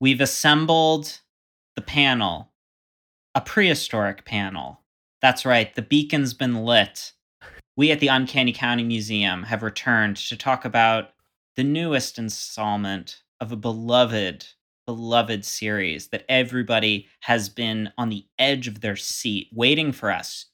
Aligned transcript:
We've 0.00 0.20
assembled 0.20 1.20
the 1.76 1.82
panel, 1.82 2.52
a 3.34 3.40
prehistoric 3.40 4.24
panel. 4.24 4.80
That's 5.20 5.44
right, 5.44 5.74
the 5.74 5.82
beacon's 5.82 6.34
been 6.34 6.64
lit. 6.64 7.12
We 7.76 7.90
at 7.90 8.00
the 8.00 8.08
Uncanny 8.08 8.52
County 8.52 8.84
Museum 8.84 9.44
have 9.44 9.62
returned 9.62 10.16
to 10.16 10.36
talk 10.36 10.64
about 10.64 11.10
the 11.56 11.64
newest 11.64 12.18
installment 12.18 13.22
of 13.40 13.52
a 13.52 13.56
beloved, 13.56 14.46
beloved 14.86 15.44
series 15.44 16.08
that 16.08 16.24
everybody 16.28 17.08
has 17.20 17.48
been 17.48 17.92
on 17.98 18.10
the 18.10 18.26
edge 18.38 18.68
of 18.68 18.80
their 18.80 18.96
seat 18.96 19.48
waiting 19.52 19.92
for 19.92 20.10
us 20.10 20.46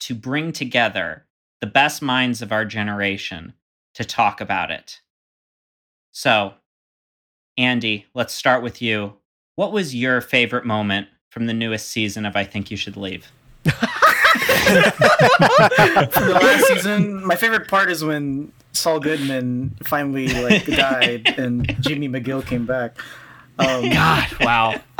to 0.00 0.14
bring 0.14 0.52
together 0.52 1.26
the 1.60 1.66
best 1.66 2.02
minds 2.02 2.42
of 2.42 2.52
our 2.52 2.64
generation 2.64 3.54
to 3.94 4.04
talk 4.04 4.40
about 4.40 4.70
it. 4.70 5.00
So, 6.10 6.54
Andy, 7.56 8.06
let's 8.14 8.32
start 8.32 8.62
with 8.62 8.80
you. 8.80 9.14
What 9.56 9.72
was 9.72 9.94
your 9.94 10.20
favorite 10.20 10.64
moment 10.64 11.08
from 11.30 11.46
the 11.46 11.54
newest 11.54 11.88
season 11.88 12.24
of 12.24 12.36
I 12.36 12.44
Think 12.44 12.70
You 12.70 12.76
Should 12.76 12.96
Leave? 12.96 13.30
from 13.62 13.72
the 16.26 16.38
last 16.40 16.66
season, 16.68 17.24
my 17.24 17.36
favorite 17.36 17.68
part 17.68 17.90
is 17.90 18.02
when 18.02 18.52
Saul 18.72 19.00
Goodman 19.00 19.76
finally 19.84 20.28
like 20.42 20.64
died 20.66 21.34
and 21.38 21.76
Jimmy 21.80 22.08
McGill 22.08 22.44
came 22.44 22.66
back. 22.66 22.96
Um, 23.58 23.90
God, 23.90 24.28
wow! 24.40 24.80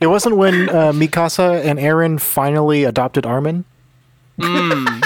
It 0.00 0.08
wasn't 0.08 0.36
when 0.36 0.68
uh, 0.70 0.90
Mikasa 0.92 1.64
and 1.64 1.78
Eren 1.78 2.20
finally 2.20 2.82
adopted 2.82 3.24
Armin. 3.24 3.64
Mm. 4.36 5.04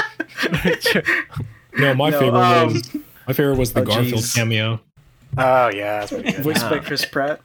no, 1.78 1.94
my 1.94 2.08
no, 2.08 2.18
favorite 2.18 2.40
um, 2.40 2.72
was 2.72 2.94
my 3.26 3.32
favorite 3.34 3.58
was 3.58 3.74
the 3.74 3.82
oh, 3.82 3.84
Garfield 3.84 4.22
geez. 4.22 4.34
cameo. 4.34 4.80
Oh 5.38 5.68
yeah, 5.68 6.06
voiced 6.06 6.68
by 6.68 6.78
Chris 6.78 7.04
Pratt. 7.04 7.40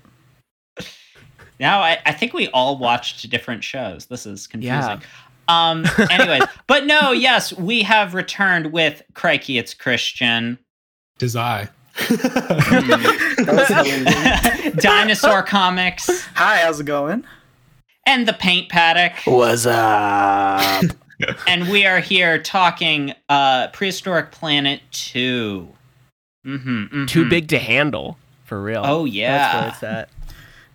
Now 1.59 1.79
I, 1.79 1.99
I 2.05 2.11
think 2.11 2.33
we 2.33 2.49
all 2.49 2.77
watched 2.77 3.29
different 3.29 3.63
shows. 3.63 4.07
This 4.07 4.25
is 4.25 4.47
confusing. 4.47 4.79
Yeah. 4.79 4.99
Um. 5.47 5.85
Anyways, 6.11 6.43
but 6.67 6.85
no, 6.85 7.11
yes, 7.11 7.53
we 7.53 7.83
have 7.83 8.13
returned 8.13 8.73
with 8.73 9.01
Crikey. 9.13 9.57
It's 9.57 9.73
Christian. 9.73 10.59
Tis 11.17 11.35
I. 11.35 11.69
Dinosaur 14.75 15.43
Comics. 15.43 16.25
Hi, 16.35 16.57
how's 16.57 16.79
it 16.79 16.85
going? 16.85 17.23
And 18.05 18.27
the 18.27 18.33
Paint 18.33 18.69
Paddock. 18.69 19.13
What's 19.25 19.65
up? 19.65 20.85
and 21.47 21.67
we 21.69 21.85
are 21.85 21.99
here 21.99 22.41
talking 22.41 23.13
uh, 23.29 23.67
Prehistoric 23.69 24.31
Planet 24.31 24.81
2. 24.91 25.67
Mm-hmm, 26.47 26.69
mm-hmm. 26.69 27.05
Too 27.05 27.29
big 27.29 27.49
to 27.49 27.59
handle, 27.59 28.17
for 28.45 28.61
real. 28.61 28.81
Oh, 28.85 29.05
yeah. 29.05 29.37
That's 29.37 29.53
where 29.53 29.69
it's 29.69 29.83
at. 29.83 30.09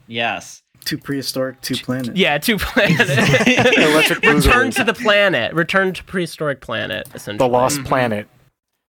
Yes. 0.07 0.63
Too 0.85 0.99
prehistoric, 0.99 1.61
two 1.61 1.77
planet. 1.77 2.17
Yeah, 2.17 2.39
two 2.39 2.59
planet. 2.59 2.99
Return 4.25 4.71
to 4.73 4.85
the 4.85 4.95
planet. 4.95 5.55
Return 5.55 5.95
to 5.95 6.05
prehistoric 6.05 6.61
planet, 6.61 7.09
essentially. 7.15 7.39
The 7.39 7.53
lost 7.53 7.79
mm-hmm. 7.79 7.87
planet. 7.87 8.29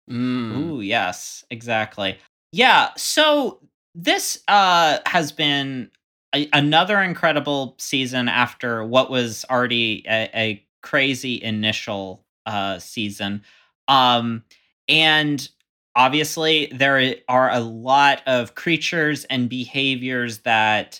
Mm. 0.09 0.57
Ooh, 0.57 0.81
yes, 0.81 1.45
exactly. 1.49 2.17
Yeah, 2.51 2.89
so 2.97 3.59
this 3.95 4.39
uh 4.47 4.99
has 5.05 5.31
been 5.31 5.91
a- 6.35 6.49
another 6.51 6.99
incredible 6.99 7.75
season 7.77 8.27
after 8.27 8.83
what 8.83 9.11
was 9.11 9.45
already 9.49 10.03
a, 10.07 10.29
a 10.33 10.65
crazy 10.81 11.41
initial 11.41 12.23
uh 12.45 12.79
season. 12.79 13.43
Um 13.87 14.43
and 14.89 15.47
obviously 15.95 16.71
there 16.73 17.15
are 17.27 17.51
a 17.51 17.59
lot 17.59 18.21
of 18.25 18.55
creatures 18.55 19.25
and 19.25 19.49
behaviors 19.49 20.39
that 20.39 20.99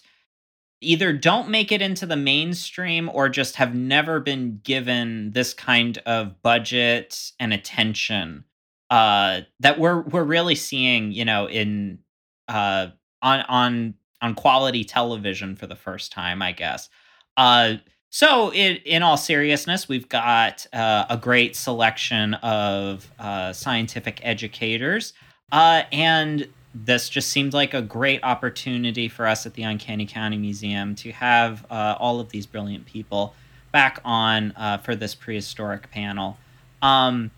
either 0.81 1.13
don't 1.13 1.49
make 1.49 1.71
it 1.71 1.81
into 1.81 2.05
the 2.05 2.15
mainstream 2.15 3.09
or 3.13 3.29
just 3.29 3.55
have 3.55 3.73
never 3.73 4.19
been 4.19 4.59
given 4.63 5.31
this 5.31 5.53
kind 5.53 5.97
of 5.99 6.41
budget 6.41 7.31
and 7.39 7.53
attention 7.53 8.43
uh, 8.89 9.41
that 9.59 9.79
we're 9.79 10.01
we're 10.01 10.23
really 10.23 10.55
seeing 10.55 11.11
you 11.11 11.25
know 11.25 11.47
in 11.47 11.99
uh, 12.47 12.87
on 13.21 13.41
on 13.41 13.93
on 14.21 14.35
quality 14.35 14.83
television 14.83 15.55
for 15.55 15.67
the 15.67 15.75
first 15.75 16.11
time 16.11 16.41
i 16.41 16.51
guess. 16.51 16.89
Uh, 17.35 17.75
so, 18.16 18.51
it, 18.51 18.84
in 18.85 19.01
all 19.01 19.18
seriousness, 19.18 19.90
we've 19.90 20.07
got 20.07 20.68
uh, 20.72 21.06
a 21.09 21.18
great 21.18 21.56
selection 21.56 22.35
of 22.35 23.12
uh, 23.18 23.51
scientific 23.53 24.19
educators, 24.22 25.13
uh, 25.51 25.81
and 25.91 26.47
this 26.75 27.09
just 27.09 27.31
seemed 27.31 27.56
like 27.56 27.73
a 27.73 27.81
great 27.81 28.23
opportunity 28.23 29.07
for 29.07 29.25
us 29.25 29.47
at 29.47 29.56
the 29.56 29.63
Uncanny 29.63 30.06
County 30.06 30.38
Museum 30.38 30.94
to 30.94 31.12
have 31.12 31.66
uh, 31.72 31.96
all 31.97 32.19
of 32.19 32.29
these 32.29 32.46
brilliant 32.46 32.85
people 32.85 33.34
back 33.72 34.00
on 34.06 34.52
uh, 34.57 34.78
for 34.78 34.96
this 34.96 35.16
prehistoric 35.16 35.90
panel. 35.90 36.38
Um, 36.84 37.31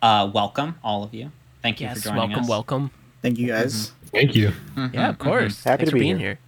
uh, 0.00 0.30
welcome, 0.32 0.76
all 0.84 1.02
of 1.02 1.12
you. 1.12 1.32
Thank 1.60 1.80
you 1.80 1.88
yes, 1.88 1.98
for 1.98 2.04
joining 2.04 2.18
welcome, 2.18 2.44
us. 2.44 2.48
Welcome, 2.48 2.82
welcome. 2.82 2.98
Thank 3.20 3.38
you, 3.38 3.48
guys. 3.48 3.88
Mm-hmm. 3.88 4.06
Thank 4.06 4.36
you. 4.36 4.48
Mm-hmm, 4.76 4.94
yeah, 4.94 5.08
of 5.08 5.18
course. 5.18 5.56
Mm-hmm. 5.56 5.68
Happy 5.68 5.78
Thanks 5.80 5.90
to 5.90 5.94
be 5.94 6.00
being 6.00 6.18
here. 6.18 6.28
here. 6.28 6.38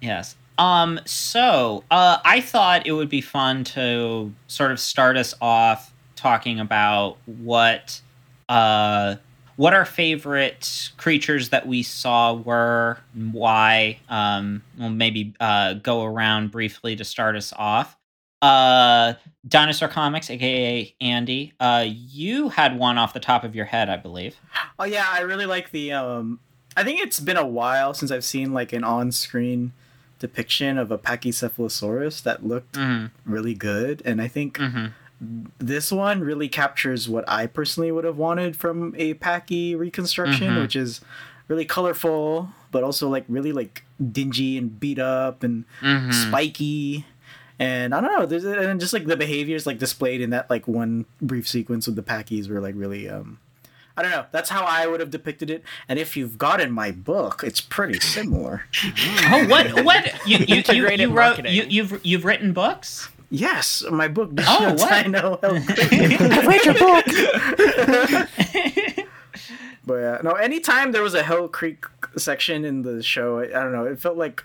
Yes. 0.00 0.36
Um, 0.58 1.00
so 1.04 1.84
uh, 1.90 2.18
I 2.24 2.40
thought 2.40 2.86
it 2.86 2.92
would 2.92 3.08
be 3.08 3.20
fun 3.20 3.64
to 3.64 4.32
sort 4.46 4.72
of 4.72 4.80
start 4.80 5.16
us 5.16 5.34
off 5.40 5.92
talking 6.14 6.60
about 6.60 7.18
what 7.26 8.00
uh, 8.48 9.16
what 9.56 9.74
our 9.74 9.84
favorite 9.84 10.90
creatures 10.96 11.48
that 11.48 11.66
we 11.66 11.82
saw 11.82 12.34
were, 12.34 12.98
why. 13.14 13.98
Um, 14.08 14.62
we'll 14.78 14.90
maybe 14.90 15.34
uh, 15.40 15.74
go 15.74 16.04
around 16.04 16.50
briefly 16.50 16.96
to 16.96 17.04
start 17.04 17.36
us 17.36 17.52
off. 17.56 17.96
Uh, 18.42 19.14
Dinosaur 19.48 19.88
Comics, 19.88 20.30
aka 20.30 20.94
Andy, 21.00 21.54
uh, 21.58 21.86
you 21.88 22.50
had 22.50 22.78
one 22.78 22.98
off 22.98 23.14
the 23.14 23.20
top 23.20 23.44
of 23.44 23.54
your 23.54 23.64
head, 23.64 23.88
I 23.88 23.96
believe. 23.96 24.36
Oh 24.78 24.84
yeah, 24.84 25.06
I 25.08 25.20
really 25.20 25.46
like 25.46 25.70
the. 25.70 25.92
Um, 25.92 26.40
I 26.76 26.84
think 26.84 27.00
it's 27.00 27.18
been 27.18 27.38
a 27.38 27.46
while 27.46 27.94
since 27.94 28.10
I've 28.10 28.24
seen 28.24 28.52
like 28.52 28.74
an 28.74 28.84
on-screen 28.84 29.72
depiction 30.18 30.78
of 30.78 30.90
a 30.90 30.98
Pachycephalosaurus 30.98 32.22
that 32.22 32.46
looked 32.46 32.74
mm-hmm. 32.74 33.06
really 33.30 33.54
good, 33.54 34.02
and 34.04 34.20
I 34.20 34.28
think 34.28 34.58
mm-hmm. 34.58 35.46
this 35.58 35.92
one 35.92 36.20
really 36.20 36.48
captures 36.48 37.08
what 37.08 37.24
I 37.28 37.46
personally 37.46 37.92
would 37.92 38.04
have 38.04 38.16
wanted 38.16 38.56
from 38.56 38.94
a 38.96 39.14
Pachy 39.14 39.74
reconstruction, 39.74 40.48
mm-hmm. 40.48 40.62
which 40.62 40.76
is 40.76 41.00
really 41.48 41.64
colorful, 41.64 42.50
but 42.70 42.82
also 42.82 43.08
like 43.08 43.24
really 43.28 43.52
like 43.52 43.84
dingy 44.12 44.58
and 44.58 44.78
beat 44.78 44.98
up 44.98 45.42
and 45.42 45.64
mm-hmm. 45.80 46.10
spiky. 46.10 47.04
And 47.58 47.94
I 47.94 48.00
don't 48.00 48.12
know, 48.12 48.26
there's 48.26 48.44
and 48.44 48.80
just 48.80 48.92
like 48.92 49.06
the 49.06 49.16
behaviors 49.16 49.66
like 49.66 49.78
displayed 49.78 50.20
in 50.20 50.30
that 50.30 50.50
like 50.50 50.68
one 50.68 51.06
brief 51.22 51.48
sequence 51.48 51.86
with 51.86 51.96
the 51.96 52.02
Pachy's 52.02 52.48
were 52.48 52.60
like 52.60 52.74
really 52.76 53.08
um 53.08 53.38
I 53.96 54.02
don't 54.02 54.10
know. 54.10 54.26
That's 54.30 54.50
how 54.50 54.64
I 54.64 54.86
would 54.86 55.00
have 55.00 55.10
depicted 55.10 55.50
it. 55.50 55.62
And 55.88 55.98
if 55.98 56.16
you've 56.16 56.36
gotten 56.36 56.70
my 56.70 56.90
book, 56.90 57.42
it's 57.42 57.60
pretty 57.62 57.98
similar. 58.00 58.64
oh, 59.30 59.46
what? 59.48 59.84
What? 59.84 60.26
You 60.26 60.38
you, 60.38 60.62
you, 60.68 60.90
you 60.90 61.12
wrote? 61.12 61.44
You, 61.46 61.64
you've 61.68 62.04
you've 62.04 62.24
written 62.24 62.52
books? 62.52 63.08
Yes, 63.30 63.82
my 63.90 64.08
book. 64.08 64.30
Oh, 64.46 64.74
what? 64.74 64.92
I 64.92 65.02
know. 65.04 65.38
I've 65.42 66.46
read 66.46 66.64
your 66.64 66.74
book. 66.74 67.04
but 69.86 69.94
yeah, 69.94 70.18
no. 70.22 70.32
Anytime 70.32 70.92
there 70.92 71.02
was 71.02 71.14
a 71.14 71.22
Hell 71.22 71.48
Creek 71.48 71.86
section 72.16 72.64
in 72.64 72.82
the 72.82 73.02
show, 73.02 73.38
I, 73.40 73.44
I 73.44 73.62
don't 73.62 73.72
know. 73.72 73.84
It 73.84 73.98
felt 73.98 74.16
like 74.16 74.44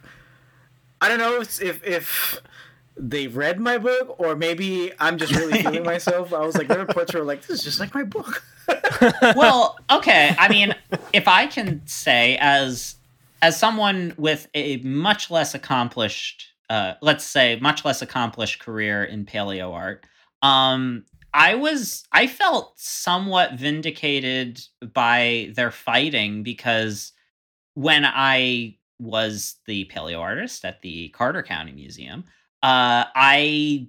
I 1.01 1.09
don't 1.09 1.19
know 1.19 1.41
if 1.41 1.61
if 1.61 2.41
they 3.01 3.27
read 3.27 3.59
my 3.59 3.77
book 3.77 4.19
or 4.19 4.35
maybe 4.35 4.91
I'm 4.99 5.17
just 5.17 5.35
really 5.35 5.61
feeling 5.61 5.83
myself. 5.93 6.33
I 6.33 6.45
was 6.45 6.55
like, 6.55 6.67
there 6.67 6.79
were 6.79 6.85
parts 6.85 7.13
like, 7.13 7.41
this 7.41 7.59
is 7.59 7.63
just 7.63 7.79
like 7.79 7.93
my 7.93 8.03
book. 8.03 8.43
well, 9.35 9.77
okay. 9.89 10.35
I 10.37 10.47
mean, 10.47 10.75
if 11.11 11.27
I 11.27 11.47
can 11.47 11.81
say 11.85 12.37
as 12.39 12.95
as 13.41 13.57
someone 13.57 14.13
with 14.17 14.47
a 14.53 14.77
much 14.77 15.31
less 15.31 15.55
accomplished 15.55 16.51
uh, 16.71 16.95
let's 17.01 17.25
say, 17.25 17.59
much 17.59 17.83
less 17.83 18.01
accomplished 18.01 18.61
career 18.61 19.03
in 19.03 19.25
paleo 19.25 19.73
art. 19.73 20.05
Um, 20.41 21.03
I 21.33 21.55
was, 21.55 22.05
I 22.13 22.27
felt 22.27 22.79
somewhat 22.79 23.55
vindicated 23.55 24.61
by 24.93 25.51
their 25.53 25.71
fighting 25.71 26.43
because 26.43 27.11
when 27.73 28.05
I 28.05 28.77
was 28.99 29.55
the 29.65 29.83
paleo 29.93 30.21
artist 30.21 30.63
at 30.63 30.81
the 30.81 31.09
Carter 31.09 31.43
County 31.43 31.73
Museum, 31.73 32.23
uh, 32.63 33.05
I 33.15 33.87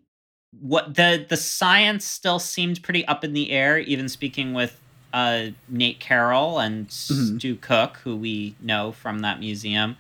what 0.60 0.94
the 0.94 1.24
the 1.28 1.36
science 1.36 2.04
still 2.04 2.38
seemed 2.38 2.82
pretty 2.82 3.06
up 3.06 3.24
in 3.24 3.32
the 3.32 3.50
air. 3.50 3.78
Even 3.78 4.08
speaking 4.08 4.54
with 4.54 4.80
uh, 5.12 5.46
Nate 5.68 6.00
Carroll 6.00 6.58
and 6.58 6.88
mm-hmm. 6.88 7.38
Stu 7.38 7.56
Cook, 7.56 7.98
who 7.98 8.16
we 8.16 8.54
know 8.60 8.92
from 8.92 9.20
that 9.20 9.40
museum, 9.40 9.96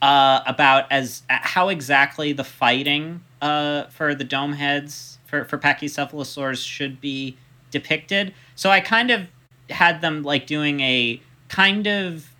uh, 0.00 0.40
about 0.46 0.90
as 0.90 1.22
uh, 1.28 1.38
how 1.40 1.68
exactly 1.68 2.32
the 2.32 2.44
fighting 2.44 3.22
uh, 3.42 3.84
for 3.84 4.14
the 4.14 4.24
dome 4.24 4.54
heads 4.54 5.18
for 5.26 5.44
for 5.44 5.58
Pachycephalosaurs 5.58 6.66
should 6.66 7.00
be 7.00 7.36
depicted. 7.70 8.32
So 8.54 8.70
I 8.70 8.80
kind 8.80 9.10
of 9.10 9.26
had 9.68 10.00
them 10.00 10.22
like 10.22 10.46
doing 10.46 10.80
a 10.80 11.20
kind 11.48 11.86
of 11.86 12.30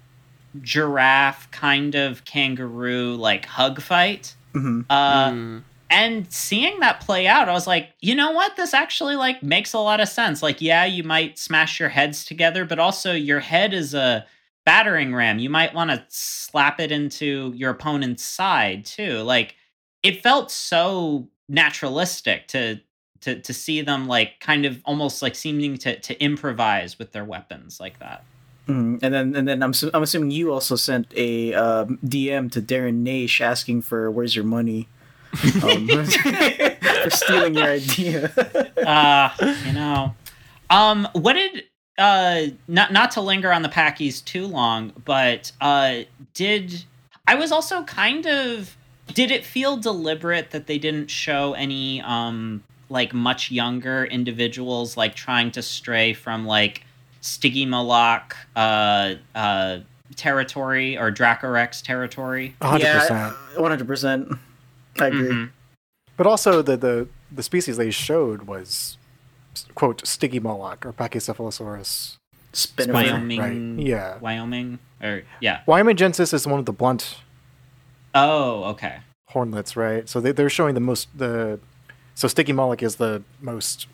giraffe, 0.63 1.51
kind 1.51 1.95
of 1.95 2.25
kangaroo 2.25 3.17
like 3.17 3.45
hug 3.45 3.83
fight. 3.83 4.35
Mm-hmm. 4.55 4.83
Uh, 4.89 5.31
mm 5.31 5.63
and 5.95 6.31
seeing 6.33 6.81
that 6.81 7.01
play 7.01 7.27
out 7.27 7.49
i 7.49 7.53
was 7.53 7.67
like 7.67 7.91
you 8.01 8.15
know 8.15 8.33
what? 8.33 8.57
This 8.57 8.75
actually 8.75 9.17
like 9.17 9.43
makes 9.43 9.73
a 9.73 9.79
lot 9.79 10.01
of 10.01 10.09
sense. 10.09 10.43
Like 10.43 10.61
yeah 10.61 10.85
you 10.85 11.03
might 11.03 11.39
smash 11.39 11.81
your 11.81 11.89
heads 11.89 12.25
together 12.25 12.65
but 12.65 12.79
also 12.79 13.13
your 13.15 13.41
head 13.41 13.73
is 13.73 13.95
a 13.95 14.27
battering 14.65 15.15
ram. 15.15 15.39
You 15.39 15.51
might 15.51 15.75
want 15.75 15.91
to 15.91 16.05
slap 16.09 16.81
it 16.81 16.91
into 16.91 17.53
your 17.55 17.71
opponent's 17.71 18.25
side 18.25 18.85
too. 18.85 19.19
Like 19.21 19.57
it 20.03 20.23
felt 20.23 20.51
so 20.51 21.29
naturalistic 21.49 22.49
to 22.49 22.81
to 23.21 23.41
to 23.41 23.53
see 23.55 23.81
them 23.81 24.07
like 24.07 24.41
kind 24.41 24.67
of 24.67 24.81
almost 24.85 25.23
like 25.23 25.35
seeming 25.35 25.79
to 25.79 25.99
to 26.01 26.23
improvise 26.23 26.99
with 26.99 27.13
their 27.13 27.25
weapons 27.25 27.81
like 27.81 27.99
that. 28.01 28.25
Mm 28.69 29.03
And 29.03 29.15
then, 29.15 29.37
and 29.37 29.49
then 29.49 29.63
I'm 29.63 29.73
I'm 29.93 30.03
assuming 30.03 30.31
you 30.31 30.53
also 30.53 30.77
sent 30.77 31.13
a 31.17 31.53
uh, 31.55 31.85
DM 32.05 32.51
to 32.53 32.63
Darren 32.63 33.03
Naish 33.03 33.41
asking 33.41 33.83
for 33.83 34.11
"Where's 34.11 34.35
your 34.35 34.45
money?" 34.45 34.89
Um, 35.63 35.89
for 36.07 37.11
stealing 37.11 37.55
your 37.55 37.67
idea. 37.67 38.31
uh, 38.87 39.31
you 39.67 39.73
know. 39.73 40.15
Um, 40.71 41.09
what 41.13 41.35
did 41.35 41.65
uh 41.99 42.47
not 42.67 42.93
not 42.93 43.13
to 43.13 43.21
linger 43.21 43.53
on 43.53 43.63
the 43.63 43.69
Pachys 43.69 44.25
too 44.25 44.47
long, 44.47 44.93
but 45.05 45.53
uh 45.61 46.01
did 46.33 46.85
I 47.27 47.37
was 47.37 47.53
also 47.53 47.85
kind 47.85 48.27
of 48.27 48.77
did 49.13 49.31
it 49.31 49.45
feel 49.45 49.77
deliberate 49.77 50.51
that 50.51 50.67
they 50.67 50.79
didn't 50.79 51.09
show 51.09 51.53
any 51.53 52.01
um 52.03 52.65
like 52.89 53.15
much 53.15 53.51
younger 53.51 54.05
individuals 54.05 54.97
like 54.97 55.15
trying 55.15 55.51
to 55.53 55.63
stray 55.63 56.13
from 56.15 56.47
like 56.47 56.85
Stygimoloch 57.23 58.35
uh 58.57 59.15
uh 59.35 59.79
territory 60.17 60.99
or 60.99 61.13
Dracorex 61.13 61.83
territory? 61.83 62.55
100%. 62.61 62.81
Yeah, 62.81 63.33
100%. 63.57 64.39
I 64.99 65.07
agree. 65.07 65.29
Mm-hmm. 65.29 65.45
But 66.17 66.27
also 66.27 66.63
the, 66.63 66.77
the 66.77 67.09
the 67.31 67.43
species 67.43 67.77
they 67.77 67.91
showed 67.91 68.43
was 68.43 68.97
quote 69.75 70.03
Stygimoloch 70.05 70.85
or 70.85 70.93
Pachycephalosaurus 70.93 72.17
spinifer. 72.53 72.93
Wyoming, 72.93 73.41
right? 73.41 73.87
Yeah, 73.87 74.19
Wyoming 74.19 74.79
or 75.03 75.23
yeah, 75.41 75.61
Wyomingensis 75.67 76.33
is 76.33 76.47
one 76.47 76.61
of 76.61 76.67
the 76.67 76.73
blunt. 76.73 77.19
Oh, 78.15 78.65
okay. 78.65 78.99
Hornlets, 79.31 79.75
right? 79.77 80.09
So 80.09 80.21
they, 80.21 80.31
they're 80.31 80.49
showing 80.49 80.75
the 80.75 80.81
most 80.81 81.09
the 81.17 81.59
so 82.15 82.29
moloch 82.53 82.83
is 82.83 82.97
the 82.97 83.23
most 83.41 83.89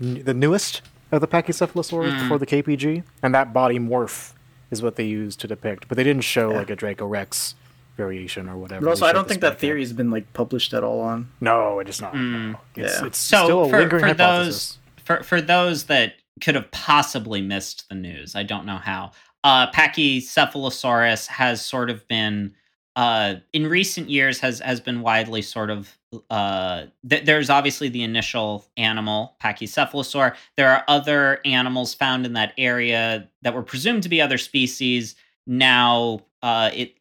the 0.00 0.34
newest 0.34 0.82
of 1.12 1.20
the 1.20 1.28
Pachycephalosaurus 1.28 2.12
mm. 2.12 2.20
before 2.20 2.38
the 2.38 2.46
KPG, 2.46 3.04
and 3.22 3.34
that 3.34 3.52
body 3.52 3.78
morph 3.78 4.32
is 4.70 4.82
what 4.82 4.96
they 4.96 5.04
used 5.04 5.40
to 5.40 5.46
depict. 5.46 5.88
But 5.88 5.96
they 5.96 6.04
didn't 6.04 6.24
show 6.24 6.50
yeah. 6.50 6.58
like 6.58 6.70
a 6.70 6.76
Dracorex 6.76 7.54
variation 7.96 8.48
or 8.48 8.56
whatever. 8.56 8.84
But 8.84 8.90
also, 8.90 9.06
I 9.06 9.12
don't 9.12 9.28
think 9.28 9.40
that 9.40 9.58
theory 9.58 9.80
has 9.80 9.92
been 9.92 10.10
like 10.10 10.32
published 10.32 10.72
at 10.72 10.82
all 10.82 11.00
on. 11.00 11.30
No, 11.40 11.78
it 11.80 11.88
is 11.88 12.00
not. 12.00 12.14
Mm. 12.14 12.52
No. 12.52 12.60
It's, 12.76 13.00
yeah. 13.00 13.06
it's 13.06 13.18
so 13.18 13.44
still 13.44 13.64
a 13.64 13.68
for, 13.68 13.78
lingering 13.78 14.00
for 14.00 14.06
hypothesis. 14.08 14.78
Those, 14.96 15.04
for 15.04 15.22
for 15.22 15.40
those 15.40 15.84
that 15.84 16.14
could 16.40 16.54
have 16.54 16.70
possibly 16.70 17.40
missed 17.42 17.88
the 17.88 17.94
news, 17.94 18.34
I 18.34 18.42
don't 18.42 18.66
know 18.66 18.76
how. 18.76 19.12
Uh, 19.42 19.70
Pachycephalosaurus 19.70 21.26
has 21.26 21.64
sort 21.64 21.88
of 21.88 22.06
been 22.08 22.54
uh, 22.96 23.36
in 23.52 23.66
recent 23.66 24.10
years 24.10 24.40
has 24.40 24.60
has 24.60 24.80
been 24.80 25.00
widely 25.00 25.42
sort 25.42 25.70
of 25.70 25.96
uh, 26.28 26.86
th- 27.08 27.24
there's 27.24 27.48
obviously 27.48 27.88
the 27.88 28.02
initial 28.02 28.66
animal 28.76 29.36
Pachycephalosaur. 29.42 30.34
There 30.56 30.68
are 30.68 30.84
other 30.88 31.40
animals 31.44 31.94
found 31.94 32.26
in 32.26 32.32
that 32.32 32.52
area 32.58 33.28
that 33.42 33.54
were 33.54 33.62
presumed 33.62 34.02
to 34.02 34.08
be 34.08 34.20
other 34.20 34.38
species. 34.38 35.14
Now 35.46 36.20
uh, 36.42 36.70
it 36.74 36.96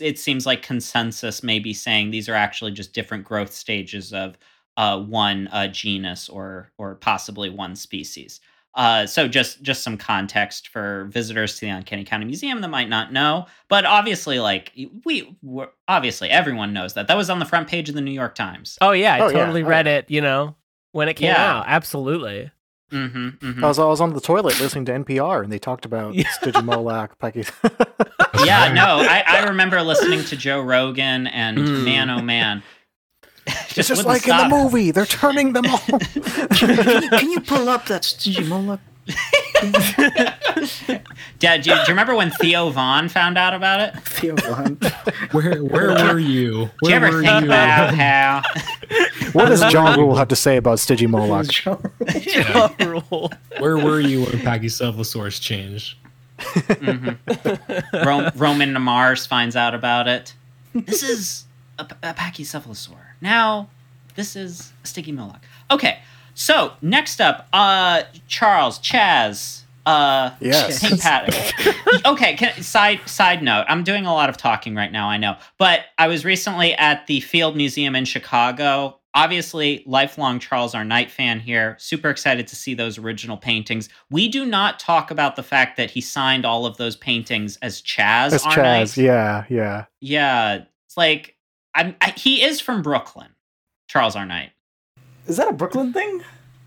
it 0.00 0.18
seems 0.18 0.46
like 0.46 0.62
consensus 0.62 1.42
may 1.42 1.58
be 1.58 1.72
saying 1.72 2.10
these 2.10 2.28
are 2.28 2.34
actually 2.34 2.72
just 2.72 2.92
different 2.92 3.24
growth 3.24 3.52
stages 3.52 4.12
of 4.12 4.36
uh, 4.76 4.98
one 5.00 5.48
uh, 5.48 5.68
genus 5.68 6.28
or 6.28 6.70
or 6.78 6.96
possibly 6.96 7.50
one 7.50 7.76
species. 7.76 8.40
Uh, 8.74 9.06
so 9.06 9.28
just 9.28 9.62
just 9.62 9.82
some 9.82 9.96
context 9.96 10.68
for 10.68 11.04
visitors 11.04 11.54
to 11.54 11.60
the 11.60 11.68
Uncanny 11.68 12.04
County 12.04 12.24
Museum 12.24 12.60
that 12.60 12.68
might 12.68 12.88
not 12.88 13.12
know, 13.12 13.46
but 13.68 13.84
obviously, 13.84 14.40
like 14.40 14.72
we 15.04 15.36
obviously 15.86 16.28
everyone 16.28 16.72
knows 16.72 16.94
that 16.94 17.06
that 17.06 17.16
was 17.16 17.30
on 17.30 17.38
the 17.38 17.44
front 17.44 17.68
page 17.68 17.88
of 17.88 17.94
the 17.94 18.00
New 18.00 18.10
York 18.10 18.34
Times. 18.34 18.76
Oh 18.80 18.90
yeah, 18.90 19.14
I 19.14 19.20
oh, 19.20 19.30
totally 19.30 19.60
yeah. 19.60 19.68
read 19.68 19.86
oh, 19.86 19.92
it. 19.92 20.10
You 20.10 20.20
know 20.20 20.56
when 20.90 21.08
it 21.08 21.14
came 21.14 21.28
yeah. 21.28 21.58
out, 21.58 21.64
absolutely. 21.68 22.50
Mm-hmm, 22.90 23.28
mm-hmm. 23.28 23.64
I 23.64 23.68
was 23.68 23.78
I 23.78 23.86
was 23.86 24.00
on 24.00 24.12
the 24.12 24.20
toilet 24.20 24.60
listening 24.60 24.84
to 24.86 24.92
NPR 24.92 25.42
and 25.42 25.52
they 25.52 25.58
talked 25.58 25.84
about 25.84 26.14
yeah. 26.16 26.28
Stygimoloch, 26.40 27.10
yeah, 28.46 28.72
no, 28.72 28.98
I, 29.00 29.24
I 29.26 29.44
remember 29.44 29.80
listening 29.82 30.24
to 30.24 30.36
Joe 30.36 30.60
Rogan 30.60 31.26
and 31.26 31.58
mm. 31.58 31.84
man, 31.84 32.10
oh 32.10 32.22
man. 32.22 32.62
just 33.46 33.78
it's 33.78 33.88
just 33.88 34.04
like 34.04 34.22
stop. 34.22 34.44
in 34.44 34.50
the 34.50 34.56
movie, 34.56 34.90
they're 34.90 35.06
turning 35.06 35.52
them 35.52 35.66
all. 35.70 35.78
can, 35.88 37.30
you, 37.30 37.40
pull 37.40 37.68
up 37.68 37.86
that 37.86 38.02
Stygimoloch? 38.02 38.80
Dad, 41.38 41.62
do 41.62 41.70
you, 41.70 41.76
do 41.76 41.82
you, 41.82 41.88
remember 41.88 42.14
when 42.14 42.30
Theo 42.30 42.70
Von 42.70 43.08
found 43.08 43.36
out 43.36 43.52
about 43.52 43.80
it? 43.80 44.02
Theo 44.02 44.34
Von, 44.36 44.78
Where 45.32 45.62
where 45.62 45.90
were 45.90 46.18
you? 46.18 46.70
Where 46.80 47.00
do 47.00 47.06
you 47.06 47.12
ever 47.12 47.22
think 47.22 47.40
you? 47.42 47.46
about 47.46 47.94
how? 47.94 48.42
What 49.32 49.48
does 49.48 49.60
John 49.70 49.98
Rule 49.98 50.14
have 50.14 50.28
to 50.28 50.36
say 50.36 50.56
about 50.56 50.78
Stygimoloch? 50.78 51.64
Ja 52.24 52.70
Rule. 52.86 53.30
Where 53.58 53.76
were 53.76 54.00
you 54.00 54.20
when 54.20 54.38
Pachycephalosaurus 54.38 55.40
changed? 55.40 55.96
Mm-hmm. 56.38 58.06
Ro- 58.06 58.30
Roman 58.34 58.80
Mars 58.80 59.26
finds 59.26 59.56
out 59.56 59.74
about 59.74 60.08
it. 60.08 60.34
This 60.74 61.02
is 61.02 61.44
a, 61.78 61.86
a 62.02 62.14
Pachycephalosaur. 62.14 62.98
Now, 63.20 63.68
this 64.16 64.36
is 64.36 64.72
a 64.82 64.86
Stygimoloch. 64.86 65.40
Okay, 65.70 65.98
so 66.34 66.72
next 66.82 67.20
up, 67.20 67.48
uh, 67.52 68.02
Charles 68.26 68.78
Chaz. 68.80 69.62
Uh, 69.86 70.30
yes. 70.40 70.80
Pink 70.80 71.00
Paddock. 71.00 71.34
okay. 72.06 72.36
Can, 72.36 72.62
side 72.62 73.00
side 73.06 73.42
note. 73.42 73.66
I'm 73.68 73.84
doing 73.84 74.06
a 74.06 74.14
lot 74.14 74.30
of 74.30 74.38
talking 74.38 74.74
right 74.74 74.90
now. 74.90 75.08
I 75.08 75.18
know, 75.18 75.36
but 75.58 75.80
I 75.98 76.08
was 76.08 76.24
recently 76.24 76.72
at 76.72 77.06
the 77.06 77.20
Field 77.20 77.54
Museum 77.54 77.94
in 77.94 78.06
Chicago 78.06 78.98
obviously 79.14 79.82
lifelong 79.86 80.38
Charles 80.38 80.74
R. 80.74 80.84
Knight 80.84 81.10
fan 81.10 81.40
here. 81.40 81.76
Super 81.78 82.10
excited 82.10 82.46
to 82.48 82.56
see 82.56 82.74
those 82.74 82.98
original 82.98 83.36
paintings. 83.36 83.88
We 84.10 84.28
do 84.28 84.44
not 84.44 84.78
talk 84.78 85.10
about 85.10 85.36
the 85.36 85.42
fact 85.42 85.76
that 85.76 85.90
he 85.90 86.00
signed 86.00 86.44
all 86.44 86.66
of 86.66 86.76
those 86.76 86.96
paintings 86.96 87.56
as 87.62 87.80
Chaz. 87.80 88.32
As 88.32 88.42
Chaz, 88.42 88.56
Knight. 88.56 88.96
yeah, 88.96 89.44
yeah, 89.48 89.84
yeah. 90.00 90.64
It's 90.86 90.96
like 90.96 91.36
I'm. 91.74 91.94
I, 92.00 92.12
he 92.16 92.42
is 92.42 92.60
from 92.60 92.82
Brooklyn, 92.82 93.28
Charles 93.88 94.16
R. 94.16 94.26
Knight. 94.26 94.50
Is 95.26 95.36
that 95.38 95.48
a 95.48 95.52
Brooklyn 95.52 95.92
thing? 95.92 96.22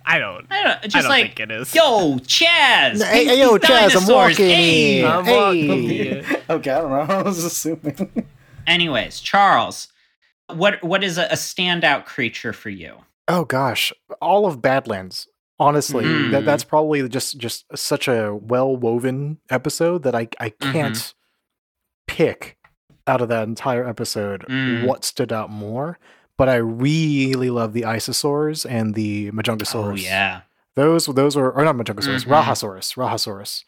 I 0.05 0.19
don't. 0.19 0.47
I 0.49 0.63
don't. 0.63 0.83
Just 0.83 0.95
I 0.95 1.01
don't 1.01 1.09
like 1.09 1.25
think 1.25 1.39
it 1.41 1.51
is. 1.51 1.75
Yo, 1.75 2.15
Chaz. 2.19 3.03
Hey, 3.03 3.25
hey 3.25 3.39
yo, 3.39 3.57
Chaz. 3.57 3.95
I'm 3.95 4.07
walking. 4.07 4.47
Hey, 4.47 5.05
I'm 5.05 5.25
hey. 5.25 6.21
okay, 6.49 6.71
I 6.71 6.81
don't 6.81 6.91
know. 6.91 6.97
I 7.15 7.21
was 7.21 7.43
assuming. 7.43 8.25
Anyways, 8.65 9.19
Charles 9.19 9.89
what 10.53 10.83
what 10.83 11.03
is 11.03 11.17
a, 11.17 11.25
a 11.25 11.35
standout 11.35 12.05
creature 12.05 12.53
for 12.53 12.69
you? 12.69 12.97
Oh 13.27 13.45
gosh, 13.45 13.93
all 14.21 14.45
of 14.45 14.61
Badlands. 14.61 15.27
Honestly, 15.59 16.05
mm. 16.05 16.31
that 16.31 16.45
that's 16.45 16.63
probably 16.63 17.07
just 17.09 17.37
just 17.39 17.65
such 17.75 18.07
a 18.07 18.35
well 18.35 18.75
woven 18.75 19.39
episode 19.49 20.03
that 20.03 20.13
I 20.13 20.27
I 20.39 20.49
can't 20.49 20.95
mm-hmm. 20.95 21.15
pick 22.05 22.57
out 23.07 23.21
of 23.21 23.29
that 23.29 23.47
entire 23.47 23.87
episode 23.87 24.45
mm. 24.47 24.85
what 24.85 25.03
stood 25.03 25.33
out 25.33 25.49
more. 25.49 25.97
But 26.37 26.49
I 26.49 26.57
really 26.57 27.49
love 27.49 27.73
the 27.73 27.81
Isisaurs 27.81 28.69
and 28.69 28.93
the 28.93 29.31
Majungasaurus. 29.31 29.93
Oh 29.93 29.95
yeah, 29.95 30.41
those 30.75 31.07
those 31.07 31.35
were 31.35 31.51
or 31.51 31.65
not 31.65 31.75
Majungasaurus, 31.75 32.25
mm-hmm. 32.25 32.33
Rahiolisaurus, 32.33 32.95
Rahiolisaurus, 32.95 33.63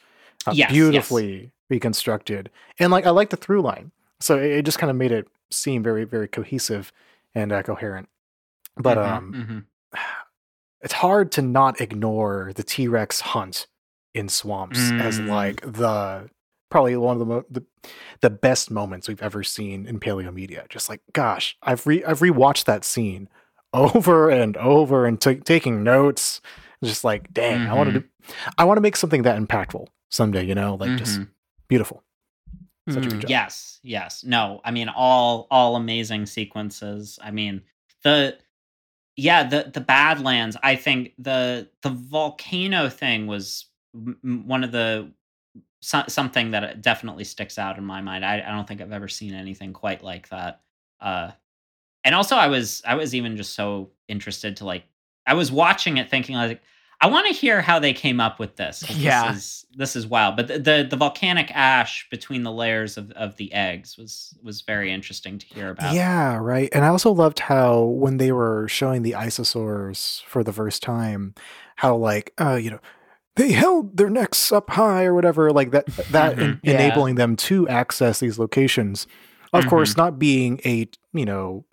uh, 0.45 0.51
yes, 0.53 0.71
beautifully 0.71 1.35
yes. 1.35 1.49
reconstructed. 1.69 2.51
And 2.77 2.91
like 2.91 3.07
I 3.07 3.09
like 3.09 3.31
the 3.31 3.37
through 3.37 3.63
line 3.63 3.91
So 4.19 4.37
it, 4.37 4.51
it 4.51 4.65
just 4.65 4.77
kind 4.77 4.91
of 4.91 4.95
made 4.95 5.11
it 5.11 5.27
seem 5.51 5.83
very 5.83 6.03
very 6.05 6.27
cohesive 6.27 6.91
and 7.35 7.51
uh, 7.51 7.63
coherent. 7.63 8.09
But 8.77 8.97
Mhm, 8.97 9.05
um, 9.05 9.65
mhm. 9.93 9.99
it's 10.81 10.93
hard 10.93 11.31
to 11.33 11.41
not 11.41 11.81
ignore 11.81 12.51
the 12.55 12.63
T 12.63 12.87
Rex 12.87 13.19
hunt 13.21 13.67
in 14.13 14.29
swamps 14.29 14.91
as 14.93 15.19
Mm. 15.19 15.27
like 15.27 15.61
the 15.61 16.29
probably 16.71 16.95
one 16.95 17.13
of 17.15 17.19
the, 17.19 17.25
mo- 17.25 17.45
the 17.49 17.63
the 18.21 18.29
best 18.29 18.69
moments 18.71 19.07
we've 19.07 19.21
ever 19.21 19.43
seen 19.43 19.85
in 19.87 19.99
paleo 19.99 20.33
media. 20.33 20.65
Just 20.69 20.87
like, 20.89 21.01
gosh, 21.13 21.57
I've 21.63 21.85
re 21.87 22.03
I've 22.03 22.19
rewatched 22.19 22.65
that 22.65 22.83
scene 22.85 23.27
over 23.73 24.29
and 24.29 24.55
over 24.57 25.05
and 25.05 25.19
t- 25.19 25.35
taking 25.35 25.83
notes. 25.83 26.41
Just 26.83 27.03
like, 27.03 27.33
dang, 27.33 27.67
I 27.67 27.73
want 27.73 27.93
to 27.93 28.03
I 28.57 28.63
want 28.65 28.77
to 28.77 28.81
make 28.81 28.95
something 28.95 29.23
that 29.23 29.39
impactful 29.39 29.87
someday. 30.09 30.43
You 30.45 30.55
know, 30.55 30.75
like 30.75 30.97
just 30.97 31.19
Mhm. 31.19 31.27
beautiful. 31.67 32.03
Mm. 32.95 33.29
Yes, 33.29 33.79
yes. 33.83 34.23
No, 34.23 34.61
I 34.63 34.71
mean 34.71 34.89
all 34.89 35.47
all 35.51 35.75
amazing 35.75 36.25
sequences. 36.25 37.19
I 37.21 37.31
mean 37.31 37.61
the 38.03 38.37
yeah, 39.15 39.43
the 39.43 39.69
the 39.73 39.81
Badlands, 39.81 40.57
I 40.63 40.75
think 40.75 41.13
the 41.17 41.69
the 41.81 41.89
volcano 41.89 42.89
thing 42.89 43.27
was 43.27 43.65
one 44.21 44.63
of 44.63 44.71
the 44.71 45.11
so, 45.81 46.03
something 46.07 46.51
that 46.51 46.81
definitely 46.81 47.23
sticks 47.23 47.57
out 47.57 47.77
in 47.77 47.85
my 47.85 48.01
mind. 48.01 48.25
I, 48.25 48.35
I 48.41 48.51
don't 48.51 48.67
think 48.67 48.81
I've 48.81 48.91
ever 48.91 49.07
seen 49.07 49.33
anything 49.33 49.73
quite 49.73 50.03
like 50.03 50.29
that. 50.29 50.61
Uh 51.01 51.31
and 52.03 52.15
also 52.15 52.35
I 52.35 52.47
was 52.47 52.81
I 52.85 52.95
was 52.95 53.13
even 53.13 53.37
just 53.37 53.53
so 53.53 53.91
interested 54.07 54.57
to 54.57 54.65
like 54.65 54.83
I 55.25 55.33
was 55.33 55.51
watching 55.51 55.97
it 55.97 56.09
thinking 56.09 56.35
like 56.35 56.61
I 57.01 57.07
want 57.07 57.27
to 57.27 57.33
hear 57.33 57.61
how 57.61 57.79
they 57.79 57.93
came 57.93 58.19
up 58.19 58.39
with 58.39 58.57
this. 58.57 58.83
Yeah. 58.89 59.31
This 59.31 59.37
is 59.37 59.65
this 59.75 59.95
is 59.95 60.05
wild. 60.07 60.35
But 60.35 60.47
the, 60.47 60.59
the 60.59 60.87
the 60.89 60.97
volcanic 60.97 61.49
ash 61.55 62.05
between 62.11 62.43
the 62.43 62.51
layers 62.51 62.97
of, 62.97 63.11
of 63.11 63.37
the 63.37 63.53
eggs 63.53 63.97
was 63.97 64.37
was 64.43 64.61
very 64.61 64.91
interesting 64.91 65.37
to 65.39 65.45
hear 65.45 65.69
about. 65.69 65.93
Yeah, 65.93 66.35
right. 66.37 66.69
And 66.73 66.83
I 66.83 66.89
also 66.89 67.11
loved 67.11 67.39
how 67.39 67.83
when 67.83 68.17
they 68.17 68.31
were 68.33 68.67
showing 68.67 69.03
the 69.03 69.13
Isisaurs 69.13 70.23
for 70.25 70.43
the 70.43 70.51
first 70.53 70.83
time, 70.83 71.35
how 71.77 71.95
like 71.95 72.33
uh, 72.39 72.55
you 72.55 72.71
know, 72.71 72.79
they 73.37 73.51
held 73.53 73.95
their 73.95 74.09
necks 74.09 74.51
up 74.51 74.69
high 74.71 75.05
or 75.05 75.13
whatever, 75.13 75.51
like 75.53 75.71
that 75.71 75.85
that 76.11 76.35
Mhm. 76.35 76.41
en- 76.41 76.59
Yeah. 76.63 76.73
enabling 76.73 77.15
them 77.15 77.35
to 77.37 77.67
access 77.69 78.19
these 78.19 78.37
locations. 78.39 79.07
Of 79.53 79.65
Mhm. 79.65 79.69
course, 79.69 79.95
not 79.95 80.19
being 80.19 80.59
a 80.65 80.89
you 81.13 81.25
know, 81.25 81.63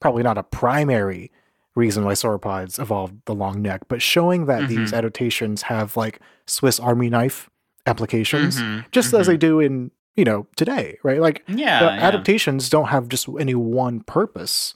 probably 0.00 0.22
not 0.22 0.36
a 0.36 0.42
primary 0.42 1.30
reason 1.74 2.04
why 2.04 2.12
sauropods 2.12 2.78
evolved 2.80 3.14
the 3.26 3.34
long 3.34 3.60
neck, 3.62 3.82
but 3.88 4.00
showing 4.00 4.46
that 4.46 4.68
these 4.68 4.92
Mhm. 4.92 4.98
adaptations 4.98 5.62
have 5.62 5.96
like 5.96 6.20
Swiss 6.46 6.78
Army 6.78 7.10
knife 7.10 7.50
applications, 7.86 8.62
Mhm, 8.62 8.84
just 8.92 9.12
as 9.14 9.26
mhm. 9.26 9.30
they 9.30 9.36
do 9.36 9.60
in 9.60 9.90
you 10.16 10.24
know 10.24 10.46
today, 10.56 10.96
right? 11.02 11.20
Like 11.20 11.42
Yeah, 11.48 11.80
the 11.80 11.84
yeah. 11.86 12.06
adaptations 12.06 12.70
don't 12.70 12.88
have 12.88 13.08
just 13.08 13.28
any 13.40 13.54
one 13.54 14.00
purpose, 14.00 14.74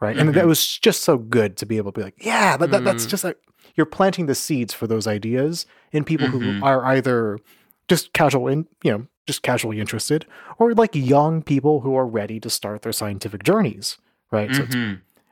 right? 0.00 0.16
And 0.18 0.34
that 0.34 0.46
was 0.46 0.78
just 0.78 1.02
so 1.02 1.16
good 1.16 1.56
to 1.58 1.66
be 1.66 1.76
able 1.76 1.92
to 1.92 2.00
be 2.00 2.04
like, 2.04 2.24
yeah, 2.24 2.56
that, 2.56 2.70
that, 2.72 2.82
that's 2.84 3.06
Mm. 3.06 3.10
just 3.10 3.22
like 3.24 3.36
you're 3.76 3.86
planting 3.86 4.26
the 4.26 4.34
seeds 4.34 4.74
for 4.74 4.88
those 4.88 5.06
ideas 5.06 5.64
in 5.92 6.02
people 6.02 6.26
who 6.28 6.60
are 6.62 6.84
either 6.86 7.38
just 7.86 8.12
casual 8.12 8.48
in 8.48 8.66
you 8.82 8.90
know 8.90 9.06
just 9.26 9.42
casually 9.42 9.78
interested 9.78 10.26
or 10.58 10.74
like 10.74 10.94
young 10.96 11.40
people 11.42 11.80
who 11.82 11.94
are 11.94 12.06
ready 12.06 12.40
to 12.40 12.50
start 12.50 12.82
their 12.82 12.92
scientific 12.92 13.44
journeys, 13.44 13.96
right? 14.32 14.52
So 14.56 14.64
it's 14.64 14.76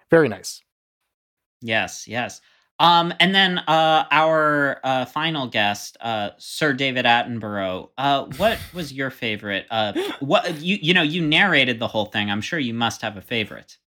very 0.09 0.29
nice. 0.29 0.63
Yes, 1.61 2.07
yes. 2.09 2.41
Um, 2.81 3.13
and 3.19 3.35
then 3.35 3.59
uh, 3.59 4.05
our 4.13 4.79
uh, 4.85 5.05
final 5.07 5.49
guest, 5.49 5.97
uh, 6.01 6.31
Sir 6.39 6.73
David 6.73 7.05
Attenborough. 7.07 7.89
Uh, 7.99 8.27
what 8.37 8.59
was 8.73 8.93
your 8.93 9.11
favorite? 9.11 9.67
Uh, 9.71 9.93
what 10.21 10.61
you 10.61 10.79
you 10.81 10.95
know 10.95 11.03
you 11.03 11.21
narrated 11.21 11.81
the 11.81 11.89
whole 11.89 12.07
thing. 12.07 12.31
I'm 12.31 12.41
sure 12.41 12.59
you 12.61 12.75
must 12.75 13.03
have 13.03 13.17
a 13.17 13.21
favorite. 13.21 13.79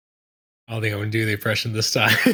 I 0.66 0.72
don't 0.74 0.82
think 0.82 0.92
I'm 0.94 1.00
gonna 1.00 1.10
do 1.10 1.24
the 1.24 1.32
impression 1.32 1.72
this 1.72 1.92
time. 1.92 2.10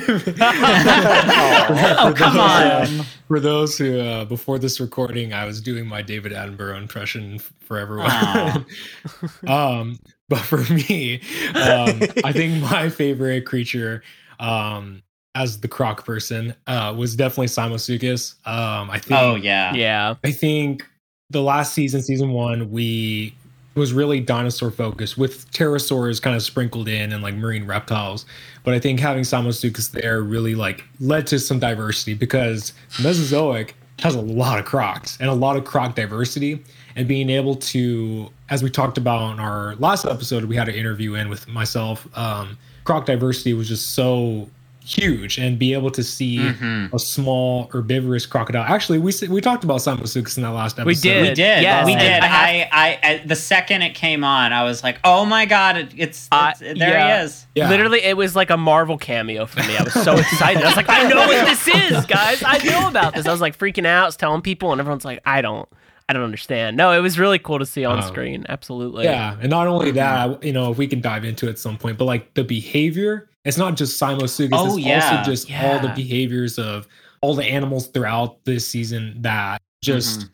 Oh, 1.69 2.09
For 2.11 2.17
come 2.17 2.35
those- 2.37 3.01
on. 3.01 3.07
For 3.29 3.41
those 3.41 3.77
who, 3.79 3.99
uh, 4.01 4.25
before 4.25 4.59
this 4.59 4.79
recording, 4.79 5.33
I 5.33 5.45
was 5.47 5.61
doing 5.61 5.87
my 5.87 6.01
David 6.01 6.33
Attenborough 6.33 6.77
impression 6.79 7.39
for 7.39 7.79
everyone. 7.79 8.65
Um, 9.49 9.99
but 10.29 10.39
for 10.41 10.59
me, 10.73 11.21
um, 11.55 12.01
I 12.25 12.33
think 12.33 12.63
my 12.63 12.89
favorite 12.89 13.47
creature, 13.47 14.03
um, 14.39 15.03
as 15.37 15.61
the 15.61 15.69
croc 15.69 16.05
person, 16.05 16.55
uh, 16.67 16.95
was 16.97 17.15
definitely 17.15 17.47
Simosuchus. 17.47 18.35
Um, 18.47 18.91
I 18.91 18.99
think. 18.99 19.21
Oh 19.21 19.35
yeah. 19.35 19.75
Yeah. 19.75 20.15
I 20.25 20.33
think 20.33 20.85
the 21.31 21.43
last 21.43 21.75
season, 21.75 22.03
season 22.03 22.31
one, 22.31 22.71
we 22.71 23.35
was 23.75 23.93
really 23.93 24.21
dinosaur 24.21 24.71
focused 24.71 25.19
with 25.19 25.51
pterosaurs 25.53 26.21
kind 26.23 26.35
of 26.35 26.43
sprinkled 26.43 26.89
in 26.89 27.13
and 27.13 27.23
like 27.23 27.35
marine 27.35 27.67
reptiles. 27.67 28.25
But 28.65 28.73
I 28.73 28.79
think 28.79 28.99
having 28.99 29.23
Simosuchus 29.23 29.91
there 29.91 30.23
really 30.23 30.55
like 30.55 30.83
led 30.99 31.27
to 31.29 31.39
some 31.39 31.59
diversity 31.59 32.15
because 32.15 32.73
Mesozoic 33.03 33.77
has 33.99 34.15
a 34.15 34.21
lot 34.21 34.59
of 34.59 34.65
crocs 34.65 35.19
and 35.21 35.29
a 35.29 35.35
lot 35.35 35.57
of 35.57 35.65
croc 35.65 35.95
diversity. 35.95 36.65
And 36.97 37.07
being 37.07 37.29
able 37.29 37.57
to, 37.57 38.31
as 38.49 38.63
we 38.63 38.71
talked 38.71 38.97
about 38.97 39.35
in 39.35 39.41
our 39.41 39.75
last 39.77 40.07
episode, 40.07 40.47
we 40.47 40.57
had 40.57 40.71
an 40.71 40.75
interview 40.75 41.15
in 41.15 41.29
with 41.29 41.47
myself. 41.47 42.09
Um, 42.17 42.57
croc 42.85 43.05
diversity 43.05 43.53
was 43.53 43.69
just 43.69 43.95
so 43.95 44.49
huge, 44.87 45.39
and 45.39 45.59
be 45.59 45.73
able 45.73 45.91
to 45.91 46.03
see 46.03 46.39
Mhm. 46.39 46.93
a 46.93 46.99
small 46.99 47.69
herbivorous 47.73 48.25
crocodile. 48.27 48.63
Actually, 48.63 48.99
we 48.99 49.13
we 49.29 49.41
talked 49.41 49.65
about 49.65 49.79
Simosuchus 49.81 50.37
in 50.37 50.43
that 50.45 50.51
last 50.51 50.79
episode. 50.79 50.87
We 50.87 50.95
did. 50.95 51.23
We 51.23 51.29
did. 51.35 51.63
Yes, 51.63 51.87
we 51.87 51.95
did. 51.97 52.23
I 52.23 52.27
I, 52.27 52.69
I, 52.73 52.99
I, 53.11 53.23
the 53.27 53.37
second 53.37 53.83
it 53.83 53.95
came 53.95 54.23
on, 54.25 54.53
I 54.53 54.65
was 54.65 54.83
like, 54.85 54.99
"Oh 55.05 55.25
my 55.25 55.45
god, 55.47 55.77
it, 55.77 55.93
it's, 55.97 56.29
Uh, 56.31 56.53
it's 56.53 56.61
there 56.79 56.91
yeah. 56.91 57.19
he 57.19 57.25
is." 57.25 57.47
Yeah. 57.55 57.69
Literally, 57.69 58.03
it 58.03 58.17
was 58.17 58.37
like 58.37 58.51
a 58.51 58.57
Marvel 58.57 58.99
cameo 58.99 59.47
for 59.47 59.61
me. 59.61 59.77
I 59.77 59.83
was 59.83 59.93
so 59.95 60.15
excited. 60.17 60.63
I 60.63 60.67
was 60.67 60.77
like, 60.77 60.89
I 60.91 61.09
know 61.09 61.17
what 61.17 61.47
this 61.47 61.67
is, 61.69 62.05
guys. 62.07 62.43
I 62.45 62.59
know 62.59 62.89
about 62.89 63.15
this. 63.15 63.27
I 63.27 63.33
was 63.33 63.41
like 63.41 63.57
freaking 63.59 63.87
out, 63.87 64.03
I 64.03 64.07
was 64.07 64.17
telling 64.17 64.43
people, 64.43 64.73
and 64.73 64.81
everyone's 64.81 65.05
like, 65.07 65.21
I 65.25 65.41
don't, 65.41 65.67
I 66.09 66.13
don't 66.13 66.23
understand. 66.23 66.77
No, 66.77 66.93
it 66.93 67.01
was 67.01 67.19
really 67.19 67.39
cool 67.39 67.59
to 67.59 67.67
see 67.67 67.85
on 67.85 67.97
Um, 67.99 68.03
screen. 68.05 68.45
Absolutely. 68.49 69.05
Yeah, 69.05 69.37
and 69.41 69.49
not 69.51 69.67
only 69.67 69.91
that, 69.93 70.45
you 70.45 70.53
know, 70.53 70.71
if 70.71 70.77
we 70.79 70.87
can 70.87 71.01
dive 71.01 71.25
into 71.25 71.47
it 71.47 71.51
at 71.51 71.59
some 71.59 71.79
point, 71.79 71.97
but 71.99 72.05
like 72.05 72.35
the 72.35 72.45
behavior, 72.45 73.29
it's 73.47 73.57
not 73.57 73.77
just 73.77 74.01
Simosuchus, 74.01 74.49
Oh, 74.53 74.77
it's 74.77 74.87
yeah. 74.87 75.11
also 75.19 75.31
just 75.31 75.51
all 75.53 75.79
the 75.81 75.93
behaviors 75.95 76.59
of 76.59 76.87
all 77.23 77.35
the 77.35 77.45
animals 77.45 77.87
throughout 77.89 78.45
this 78.45 78.67
season 78.67 79.17
that 79.23 79.63
just 79.83 80.21
Mhm. 80.21 80.29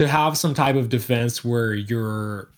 to 0.00 0.08
have 0.08 0.36
some 0.36 0.52
type 0.54 0.76
of 0.76 0.88
defense 0.88 1.44
where 1.44 1.74
you're, 1.74 2.50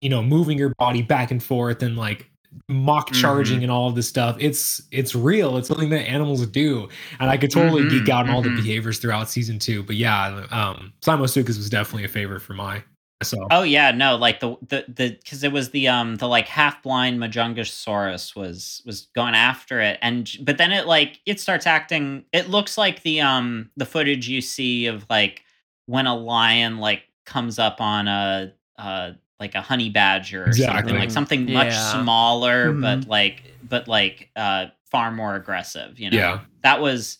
you 0.00 0.08
know, 0.08 0.22
moving 0.22 0.56
your 0.58 0.72
body 0.78 1.02
back 1.02 1.30
and 1.30 1.42
forth 1.42 1.82
and 1.82 1.96
like 1.96 2.30
mock 2.68 3.12
charging 3.12 3.62
and 3.62 3.70
all 3.70 3.88
of 3.88 3.94
this 3.94 4.08
stuff. 4.08 4.36
It's 4.40 4.82
it's 4.90 5.14
real. 5.14 5.56
It's 5.56 5.68
something 5.68 5.90
that 5.90 6.08
animals 6.08 6.44
do. 6.46 6.88
And 7.20 7.30
I 7.30 7.36
could 7.36 7.50
totally 7.50 7.82
Mhm, 7.82 7.90
geek 7.90 8.08
out 8.08 8.28
on 8.28 8.34
all 8.34 8.42
the 8.42 8.48
mhm. 8.48 8.56
behaviors 8.56 8.98
throughout 8.98 9.30
season 9.30 9.58
two. 9.58 9.82
But 9.84 9.96
yeah, 9.96 10.46
um 10.50 10.92
Simosuchus 11.02 11.56
was 11.58 11.70
definitely 11.70 12.04
a 12.04 12.08
favorite 12.08 12.40
for 12.40 12.54
my 12.54 12.82
myself. 13.20 13.46
Oh 13.50 13.62
yeah, 13.62 13.90
no, 13.90 14.16
like 14.16 14.40
the 14.40 14.56
the 14.68 14.84
the 14.88 15.10
because 15.10 15.44
it 15.44 15.52
was 15.52 15.70
the 15.70 15.88
um 15.88 16.16
the 16.16 16.26
like 16.28 16.46
half 16.48 16.82
blind 16.82 17.18
Majungasaurus 17.18 18.34
was 18.34 18.82
was 18.86 19.08
going 19.14 19.34
after 19.34 19.80
it, 19.80 19.98
and 20.02 20.30
but 20.42 20.58
then 20.58 20.72
it 20.72 20.86
like 20.86 21.20
it 21.26 21.40
starts 21.40 21.66
acting. 21.66 22.24
It 22.32 22.48
looks 22.48 22.76
like 22.78 23.02
the 23.02 23.20
um 23.20 23.70
the 23.76 23.86
footage 23.86 24.28
you 24.28 24.40
see 24.40 24.86
of 24.86 25.04
like 25.10 25.42
when 25.86 26.06
a 26.06 26.16
lion 26.16 26.78
like 26.78 27.02
comes 27.26 27.58
up 27.58 27.80
on 27.80 28.08
a 28.08 28.52
uh 28.78 29.12
like 29.38 29.54
a 29.54 29.60
honey 29.60 29.88
badger 29.90 30.44
or 30.44 30.52
something 30.52 30.68
Exactly. 30.74 30.98
like 30.98 31.10
something 31.10 31.52
much 31.52 31.68
Yeah. 31.72 32.02
smaller, 32.02 32.72
Mhm. 32.72 32.80
but 32.82 33.08
like 33.08 33.42
but 33.68 33.88
like 33.88 34.30
uh 34.36 34.66
far 34.90 35.10
more 35.12 35.34
aggressive. 35.36 35.98
You 35.98 36.10
know, 36.10 36.16
Yeah. 36.16 36.40
that 36.62 36.80
was 36.80 37.18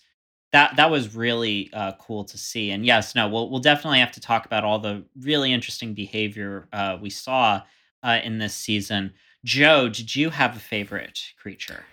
that 0.52 0.76
that 0.76 0.90
was 0.90 1.14
really 1.14 1.70
uh, 1.72 1.92
cool 2.00 2.24
to 2.24 2.36
see. 2.38 2.70
And 2.70 2.84
yes, 2.84 3.14
no, 3.14 3.28
we'll 3.28 3.50
we'll 3.50 3.60
definitely 3.60 4.00
have 4.00 4.12
to 4.12 4.20
talk 4.20 4.46
about 4.46 4.64
all 4.64 4.78
the 4.78 5.04
really 5.20 5.52
interesting 5.52 5.94
behavior 5.94 6.68
uh, 6.72 6.98
we 7.00 7.10
saw 7.10 7.62
uh, 8.02 8.18
in 8.24 8.38
this 8.38 8.54
season. 8.54 9.12
Joe, 9.44 9.88
did 9.88 10.14
you 10.14 10.30
have 10.30 10.56
a 10.56 10.60
favorite 10.60 11.18
creature? 11.40 11.84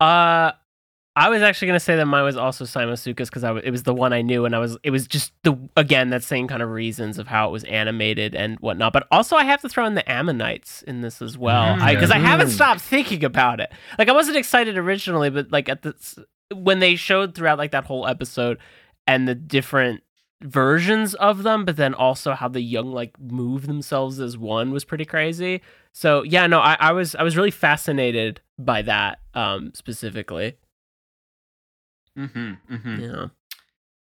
Uh, 0.00 0.52
I 1.16 1.30
was 1.30 1.42
actually 1.42 1.66
gonna 1.68 1.80
say 1.80 1.96
that 1.96 2.06
mine 2.06 2.22
was 2.22 2.36
also 2.36 2.64
Simosuchus 2.64 3.26
because 3.26 3.42
I 3.42 3.48
w- 3.48 3.66
it 3.66 3.72
was 3.72 3.82
the 3.82 3.92
one 3.92 4.12
I 4.12 4.22
knew, 4.22 4.44
and 4.44 4.54
I 4.54 4.60
was 4.60 4.78
it 4.84 4.90
was 4.92 5.08
just 5.08 5.32
the 5.42 5.58
again 5.76 6.10
that 6.10 6.22
same 6.22 6.46
kind 6.46 6.62
of 6.62 6.70
reasons 6.70 7.18
of 7.18 7.26
how 7.26 7.48
it 7.48 7.50
was 7.50 7.64
animated 7.64 8.36
and 8.36 8.56
whatnot. 8.60 8.92
But 8.92 9.08
also, 9.10 9.34
I 9.34 9.42
have 9.42 9.60
to 9.62 9.68
throw 9.68 9.84
in 9.86 9.94
the 9.94 10.08
Ammonites 10.08 10.82
in 10.82 11.00
this 11.00 11.20
as 11.20 11.36
well 11.36 11.74
because 11.74 12.12
I, 12.12 12.18
haven't 12.18 12.46
Mm. 12.46 12.52
stopped 12.52 12.80
thinking 12.82 13.24
about 13.24 13.58
it. 13.58 13.72
Like 13.98 14.08
I 14.08 14.12
wasn't 14.12 14.36
excited 14.36 14.78
originally, 14.78 15.28
but 15.30 15.50
like 15.50 15.68
at 15.68 15.82
the 15.82 15.94
s- 15.98 16.20
when 16.54 16.78
they 16.78 16.96
showed 16.96 17.34
throughout 17.34 17.58
like 17.58 17.72
that 17.72 17.84
whole 17.84 18.06
episode 18.06 18.58
and 19.06 19.26
the 19.28 19.34
different 19.34 20.02
versions 20.42 21.14
of 21.14 21.42
them, 21.42 21.64
but 21.64 21.76
then 21.76 21.94
also 21.94 22.32
how 22.32 22.48
the 22.48 22.60
young 22.60 22.92
like 22.92 23.18
move 23.20 23.66
themselves 23.66 24.20
as 24.20 24.38
one 24.38 24.70
was 24.70 24.84
pretty 24.84 25.04
crazy. 25.04 25.60
So 25.92 26.22
yeah, 26.22 26.46
no, 26.46 26.60
I, 26.60 26.76
I 26.78 26.92
was 26.92 27.14
I 27.14 27.22
was 27.22 27.36
really 27.36 27.50
fascinated 27.50 28.40
by 28.58 28.82
that 28.82 29.20
um 29.34 29.72
specifically. 29.74 30.56
Mm-hmm, 32.16 32.74
mm-hmm. 32.74 33.00
Yeah. 33.00 33.26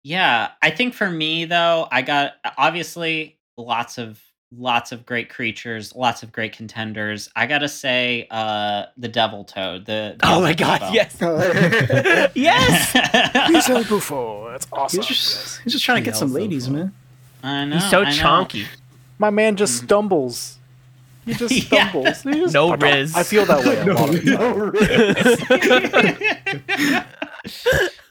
Yeah, 0.03 0.49
I 0.63 0.71
think 0.71 0.95
for 0.95 1.09
me 1.09 1.45
though, 1.45 1.87
I 1.91 2.01
got 2.01 2.33
obviously 2.57 3.37
lots 3.57 3.97
of 3.97 4.19
lots 4.57 4.91
of 4.91 5.05
great 5.05 5.29
creatures, 5.29 5.95
lots 5.95 6.23
of 6.23 6.31
great 6.31 6.53
contenders. 6.55 7.29
I 7.35 7.45
gotta 7.47 7.69
say, 7.69 8.27
uh, 8.31 8.85
the 8.97 9.07
Devil 9.07 9.43
Toad. 9.45 9.85
The, 9.85 10.15
the 10.19 10.27
oh 10.27 10.41
my 10.41 10.53
god, 10.53 10.79
Buffo. 10.81 10.93
yes, 10.93 11.17
yes. 12.35 12.91
He's 13.49 13.65
so 13.65 13.83
Buffo. 13.83 14.51
That's 14.51 14.67
awesome. 14.71 14.99
He's 14.99 15.07
just, 15.07 15.59
he's 15.61 15.73
just 15.73 15.85
trying 15.85 16.03
to 16.03 16.09
get 16.09 16.15
some 16.17 16.33
ladies, 16.33 16.69
man. 16.69 16.93
I 17.43 17.65
know. 17.65 17.75
He's 17.77 17.89
so 17.89 18.03
I 18.03 18.15
know. 18.15 18.47
My 19.19 19.29
man 19.29 19.55
just 19.55 19.83
stumbles. 19.83 20.57
He 21.25 21.33
just 21.35 21.53
Yeah. 21.71 21.89
stumbles. 21.89 22.21
He 22.23 22.31
just- 22.33 22.53
No 22.53 22.75
riz. 22.75 23.15
I 23.15 23.23
feel 23.23 23.45
that 23.45 23.63
way. 23.65 23.83
no, 23.85 23.93
lot 23.93 24.09
of 24.09 24.15
the 24.23 24.37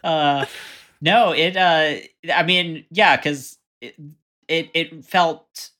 uh, 0.04 0.44
no, 1.00 1.32
it. 1.32 1.56
Uh, 1.56 1.94
I 2.34 2.42
mean, 2.44 2.84
yeah, 2.90 3.16
because 3.16 3.58
it, 3.80 3.94
it 4.48 4.70
it 4.74 5.04
felt 5.04 5.70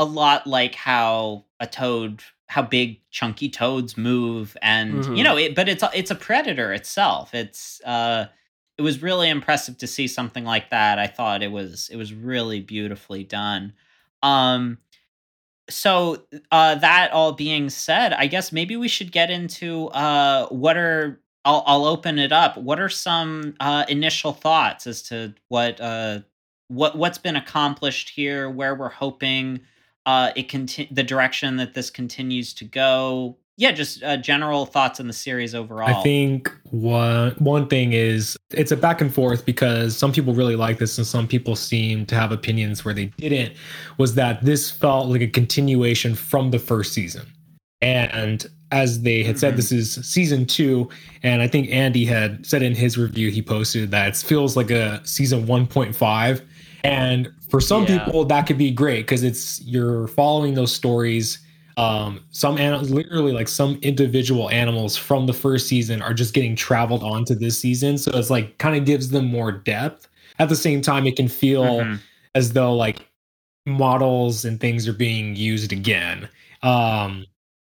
a 0.00 0.04
lot 0.04 0.46
like 0.46 0.74
how 0.74 1.44
a 1.60 1.66
toad, 1.66 2.22
how 2.48 2.62
big 2.62 3.00
chunky 3.10 3.48
toads 3.50 3.96
move, 3.98 4.56
and 4.62 5.04
Mhm. 5.04 5.16
you 5.16 5.22
know, 5.22 5.36
it. 5.36 5.54
But 5.54 5.68
it's 5.68 5.82
a- 5.82 5.90
it's 5.94 6.10
a 6.10 6.14
predator 6.14 6.72
itself. 6.72 7.34
It's 7.34 7.80
uh, 7.84 8.26
it 8.78 8.82
was 8.82 9.02
really 9.02 9.28
impressive 9.28 9.76
to 9.78 9.86
see 9.86 10.08
something 10.08 10.44
like 10.44 10.70
that. 10.70 10.98
I 10.98 11.06
thought 11.06 11.42
it 11.42 11.52
was 11.52 11.88
it 11.92 11.96
was 11.96 12.14
really 12.14 12.60
beautifully 12.60 13.24
done. 13.24 13.74
Um, 14.22 14.78
so 15.68 16.24
uh, 16.50 16.74
that 16.76 17.12
all 17.12 17.32
being 17.32 17.68
said, 17.70 18.12
I 18.12 18.26
guess 18.26 18.52
maybe 18.52 18.76
we 18.76 18.88
should 18.88 19.12
get 19.12 19.30
into 19.30 19.88
uh, 19.88 20.46
what 20.48 20.76
are 20.76 21.20
I'll 21.44 21.62
I'll 21.66 21.84
open 21.84 22.18
it 22.18 22.32
up. 22.32 22.56
What 22.56 22.80
are 22.80 22.88
some 22.88 23.54
uh, 23.60 23.84
initial 23.88 24.32
thoughts 24.32 24.86
as 24.86 25.02
to 25.04 25.34
what 25.48 25.80
uh, 25.80 26.20
what 26.68 26.96
what's 26.96 27.18
been 27.18 27.36
accomplished 27.36 28.10
here, 28.10 28.48
where 28.50 28.74
we're 28.74 28.88
hoping 28.88 29.60
uh, 30.10 30.32
it 30.36 30.48
conti- 30.48 30.88
the 30.90 31.02
direction 31.02 31.56
that 31.56 31.74
this 31.74 31.90
continues 31.90 32.52
to 32.54 32.64
go? 32.64 33.36
Yeah, 33.56 33.72
just 33.72 34.02
uh, 34.02 34.16
general 34.16 34.64
thoughts 34.64 35.00
on 35.00 35.06
the 35.06 35.12
series 35.12 35.54
overall. 35.54 35.88
I 35.94 36.02
think 36.02 36.50
one 36.70 37.32
one 37.38 37.68
thing 37.68 37.92
is 37.92 38.36
it's 38.50 38.72
a 38.72 38.76
back 38.76 39.00
and 39.02 39.12
forth 39.12 39.44
because 39.44 39.94
some 39.96 40.12
people 40.12 40.32
really 40.34 40.56
like 40.56 40.78
this 40.78 40.96
and 40.96 41.06
some 41.06 41.28
people 41.28 41.54
seem 41.56 42.06
to 42.06 42.14
have 42.14 42.32
opinions 42.32 42.84
where 42.84 42.94
they 42.94 43.06
didn't. 43.18 43.52
Was 43.98 44.14
that 44.14 44.42
this 44.42 44.70
felt 44.70 45.08
like 45.08 45.20
a 45.20 45.26
continuation 45.28 46.14
from 46.14 46.50
the 46.52 46.58
first 46.58 46.94
season, 46.94 47.26
and 47.82 48.46
as 48.72 49.02
they 49.02 49.22
had 49.24 49.38
said, 49.38 49.54
Mhm. 49.54 49.56
this 49.56 49.72
is 49.72 49.94
season 50.06 50.46
two, 50.46 50.88
and 51.22 51.42
I 51.42 51.48
think 51.48 51.68
Andy 51.70 52.04
had 52.06 52.46
said 52.46 52.62
in 52.62 52.74
his 52.74 52.96
review 52.96 53.30
he 53.30 53.42
posted 53.42 53.90
that 53.90 54.08
it 54.08 54.16
feels 54.16 54.56
like 54.56 54.70
a 54.70 55.02
season 55.04 55.46
one 55.46 55.66
point 55.66 55.94
five, 55.94 56.40
and 56.84 57.28
for 57.48 57.60
some 57.60 57.84
Yeah. 57.86 58.04
people 58.04 58.24
that 58.24 58.46
could 58.46 58.58
be 58.58 58.70
great 58.70 59.02
because 59.06 59.22
it's 59.22 59.60
you're 59.62 60.08
following 60.08 60.54
those 60.54 60.74
stories 60.74 61.38
um 61.76 62.20
some 62.30 62.58
animals 62.58 62.90
literally 62.90 63.32
like 63.32 63.48
some 63.48 63.78
individual 63.82 64.50
animals 64.50 64.96
from 64.96 65.26
the 65.26 65.32
first 65.32 65.68
season 65.68 66.02
are 66.02 66.12
just 66.14 66.34
getting 66.34 66.56
traveled 66.56 67.02
onto 67.02 67.34
this 67.34 67.58
season 67.58 67.96
so 67.98 68.10
it's 68.18 68.30
like 68.30 68.56
kind 68.58 68.76
of 68.76 68.84
gives 68.84 69.10
them 69.10 69.24
more 69.26 69.52
depth 69.52 70.08
at 70.38 70.48
the 70.48 70.56
same 70.56 70.80
time 70.82 71.06
it 71.06 71.16
can 71.16 71.28
feel 71.28 71.80
Mhm. 71.80 72.00
as 72.34 72.52
though 72.54 72.74
like 72.74 73.06
models 73.66 74.44
and 74.44 74.58
things 74.60 74.88
are 74.88 74.92
being 74.92 75.36
used 75.36 75.72
again 75.72 76.28
um 76.62 77.24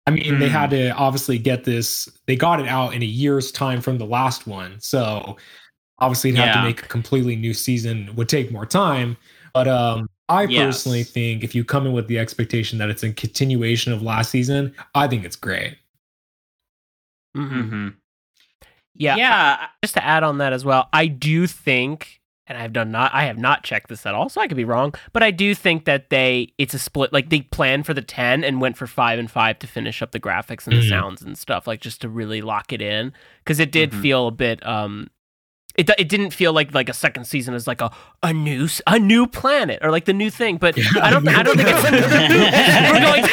i 0.08 0.12
mean 0.12 0.40
they 0.40 0.48
Hmm. 0.48 0.54
had 0.54 0.70
to 0.72 0.90
obviously 0.92 1.38
get 1.38 1.64
this 1.64 2.10
they 2.26 2.36
got 2.36 2.60
it 2.60 2.68
out 2.68 2.94
in 2.94 3.02
a 3.02 3.06
year's 3.06 3.52
time 3.52 3.82
from 3.82 3.98
the 3.98 4.06
last 4.06 4.46
one 4.48 4.76
so 4.80 5.38
obviously 6.00 6.32
to 6.32 6.38
have 6.38 6.48
Yeah. 6.48 6.62
to 6.62 6.68
make 6.68 6.84
a 6.84 6.88
completely 6.88 7.36
new 7.36 7.54
season 7.54 8.10
would 8.16 8.28
take 8.30 8.52
more 8.52 8.66
time 8.66 9.16
but 9.54 9.68
um 9.68 10.10
i 10.30 10.44
Yes. 10.44 10.66
personally 10.84 11.04
think 11.04 11.44
if 11.44 11.56
you 11.56 11.64
come 11.64 11.86
in 11.88 11.94
with 11.94 12.08
the 12.08 12.20
expectation 12.20 12.78
that 12.80 12.90
it's 12.90 13.04
a 13.04 13.14
continuation 13.14 13.94
of 13.94 14.02
last 14.02 14.30
season 14.32 14.74
i 14.94 15.08
think 15.08 15.24
it's 15.24 15.36
great 15.38 15.78
Mhm. 17.36 17.70
Mhm. 17.70 17.94
Yeah, 18.98 19.18
yeah, 19.18 19.68
just 19.84 19.94
to 19.96 20.06
add 20.06 20.24
on 20.24 20.38
that 20.38 20.54
as 20.54 20.64
well, 20.64 20.88
I 20.94 21.08
do 21.08 21.48
think, 21.48 22.22
and 22.48 22.58
I've 22.58 22.72
done 22.72 22.92
not, 22.92 23.14
I 23.14 23.26
have 23.26 23.38
not 23.38 23.62
checked 23.64 23.90
this 23.90 24.06
at 24.06 24.16
all, 24.16 24.30
so 24.30 24.40
I 24.40 24.48
could 24.48 24.56
be 24.56 24.64
wrong, 24.64 24.94
but 25.12 25.22
I 25.22 25.32
do 25.32 25.54
think 25.54 25.84
that 25.84 26.10
they, 26.10 26.54
it's 26.58 26.74
a 26.74 26.80
split, 26.80 27.12
like 27.12 27.30
they 27.30 27.42
planned 27.42 27.86
for 27.86 27.94
the 27.94 28.02
ten 28.02 28.42
and 28.46 28.62
went 28.62 28.78
for 28.78 28.88
five 28.88 29.20
and 29.20 29.30
five 29.30 29.60
to 29.60 29.68
finish 29.68 30.02
up 30.02 30.14
the 30.14 30.20
graphics 30.20 30.66
and 30.66 30.78
the 30.78 30.82
Mhm. 30.82 30.88
sounds 30.90 31.22
and 31.22 31.38
stuff, 31.38 31.68
like 31.68 31.82
just 31.82 32.00
to 32.02 32.10
really 32.10 32.42
lock 32.42 32.72
it 32.72 32.82
in, 32.82 33.12
because 33.44 33.60
it 33.60 33.70
did 33.74 33.92
Mhm. 33.92 34.02
feel 34.02 34.28
a 34.28 34.32
bit, 34.32 34.66
um, 34.66 35.10
it, 35.76 35.90
it 35.98 36.10
didn't 36.10 36.32
feel 36.32 36.54
like 36.54 36.74
like 36.74 36.90
a 36.90 36.94
second 36.94 37.26
season 37.26 37.54
is 37.54 37.68
like 37.68 37.82
a 37.82 37.92
a 38.24 38.34
new 38.34 38.68
a 38.88 38.98
new 38.98 39.28
planet 39.28 39.80
or 39.82 39.92
like 39.92 40.06
the 40.06 40.14
new 40.14 40.30
thing, 40.30 40.58
but 40.58 40.78
I 41.02 41.10
don't 41.10 41.28
I 41.28 41.44
don't 41.44 41.58
think 41.58 41.70
it's 41.70 41.84
we're 42.92 43.00
going 43.02 43.24
to, 43.24 43.30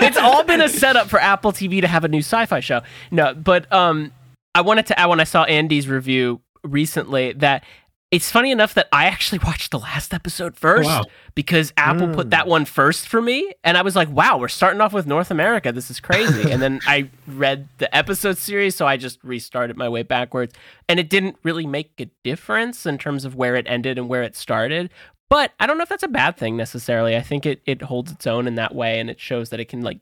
it's 0.06 0.18
all 0.18 0.44
been 0.44 0.60
a 0.60 0.68
setup 0.68 1.08
for 1.08 1.18
Apple 1.18 1.52
TV 1.52 1.80
to 1.80 1.88
have 1.88 2.04
a 2.04 2.08
new 2.08 2.18
sci-fi 2.20 2.60
show. 2.60 2.82
No, 3.10 3.34
but 3.34 3.70
um, 3.72 4.12
I 4.54 4.60
wanted 4.60 4.86
to 4.86 4.98
add 4.98 5.06
when 5.06 5.20
I 5.20 5.24
saw 5.24 5.44
Andy's 5.44 5.88
review 5.88 6.40
recently 6.64 7.32
that 7.32 7.64
it's 8.12 8.30
funny 8.30 8.52
enough 8.52 8.74
that 8.74 8.88
I 8.92 9.06
actually 9.06 9.38
watched 9.44 9.70
the 9.72 9.78
last 9.80 10.14
episode 10.14 10.54
first 10.56 10.86
wow. 10.86 11.04
because 11.34 11.72
Apple 11.76 12.06
Mm. 12.08 12.14
put 12.14 12.30
that 12.30 12.46
one 12.46 12.64
first 12.66 13.08
for 13.08 13.20
me, 13.20 13.52
and 13.64 13.76
I 13.76 13.82
was 13.82 13.96
like, 13.96 14.08
"Wow, 14.10 14.38
we're 14.38 14.48
starting 14.48 14.80
off 14.80 14.92
with 14.92 15.06
North 15.06 15.30
America. 15.30 15.72
This 15.72 15.90
is 15.90 15.98
crazy." 15.98 16.50
and 16.52 16.62
then 16.62 16.78
I 16.86 17.08
read 17.26 17.68
the 17.78 17.92
episode 17.96 18.38
series, 18.38 18.76
so 18.76 18.86
I 18.86 18.96
just 18.96 19.18
restarted 19.24 19.76
my 19.76 19.88
way 19.88 20.02
backwards, 20.04 20.54
and 20.88 21.00
it 21.00 21.08
didn't 21.08 21.36
really 21.42 21.66
make 21.66 21.92
a 21.98 22.06
difference 22.22 22.86
in 22.86 22.98
terms 22.98 23.24
of 23.24 23.34
where 23.34 23.56
it 23.56 23.66
ended 23.68 23.98
and 23.98 24.08
where 24.08 24.22
it 24.22 24.36
started. 24.36 24.90
But 25.30 25.52
I 25.58 25.66
don't 25.66 25.78
know 25.78 25.82
if 25.82 25.88
that's 25.88 26.02
a 26.02 26.08
bad 26.08 26.36
thing 26.36 26.56
necessarily. 26.58 27.16
I 27.16 27.22
think 27.22 27.46
it 27.46 27.62
it 27.64 27.80
holds 27.82 28.12
its 28.12 28.26
own 28.26 28.46
in 28.46 28.54
that 28.56 28.74
way, 28.74 29.00
and 29.00 29.08
it 29.08 29.18
shows 29.18 29.48
that 29.50 29.58
it 29.60 29.64
can 29.70 29.80
like 29.80 29.98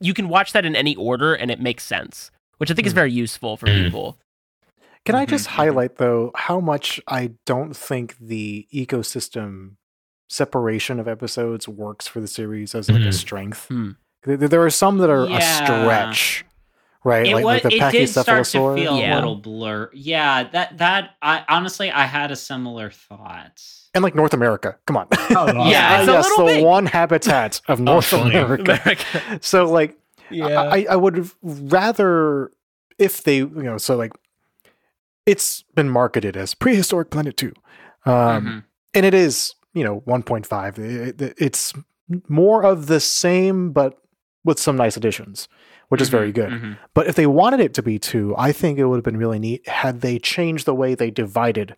you 0.00 0.14
can 0.14 0.28
watch 0.28 0.52
that 0.52 0.64
in 0.64 0.76
any 0.76 0.94
order, 0.94 1.34
and 1.34 1.50
it 1.50 1.60
makes 1.60 1.82
sense, 1.84 2.30
which 2.58 2.70
I 2.70 2.74
think 2.74 2.86
is 2.86 2.92
Mm. 2.92 3.02
very 3.02 3.12
useful 3.12 3.56
for 3.56 3.66
Mm. 3.66 3.84
people. 3.84 4.18
Can 5.06 5.14
I 5.14 5.24
Mhm, 5.24 5.28
just 5.30 5.46
mhm. 5.48 5.52
highlight 5.52 5.96
though 5.96 6.30
how 6.34 6.60
much 6.60 7.00
I 7.08 7.32
don't 7.46 7.74
think 7.76 8.16
the 8.18 8.66
ecosystem 8.72 9.72
separation 10.28 11.00
of 11.00 11.08
episodes 11.08 11.66
works 11.68 12.06
for 12.06 12.20
the 12.20 12.28
series 12.28 12.74
as 12.74 12.88
like 12.90 13.02
a 13.02 13.06
Mhm. 13.06 13.14
strength. 13.14 13.66
Hmm. 13.68 13.90
There, 14.24 14.36
there 14.36 14.62
are 14.62 14.70
some 14.70 14.98
that 14.98 15.10
are 15.10 15.26
Yeah. 15.26 15.38
a 15.38 15.40
stretch, 15.40 16.44
right? 17.02 17.26
It, 17.26 17.34
like, 17.34 17.44
wa- 17.44 17.50
like 17.52 17.62
the 17.64 17.74
it 17.74 17.90
did 17.90 18.08
start 18.08 18.26
to 18.26 18.32
Pachycephalosaur. 18.58 18.74
feel 18.76 18.94
a 18.94 19.14
little 19.14 19.36
blur. 19.36 19.90
Yeah, 19.92 20.44
that 20.52 20.78
that 20.78 21.10
I 21.22 21.44
honestly 21.48 21.90
I 21.90 22.04
had 22.04 22.30
a 22.30 22.36
similar 22.36 22.90
thought. 22.90 23.62
and 23.92 24.04
like 24.04 24.14
North 24.14 24.34
America. 24.34 24.76
Come 24.86 24.96
on. 24.98 25.08
Oh, 25.10 25.16
wow. 25.54 25.68
Yeah, 25.68 25.88
Ah, 25.90 26.00
it's 26.00 26.08
a 26.08 26.12
yes, 26.12 26.28
little 26.30 26.46
the 26.46 26.52
big. 26.54 26.64
one 26.64 26.86
habitat 26.86 27.60
of 27.66 27.80
North 27.90 28.04
funny. 28.04 28.36
America. 28.36 28.62
America. 28.84 29.38
So 29.40 29.64
like 29.68 29.98
yeah. 30.30 30.60
I, 30.60 30.86
I 30.90 30.94
would 30.94 31.28
rather 31.42 32.52
if 32.98 33.24
they 33.24 33.38
you 33.38 33.48
know 33.48 33.78
so 33.78 33.96
like 33.96 34.12
it's 35.26 35.62
been 35.74 35.88
marketed 35.88 36.36
as 36.36 36.54
prehistoric 36.54 37.10
planet 37.10 37.36
2 37.36 37.52
um 38.06 38.12
Mhm. 38.44 38.64
and 38.94 39.06
it 39.06 39.14
is 39.14 39.54
you 39.74 39.84
know 39.84 40.00
1.5 40.06 40.78
It- 40.78 41.20
it- 41.20 41.34
it's 41.38 41.72
more 42.28 42.64
of 42.64 42.86
the 42.86 43.00
same 43.00 43.70
but 43.72 43.98
with 44.44 44.58
some 44.58 44.76
nice 44.76 44.96
additions 44.96 45.48
which 45.88 46.00
is 46.00 46.08
very 46.08 46.32
good 46.32 46.50
mhm. 46.50 46.76
but 46.94 47.06
if 47.06 47.14
they 47.14 47.26
wanted 47.26 47.60
it 47.60 47.74
to 47.74 47.82
be 47.82 47.98
2 47.98 48.34
i 48.38 48.52
think 48.52 48.78
it 48.78 48.86
would 48.86 48.96
have 48.96 49.04
been 49.04 49.16
really 49.16 49.38
neat 49.38 49.66
had 49.68 50.00
they 50.00 50.18
changed 50.18 50.64
the 50.66 50.74
way 50.74 50.94
they 50.94 51.10
divided 51.10 51.76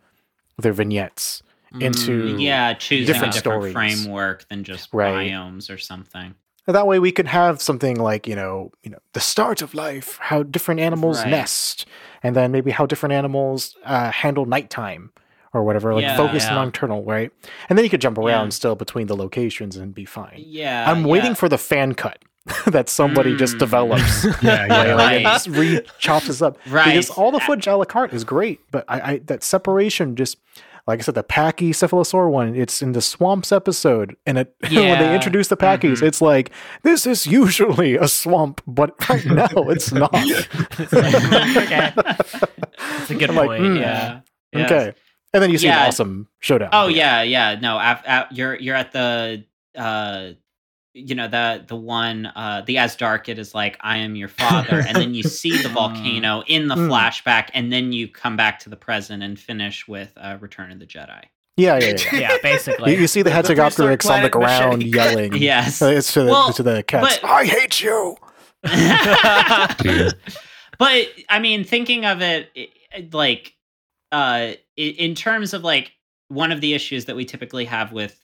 their 0.58 0.72
vignettes 0.72 1.42
into 1.80 2.36
Yeah, 2.38 2.74
choosing 2.74 3.06
different 3.06 3.34
a 3.34 3.38
different 3.38 3.72
stories. 3.72 3.72
framework 3.72 4.46
than 4.50 4.62
just 4.62 4.90
Right. 4.92 5.30
biomes 5.30 5.70
or 5.70 5.78
something. 5.78 6.34
that 6.66 6.86
way 6.86 6.98
we 7.00 7.10
could 7.10 7.26
have 7.26 7.60
something 7.60 7.96
like 7.96 8.28
you 8.28 8.36
know 8.36 8.70
you 8.84 8.90
know 8.90 8.98
the 9.14 9.20
start 9.20 9.62
of 9.62 9.74
life 9.74 10.16
how 10.20 10.42
different 10.44 10.80
animals 10.80 11.18
Right. 11.22 11.30
nest 11.30 11.86
and 12.22 12.34
then 12.36 12.52
maybe 12.52 12.70
how 12.70 12.86
different 12.86 13.12
animals 13.12 13.76
uh, 13.84 14.10
handle 14.10 14.46
nighttime 14.46 15.10
or 15.54 15.62
whatever 15.64 15.92
like 15.94 16.02
Yeah, 16.04 16.16
focus 16.16 16.44
yeah. 16.44 16.54
nocturnal 16.54 17.02
right 17.04 17.30
and 17.68 17.76
then 17.78 17.84
you 17.84 17.90
could 17.90 18.00
jump 18.00 18.18
around 18.18 18.46
Yeah. 18.46 18.50
still 18.60 18.74
between 18.74 19.06
the 19.06 19.16
locations 19.16 19.76
and 19.76 19.94
be 19.94 20.04
fine 20.04 20.44
Yeah, 20.46 20.90
i'm 20.90 21.04
waiting 21.04 21.34
for 21.34 21.48
the 21.48 21.58
fan 21.58 21.94
cut 21.94 22.18
that 22.66 22.88
somebody 22.88 23.36
just 23.36 23.56
Mm. 23.56 23.58
develops 23.60 24.24
yeah, 24.42 24.66
yeah. 24.66 24.94
like, 24.94 24.96
Right. 24.96 25.22
just 25.22 25.48
re 25.48 25.80
chops 25.98 26.28
us 26.30 26.42
up 26.42 26.58
Right. 26.66 26.86
because 26.86 27.10
all 27.10 27.30
the 27.30 27.40
footage 27.40 27.66
a 27.68 27.76
la 27.76 27.84
carte 27.84 28.12
is 28.12 28.24
great 28.24 28.60
but 28.70 28.84
I, 28.88 29.00
I 29.12 29.18
that 29.26 29.42
separation 29.44 30.16
just 30.16 30.38
like 30.86 30.98
I 30.98 31.02
said, 31.02 31.14
the 31.14 31.22
Pachycephalosaur 31.22 32.30
one, 32.30 32.56
it's 32.56 32.82
in 32.82 32.92
the 32.92 33.00
swamps 33.00 33.52
episode. 33.52 34.16
And 34.26 34.38
it 34.38 34.54
when 34.62 34.98
they 34.98 35.14
introduce 35.14 35.48
the 35.48 35.56
Pachys, 35.56 35.98
Mhm. 35.98 36.02
it's 36.02 36.20
like, 36.20 36.50
this 36.82 37.06
is 37.06 37.26
usually 37.26 37.96
a 37.96 38.08
swamp, 38.08 38.60
but 38.66 38.94
right 39.08 39.24
now 39.26 39.48
it's 39.70 39.92
not. 40.02 40.12
okay. 40.14 41.92
That's 41.96 43.10
a 43.10 43.14
good 43.14 43.30
I'm 43.30 43.36
like, 43.36 43.60
mm, 43.60 43.80
Yeah. 43.80 44.20
Yes. 44.52 44.70
Okay. 44.70 44.94
And 45.34 45.42
then 45.42 45.50
you 45.50 45.58
see 45.58 45.66
Yeah. 45.66 45.82
an 45.82 45.88
awesome 45.88 46.28
showdown. 46.40 46.70
Oh 46.72 46.88
yeah, 46.88 47.22
yeah. 47.22 47.54
No, 47.60 47.78
af- 47.78 48.02
af- 48.06 48.32
you're 48.32 48.54
you're 48.56 48.76
at 48.76 48.92
the 48.92 49.44
uh 49.76 50.32
you 50.94 51.14
know 51.14 51.26
the 51.28 51.64
the 51.66 51.76
one 51.76 52.26
uh 52.26 52.62
the 52.66 52.76
azhdarchid 52.76 53.38
is 53.38 53.54
like 53.54 53.78
I 53.80 53.96
am 53.98 54.14
your 54.14 54.28
father 54.28 54.82
and 54.86 54.94
then 54.96 55.14
you 55.14 55.22
see 55.22 55.56
the 55.62 55.68
volcano 55.78 56.42
in 56.46 56.68
the 56.68 56.74
Mm. 56.74 56.88
flashback 56.88 57.48
and 57.54 57.72
then 57.72 57.92
you 57.92 58.08
come 58.08 58.36
back 58.36 58.58
to 58.60 58.68
the 58.68 58.76
present 58.76 59.22
and 59.22 59.38
finish 59.38 59.88
with 59.88 60.12
uh 60.16 60.36
Return 60.40 60.70
of 60.70 60.78
the 60.78 60.86
Jedi. 60.86 61.24
Yeah, 61.56 61.78
yeah, 61.78 61.96
yeah. 62.12 62.18
yeah, 62.18 62.36
basically. 62.42 62.94
You, 62.94 63.00
you 63.02 63.06
see 63.06 63.20
the 63.22 63.28
The 63.30 63.42
prehistoric 63.54 64.04
on 64.06 64.22
the 64.22 64.30
planet 64.30 64.34
machete 64.34 64.58
ground 64.58 64.82
yelling. 64.82 65.34
Yes. 65.36 65.82
Uh, 65.82 65.86
It's 65.88 66.12
to 66.14 66.22
the, 66.24 66.30
Well, 66.30 66.52
to 66.52 66.62
the 66.62 66.82
cats. 66.82 67.18
but- 67.20 67.28
I 67.28 67.44
hate 67.44 67.80
you. 67.82 68.16
But 70.78 71.08
I 71.28 71.38
mean, 71.38 71.64
thinking 71.64 72.04
of 72.06 72.22
it 72.22 72.50
i- 72.56 72.68
i- 72.96 73.08
like 73.12 73.54
uh, 74.10 74.52
i- 74.56 74.56
in 74.76 75.14
terms 75.14 75.54
of 75.54 75.62
like 75.62 75.92
one 76.28 76.50
of 76.50 76.60
the 76.60 76.74
issues 76.74 77.04
that 77.04 77.14
we 77.16 77.24
typically 77.24 77.66
have 77.66 77.92
with 77.92 78.18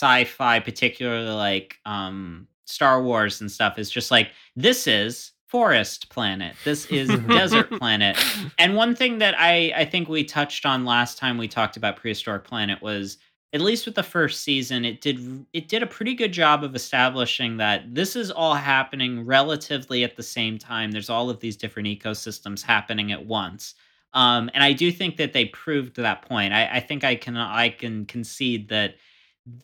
sci-fi, 0.00 0.60
particularly 0.60 1.30
like 1.30 1.78
um, 1.84 2.46
Star 2.64 3.02
Wars 3.02 3.40
and 3.40 3.50
stuff, 3.50 3.78
is 3.78 3.90
just 3.90 4.10
like 4.10 4.30
this 4.56 4.86
is 4.86 5.32
forest 5.46 6.08
planet, 6.10 6.54
this 6.64 6.86
is 6.90 7.08
desert 7.26 7.70
planet, 7.78 8.16
and 8.58 8.76
one 8.76 8.94
thing 8.94 9.18
that 9.18 9.34
I 9.38 9.72
I 9.76 9.84
think 9.84 10.08
we 10.08 10.24
touched 10.24 10.64
on 10.64 10.84
last 10.84 11.18
time 11.18 11.38
we 11.38 11.48
talked 11.48 11.76
about 11.76 11.96
prehistoric 11.96 12.44
planet 12.44 12.80
was 12.80 13.18
at 13.52 13.60
least 13.60 13.84
with 13.84 13.96
the 13.96 14.02
first 14.02 14.42
season 14.42 14.84
it 14.84 15.00
did 15.00 15.44
it 15.52 15.68
did 15.68 15.82
a 15.82 15.86
pretty 15.86 16.14
good 16.14 16.32
job 16.32 16.62
of 16.62 16.76
establishing 16.76 17.56
that 17.56 17.94
this 17.94 18.14
is 18.14 18.30
all 18.30 18.54
happening 18.54 19.26
relatively 19.26 20.04
at 20.04 20.16
the 20.16 20.22
same 20.22 20.56
time. 20.56 20.90
There's 20.90 21.10
all 21.10 21.28
of 21.28 21.40
these 21.40 21.56
different 21.56 21.88
ecosystems 21.88 22.62
happening 22.62 23.12
at 23.12 23.26
once. 23.26 23.74
Um, 24.12 24.50
and 24.54 24.64
i 24.64 24.72
do 24.72 24.90
think 24.90 25.16
that 25.18 25.32
they 25.32 25.44
proved 25.46 25.94
that 25.96 26.22
point. 26.22 26.52
I, 26.52 26.66
I 26.78 26.80
think 26.80 27.04
i 27.04 27.14
can 27.14 27.36
i 27.36 27.68
can 27.68 28.06
concede 28.06 28.68
that 28.68 28.94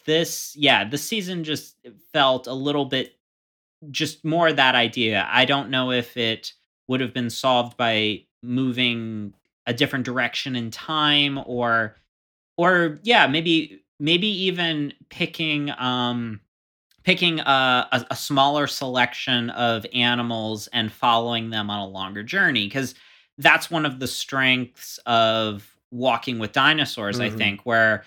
this 0.04 0.54
yeah 0.56 0.88
the 0.88 0.98
season 0.98 1.44
just 1.44 1.76
felt 2.12 2.46
a 2.46 2.52
little 2.52 2.84
bit 2.86 3.16
just 3.90 4.24
more 4.24 4.52
that 4.52 4.74
idea 4.74 5.28
i 5.30 5.44
don't 5.44 5.70
know 5.70 5.90
if 5.90 6.16
it 6.16 6.52
would 6.88 7.00
have 7.00 7.12
been 7.12 7.30
solved 7.30 7.76
by 7.76 8.22
moving 8.42 9.32
a 9.66 9.74
different 9.74 10.04
direction 10.04 10.56
in 10.56 10.70
time 10.70 11.38
or 11.46 11.96
or 12.56 12.98
yeah 13.02 13.26
maybe 13.26 13.82
maybe 14.00 14.26
even 14.28 14.92
picking 15.10 15.70
um 15.78 16.40
picking 17.04 17.38
a, 17.40 17.88
a, 17.92 18.06
a 18.10 18.16
smaller 18.16 18.66
selection 18.66 19.50
of 19.50 19.86
animals 19.92 20.68
and 20.72 20.90
following 20.90 21.50
them 21.50 21.70
on 21.70 21.78
a 21.80 21.86
longer 21.86 22.22
journey 22.22 22.66
because 22.66 22.94
that's 23.38 23.70
one 23.70 23.86
of 23.86 24.00
the 24.00 24.08
strengths 24.08 24.98
of 25.06 25.76
walking 25.90 26.38
with 26.38 26.52
dinosaurs 26.52 27.20
i 27.20 27.28
Mhm. 27.28 27.38
think 27.38 27.60
where 27.66 28.04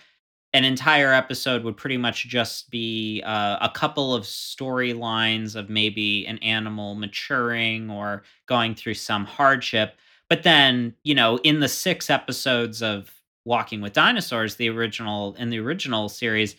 an 0.53 0.63
entire 0.63 1.13
episode 1.13 1.63
would 1.63 1.77
pretty 1.77 1.97
much 1.97 2.27
just 2.27 2.71
be 2.71 3.21
uh, 3.25 3.57
a 3.61 3.69
couple 3.69 4.15
of 4.15 4.23
storylines 4.23 5.55
of 5.55 5.69
maybe 5.69 6.25
an 6.25 6.39
animal 6.39 6.95
maturing 6.95 7.89
or 7.89 8.23
going 8.47 8.73
through 8.73 8.95
some 8.95 9.25
hardship. 9.25 9.95
But 10.27 10.43
then 10.43 10.95
you 11.03 11.15
know 11.15 11.37
in 11.43 11.59
the 11.59 11.67
six 11.67 12.09
episodes 12.09 12.81
of 12.81 13.11
walking 13.45 13.81
with 13.81 13.93
dinosaurs 13.93 14.55
the 14.55 14.69
original 14.69 15.35
in 15.35 15.49
the 15.49 15.59
original 15.59 16.09
series 16.09 16.55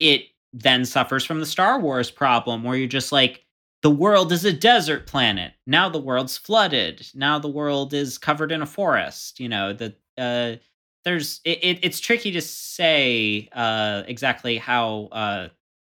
it 0.00 0.22
then 0.52 0.84
suffers 0.84 1.24
from 1.24 1.40
the 1.40 1.46
star 1.46 1.80
wars 1.80 2.10
problem 2.10 2.62
where 2.62 2.76
you're 2.76 2.88
just 2.88 3.12
like 3.12 3.44
the 3.82 3.90
world 3.90 4.32
is 4.32 4.44
a 4.44 4.52
desert 4.52 5.06
planet. 5.06 5.52
Now 5.66 5.88
the 5.88 6.00
world's 6.00 6.36
flooded. 6.36 7.06
Now 7.14 7.38
the 7.38 7.48
world 7.48 7.94
is 7.94 8.18
covered 8.18 8.52
in 8.52 8.62
a 8.62 8.66
forest 8.66 9.40
you 9.40 9.48
know 9.48 9.72
the 9.72 9.94
uh 10.18 10.56
there's 11.06 11.40
it, 11.44 11.58
it, 11.62 11.78
it's 11.82 12.00
tricky 12.00 12.32
to 12.32 12.40
say 12.42 13.48
uh 13.52 14.02
exactly 14.08 14.58
how 14.58 15.08
uh 15.12 15.48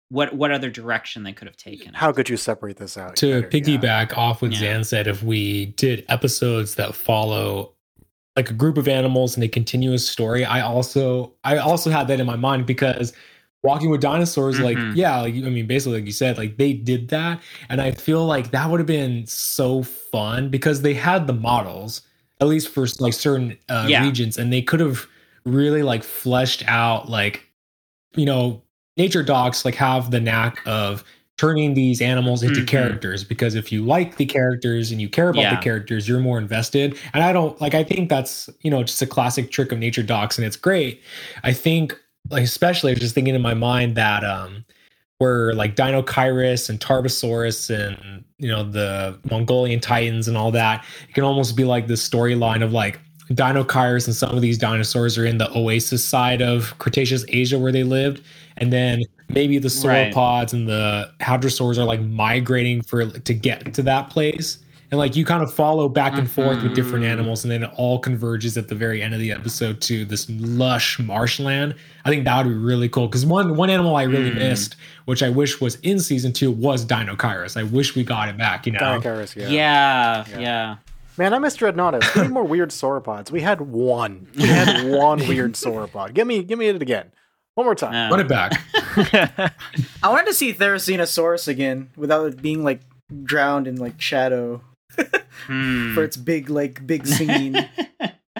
what 0.10 0.36
what 0.36 0.52
other 0.52 0.70
direction 0.70 1.24
they 1.24 1.34
could 1.34 1.48
have 1.48 1.58
taken 1.58 1.90
it. 1.90 1.96
How 1.96 2.12
could 2.12 2.30
you 2.30 2.38
separate 2.38 2.78
this 2.78 2.96
out? 2.98 3.16
to 3.16 3.42
better? 3.42 3.58
Yeah. 3.58 3.78
piggyback 3.78 4.16
off 4.18 4.42
what 4.44 4.52
Yeah. 4.52 4.76
Xan 4.78 4.86
said, 4.86 5.08
if 5.08 5.24
we 5.24 5.68
did 5.78 6.06
episodes 6.10 6.76
that 6.76 6.94
follow 6.94 7.72
like 8.36 8.50
a 8.50 8.54
group 8.54 8.78
of 8.78 8.88
animals 8.90 9.36
and 9.36 9.44
a 9.44 9.48
continuous 9.48 10.08
story, 10.08 10.44
I 10.46 10.60
also 10.62 11.34
I 11.44 11.58
also 11.58 11.90
had 11.90 12.08
that 12.10 12.20
in 12.20 12.28
my 12.28 12.36
mind 12.36 12.66
because 12.68 13.14
walking 13.64 13.90
with 13.90 14.02
dinosaurs, 14.02 14.60
like 14.60 14.78
Mhm. 14.78 14.96
yeah, 14.96 15.22
like 15.22 15.34
I 15.34 15.50
mean, 15.50 15.66
basically 15.66 16.00
like 16.00 16.06
you 16.06 16.12
said, 16.12 16.38
like 16.38 16.58
they 16.58 16.74
did 16.74 17.08
that, 17.08 17.42
and 17.70 17.82
I 17.82 17.92
feel 17.92 18.26
like 18.26 18.52
that 18.52 18.70
would 18.70 18.82
have 18.82 18.86
been 18.88 19.26
so 19.26 19.82
fun 19.82 20.50
because 20.50 20.82
they 20.82 20.94
had 20.94 21.26
the 21.26 21.34
models 21.34 22.02
at 22.42 22.48
least 22.48 22.70
for 22.70 22.86
like 23.00 23.14
certain 23.14 23.58
uh, 23.70 23.88
Yeah. 23.90 24.02
regions, 24.04 24.38
and 24.38 24.52
they 24.52 24.62
could 24.62 24.80
have 24.80 25.08
really 25.46 25.84
like 25.84 26.04
fleshed 26.04 26.64
out 26.68 27.10
like 27.10 27.48
you 28.16 28.26
know 28.26 28.62
nature 28.98 29.22
docs 29.24 29.64
like 29.66 29.76
have 29.76 30.10
the 30.10 30.20
knack 30.20 30.60
of 30.66 31.04
turning 31.38 31.74
these 31.76 32.02
animals 32.02 32.42
into 32.44 32.62
Mhm. 32.62 32.68
characters 32.68 33.24
because 33.24 33.54
if 33.56 33.72
you 33.72 33.84
like 33.86 34.16
the 34.18 34.26
characters 34.26 34.90
and 34.92 35.00
you 35.02 35.08
care 35.10 35.30
about 35.30 35.42
Yeah. 35.42 35.56
the 35.56 35.62
characters 35.62 36.08
you're 36.08 36.20
more 36.22 36.40
invested 36.40 36.98
and 37.14 37.22
i 37.24 37.32
don't 37.34 37.60
like 37.62 37.76
i 37.76 37.84
think 37.84 38.10
that's 38.10 38.50
you 38.62 38.72
know 38.72 38.82
just 38.84 39.02
a 39.02 39.06
classic 39.06 39.52
trick 39.52 39.72
of 39.74 39.78
nature 39.80 40.02
docs 40.02 40.38
and 40.38 40.48
it's 40.48 40.56
great 40.56 41.02
i 41.44 41.52
think 41.54 41.94
like 42.32 42.44
especially 42.44 42.92
i 42.92 42.94
was 42.94 43.02
just 43.02 43.14
thinking 43.14 43.36
in 43.36 43.42
my 43.42 43.54
mind 43.54 43.96
that 43.96 44.24
um 44.24 44.64
where 45.20 45.54
like 45.54 45.76
Deinocheirus 45.76 46.70
and 46.70 46.80
Tarbosaurus 46.80 47.70
and 47.70 48.24
you 48.38 48.50
know 48.50 48.64
the 48.64 49.18
Mongolian 49.30 49.80
Titans 49.80 50.28
and 50.28 50.38
all 50.38 50.52
that, 50.52 50.84
it 51.08 51.14
can 51.14 51.24
almost 51.24 51.56
be 51.56 51.64
like 51.64 51.88
this 51.88 52.08
storyline 52.08 52.64
of 52.64 52.74
like 52.74 53.00
Deinocheirus 53.32 54.08
and 54.08 54.16
some 54.16 54.36
of 54.36 54.42
these 54.42 54.58
dinosaurs 54.58 55.18
are 55.18 55.26
in 55.26 55.38
the 55.38 55.50
oasis 55.58 56.04
side 56.04 56.42
of 56.42 56.78
Cretaceous 56.80 57.26
Asia 57.30 57.58
where 57.58 57.72
they 57.72 57.84
lived, 57.84 58.22
and 58.58 58.72
then 58.72 59.04
maybe 59.30 59.58
the 59.58 59.70
Right. 59.84 60.14
sauropods 60.14 60.54
and 60.54 60.68
the 60.68 61.10
hadrosaurs 61.22 61.78
are 61.78 61.86
like 61.86 62.02
migrating 62.02 62.82
for 62.82 63.06
to 63.08 63.34
get 63.34 63.74
to 63.74 63.82
that 63.84 64.10
place. 64.10 64.60
And 64.96 65.00
like 65.00 65.16
you 65.18 65.26
kind 65.26 65.44
of 65.44 65.54
follow 65.54 65.90
back 65.90 66.14
and 66.18 66.30
forth 66.32 66.64
with 66.64 66.74
different 66.74 67.04
Mhm. 67.04 67.10
animals, 67.10 67.44
and 67.44 67.52
then 67.52 67.64
it 67.64 67.70
all 67.76 68.00
converges 68.00 68.58
at 68.58 68.70
the 68.70 68.76
very 68.76 69.02
end 69.02 69.14
of 69.14 69.20
the 69.20 69.32
episode 69.34 69.82
to 69.82 70.06
this 70.06 70.30
lush 70.30 71.00
marshland. 71.00 71.76
I 72.06 72.10
think 72.10 72.24
that 72.24 72.38
would 72.46 72.50
be 72.52 72.58
really 72.58 72.88
cool 72.88 73.08
because 73.08 73.26
one 73.26 73.56
one 73.58 73.70
animal 73.70 73.98
I 73.98 74.04
really 74.04 74.32
Mm. 74.32 74.36
missed, 74.36 74.78
which 75.04 75.22
I 75.22 75.30
wish 75.30 75.60
was 75.60 75.76
in 75.84 76.00
season 76.00 76.32
two, 76.32 76.50
was 76.50 76.86
Deinocheirus. 76.86 77.58
I 77.58 77.64
wish 77.64 77.94
we 77.96 78.04
got 78.06 78.30
it 78.30 78.38
back. 78.38 78.66
You 78.66 78.72
know, 78.72 78.80
Deinocheirus, 78.80 79.36
yeah. 79.36 79.50
yeah. 79.50 80.24
Yeah, 80.30 80.40
Yeah. 80.40 80.76
Man, 81.18 81.34
I 81.34 81.40
missed 81.40 81.60
Dreadnoughtus. 81.60 82.16
We 82.16 82.22
need 82.24 82.32
more 82.32 82.44
weird 82.44 82.70
sauropods. 82.72 83.32
We 83.32 83.42
had 83.42 83.62
one. 83.62 84.28
We 84.38 84.48
had 84.48 84.90
one 84.92 85.20
weird 85.28 85.54
sauropod. 85.54 86.14
Give 86.14 86.26
me, 86.28 86.42
give 86.44 86.58
me 86.60 86.68
it 86.68 86.82
again. 86.82 87.06
One 87.56 87.66
more 87.66 87.76
time. 87.76 87.94
Yeah. 87.94 88.10
run 88.10 88.20
it 88.20 88.28
back. 88.28 88.62
I 90.04 90.10
wanted 90.10 90.28
to 90.28 90.34
see 90.34 90.54
Therizinosaurus 90.54 91.48
again 91.48 91.90
without 91.96 92.26
it 92.28 92.42
being 92.42 92.64
like 92.64 92.82
drowned 93.24 93.68
in 93.68 93.76
like 93.78 94.02
shadow 94.02 94.62
Hmm. 95.48 95.94
for 95.94 96.04
its 96.04 96.18
big 96.18 96.50
like 96.50 96.86
big 96.88 97.06
scene. 97.06 97.56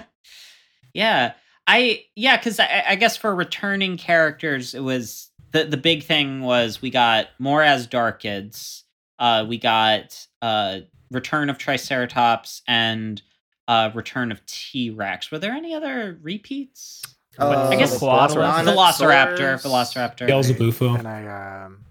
yeah 0.94 1.32
i 1.66 2.02
yeah 2.16 2.36
because 2.36 2.58
I, 2.58 2.84
I 2.88 2.96
guess 2.96 3.16
for 3.16 3.34
returning 3.34 3.96
characters 3.96 4.74
it 4.74 4.80
was 4.82 5.30
the 5.52 5.64
the 5.64 5.76
big 5.76 6.02
thing 6.04 6.40
was 6.42 6.80
we 6.82 6.90
got 6.90 7.28
more 7.38 7.60
azhdarchids 7.60 8.82
uh 9.18 9.44
we 9.48 9.58
got 9.58 10.26
uh 10.42 10.80
return 11.10 11.50
of 11.50 11.58
triceratops 11.58 12.62
and 12.66 13.20
uh 13.68 13.90
return 13.94 14.32
of 14.32 14.44
t-rex 14.46 15.30
were 15.30 15.38
there 15.38 15.52
any 15.52 15.74
other 15.74 16.18
repeats 16.22 17.02
Uh, 17.38 17.68
I 17.70 17.76
guess 17.76 17.98
Velociraptor. 18.00 18.64
velociraptor 18.64 19.60
Velociraptor. 19.60 20.26
velociraptor 20.26 20.28
Beelzebufo. 20.28 20.98
And 20.98 21.06
I, 21.06 21.64
um, 21.66 21.84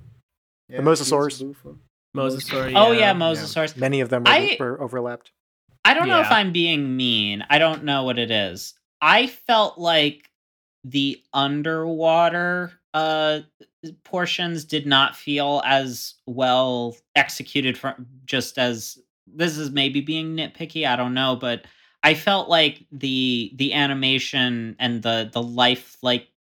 Yeah, 0.67 0.79
Mosasaurus. 0.81 1.43
Beelzebufo. 2.15 2.71
Mosasaur. 2.71 2.73
oh 2.75 2.91
yeah 2.91 3.13
mosasaurus 3.13 3.75
many 3.77 3.99
of 4.01 4.09
them 4.09 4.23
were, 4.23 4.29
I- 4.29 4.57
were 4.59 4.81
overlapped. 4.81 5.31
I 5.83 5.93
don't 5.93 6.07
know 6.07 6.19
if 6.21 6.31
I'm 6.31 6.51
being 6.51 6.97
mean. 6.97 7.45
I 7.47 7.59
don't 7.59 7.83
know 7.83 8.05
what 8.05 8.17
it 8.17 8.31
is. 8.31 8.73
I 9.01 9.27
felt 9.27 9.77
like 9.77 10.29
the 10.83 11.21
underwater 11.33 12.71
uh 12.93 13.41
portions 14.03 14.65
did 14.65 14.87
not 14.87 15.15
feel 15.15 15.61
as 15.65 16.15
well 16.25 16.95
executed 17.15 17.77
from 17.77 18.07
just 18.25 18.57
as 18.57 18.97
this 19.27 19.57
is 19.57 19.69
maybe 19.71 20.01
being 20.01 20.35
nitpicky, 20.35 20.87
I 20.87 20.95
don't 20.95 21.13
know, 21.13 21.35
but 21.35 21.65
I 22.03 22.13
felt 22.13 22.49
like 22.49 22.85
the 22.91 23.51
the 23.55 23.73
animation 23.73 24.75
and 24.79 25.03
the 25.03 25.29
the 25.31 25.41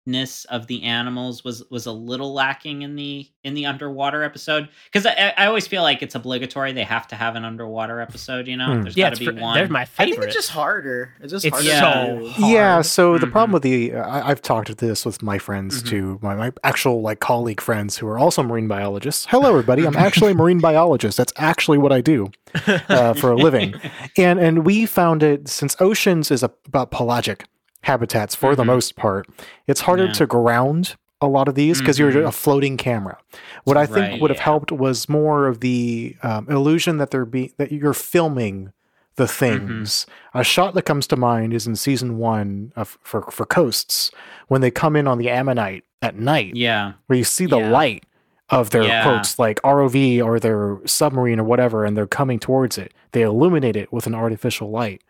lifelikeness 0.07 0.45
of 0.47 0.67
the 0.67 0.83
animals 0.83 1.43
was 1.43 1.63
was 1.69 1.85
a 1.85 1.91
little 1.91 2.33
lacking 2.33 2.81
in 2.81 2.95
the 2.95 3.27
in 3.43 3.53
the 3.53 3.65
underwater 3.65 4.23
episode 4.23 4.69
because 4.85 5.05
I, 5.05 5.33
I 5.37 5.45
always 5.47 5.67
feel 5.67 5.81
like 5.83 6.01
it's 6.01 6.15
obligatory 6.15 6.73
they 6.73 6.83
have 6.83 7.07
to 7.07 7.15
have 7.15 7.35
an 7.35 7.43
underwater 7.45 7.99
episode 7.99 8.47
you 8.47 8.57
know 8.57 8.75
Hmm. 8.75 8.81
there's 8.83 8.97
Yeah, 8.97 9.09
got 9.09 9.15
to 9.17 9.19
be 9.19 9.25
fr- 9.37 9.41
one 9.41 9.55
there's 9.57 9.69
my 9.69 9.85
favorite 9.85 10.03
I 10.03 10.05
think 10.05 10.15
favorite. 10.15 10.27
it's 10.27 10.35
just 10.35 10.49
harder. 10.49 11.13
It's 11.21 11.31
just 11.31 11.45
It's 11.45 11.53
harder. 11.67 12.23
so 12.25 12.29
hard. 12.29 12.51
Yeah, 12.53 12.81
so 12.81 13.17
the 13.17 13.27
Mhm. 13.27 13.31
problem 13.31 13.51
with 13.53 13.63
the 13.63 13.93
I, 13.95 14.29
I've 14.29 14.41
talked 14.41 14.67
to 14.67 14.75
this 14.75 15.05
with 15.05 15.21
my 15.21 15.37
friends 15.37 15.81
Mhm. 15.83 15.89
too, 15.89 16.19
my, 16.21 16.35
my 16.35 16.51
actual 16.63 17.01
like 17.01 17.19
colleague 17.19 17.61
friends 17.61 17.97
who 17.97 18.07
are 18.07 18.17
also 18.19 18.43
marine 18.43 18.67
biologists. 18.67 19.27
Hello, 19.29 19.49
everybody. 19.55 19.85
I'm 19.85 19.95
actually 19.95 20.31
a 20.31 20.35
marine 20.35 20.59
biologist. 20.59 21.17
That's 21.17 21.33
actually 21.37 21.77
what 21.77 21.91
I 21.91 22.01
do 22.01 22.31
uh, 22.67 23.13
for 23.13 23.31
a 23.31 23.35
living. 23.35 23.73
And 24.17 24.39
and 24.39 24.65
we 24.65 24.85
found 24.85 25.23
it 25.23 25.47
since 25.47 25.75
oceans 25.79 26.31
is 26.31 26.43
a, 26.43 26.51
about 26.67 26.91
pelagic 26.91 27.45
habitats 27.91 28.33
for 28.35 28.55
the 28.55 28.63
Mhm. 28.63 28.67
most 28.75 28.95
part. 28.95 29.27
It's 29.67 29.81
harder 29.81 30.05
Yeah. 30.05 30.13
to 30.13 30.25
ground 30.25 30.95
a 31.23 31.27
lot 31.27 31.47
of 31.47 31.55
these 31.55 31.79
because 31.79 31.99
you're 31.99 32.11
Mhm. 32.11 32.25
a 32.27 32.31
floating 32.31 32.77
camera. 32.77 33.17
What 33.63 33.77
I 33.77 33.85
think 33.85 33.97
Right, 34.13 34.21
would 34.21 34.31
have 34.31 34.37
yeah. 34.39 34.43
helped 34.43 34.71
was 34.71 35.07
more 35.07 35.45
of 35.47 35.59
the 35.59 36.15
um, 36.23 36.47
illusion 36.49 36.97
that 36.97 37.11
there 37.11 37.25
be 37.25 37.53
that 37.57 37.71
you're 37.71 37.93
filming 37.93 38.71
the 39.17 39.25
Mm-hmm. 39.25 39.67
things. 39.67 40.05
A 40.33 40.43
shot 40.43 40.73
that 40.73 40.83
comes 40.83 41.05
to 41.07 41.15
mind 41.17 41.53
is 41.53 41.67
in 41.67 41.75
season 41.75 42.17
one 42.17 42.71
of 42.75 42.97
for 43.03 43.21
for 43.29 43.45
coasts 43.45 44.09
when 44.47 44.61
they 44.61 44.71
come 44.71 44.95
in 44.95 45.05
on 45.07 45.17
the 45.19 45.29
ammonite 45.29 45.83
at 46.01 46.17
night, 46.17 46.53
Yeah. 46.55 46.93
where 47.07 47.17
you 47.17 47.23
see 47.25 47.45
the 47.45 47.59
Yeah. 47.59 47.69
light 47.69 48.03
of 48.49 48.71
their 48.71 48.83
Yeah. 48.83 49.03
quotes 49.03 49.37
like 49.37 49.59
ROV 49.63 50.19
or 50.21 50.39
their 50.39 50.79
submarine 50.85 51.39
or 51.39 51.43
whatever, 51.43 51.85
and 51.85 51.95
they're 51.95 52.07
coming 52.07 52.39
towards 52.39 52.77
it. 52.77 52.93
They 53.11 53.21
illuminate 53.21 53.75
it 53.75 53.93
with 53.93 54.07
an 54.07 54.15
artificial 54.15 54.71
light. 54.71 55.01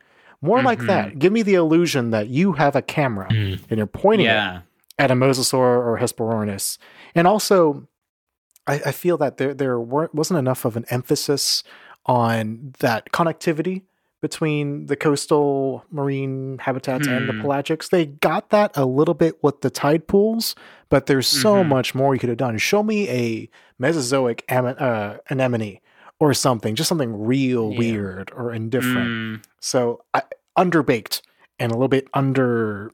More 0.41 0.61
like 0.63 0.79
Mhm. 0.79 0.87
that. 0.87 1.19
Give 1.19 1.31
me 1.31 1.43
the 1.43 1.53
illusion 1.55 2.09
that 2.11 2.27
you 2.29 2.53
have 2.53 2.75
a 2.75 2.81
camera 2.81 3.27
Mm. 3.29 3.59
and 3.69 3.77
you're 3.77 3.85
pointing 3.87 4.27
it 4.27 4.61
at 4.99 5.11
a 5.11 5.15
mosasaur 5.15 5.57
or 5.59 5.97
hesperornis. 6.01 6.77
And 7.15 7.27
also, 7.27 7.87
I, 8.67 8.75
I 8.87 8.91
feel 8.91 9.17
that 9.17 9.37
there 9.37 9.53
there 9.53 9.79
weren't, 9.79 10.13
wasn't 10.15 10.39
enough 10.39 10.65
of 10.65 10.75
an 10.77 10.85
emphasis 10.89 11.63
on 12.05 12.73
that 12.79 13.11
connectivity 13.11 13.83
between 14.21 14.85
the 14.85 14.95
coastal 14.95 15.83
marine 15.91 16.59
habitats 16.59 17.07
and 17.07 17.27
the 17.27 17.33
Hmm. 17.33 17.41
pelagics. 17.41 17.89
They 17.89 18.05
got 18.05 18.49
that 18.51 18.71
a 18.75 18.85
little 18.85 19.15
bit 19.15 19.43
with 19.43 19.61
the 19.61 19.71
tide 19.71 20.07
pools, 20.07 20.53
but 20.89 21.07
there's 21.07 21.25
so 21.27 21.63
Mhm. 21.63 21.67
much 21.69 21.95
more 21.95 22.13
you 22.13 22.19
could 22.19 22.29
have 22.29 22.37
done. 22.37 22.57
Show 22.59 22.83
me 22.83 23.09
a 23.09 23.49
Mesozoic 23.79 24.43
am- 24.47 24.75
uh, 24.77 25.15
anemone 25.31 25.79
or 26.21 26.33
something, 26.35 26.75
just 26.75 26.87
something 26.87 27.25
real 27.25 27.71
Yeah. 27.71 27.79
weird 27.79 28.31
or 28.35 28.53
indifferent. 28.53 29.09
Mm, 29.09 29.43
So 29.59 30.03
I, 30.13 30.21
underbaked 30.57 31.21
and 31.59 31.71
a 31.71 31.75
little 31.75 31.87
bit 31.87 32.07
under, 32.13 32.91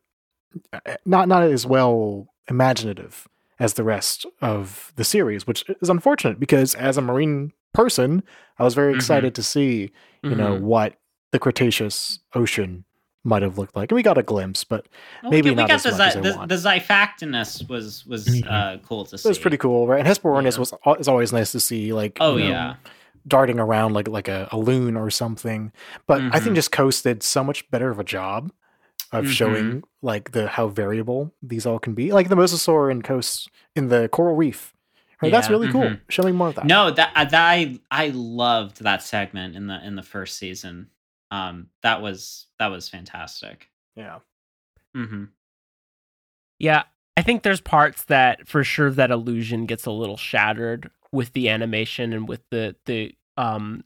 uh, 0.73 0.79
not 1.05 1.27
not 1.27 1.43
as 1.43 1.65
well 1.65 2.27
imaginative 2.49 3.27
as 3.59 3.73
the 3.73 3.83
rest 3.83 4.25
of 4.41 4.93
the 4.95 5.03
series, 5.03 5.45
which 5.45 5.65
is 5.81 5.89
unfortunate 5.89 6.39
because 6.39 6.73
as 6.75 6.97
a 6.97 7.01
marine 7.01 7.51
person, 7.73 8.23
I 8.57 8.63
was 8.63 8.73
very 8.75 8.93
Mhm. 8.93 8.95
excited 8.95 9.35
to 9.35 9.43
see 9.43 9.91
you 10.23 10.35
know 10.35 10.55
Mhm. 10.57 10.61
what 10.61 10.95
the 11.31 11.39
Cretaceous 11.39 12.19
ocean 12.33 12.85
might 13.23 13.41
have 13.41 13.57
looked 13.57 13.75
like, 13.75 13.91
and 13.91 13.95
we 13.97 14.03
got 14.03 14.17
a 14.17 14.23
glimpse, 14.23 14.63
but 14.63 14.87
well, 15.21 15.31
Maybe 15.31 15.49
we 15.49 15.55
not 15.55 15.67
got 15.67 15.75
as 15.75 15.83
the, 15.83 15.91
much 15.91 15.99
as 15.99 16.13
zi- 16.13 16.21
the, 16.21 16.45
the 16.47 16.55
Xiphactinus 16.55 17.67
was 17.69 18.05
was 18.05 18.25
Mhm. 18.25 18.49
uh, 18.49 18.77
cool 18.87 19.03
to 19.05 19.17
see. 19.17 19.27
it 19.27 19.31
was 19.31 19.39
pretty 19.39 19.57
cool, 19.57 19.85
right? 19.87 19.99
And 19.99 20.07
Hesperornis 20.07 20.53
Yeah. 20.53 20.59
was 20.59 20.99
is 21.01 21.07
always 21.07 21.33
nice 21.33 21.51
to 21.51 21.59
see, 21.59 21.91
like 21.93 22.17
Oh 22.21 22.37
you 22.37 22.45
know, 22.45 22.49
yeah. 22.51 22.75
Darting 23.27 23.59
around 23.59 23.93
like 23.93 24.07
like 24.07 24.27
a, 24.27 24.47
a 24.51 24.57
loon 24.57 24.95
or 24.95 25.09
something. 25.09 25.71
But 26.07 26.21
I 26.21 26.39
Mhm. 26.39 26.43
think 26.43 26.55
just 26.55 26.71
Coast 26.71 27.03
did 27.03 27.23
so 27.23 27.43
much 27.43 27.69
better 27.69 27.89
of 27.89 27.99
a 27.99 28.03
job 28.03 28.51
of 29.11 29.25
Mhm. 29.25 29.29
showing 29.31 29.83
like 30.01 30.31
the 30.31 30.47
how 30.47 30.67
variable 30.67 31.33
these 31.41 31.65
all 31.65 31.79
can 31.79 31.93
be. 31.93 32.11
Like 32.11 32.29
the 32.29 32.35
mosasaur 32.35 32.91
in 32.91 33.01
Coast 33.01 33.49
in 33.75 33.87
the 33.89 34.09
coral 34.09 34.35
reef. 34.35 34.73
Right? 35.21 35.31
That's 35.31 35.49
really 35.49 35.67
cool. 35.67 35.89
Mhm. 35.89 36.01
Show 36.09 36.23
me 36.23 36.31
more 36.31 36.49
of 36.49 36.55
that. 36.55 36.65
No, 36.65 36.91
that, 36.91 37.11
uh, 37.15 37.25
that 37.25 37.41
I 37.49 37.79
I 37.89 38.09
loved 38.09 38.83
that 38.83 39.01
segment 39.01 39.55
in 39.55 39.67
the 39.67 39.83
in 39.85 39.95
the 39.95 40.03
first 40.03 40.37
season. 40.37 40.89
Um, 41.31 41.69
that 41.81 42.01
was 42.01 42.47
that 42.59 42.67
was 42.67 42.87
fantastic. 42.87 43.69
Yeah. 43.95 44.19
hmm 44.93 45.25
Yeah, 46.59 46.83
I 47.15 47.21
think 47.21 47.43
there's 47.43 47.61
parts 47.61 48.03
that 48.05 48.47
for 48.47 48.63
sure 48.63 48.91
that 48.91 49.11
illusion 49.11 49.65
gets 49.65 49.85
a 49.85 49.91
little 49.91 50.17
shattered 50.17 50.89
with 51.11 51.33
the 51.33 51.49
animation 51.49 52.13
and 52.13 52.27
with 52.27 52.41
the 52.49 52.75
the 52.85 53.15
um 53.37 53.83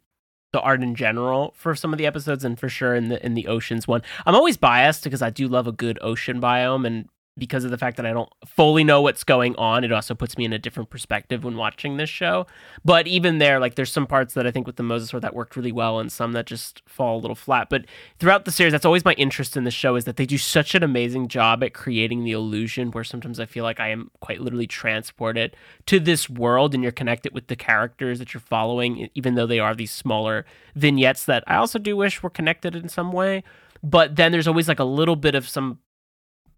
the 0.54 0.60
art 0.62 0.84
in 0.84 0.96
general 0.96 1.54
for 1.56 1.76
some 1.76 1.94
of 1.94 1.98
the 1.98 2.06
episodes 2.06 2.44
and 2.44 2.60
for 2.60 2.70
sure 2.70 2.94
in 2.94 3.10
the 3.10 3.26
in 3.26 3.34
the 3.34 3.48
oceans 3.48 3.88
one. 3.88 4.02
I'm 4.26 4.36
always 4.36 4.58
biased 4.58 5.04
because 5.04 5.22
I 5.22 5.30
do 5.30 5.48
love 5.48 5.68
a 5.68 5.72
good 5.72 5.98
ocean 6.02 6.42
biome 6.42 6.86
and 6.86 7.08
because 7.38 7.64
of 7.64 7.72
the 7.72 7.78
fact 7.78 7.96
that 7.98 8.06
I 8.06 8.12
don't 8.12 8.30
fully 8.46 8.84
know 8.84 9.02
what's 9.02 9.24
going 9.24 9.56
on, 9.56 9.86
it 9.86 9.92
also 9.92 10.14
puts 10.14 10.38
me 10.38 10.44
in 10.44 10.52
a 10.52 10.60
different 10.60 10.90
perspective 10.90 11.46
when 11.46 11.56
watching 11.56 11.96
this 11.96 12.10
show. 12.10 12.46
But 12.84 13.08
even 13.08 13.38
there, 13.38 13.60
like 13.60 13.76
there's 13.76 13.92
some 13.92 14.06
parts 14.06 14.34
that 14.34 14.46
I 14.46 14.52
think 14.52 14.68
with 14.68 14.76
the 14.76 14.84
Mosasaur 14.84 15.22
that 15.22 15.34
worked 15.34 15.56
really 15.56 15.72
well 15.72 16.00
and 16.00 16.12
some 16.12 16.34
that 16.34 16.46
just 16.46 16.82
fall 16.88 17.18
a 17.18 17.22
little 17.22 17.36
flat. 17.36 17.70
But 17.70 17.86
throughout 18.20 18.44
the 18.44 18.52
series, 18.52 18.74
that's 18.74 18.86
always 18.86 19.06
my 19.06 19.14
interest 19.14 19.56
in 19.56 19.64
the 19.64 19.72
show 19.72 19.96
is 19.96 20.04
that 20.04 20.18
they 20.18 20.26
do 20.26 20.38
such 20.38 20.76
an 20.76 20.84
amazing 20.84 21.30
job 21.30 21.64
at 21.64 21.74
creating 21.74 22.26
the 22.26 22.34
illusion 22.34 22.92
where 22.92 23.06
sometimes 23.06 23.40
I 23.40 23.46
feel 23.46 23.64
like 23.64 23.80
I 23.80 23.90
am 23.90 24.12
quite 24.20 24.42
literally 24.42 24.68
transported 24.68 25.56
to 25.86 26.02
this 26.02 26.30
world 26.30 26.74
and 26.74 26.84
you're 26.84 26.92
connected 26.92 27.34
with 27.34 27.48
the 27.48 27.56
characters 27.56 28.20
that 28.20 28.34
you're 28.34 28.42
following, 28.42 29.10
even 29.16 29.36
though 29.36 29.48
they 29.48 29.60
are 29.60 29.74
these 29.74 29.92
smaller 29.92 30.46
vignettes 30.76 31.24
that 31.26 31.46
I 31.48 31.56
also 31.56 31.80
do 31.80 31.96
wish 31.96 32.22
were 32.22 32.30
connected 32.30 32.76
in 32.76 32.90
some 32.90 33.14
way. 33.14 33.44
But 33.82 34.18
then 34.18 34.34
there's 34.34 34.48
always 34.48 34.68
like 34.68 34.80
a 34.80 34.84
little 34.84 35.16
bit 35.16 35.34
of 35.34 35.48
some 35.48 35.80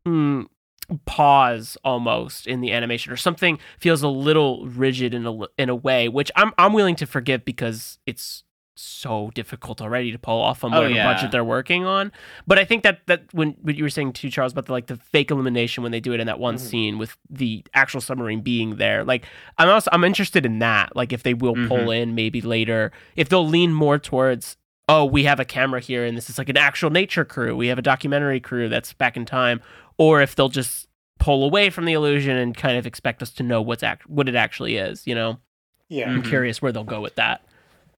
mm, 0.06 0.48
pause 1.06 1.78
almost 1.84 2.48
in 2.48 2.62
the 2.62 2.72
animation 2.72 3.12
or 3.12 3.17
something 3.17 3.58
feels 3.80 4.02
a 4.04 4.08
little 4.08 4.65
rigid 4.67 5.13
in 5.13 5.26
a 5.26 5.39
in 5.58 5.69
a 5.69 5.76
way 5.76 6.10
which 6.10 6.32
I'm 6.36 6.52
I'm 6.58 6.74
willing 6.74 6.96
to 6.98 7.06
forgive 7.06 7.46
because 7.46 8.00
it's 8.06 8.43
so 8.76 9.30
difficult 9.36 9.82
already 9.82 10.12
to 10.12 10.17
pull 10.17 10.41
off 10.41 10.63
on 10.63 10.74
Oh, 10.74 10.78
whatever 10.78 10.96
yeah. 10.96 11.13
budget 11.13 11.32
they're 11.32 11.43
working 11.43 11.86
on 11.86 12.12
but 12.48 12.58
I 12.58 12.65
think 12.65 12.82
that 12.84 13.02
that 13.06 13.26
when 13.32 13.52
what 13.62 13.76
you 13.76 13.84
were 13.84 13.89
saying 13.89 14.13
to 14.13 14.30
Charles 14.32 14.52
about 14.52 14.65
the 14.65 14.72
like 14.72 14.88
the 14.88 14.96
fake 14.98 15.30
elimination 15.30 15.84
when 15.84 15.91
they 15.91 16.00
do 16.00 16.12
it 16.13 16.19
in 16.19 16.26
that 16.28 16.39
one 16.39 16.56
Mhm. 16.56 16.60
scene 16.60 16.98
with 16.98 17.15
the 17.30 17.63
actual 17.74 18.02
submarine 18.02 18.41
being 18.41 18.78
there 18.78 19.04
like 19.04 19.26
I'm 19.60 19.69
also 19.69 19.89
I'm 19.93 20.04
interested 20.04 20.46
in 20.46 20.60
that 20.60 20.96
like 20.96 21.13
if 21.13 21.22
they 21.24 21.34
will 21.36 21.56
pull 21.67 21.91
in 21.91 22.15
maybe 22.15 22.41
later 22.41 22.91
if 23.15 23.30
they'll 23.30 23.48
lean 23.48 23.74
more 23.74 24.00
towards 24.00 24.58
oh 24.89 25.06
we 25.06 25.24
have 25.24 25.39
a 25.39 25.46
camera 25.46 25.80
here 25.80 26.04
and 26.04 26.17
this 26.17 26.30
is 26.30 26.38
like 26.38 26.50
an 26.50 26.58
actual 26.58 26.89
nature 26.89 27.24
crew 27.24 27.56
we 27.56 27.67
have 27.67 27.78
a 27.78 27.82
documentary 27.84 28.39
crew 28.39 28.67
that's 28.69 28.91
back 28.93 29.15
in 29.15 29.24
time 29.24 29.62
or 29.97 30.21
if 30.21 30.36
they'll 30.36 30.49
just 30.49 30.88
pull 31.19 31.43
away 31.45 31.69
from 31.69 31.86
the 31.86 31.93
illusion 31.93 32.36
and 32.36 32.56
kind 32.58 32.77
of 32.77 32.86
expect 32.86 33.21
us 33.21 33.29
to 33.32 33.43
know 33.43 33.62
what's 33.62 33.84
act- 33.84 34.10
what 34.10 34.27
it 34.27 34.36
actually 34.36 34.75
is 34.77 35.06
you 35.08 35.15
know 35.15 35.39
Yeah. 35.89 36.10
i'm 36.10 36.21
Mhm. 36.23 36.27
curious 36.29 36.62
where 36.62 36.71
they'll 36.71 36.84
go 36.84 37.01
with 37.01 37.15
that 37.15 37.41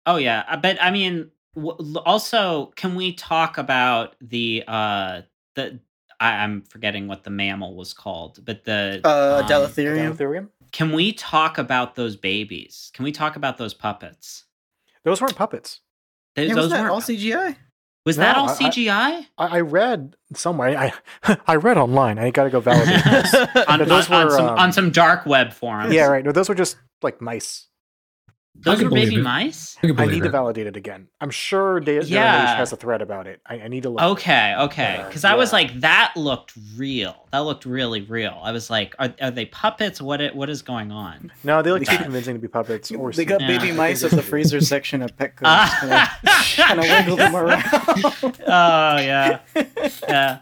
Oh 0.07 0.17
yeah, 0.17 0.55
but 0.57 0.77
I 0.79 0.91
mean, 0.91 1.31
w- 1.55 1.97
also, 2.05 2.67
can 2.75 2.93
we 2.93 3.11
talk 3.13 3.57
about 3.57 4.15
the 4.21 4.63
uh 4.67 5.21
the 5.55 5.79
I, 6.19 6.43
I'm 6.43 6.61
forgetting 6.61 7.07
what 7.07 7.23
the 7.23 7.31
mammal 7.31 7.75
was 7.75 7.91
called, 7.95 8.37
but 8.45 8.65
the 8.65 9.01
Uh, 9.03 9.41
um, 9.41 9.47
Adalatherium. 9.49 10.15
Ethereum? 10.15 10.49
Can 10.71 10.91
we 10.91 11.11
talk 11.11 11.57
about 11.57 11.95
those 11.95 12.15
babies? 12.17 12.91
Can 12.93 13.03
we 13.03 13.11
talk 13.11 13.35
about 13.35 13.57
those 13.57 13.73
puppets? 13.73 14.45
Those 15.03 15.21
weren't 15.21 15.35
puppets. 15.35 15.81
Th- 16.35 16.49
Yeah, 16.49 16.53
was 16.53 16.65
those 16.65 16.71
that 16.73 16.81
weren't- 16.81 16.93
all 16.93 17.01
CGI? 17.01 17.55
Was 18.05 18.17
that 18.17 18.37
all 18.37 18.47
I- 18.49 18.53
I- 18.53 18.55
CGI? 18.55 18.87
I, 18.89 19.25
I 19.37 19.59
read 19.61 20.15
somewhere. 20.33 20.77
I 20.77 20.93
I 21.47 21.55
read 21.55 21.77
online. 21.77 22.19
I 22.19 22.29
got 22.31 22.43
to 22.45 22.49
go 22.49 22.59
validate 22.59 23.03
this. 23.03 23.33
on, 23.67 23.79
No, 23.79 23.85
those 23.85 24.09
on- 24.09 24.25
on 24.27 24.31
some, 24.31 24.47
um, 24.47 24.57
on 24.59 24.71
some 24.73 24.91
dark 24.91 25.25
web 25.25 25.53
forums. 25.53 25.93
yeah, 25.93 26.05
right. 26.05 26.23
No, 26.23 26.31
those 26.31 26.49
were 26.49 26.55
just 26.55 26.77
like 27.01 27.21
mice. 27.21 27.67
Those 28.57 28.81
were 28.83 28.89
baby 28.89 29.15
it. 29.15 29.21
mice. 29.21 29.77
I 29.83 29.87
I 29.87 29.91
believe 29.91 30.11
need 30.11 30.23
to 30.23 30.29
validate 30.29 30.65
it 30.65 30.75
again. 30.75 31.07
I'm 31.21 31.29
sure 31.29 31.79
Da- 31.79 31.99
Daily 31.99 32.07
Yeah. 32.07 32.55
Has 32.55 32.73
a 32.73 32.75
thread 32.75 33.01
about 33.01 33.27
it. 33.27 33.39
I, 33.45 33.59
I 33.61 33.67
need 33.67 33.83
to 33.83 33.89
look. 33.89 34.01
Okay, 34.01 34.55
okay. 34.57 34.95
Yeah, 34.99 35.07
Because 35.07 35.23
I 35.25 35.35
was 35.35 35.53
like, 35.53 35.81
that 35.81 36.13
looked 36.15 36.53
real. 36.75 37.27
That 37.31 37.39
looked 37.39 37.65
really 37.65 38.01
real. 38.01 38.39
I 38.41 38.51
was 38.51 38.69
like, 38.69 38.95
are, 38.97 39.13
are 39.21 39.29
they 39.31 39.45
puppets? 39.45 40.01
What 40.01 40.21
it, 40.21 40.35
what 40.35 40.49
is 40.49 40.61
going 40.61 40.91
on? 40.91 41.31
No, 41.43 41.61
they 41.61 41.71
look 41.71 41.83
too 41.83 41.97
convincing 41.97 42.33
to 42.35 42.39
be 42.41 42.47
puppets. 42.47 42.91
Or 42.91 43.11
They 43.11 43.25
got 43.25 43.41
Yeah. 43.41 43.47
baby 43.59 43.71
mice 43.71 44.03
at 44.03 44.11
the 44.11 44.21
freezer 44.23 44.61
section 44.61 45.01
at 45.03 45.15
Petco. 45.17 45.41
Ah. 45.43 46.19
kind 46.55 46.79
of 46.79 46.85
wiggle 46.85 47.17
them 47.17 47.35
around. 47.35 47.63
oh 48.47 48.97
yeah, 48.97 49.39
yeah. 50.07 50.39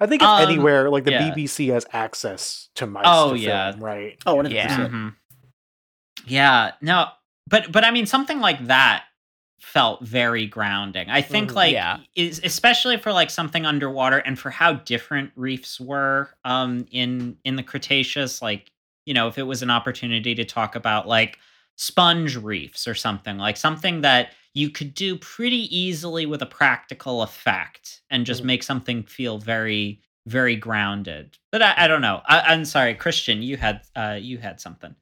I 0.00 0.06
think 0.06 0.22
if 0.22 0.28
Um, 0.28 0.42
anywhere 0.42 0.90
like 0.90 1.04
the 1.04 1.12
yeah. 1.12 1.30
BBC 1.32 1.72
has 1.72 1.86
access 1.92 2.68
to 2.74 2.86
mice. 2.86 3.04
Oh, 3.06 3.32
to 3.34 3.38
yeah. 3.38 3.70
film, 3.72 3.84
right. 3.84 4.18
Oh, 4.26 4.36
100%. 4.36 4.50
Yeah. 4.52 4.76
Mhm. 4.88 5.14
Yeah, 6.26 6.72
no, 6.80 7.06
but 7.52 7.70
but 7.70 7.84
I 7.84 7.92
mean 7.92 8.06
something 8.06 8.40
like 8.40 8.66
that 8.66 9.04
felt 9.60 10.02
very 10.04 10.46
grounding. 10.46 11.08
I 11.08 11.22
think 11.22 11.52
Mhm. 11.52 11.54
like 11.54 11.72
Yeah. 11.74 11.98
is 12.16 12.40
especially 12.42 12.96
for 12.96 13.12
like 13.12 13.30
something 13.30 13.64
underwater 13.64 14.18
and 14.18 14.36
for 14.36 14.50
how 14.50 14.72
different 14.72 15.30
reefs 15.36 15.78
were 15.78 16.30
um 16.44 16.86
in 16.90 17.36
in 17.44 17.54
the 17.54 17.62
Cretaceous 17.62 18.42
like 18.42 18.72
you 19.06 19.14
know 19.14 19.28
if 19.28 19.38
it 19.38 19.44
was 19.44 19.62
an 19.62 19.70
opportunity 19.70 20.34
to 20.34 20.44
talk 20.44 20.74
about 20.74 21.06
like 21.06 21.38
sponge 21.76 22.36
reefs 22.36 22.88
or 22.88 22.94
something 22.94 23.38
like 23.38 23.56
something 23.56 24.00
that 24.00 24.32
you 24.54 24.68
could 24.68 24.94
do 24.94 25.16
pretty 25.16 25.64
easily 25.74 26.26
with 26.26 26.42
a 26.42 26.46
practical 26.46 27.22
effect 27.22 28.02
and 28.10 28.26
just 28.26 28.42
Mhm. 28.42 28.46
make 28.46 28.62
something 28.64 29.02
feel 29.04 29.38
very 29.38 30.00
very 30.26 30.54
grounded. 30.54 31.36
But 31.50 31.62
I, 31.62 31.74
I 31.78 31.88
don't 31.88 32.00
know. 32.00 32.22
I, 32.26 32.40
I'm 32.52 32.64
sorry, 32.64 32.94
Christian. 32.94 33.42
You 33.42 33.56
had 33.56 33.82
uh 33.96 34.18
you 34.20 34.38
had 34.38 34.60
something. 34.60 34.94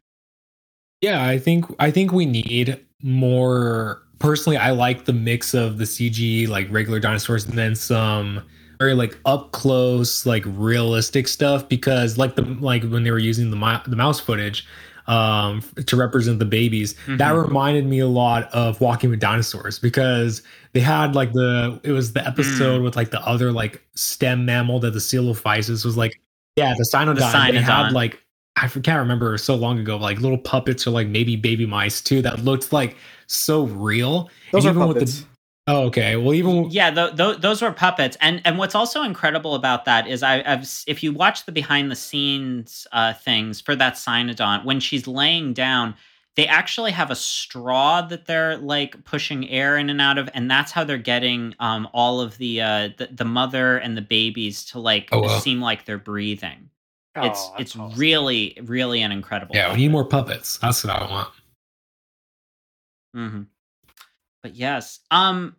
Yeah, 1.00 1.26
I 1.26 1.38
think 1.38 1.64
I 1.78 1.90
think 1.90 2.12
we 2.12 2.26
need 2.26 2.78
more. 3.02 4.02
Personally, 4.18 4.58
I 4.58 4.70
like 4.72 5.06
the 5.06 5.14
mix 5.14 5.54
of 5.54 5.78
the 5.78 5.84
CG, 5.84 6.46
like 6.48 6.70
regular 6.70 7.00
dinosaurs, 7.00 7.46
and 7.46 7.56
then 7.56 7.74
some 7.74 8.42
very 8.78 8.92
like 8.94 9.18
up 9.24 9.52
close, 9.52 10.26
like 10.26 10.42
realistic 10.46 11.26
stuff. 11.26 11.66
Because 11.68 12.18
like 12.18 12.34
the 12.36 12.42
like 12.42 12.84
when 12.84 13.02
they 13.04 13.10
were 13.10 13.18
using 13.18 13.50
the 13.50 13.56
mi- 13.56 13.80
the 13.86 13.96
mouse 13.96 14.20
footage 14.20 14.66
um 15.06 15.62
to 15.86 15.96
represent 15.96 16.38
the 16.38 16.44
babies, 16.44 16.94
that 17.08 17.32
Mhm. 17.32 17.44
reminded 17.46 17.86
me 17.86 18.00
a 18.00 18.06
lot 18.06 18.52
of 18.52 18.78
Walking 18.82 19.08
with 19.08 19.20
Dinosaurs 19.20 19.78
because 19.78 20.42
they 20.74 20.80
had 20.80 21.14
like 21.14 21.32
the 21.32 21.80
it 21.82 21.92
was 21.92 22.12
the 22.12 22.26
episode 22.26 22.82
with 22.82 22.94
like 22.94 23.10
the 23.10 23.22
other 23.26 23.52
like 23.52 23.82
stem 23.94 24.44
mammal 24.44 24.80
that 24.80 24.90
the 24.92 24.98
Coelophysis 24.98 25.82
was 25.82 25.96
like 25.96 26.20
yeah 26.56 26.74
the 26.76 26.84
Cynodont. 26.84 27.46
The 27.46 27.52
They 27.52 27.62
had 27.62 27.92
like 27.92 28.22
I 28.60 28.64
f- 28.66 28.74
can't 28.82 28.98
remember 29.00 29.36
so 29.38 29.54
long 29.54 29.78
ago, 29.78 29.96
like 29.96 30.20
little 30.20 30.38
puppets 30.38 30.86
or 30.86 30.90
like 30.90 31.08
maybe 31.08 31.36
baby 31.36 31.66
mice 31.66 32.00
too 32.00 32.22
that 32.22 32.44
looked 32.44 32.72
like 32.72 32.96
so 33.26 33.64
real. 33.64 34.30
Those 34.52 34.64
And 34.64 34.66
are 34.66 34.74
even 34.74 34.86
with 34.86 34.98
puppets. 34.98 35.22
the 35.22 35.26
Oh, 35.66 35.84
okay. 35.86 36.16
Well, 36.16 36.34
even 36.34 36.70
yeah, 36.70 36.90
th- 36.90 37.16
th- 37.16 37.38
those 37.38 37.62
were 37.62 37.72
puppets, 37.72 38.16
and 38.20 38.40
and 38.44 38.58
what's 38.58 38.74
also 38.74 39.02
incredible 39.02 39.54
about 39.54 39.84
that 39.86 40.06
is 40.06 40.22
I, 40.22 40.42
have 40.42 40.68
if 40.86 41.02
you 41.02 41.12
watch 41.12 41.44
the 41.46 41.52
behind 41.52 41.90
the 41.90 41.96
scenes 41.96 42.86
uh, 42.92 43.12
things 43.14 43.60
for 43.60 43.76
that 43.76 43.94
Cynodont, 43.94 44.64
when 44.64 44.80
she's 44.80 45.06
laying 45.06 45.52
down, 45.52 45.94
they 46.36 46.46
actually 46.46 46.92
have 46.92 47.10
a 47.10 47.16
straw 47.16 48.02
that 48.02 48.26
they're 48.26 48.56
like 48.58 49.04
pushing 49.04 49.48
air 49.48 49.76
in 49.78 49.90
and 49.90 50.00
out 50.00 50.18
of, 50.18 50.28
and 50.34 50.50
that's 50.50 50.72
how 50.72 50.84
they're 50.84 50.98
getting 50.98 51.54
um 51.60 51.88
all 51.92 52.20
of 52.20 52.38
the 52.38 52.60
uh 52.62 52.88
the, 52.98 53.08
the 53.12 53.24
mother 53.24 53.78
and 53.78 53.96
the 53.96 54.02
babies 54.02 54.64
to 54.66 54.78
like 54.80 55.12
Oh, 55.12 55.20
wow. 55.22 55.38
seem 55.40 55.60
like 55.60 55.84
they're 55.84 55.98
breathing. 55.98 56.69
Oh, 57.16 57.26
it's 57.26 57.48
that's 57.48 57.60
it's 57.60 57.76
awesome. 57.76 57.98
really 57.98 58.56
really 58.62 59.02
an 59.02 59.10
incredible. 59.10 59.54
yeah, 59.54 59.72
we 59.72 59.78
need 59.78 59.90
more 59.90 60.04
puppets. 60.04 60.58
That's 60.58 60.84
what 60.84 60.94
I 60.96 61.10
want. 61.10 61.28
Mm-hmm. 63.16 63.42
But 64.42 64.54
yes, 64.54 65.00
um, 65.10 65.56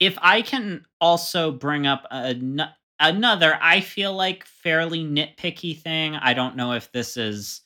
if 0.00 0.16
I 0.22 0.42
can 0.42 0.86
also 1.00 1.50
bring 1.50 1.86
up 1.86 2.06
an- 2.10 2.62
another, 3.00 3.58
I 3.60 3.80
feel 3.80 4.14
like 4.14 4.46
fairly 4.46 5.04
nitpicky 5.04 5.78
thing. 5.78 6.16
I 6.16 6.34
don't 6.34 6.56
know 6.56 6.72
if 6.72 6.90
this 6.92 7.16
is 7.16 7.62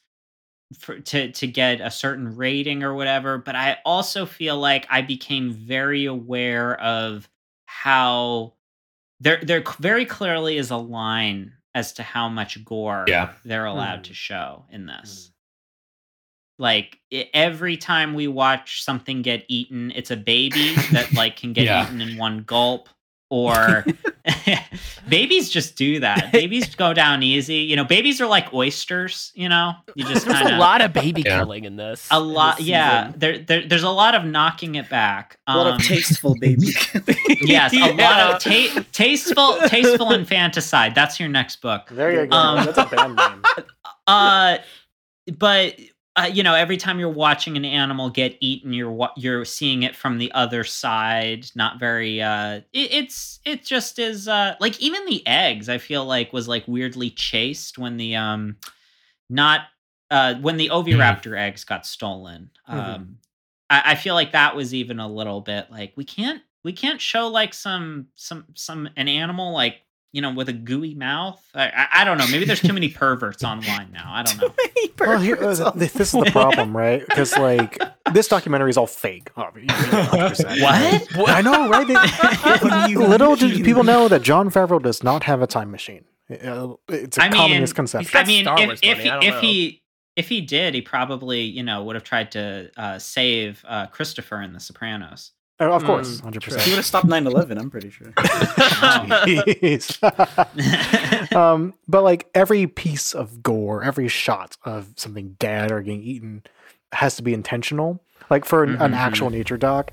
for, 0.78 0.98
to 0.98 1.30
to 1.30 1.46
get 1.46 1.80
a 1.80 1.90
certain 1.90 2.36
rating 2.36 2.82
or 2.82 2.94
whatever, 2.94 3.38
but 3.38 3.54
I 3.54 3.78
also 3.84 4.26
feel 4.26 4.58
like 4.58 4.86
I 4.90 5.02
became 5.02 5.52
very 5.52 6.06
aware 6.06 6.80
of 6.80 7.28
how 7.66 8.54
there 9.20 9.40
there 9.42 9.62
very 9.78 10.06
clearly 10.06 10.56
is 10.56 10.70
a 10.70 10.76
line 10.76 11.52
as 11.76 11.92
to 11.92 12.02
how 12.02 12.26
much 12.30 12.64
gore 12.64 13.04
Yeah. 13.06 13.34
they're 13.44 13.66
allowed 13.66 14.00
Mm. 14.00 14.04
to 14.04 14.14
show 14.14 14.64
in 14.72 14.86
this. 14.86 15.30
Like 16.58 16.98
i 17.12 17.28
every 17.34 17.76
time 17.76 18.14
we 18.14 18.28
watch 18.28 18.82
something 18.82 19.20
get 19.20 19.44
eaten, 19.48 19.92
it's 19.94 20.10
a 20.10 20.16
baby 20.16 20.74
that 20.92 21.12
like 21.12 21.36
can 21.36 21.52
get 21.52 21.64
Yeah. 21.66 21.84
eaten 21.84 22.00
in 22.00 22.16
one 22.16 22.44
gulp. 22.44 22.88
Or 23.28 23.84
babies 25.08 25.50
just 25.50 25.76
do 25.76 26.00
that. 26.00 26.30
Babies 26.32 26.74
go 26.74 26.92
down 26.94 27.22
easy. 27.22 27.56
You 27.56 27.76
know, 27.76 27.84
babies 27.84 28.20
are 28.20 28.26
like 28.26 28.52
oysters. 28.54 29.32
You 29.34 29.48
know, 29.48 29.72
you 29.94 30.04
just 30.04 30.26
There's 30.26 30.38
kind 30.38 30.54
a 30.54 30.58
lot 30.58 30.80
of 30.80 30.92
baby 30.92 31.22
Yeah. 31.24 31.38
killing 31.38 31.64
in 31.64 31.76
this. 31.76 32.06
a 32.10 32.20
lot. 32.20 32.58
this 32.58 32.66
Yeah, 32.66 33.12
there, 33.16 33.38
there 33.38 33.66
there's 33.66 33.82
a 33.82 33.90
lot 33.90 34.14
of 34.14 34.24
knocking 34.24 34.76
it 34.76 34.88
back. 34.88 35.38
A 35.46 35.56
lot 35.56 35.66
Um, 35.66 35.74
of 35.74 35.82
tasteful 35.82 36.34
baby. 36.40 36.68
yes, 37.42 37.72
a 37.74 37.92
lot 37.94 38.34
of 38.34 38.40
ta- 38.42 38.84
tasteful 38.92 39.56
tasteful 39.66 40.12
infanticide. 40.12 40.94
That's 40.94 41.18
your 41.18 41.28
next 41.28 41.60
book. 41.60 41.88
There 41.90 42.12
you 42.12 42.26
go. 42.28 42.36
Um, 42.36 42.64
That's 42.66 42.78
a 42.78 42.84
band 42.86 43.16
name. 43.16 43.42
Uh, 44.06 44.58
but 45.36 45.74
uh, 46.16 46.30
you 46.32 46.42
know, 46.42 46.54
every 46.54 46.76
time 46.78 46.98
you're 46.98 47.10
watching 47.10 47.56
an 47.56 47.64
animal 47.64 48.08
get 48.10 48.36
eaten, 48.40 48.72
you're 48.72 49.10
you're 49.16 49.44
seeing 49.44 49.82
it 49.82 49.94
from 49.94 50.18
the 50.18 50.32
other 50.32 50.64
side. 50.64 51.46
Not 51.54 51.78
very. 51.78 52.22
Uh, 52.22 52.62
it, 52.72 52.92
it's 52.92 53.40
it 53.44 53.64
just 53.64 53.98
is. 53.98 54.26
Uh, 54.28 54.54
like 54.60 54.80
even 54.80 55.04
the 55.06 55.26
eggs, 55.26 55.68
I 55.68 55.78
feel 55.78 56.04
like 56.06 56.32
was 56.32 56.48
like 56.48 56.64
weirdly 56.66 57.10
chased 57.10 57.78
when 57.78 57.96
the 57.98 58.16
um, 58.16 58.56
not 59.28 59.62
uh 60.10 60.34
when 60.36 60.56
the 60.56 60.70
oviraptor 60.70 61.38
eggs 61.38 61.64
got 61.64 61.86
stolen. 61.86 62.50
Um, 62.68 62.78
Mhm. 62.80 63.14
I, 63.70 63.82
I 63.92 63.94
feel 63.96 64.14
like 64.14 64.32
that 64.32 64.54
was 64.56 64.74
even 64.74 65.00
a 65.00 65.08
little 65.08 65.40
bit 65.40 65.70
like 65.70 65.92
we 65.96 66.04
can't 66.04 66.42
we 66.64 66.72
can't 66.72 67.00
show 67.00 67.28
like 67.28 67.54
some 67.54 68.08
some 68.14 68.44
some 68.54 68.88
an 68.96 69.08
animal 69.08 69.52
like 69.52 69.82
you 70.16 70.22
know 70.22 70.32
with 70.32 70.48
a 70.48 70.52
gooey 70.54 70.94
mouth. 70.94 71.40
I 71.54 71.66
I, 71.68 71.86
I 72.00 72.04
don't 72.06 72.16
know. 72.18 72.26
Maybe 72.32 72.44
there's 72.46 72.60
too 72.62 72.72
many 72.72 72.88
perverts 72.88 73.44
online 73.44 73.90
now. 73.92 74.08
I 74.18 74.22
don't 74.22 74.38
know. 74.40 74.50
Well, 74.98 75.20
here, 75.20 75.36
uh, 75.40 75.70
this 75.72 75.94
is 76.00 76.12
the 76.12 76.30
problem, 76.32 76.74
right? 76.76 77.06
Because 77.06 77.36
like 77.50 77.78
this 78.12 78.26
documentary 78.28 78.70
is 78.70 78.78
all 78.78 78.86
fake. 78.86 79.28
You 79.36 79.42
know, 79.42 79.74
100%, 79.74 80.60
right? 80.62 81.06
What? 81.16 81.30
I 81.30 81.40
know, 81.42 81.68
right? 81.68 81.86
They- 81.86 81.94
What 82.68 82.86
do 82.86 82.92
you 82.92 83.06
little 83.06 83.36
do 83.36 83.62
people 83.62 83.84
know 83.84 84.08
that 84.08 84.22
Jon 84.22 84.50
Favreau 84.50 84.82
does 84.82 85.02
not 85.04 85.22
have 85.24 85.42
a 85.42 85.46
time 85.46 85.70
machine. 85.70 86.04
Uh, 86.30 86.74
It's 86.88 87.18
a 87.18 87.22
I 87.24 87.28
common 87.28 87.50
mean, 87.52 87.60
misconception. 87.60 88.16
I 88.18 88.24
mean, 88.24 88.46
if 88.48 88.80
if 88.82 88.98
he, 88.98 89.10
I 89.10 89.18
if 89.22 89.40
he 89.40 89.82
if 90.16 90.28
he 90.30 90.40
did, 90.40 90.74
he 90.74 90.80
probably 90.80 91.42
you 91.42 91.62
know 91.62 91.84
would 91.84 91.94
have 91.94 92.04
tried 92.04 92.32
to 92.32 92.70
uh, 92.76 92.98
save 92.98 93.62
uh, 93.68 93.86
Christopher 93.86 94.40
in 94.40 94.52
The 94.54 94.60
Sopranos. 94.60 95.32
Uh, 95.58 95.72
of 95.72 95.84
course, 95.84 96.20
Mm, 96.20 96.24
hundred 96.24 96.44
He 96.44 96.70
would 96.70 96.76
have 96.76 96.84
stopped 96.84 97.06
9-11, 97.06 97.58
I'm 97.58 97.70
pretty 97.70 97.88
sure. 97.90 98.12
um, 101.38 101.74
but 101.88 102.02
like 102.02 102.28
every 102.34 102.66
piece 102.66 103.14
of 103.14 103.42
gore, 103.42 103.82
every 103.82 104.08
shot 104.08 104.56
of 104.64 104.92
something 104.96 105.36
dead 105.38 105.70
or 105.72 105.80
getting 105.82 106.02
eaten 106.02 106.42
has 106.92 107.16
to 107.16 107.22
be 107.22 107.32
intentional. 107.34 108.02
Like 108.30 108.44
for 108.44 108.64
an, 108.64 108.76
an 108.82 108.92
Mhm. 108.92 108.96
actual 108.96 109.30
nature 109.30 109.56
doc, 109.56 109.92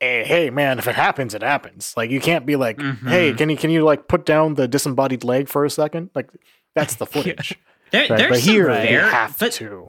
hey, 0.00 0.24
hey 0.24 0.50
man, 0.50 0.78
if 0.78 0.88
it 0.88 0.94
happens, 0.94 1.34
it 1.34 1.42
happens. 1.42 1.94
Like 1.96 2.10
you 2.10 2.20
can't 2.20 2.46
be 2.46 2.56
like, 2.56 2.78
Mhm. 2.78 3.08
hey, 3.08 3.32
can 3.34 3.50
you 3.50 3.56
can 3.56 3.70
you 3.70 3.84
like 3.84 4.08
put 4.08 4.24
down 4.26 4.54
the 4.54 4.66
disembodied 4.66 5.22
leg 5.24 5.48
for 5.48 5.64
a 5.64 5.70
second? 5.70 6.10
Like 6.14 6.30
that's 6.74 6.96
the 6.96 7.06
footage. 7.12 7.56
There, 7.92 8.06
right? 8.08 8.28
But 8.30 8.40
here 8.40 8.66
very, 8.66 8.90
you 8.92 8.98
have 8.98 9.38
but, 9.38 9.52
to. 9.52 9.88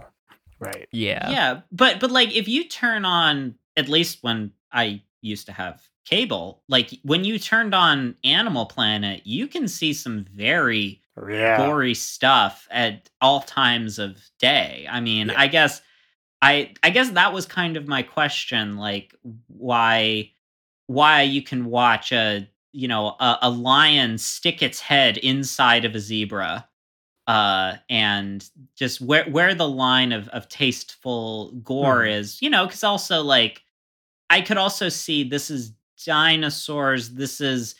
Right. 0.60 0.88
yeah. 0.92 1.30
yeah, 1.30 1.60
but 1.72 2.00
but 2.00 2.12
like 2.12 2.36
if 2.36 2.48
you 2.48 2.64
turn 2.68 3.06
on 3.06 3.56
at 3.76 3.88
least 3.90 4.20
when 4.24 4.52
I 4.72 5.02
used 5.22 5.46
to 5.48 5.52
have 5.52 5.82
cable, 6.06 6.64
like 6.70 6.92
when 7.04 7.24
you 7.24 7.38
turned 7.40 7.74
on 7.76 8.16
Animal 8.24 8.66
Planet, 8.66 9.22
you 9.26 9.48
can 9.48 9.68
see 9.68 9.94
some 9.94 10.26
very 10.34 11.02
Yeah. 11.30 11.58
gory 11.58 11.94
stuff 11.96 12.68
at 12.72 13.10
all 13.22 13.42
times 13.42 14.00
of 14.00 14.24
day. 14.40 14.88
I 14.90 15.00
mean, 15.02 15.30
Yeah. 15.30 15.36
I 15.40 15.48
guess 15.48 15.82
I 16.42 16.74
I 16.84 16.92
guess 16.92 17.10
that 17.12 17.34
was 17.34 17.46
kind 17.48 17.76
of 17.78 17.88
my 17.88 18.04
question 18.04 18.78
like 18.78 19.16
why 19.48 20.32
why 20.86 21.24
you 21.24 21.42
can 21.42 21.66
watch 21.66 22.12
a 22.12 22.48
you 22.74 22.88
know 22.88 23.16
a, 23.20 23.40
a 23.44 23.50
lion 23.50 24.18
stick 24.20 24.62
its 24.62 24.80
head 24.80 25.18
inside 25.18 25.84
of 25.84 25.96
a 25.96 26.00
zebra 26.00 26.68
uh 27.26 27.76
and 27.90 28.50
just 28.76 29.02
where 29.02 29.26
where 29.32 29.56
the 29.56 29.68
line 29.68 30.12
of 30.12 30.28
of 30.30 30.48
tasteful 30.48 31.52
gore 31.64 32.04
Mhm. 32.04 32.12
is 32.20 32.42
you 32.42 32.50
know 32.50 32.68
cuz 32.68 32.84
also 32.84 33.24
like 33.24 33.64
I 34.30 34.42
could 34.42 34.58
also 34.58 34.90
see 34.90 35.24
this 35.24 35.50
is 35.50 35.74
dinosaurs 36.06 37.10
this 37.12 37.42
is 37.42 37.76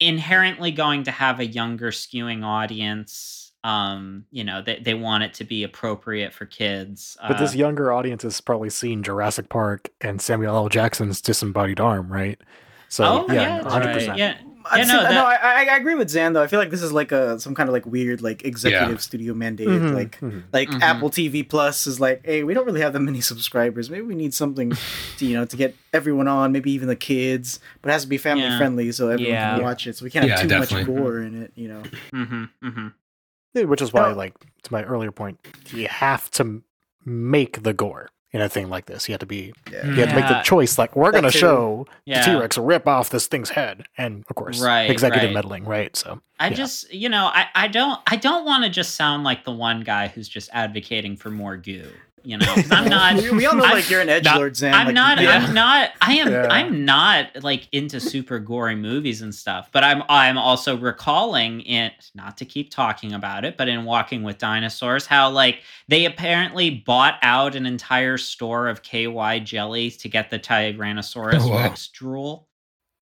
inherently 0.00 0.72
going 0.72 1.04
to 1.04 1.10
have 1.10 1.38
a 1.38 1.46
younger 1.46 1.90
skewing 1.92 2.44
audience 2.44 3.52
um 3.62 4.24
you 4.32 4.42
know 4.42 4.60
they, 4.60 4.80
they 4.80 4.92
want 4.94 5.22
it 5.22 5.32
to 5.32 5.44
be 5.44 5.62
appropriate 5.62 6.32
for 6.34 6.46
kids 6.46 7.16
But 7.26 7.38
this 7.38 7.54
Uh, 7.54 7.58
younger 7.58 7.92
audience 7.92 8.22
has 8.24 8.40
probably 8.40 8.70
seen 8.70 9.02
Jurassic 9.02 9.48
Park 9.48 9.88
and 10.00 10.20
Samuel 10.20 10.56
L. 10.56 10.68
Jackson's 10.68 11.20
disembodied 11.20 11.80
arm, 11.80 12.12
right? 12.12 12.40
So 12.88 13.04
oh 13.04 13.32
yeah, 13.32 13.58
yeah, 13.58 13.68
hundred 13.70 13.86
right. 13.86 13.94
percent. 13.94 14.18
yeah 14.18 14.36
I'd 14.40 14.53
Yeah, 14.76 14.84
say- 14.84 14.92
no, 14.92 15.02
no, 15.02 15.08
that- 15.10 15.44
I, 15.44 15.64
I, 15.66 15.74
I 15.74 15.76
agree 15.76 15.94
with 15.94 16.08
Xan 16.08 16.32
though. 16.34 16.42
I 16.42 16.46
feel 16.46 16.58
like 16.58 16.70
this 16.70 16.82
is 16.82 16.92
like 16.92 17.12
a 17.12 17.38
some 17.38 17.54
kind 17.54 17.68
of 17.68 17.72
like 17.72 17.84
weird 17.86 18.22
like 18.22 18.44
executive 18.44 19.02
studio 19.02 19.34
mandate. 19.34 19.68
Mhm, 19.68 19.92
Like 19.94 20.18
mhm. 20.20 20.42
like 20.52 20.68
Mhm. 20.70 20.80
Apple 20.80 21.10
TV 21.10 21.46
Plus 21.48 21.86
is 21.86 22.00
like, 22.00 22.22
hey, 22.24 22.44
we 22.44 22.54
don't 22.54 22.64
really 22.66 22.80
have 22.80 22.92
that 22.94 23.00
many 23.00 23.20
subscribers. 23.20 23.90
Maybe 23.90 24.02
we 24.02 24.14
need 24.14 24.32
something, 24.34 24.72
to, 25.18 25.26
you 25.26 25.34
know, 25.34 25.44
to 25.44 25.56
get 25.56 25.74
everyone 25.92 26.28
on. 26.28 26.52
Maybe 26.52 26.70
even 26.72 26.88
the 26.88 26.96
kids, 26.96 27.60
but 27.82 27.90
it 27.90 27.92
has 27.92 28.02
to 28.02 28.08
be 28.08 28.16
family 28.18 28.44
Yeah. 28.44 28.58
friendly 28.58 28.90
so 28.92 29.08
everyone 29.08 29.32
Yeah. 29.34 29.54
can 29.56 29.62
watch 29.64 29.86
it. 29.86 29.96
So 29.96 30.04
we 30.04 30.10
can't 30.10 30.28
have 30.28 30.40
too 30.40 30.48
definitely. 30.48 30.84
much 30.92 31.02
gore 31.02 31.18
in 31.20 31.42
it. 31.42 31.52
You 31.54 31.68
know. 31.68 31.82
mm-hmm, 32.12 32.44
mm-hmm. 32.66 33.68
Which 33.68 33.82
is 33.82 33.92
why, 33.92 34.08
No. 34.10 34.16
like, 34.16 34.34
to 34.64 34.72
my 34.72 34.82
earlier 34.82 35.12
point, 35.12 35.38
you 35.72 35.86
have 35.88 36.30
to 36.32 36.62
make 37.04 37.62
the 37.62 37.72
gore 37.72 38.08
in 38.34 38.40
a 38.42 38.48
thing 38.48 38.68
like 38.68 38.86
this. 38.86 39.08
You 39.08 39.12
have 39.12 39.20
to 39.20 39.26
be, 39.26 39.54
Yeah. 39.72 39.86
you 39.86 39.94
have 40.00 40.08
to 40.10 40.14
make 40.16 40.26
the 40.28 40.42
choice. 40.42 40.76
Like, 40.76 40.94
we're 40.96 41.12
going 41.12 41.22
to 41.24 41.30
show 41.30 41.86
yeah 42.04 42.20
the 42.26 42.32
T 42.32 42.40
Rex 42.40 42.58
rip 42.58 42.86
off 42.88 43.08
this 43.08 43.28
thing's 43.28 43.50
head, 43.50 43.86
and 43.96 44.24
of 44.28 44.34
course, 44.34 44.60
Right, 44.60 44.90
executive 44.90 45.28
right. 45.28 45.34
meddling, 45.34 45.64
right? 45.64 45.94
So, 45.96 46.20
I 46.40 46.48
Yeah. 46.48 46.54
just, 46.54 46.92
you 46.92 47.08
know, 47.08 47.26
I, 47.32 47.46
I 47.54 47.68
don't, 47.68 48.00
I 48.08 48.16
don't 48.16 48.44
want 48.44 48.64
to 48.64 48.70
just 48.70 48.96
sound 48.96 49.22
like 49.22 49.44
the 49.44 49.52
one 49.52 49.82
guy 49.82 50.08
who's 50.08 50.28
just 50.28 50.50
advocating 50.52 51.16
for 51.16 51.30
more 51.30 51.56
goo. 51.56 51.88
You 52.26 52.38
know 52.38 52.46
I'm 52.70 52.88
not. 52.88 53.16
we, 53.16 53.30
we 53.32 53.46
all 53.46 53.54
know 53.54 53.64
I'm- 53.64 53.74
like 53.74 53.90
you're 53.90 54.00
an 54.00 54.08
edge 54.08 54.24
not- 54.24 54.38
lord, 54.38 54.54
Xan. 54.54 54.72
I'm 54.72 54.86
like, 54.86 54.94
not. 54.94 55.20
yeah. 55.20 55.30
I'm 55.46 55.52
not. 55.54 55.90
I 56.00 56.14
am. 56.14 56.30
Yeah. 56.32 56.48
I'm 56.50 56.84
not 56.84 57.42
like 57.42 57.68
into 57.72 58.00
super 58.00 58.38
gory 58.38 58.76
movies 58.76 59.20
and 59.20 59.34
stuff. 59.34 59.68
But 59.72 59.84
I'm. 59.84 60.02
I'm 60.08 60.38
also 60.38 60.76
recalling 60.76 61.60
it. 61.66 62.10
Not 62.14 62.38
to 62.38 62.46
keep 62.46 62.70
talking 62.70 63.12
about 63.12 63.44
it, 63.44 63.56
but 63.58 63.68
in 63.68 63.84
Walking 63.84 64.22
with 64.22 64.38
Dinosaurs, 64.38 65.04
how 65.06 65.28
like 65.30 65.60
they 65.88 66.06
apparently 66.06 66.70
bought 66.70 67.18
out 67.20 67.54
an 67.54 67.66
entire 67.66 68.16
store 68.16 68.68
of 68.68 68.82
KY 68.82 69.40
jelly 69.44 69.90
to 69.90 70.08
get 70.08 70.30
the 70.30 70.38
Tyrannosaurus 70.38 71.40
Oh, 71.42 71.48
wow. 71.50 71.62
Rex 71.64 71.88
drool. 71.88 72.48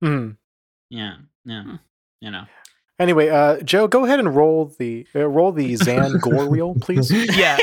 mhm. 0.03 0.37
Yeah. 0.91 1.15
Yeah. 1.45 1.63
Hmm. 1.63 1.75
You 2.21 2.31
know. 2.33 2.45
anyway, 2.99 3.29
uh, 3.31 3.61
Joe, 3.63 3.87
go 3.89 4.05
ahead 4.05 4.19
and 4.21 4.35
roll 4.35 4.75
the 4.79 5.07
uh, 5.15 5.27
roll 5.29 5.53
the 5.53 5.73
Xan 5.75 6.21
gore 6.21 6.49
wheel, 6.49 6.75
please. 6.81 7.11
Yeah. 7.37 7.57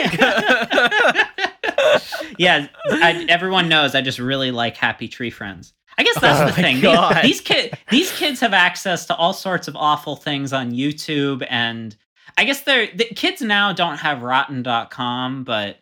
yeah, 2.37 2.67
I, 2.89 3.25
everyone 3.29 3.69
knows 3.69 3.95
I 3.95 4.01
just 4.01 4.19
really 4.19 4.51
like 4.51 4.77
Happy 4.77 5.07
Tree 5.07 5.29
Friends. 5.29 5.73
I 5.97 6.03
guess 6.03 6.19
that's 6.19 6.39
Oh 6.39 6.45
the 6.45 6.53
thing. 6.53 6.79
These, 6.81 7.21
these 7.23 7.41
kid, 7.41 7.77
these 7.89 8.11
kids 8.13 8.39
have 8.39 8.53
access 8.53 9.05
to 9.07 9.15
all 9.15 9.33
sorts 9.33 9.67
of 9.67 9.75
awful 9.75 10.15
things 10.15 10.53
on 10.53 10.71
YouTube, 10.71 11.45
and 11.49 11.95
I 12.37 12.45
guess 12.45 12.61
they're 12.61 12.87
the 12.95 13.03
kids 13.05 13.41
now 13.41 13.73
don't 13.73 13.97
have 13.97 14.21
Rotten.com, 14.23 15.43
but 15.43 15.77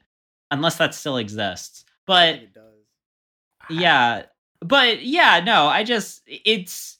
unless 0.49 0.77
that 0.77 0.95
still 0.95 1.17
exists. 1.17 1.85
But 2.07 2.35
It 2.35 2.53
does. 2.53 2.63
yeah, 3.69 4.23
but 4.61 5.03
yeah, 5.03 5.39
no, 5.45 5.67
I 5.67 5.83
just 5.83 6.23
it's 6.25 6.97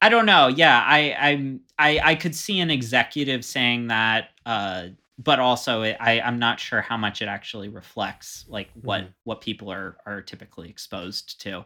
I 0.00 0.08
don't 0.08 0.26
know. 0.26 0.46
Yeah, 0.48 0.80
I 0.86 1.16
I'm 1.18 1.60
I 1.78 2.00
I 2.02 2.14
could 2.14 2.34
see 2.34 2.60
an 2.60 2.70
executive 2.70 3.44
saying 3.44 3.88
that 3.88 4.28
uh 4.46 4.88
but 5.22 5.38
also 5.38 5.82
I 5.82 6.20
I'm 6.24 6.38
not 6.38 6.60
sure 6.60 6.80
how 6.80 6.96
much 6.96 7.22
it 7.22 7.26
actually 7.28 7.68
reflects 7.68 8.44
like 8.48 8.70
what 8.82 9.02
Mhm. 9.02 9.08
what 9.24 9.40
people 9.40 9.70
are 9.70 9.96
are 10.06 10.22
typically 10.22 10.68
exposed 10.70 11.40
to. 11.42 11.64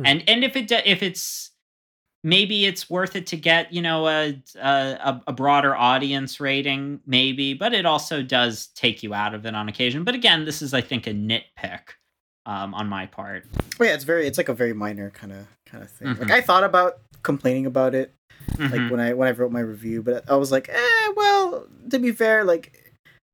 Mhm. 0.00 0.06
And 0.06 0.24
and 0.28 0.44
if 0.44 0.56
it 0.56 0.70
if 0.72 1.02
it's 1.02 1.50
maybe 2.24 2.66
it's 2.66 2.90
worth 2.90 3.14
it 3.14 3.26
to 3.28 3.36
get, 3.36 3.72
you 3.72 3.82
know, 3.82 4.08
a 4.08 4.42
a 4.60 5.20
a 5.28 5.32
broader 5.32 5.76
audience 5.76 6.40
rating 6.40 7.00
maybe, 7.06 7.54
but 7.54 7.72
it 7.74 7.86
also 7.86 8.22
does 8.22 8.68
take 8.68 9.02
you 9.02 9.14
out 9.14 9.34
of 9.34 9.46
it 9.46 9.54
on 9.54 9.68
occasion. 9.68 10.02
But 10.04 10.14
again, 10.14 10.44
this 10.44 10.62
is 10.62 10.74
I 10.74 10.80
think 10.80 11.06
a 11.06 11.10
nitpick 11.12 11.94
um 12.46 12.74
on 12.74 12.88
my 12.88 13.06
part. 13.06 13.44
But 13.78 13.88
yeah, 13.88 13.94
it's 13.94 14.04
very 14.04 14.26
it's 14.26 14.38
like 14.38 14.48
a 14.48 14.54
very 14.54 14.72
minor 14.72 15.10
kind 15.10 15.32
of 15.32 15.46
kind 15.66 15.82
of 15.84 15.90
thing. 15.90 16.08
Mhm. 16.08 16.20
Like 16.20 16.30
I 16.30 16.40
thought 16.40 16.64
about 16.64 16.98
complaining 17.22 17.66
about 17.66 17.94
it 17.94 18.14
Mhm. 18.56 18.70
like 18.70 18.90
when 18.90 19.00
I 19.00 19.12
when 19.14 19.28
I 19.28 19.32
wrote 19.32 19.50
my 19.52 19.60
review, 19.60 20.02
but 20.02 20.28
I 20.30 20.36
was 20.36 20.50
like, 20.52 20.68
eh, 20.68 21.12
well, 21.16 21.66
to 21.90 21.98
be 21.98 22.12
fair, 22.12 22.44
like 22.44 22.85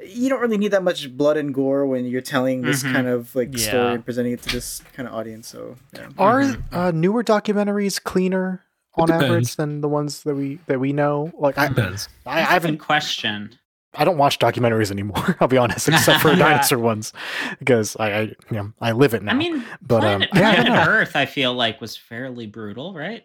you 0.07 0.29
don't 0.29 0.41
really 0.41 0.59
need 0.59 0.73
that 0.73 0.83
much 0.83 1.15
blood 1.17 1.37
and 1.37 1.53
gore 1.55 1.87
when 1.87 2.05
you're 2.05 2.21
telling 2.21 2.63
this 2.63 2.83
Mhm. 2.83 2.93
kind 2.93 3.07
of 3.07 3.35
like 3.35 3.51
Yeah. 3.53 3.69
story 3.69 3.95
and 3.95 4.05
presenting 4.05 4.33
it 4.33 4.43
to 4.43 4.51
this 4.51 4.83
kind 4.95 5.09
of 5.09 5.15
audience. 5.15 5.49
So 5.49 5.77
yeah. 5.93 6.09
Are 6.19 6.41
Mhm. 6.41 6.63
uh, 6.73 6.91
newer 6.93 7.23
documentaries 7.25 8.03
cleaner 8.03 8.63
on 8.95 9.11
average 9.11 9.57
than 9.57 9.81
the 9.81 9.89
ones 9.89 10.23
that 10.25 10.35
we 10.35 10.59
that 10.67 10.79
we 10.81 10.93
know? 10.93 11.33
Like 11.39 11.57
I, 11.59 11.69
Depends. 11.69 12.09
I, 12.27 12.31
I 12.31 12.35
That's 12.35 12.45
a 12.45 12.49
good 12.49 12.53
haven't 12.53 12.79
questioned. 12.79 13.59
I 13.95 14.05
don't 14.05 14.17
watch 14.17 14.39
documentaries 14.39 14.91
anymore. 14.91 15.37
I'll 15.41 15.49
be 15.49 15.59
honest, 15.59 15.87
except 15.87 16.21
for 16.23 16.35
dinosaur 16.37 16.79
ones, 16.79 17.13
because 17.59 17.95
I, 18.01 18.07
I, 18.13 18.21
you 18.23 18.35
know, 18.51 18.73
I 18.81 18.93
live 18.93 19.13
it 19.13 19.23
now. 19.23 19.33
I 19.33 19.35
mean, 19.35 19.63
But, 19.87 20.03
um, 20.03 20.23
Planet, 20.23 20.31
yeah, 20.35 20.55
Planet 20.63 20.73
know. 20.73 20.85
Earth, 20.91 21.15
I 21.15 21.27
feel 21.27 21.53
like 21.53 21.79
was 21.83 21.95
fairly 21.95 22.47
brutal, 22.47 22.95
right? 22.95 23.23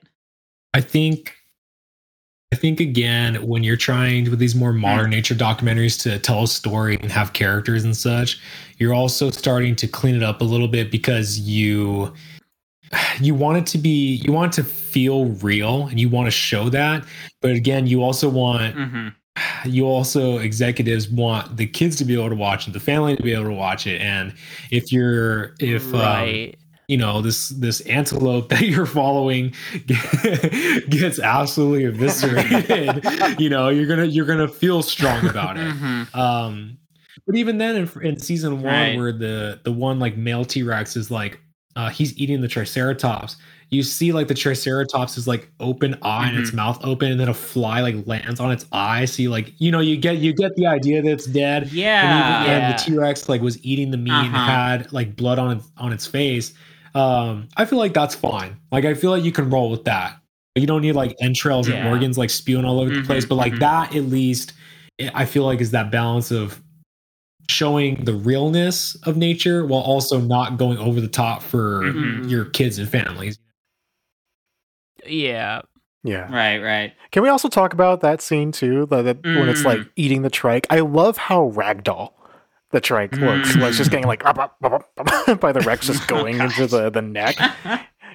I 0.73 0.81
think 0.81 1.37
I 2.53 2.55
think 2.55 2.79
again 2.79 3.45
when 3.45 3.63
you're 3.63 3.75
trying 3.75 4.29
with 4.29 4.39
these 4.39 4.55
more 4.55 4.71
modern 4.71 5.09
nature 5.09 5.35
documentaries 5.35 6.01
to 6.03 6.17
tell 6.17 6.43
a 6.43 6.47
story 6.47 6.97
and 7.01 7.11
have 7.11 7.33
characters 7.33 7.83
and 7.83 7.95
such, 7.95 8.39
you're 8.77 8.93
also 8.93 9.29
starting 9.31 9.75
to 9.75 9.87
clean 9.87 10.15
it 10.15 10.23
up 10.23 10.39
a 10.39 10.45
little 10.45 10.69
bit 10.69 10.89
because 10.89 11.39
you 11.39 12.13
you 13.19 13.35
want 13.35 13.57
it 13.57 13.65
to 13.67 13.77
be 13.77 14.21
you 14.23 14.31
want 14.31 14.57
it 14.57 14.61
to 14.61 14.67
feel 14.67 15.25
real 15.25 15.87
and 15.87 15.99
you 15.99 16.07
want 16.07 16.27
to 16.27 16.31
show 16.31 16.69
that, 16.69 17.05
but 17.41 17.51
again, 17.51 17.85
you 17.85 18.01
also 18.01 18.29
want 18.29 18.75
Mm-hmm. 18.75 19.69
you 19.69 19.85
also 19.85 20.37
executives 20.37 21.09
want 21.09 21.57
the 21.57 21.67
kids 21.67 21.97
to 21.97 22.05
be 22.05 22.13
able 22.13 22.29
to 22.29 22.35
watch 22.35 22.67
it, 22.67 22.71
the 22.71 22.79
family 22.79 23.15
to 23.17 23.23
be 23.23 23.33
able 23.33 23.43
to 23.43 23.51
watch 23.51 23.85
it, 23.87 24.01
and 24.01 24.33
if 24.71 24.91
you're 24.91 25.53
if 25.59 25.93
um, 25.93 25.99
right. 25.99 26.55
You 26.87 26.95
know 26.97 27.21
this 27.21 27.49
this 27.49 27.81
antelope 27.81 28.47
that 28.49 28.61
you're 28.67 28.85
following 28.85 29.53
gets 30.89 31.19
absolutely 31.19 31.83
eviscerated 31.85 33.03
you 33.39 33.49
know 33.49 33.69
you're 33.69 33.85
gonna 33.87 34.05
you're 34.05 34.25
gonna 34.25 34.47
feel 34.47 34.81
strong 34.81 35.27
about 35.27 35.57
it 35.57 35.67
Mm-hmm. 35.67 36.17
um 36.19 36.77
but 37.25 37.35
even 37.35 37.57
then 37.57 37.75
in, 37.75 38.01
in 38.03 38.19
season 38.19 38.61
one 38.61 38.63
Right. 38.73 38.97
where 38.97 39.11
the 39.11 39.59
the 39.63 39.71
one 39.71 39.99
like 39.99 40.15
male 40.17 40.45
t-rex 40.45 40.95
is 40.95 41.11
like 41.11 41.39
uh 41.75 41.89
he's 41.89 42.17
eating 42.17 42.39
the 42.41 42.47
triceratops 42.47 43.35
you 43.69 43.83
see 43.83 44.13
like 44.13 44.29
the 44.29 44.33
triceratops 44.33 45.17
is 45.17 45.27
like 45.27 45.49
open 45.59 45.97
eye 46.01 46.29
and 46.29 46.37
its 46.37 46.53
mouth 46.53 46.79
open 46.85 47.11
and 47.11 47.19
then 47.19 47.27
a 47.27 47.33
fly 47.33 47.81
like 47.81 47.95
lands 48.07 48.39
on 48.39 48.49
its 48.49 48.65
eye 48.71 49.03
so 49.03 49.21
you 49.21 49.29
like 49.29 49.53
you 49.59 49.71
know 49.71 49.81
you 49.81 49.97
get 49.97 50.17
you 50.19 50.31
get 50.31 50.55
the 50.55 50.65
idea 50.65 51.01
that 51.01 51.11
it's 51.11 51.25
dead 51.25 51.63
and 51.63 51.71
Yeah. 51.73 52.03
even 52.39 52.47
then, 52.47 52.61
yeah. 52.61 52.77
the 52.77 52.81
T-Rex 52.81 53.27
like 53.27 53.41
was 53.41 53.61
eating 53.65 53.91
the 53.91 53.97
meat 53.97 54.13
and 54.13 54.33
Uh-huh. 54.33 54.45
had 54.45 54.93
like 54.93 55.17
blood 55.17 55.37
on 55.37 55.57
its 55.57 55.69
on 55.77 55.91
its 55.91 56.07
face. 56.07 56.53
Um, 56.97 57.47
I 57.57 57.65
feel 57.65 57.77
like 57.79 57.93
that's 57.93 58.15
fine. 58.15 58.57
Like 58.71 58.85
I 58.85 58.93
feel 58.93 59.11
like 59.11 59.23
you 59.23 59.31
can 59.31 59.49
roll 59.49 59.69
with 59.69 59.83
that. 59.85 60.19
You 60.55 60.65
don't 60.65 60.81
need 60.81 60.93
like 60.93 61.15
entrails 61.21 61.69
Yeah. 61.69 61.75
and 61.75 61.87
organs 61.87 62.17
like 62.17 62.29
spewing 62.31 62.65
all 62.65 62.79
over 62.79 62.89
the 62.89 63.01
Mhm, 63.01 63.05
place, 63.05 63.25
but 63.25 63.35
like 63.35 63.53
mhm. 63.53 63.59
that 63.59 63.95
at 63.95 64.03
least 64.05 64.53
I 65.13 65.25
feel 65.25 65.43
like 65.43 65.61
is 65.61 65.71
that 65.71 65.91
balance 65.91 66.31
of 66.31 66.61
showing 67.49 68.03
the 68.03 68.13
realness 68.15 68.95
of 69.03 69.15
nature 69.15 69.65
while 69.65 69.81
also 69.81 70.19
not 70.19 70.57
going 70.57 70.77
over 70.79 70.99
the 70.99 71.07
top 71.07 71.43
for 71.43 71.83
Mhm. 71.83 72.29
your 72.29 72.45
kids 72.45 72.79
and 72.79 72.89
families. 72.89 73.37
Yeah. 75.05 75.61
yeah. 76.03 76.33
Right, 76.33 76.57
right. 76.57 76.93
Can 77.11 77.23
we 77.23 77.29
also 77.29 77.47
talk 77.47 77.73
about 77.73 78.01
that 78.01 78.21
scene 78.21 78.51
too? 78.51 78.85
The, 78.87 79.01
the, 79.03 79.17
When 79.39 79.49
it's 79.49 79.63
like 79.63 79.81
Mm. 79.81 79.89
eating 79.95 80.21
the 80.23 80.29
trike. 80.29 80.65
I 80.69 80.79
love 80.79 81.17
how 81.17 81.51
ragdoll 81.51 82.13
the 82.71 82.81
trike 82.81 83.13
looks. 83.13 83.53
Mm. 83.53 83.61
Like 83.61 83.69
it's 83.69 83.77
just 83.77 83.91
getting 83.91 84.07
like 84.07 84.25
up, 84.25 84.37
up, 84.37 84.57
up, 84.63 84.89
up, 84.97 85.27
up, 85.29 85.39
by 85.39 85.51
the 85.51 85.61
Rex 85.61 85.87
just 85.87 86.07
going 86.07 86.39
into 86.39 86.67
the 86.67 86.89
the 86.89 87.01
neck. 87.01 87.35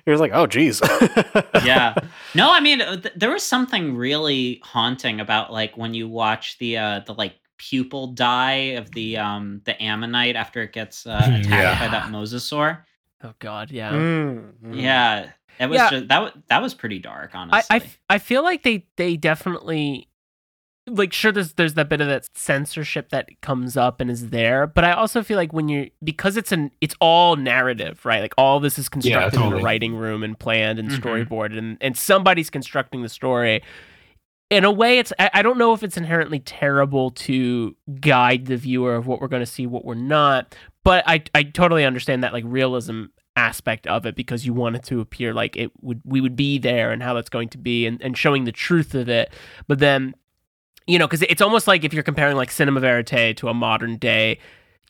You're 0.07 0.19
like, 0.19 0.33
oh 0.35 0.47
geez. 0.47 0.81
yeah. 1.65 1.95
No, 2.35 2.53
I 2.53 2.61
mean, 2.61 2.81
uh, 2.81 2.97
th- 3.01 3.15
there 3.17 3.31
was 3.31 3.43
something 3.43 3.97
really 3.97 4.61
haunting 4.65 5.21
about 5.21 5.53
like 5.53 5.77
when 5.77 5.95
you 5.95 6.09
watch 6.09 6.59
the 6.59 6.79
uh 6.79 7.01
the 7.07 7.15
like 7.15 7.35
pupil 7.59 8.09
die 8.09 8.75
of 8.77 8.91
the 8.91 9.17
um 9.17 9.61
the 9.65 9.81
ammonite 9.81 10.35
after 10.37 10.63
it 10.63 10.73
gets 10.73 11.07
uh, 11.07 11.21
attacked 11.23 11.49
yeah. 11.49 11.79
by 11.79 11.89
that 11.89 12.11
mosasaur. 12.11 12.83
Oh 13.23 13.35
God. 13.39 13.71
Yeah. 13.71 13.93
Mm, 13.93 14.53
mm. 14.65 14.81
Yeah. 14.83 15.31
It 15.61 15.67
was 15.67 15.77
Yeah. 15.77 15.91
just 15.91 16.09
that 16.09 16.23
was 16.23 16.33
that 16.49 16.61
was 16.61 16.75
pretty 16.75 16.99
dark, 16.99 17.31
honestly. 17.35 17.57
I, 17.71 17.75
honestly. 17.75 17.89
I, 17.89 17.93
f- 17.93 18.01
I 18.11 18.19
feel 18.19 18.43
like 18.43 18.63
they 18.65 18.87
they 18.97 19.17
definitely 19.17 20.09
like 20.89 21.13
sure 21.13 21.31
there's 21.31 21.53
there's 21.55 21.75
that 21.75 21.89
bit 21.89 22.01
of 22.01 22.09
that 22.09 22.29
censorship 22.35 23.11
that 23.11 23.29
comes 23.41 23.77
up 23.77 24.01
and 24.01 24.11
is 24.11 24.31
there 24.31 24.67
but 24.67 24.83
i 24.85 24.91
also 24.91 25.23
feel 25.23 25.37
like 25.37 25.53
when 25.53 25.69
you 25.69 25.89
because 26.03 26.37
it's 26.37 26.51
an 26.51 26.73
it's 26.81 26.95
all 27.01 27.37
narrative 27.37 28.05
right 28.05 28.21
like 28.21 28.35
all 28.37 28.59
this 28.59 28.79
is 28.81 28.89
constructed 28.89 29.35
in 29.37 29.43
totally. 29.43 29.63
a 29.63 29.65
writing 29.65 29.95
room 29.95 30.25
and 30.25 30.39
planned 30.41 30.81
and 30.81 30.91
Mhm. 30.91 30.99
storyboarded 31.01 31.57
and 31.57 31.79
and 31.81 31.97
somebody's 31.97 32.51
constructing 32.51 33.03
the 33.03 33.09
story 33.09 33.63
in 34.51 34.65
a 34.65 34.73
way 34.73 34.99
it's 34.99 35.13
I, 35.21 35.31
I 35.35 35.43
don't 35.43 35.57
know 35.57 35.73
if 35.73 35.85
it's 35.85 35.97
inherently 35.97 36.41
terrible 36.41 37.13
to 37.13 37.77
guide 38.01 38.47
the 38.47 38.57
viewer 38.57 38.97
of 38.97 39.07
what 39.07 39.21
we're 39.21 39.29
going 39.29 39.41
to 39.43 39.47
see 39.47 39.67
what 39.69 39.85
we're 39.85 39.95
not 39.95 40.55
but 40.83 41.05
i 41.07 41.23
i 41.35 41.45
totally 41.45 41.85
understand 41.85 42.25
that 42.25 42.33
like 42.33 42.45
realism 42.47 43.05
aspect 43.37 43.87
of 43.87 44.05
it 44.05 44.15
because 44.15 44.45
you 44.45 44.53
want 44.53 44.77
it 44.77 44.83
to 44.83 45.01
appear 45.01 45.33
like 45.33 45.57
it 45.57 45.71
would 45.81 46.03
we 46.05 46.21
would 46.21 46.37
be 46.37 46.59
there 46.59 46.91
and 46.91 47.03
how 47.03 47.15
that's 47.15 47.31
going 47.31 47.49
to 47.49 47.57
be 47.57 47.87
and, 47.87 48.03
and 48.03 48.19
showing 48.19 48.45
the 48.45 48.53
truth 48.53 48.95
of 48.95 49.09
it 49.09 49.33
but 49.69 49.79
then 49.79 50.15
you 50.87 50.99
know 50.99 51.07
because 51.07 51.23
it's 51.23 51.41
almost 51.43 51.67
like 51.67 51.85
if 51.85 51.93
you're 51.95 52.03
comparing 52.03 52.37
like 52.37 52.51
cinema 52.51 52.81
verite 52.81 53.37
to 53.37 53.49
a 53.49 53.55
modern 53.55 53.97
day 53.97 54.39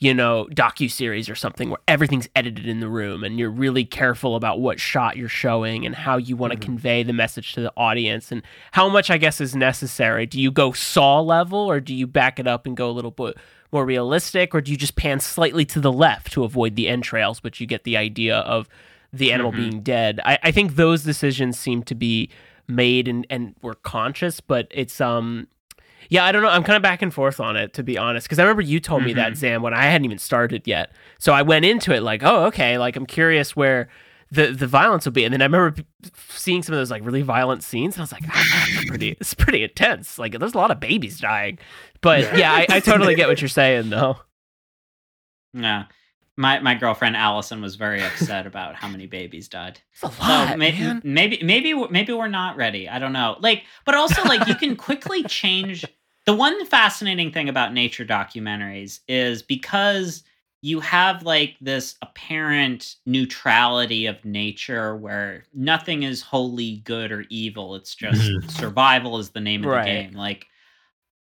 you 0.01 0.13
know 0.13 0.49
docu 0.53 0.91
series 0.91 1.29
or 1.29 1.35
something 1.35 1.71
where 1.71 1.79
everything's 1.87 2.29
edited 2.35 2.67
in 2.67 2.81
the 2.81 2.89
room 2.89 3.23
and 3.23 3.39
you're 3.39 3.51
really 3.51 3.85
careful 3.85 4.35
about 4.35 4.61
what 4.61 4.81
shot 4.81 5.17
you're 5.17 5.29
showing 5.29 5.87
and 5.87 5.95
how 5.95 6.17
you 6.17 6.37
want 6.37 6.53
to 6.53 6.59
Mhm. 6.59 6.63
convey 6.63 7.03
the 7.03 7.13
message 7.13 7.53
to 7.53 7.61
the 7.61 7.73
audience 7.77 8.33
and 8.33 8.43
how 8.73 8.89
much 8.89 9.11
i 9.11 9.19
guess 9.19 9.41
is 9.41 9.55
necessary 9.55 10.27
do 10.27 10.41
you 10.41 10.51
go 10.51 10.73
saw 10.73 11.21
level 11.21 11.59
or 11.59 11.79
do 11.79 11.95
you 11.95 12.07
back 12.07 12.39
it 12.41 12.47
up 12.47 12.67
and 12.67 12.77
go 12.77 12.91
a 12.91 12.93
little 12.93 13.11
bit 13.13 13.37
more 13.71 13.87
realistic 13.87 14.55
or 14.55 14.61
do 14.61 14.71
you 14.73 14.77
just 14.77 14.97
pan 14.97 15.21
slightly 15.21 15.65
to 15.65 15.79
the 15.81 15.93
left 15.93 16.33
to 16.33 16.43
avoid 16.43 16.75
the 16.75 16.89
entrails 16.89 17.39
but 17.39 17.61
you 17.61 17.67
get 17.67 17.85
the 17.85 17.97
idea 17.97 18.39
of 18.39 18.69
the 19.13 19.31
animal 19.33 19.53
Mhm. 19.53 19.57
being 19.57 19.81
dead 19.83 20.21
I, 20.25 20.39
I 20.43 20.51
think 20.53 20.75
those 20.77 21.05
decisions 21.05 21.59
seem 21.59 21.83
to 21.85 21.95
be 21.95 22.29
made 22.67 23.07
and, 23.09 23.27
and 23.31 23.55
were 23.63 23.75
conscious 23.75 24.41
but 24.41 24.67
it's 24.71 25.01
um 25.01 25.47
yeah 26.09 26.25
i 26.25 26.33
don't 26.33 26.43
know 26.43 26.49
i'm 26.49 26.63
kind 26.65 26.77
of 26.77 26.83
back 26.83 27.03
and 27.03 27.13
forth 27.15 27.41
on 27.41 27.57
it 27.57 27.73
to 27.75 27.83
be 27.83 27.97
honest 27.99 28.27
because 28.27 28.39
i 28.39 28.43
remember 28.43 28.63
you 28.63 28.81
told 28.81 29.03
me 29.05 29.13
that 29.13 29.33
Mhm. 29.33 29.57
Xan 29.57 29.61
when 29.63 29.75
i 29.75 29.85
hadn't 29.85 30.05
even 30.05 30.19
started 30.19 30.63
yet 30.67 30.93
so 31.19 31.33
i 31.33 31.43
went 31.43 31.65
into 31.65 31.95
it 31.95 32.03
like 32.03 32.23
oh 32.23 32.45
okay 32.47 32.79
like 32.79 32.97
i'm 32.97 33.07
curious 33.07 33.55
where 33.57 33.89
the 34.31 34.47
the 34.53 34.67
violence 34.67 35.05
will 35.05 35.13
be 35.13 35.25
and 35.25 35.33
then 35.33 35.43
i 35.43 35.45
remember 35.45 35.75
seeing 36.29 36.63
some 36.63 36.73
of 36.75 36.79
those 36.79 36.91
like 36.91 37.05
really 37.05 37.23
violent 37.23 37.63
scenes 37.63 37.95
and 37.97 38.01
i 38.01 38.05
was 38.05 38.13
like 38.13 38.25
ah, 38.31 38.69
that's 38.75 38.85
pretty 38.87 39.09
it's 39.21 39.35
pretty 39.35 39.63
intense 39.63 40.19
like 40.19 40.39
there's 40.39 40.55
a 40.55 40.59
lot 40.59 40.71
of 40.71 40.81
babies 40.81 41.21
dying 41.21 41.59
but 42.01 42.21
Yeah. 42.21 42.37
yeah, 42.37 42.53
I, 42.53 42.67
I 42.77 42.81
totally 42.81 43.15
get 43.15 43.29
what 43.29 43.41
you're 43.41 43.49
saying 43.49 43.91
though 43.91 44.17
yeah. 45.55 45.85
My 46.37 46.61
my 46.61 46.75
girlfriend 46.75 47.17
Allison 47.17 47.61
was 47.61 47.77
very 47.77 48.03
upset 48.03 48.47
about 48.47 48.75
how 48.75 48.89
many 48.89 49.07
babies 49.07 49.49
died. 49.49 49.81
it's 49.93 50.03
a 50.03 50.11
So 50.11 50.23
lot 50.23 50.59
may- 50.59 50.73
man 50.73 51.03
maybe 51.05 51.41
maybe 51.43 51.75
maybe 51.89 52.13
we're 52.13 52.29
not 52.29 52.57
ready. 52.57 52.89
I 52.89 52.99
don't 52.99 53.13
know. 53.13 53.37
Like, 53.41 53.65
but 53.85 53.95
also 53.95 54.23
like 54.25 54.47
you 54.49 54.55
can 54.55 54.77
quickly 54.77 55.23
change. 55.29 55.85
The 56.25 56.35
one 56.35 56.65
fascinating 56.67 57.33
thing 57.33 57.49
about 57.49 57.75
nature 57.75 58.05
documentaries 58.07 59.01
is 59.09 59.43
because 59.43 60.23
you 60.65 60.79
have 60.79 61.25
like 61.25 61.57
this 61.61 61.97
apparent 62.01 62.95
neutrality 63.05 64.07
of 64.07 64.25
nature 64.25 64.97
where 64.97 65.43
nothing 65.53 66.05
is 66.05 66.23
wholly 66.23 66.77
good 66.85 67.11
or 67.11 67.25
evil. 67.31 67.75
It's 67.75 67.95
just 67.97 68.21
mm-hmm. 68.23 68.49
survival 68.49 69.19
is 69.19 69.31
the 69.31 69.41
name 69.41 69.65
of 69.65 69.71
Right. 69.71 69.85
the 69.85 69.91
game. 69.91 70.13
Like 70.13 70.47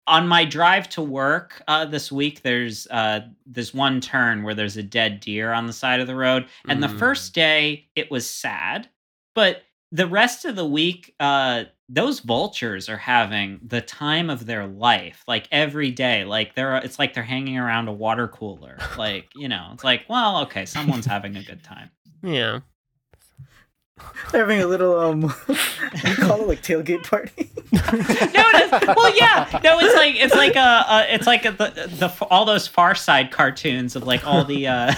on 0.08 0.28
my 0.28 0.46
drive 0.46 0.90
to 0.90 1.02
work 1.02 1.62
uh, 1.68 1.86
this 1.86 2.12
week, 2.12 2.42
there's 2.42 2.88
uh, 2.88 3.22
this 3.46 3.74
one 3.74 4.02
turn 4.02 4.44
where 4.44 4.56
there's 4.56 4.78
a 4.78 4.84
dead 4.84 5.20
deer 5.20 5.54
on 5.54 5.68
the 5.68 5.74
side 5.74 6.00
of 6.00 6.08
the 6.08 6.16
road, 6.16 6.48
and 6.68 6.82
the 6.82 6.88
Mm. 6.88 7.00
first 7.00 7.34
day 7.34 7.88
it 7.96 8.10
was 8.12 8.30
sad, 8.30 8.90
but 9.36 9.64
the 9.92 10.08
rest 10.08 10.46
of 10.46 10.56
the 10.56 10.66
week, 10.66 11.14
uh, 11.20 11.66
those 11.90 12.22
vultures 12.22 12.88
are 12.88 12.98
having 12.98 13.60
the 13.62 13.82
time 13.82 14.30
of 14.30 14.46
their 14.46 14.66
life, 14.66 15.24
like 15.28 15.48
every 15.52 15.92
day. 15.92 16.24
Like 16.24 16.56
they're, 16.56 16.78
it's 16.78 16.98
like 16.98 17.14
they're 17.14 17.24
hanging 17.24 17.58
around 17.58 17.90
a 17.90 17.94
water 17.94 18.30
cooler. 18.30 18.78
Like 18.98 19.28
you 19.36 19.50
know, 19.50 19.70
it's 19.74 19.84
like, 19.84 20.06
well, 20.08 20.42
okay, 20.44 20.66
someone's 20.66 21.06
having 21.06 21.36
a 21.36 21.44
good 21.44 21.64
time. 21.64 21.90
yeah 22.24 22.60
They're 24.32 24.42
having 24.42 24.62
a 24.62 24.68
little 24.68 25.00
um, 25.00 25.22
you 26.06 26.16
call 26.16 26.42
it 26.42 26.48
like 26.48 26.62
tailgate 26.62 27.04
party. 27.04 27.50
no, 27.72 27.80
it 27.84 28.64
is. 28.66 28.96
Well, 28.96 29.16
yeah, 29.18 29.60
no, 29.64 29.80
it's 29.80 29.96
like 29.96 30.16
it's 30.16 30.36
like 30.36 30.56
a, 30.56 30.86
a 30.88 31.06
it's 31.10 31.28
like 31.28 31.46
a, 31.46 31.52
the 31.52 31.90
the 31.98 32.26
all 32.30 32.46
those 32.46 32.68
Far 32.68 32.96
Side 32.96 33.32
cartoons 33.32 33.96
of 33.96 34.04
like 34.04 34.26
all 34.26 34.46
the 34.46 34.68
uh 34.68 34.94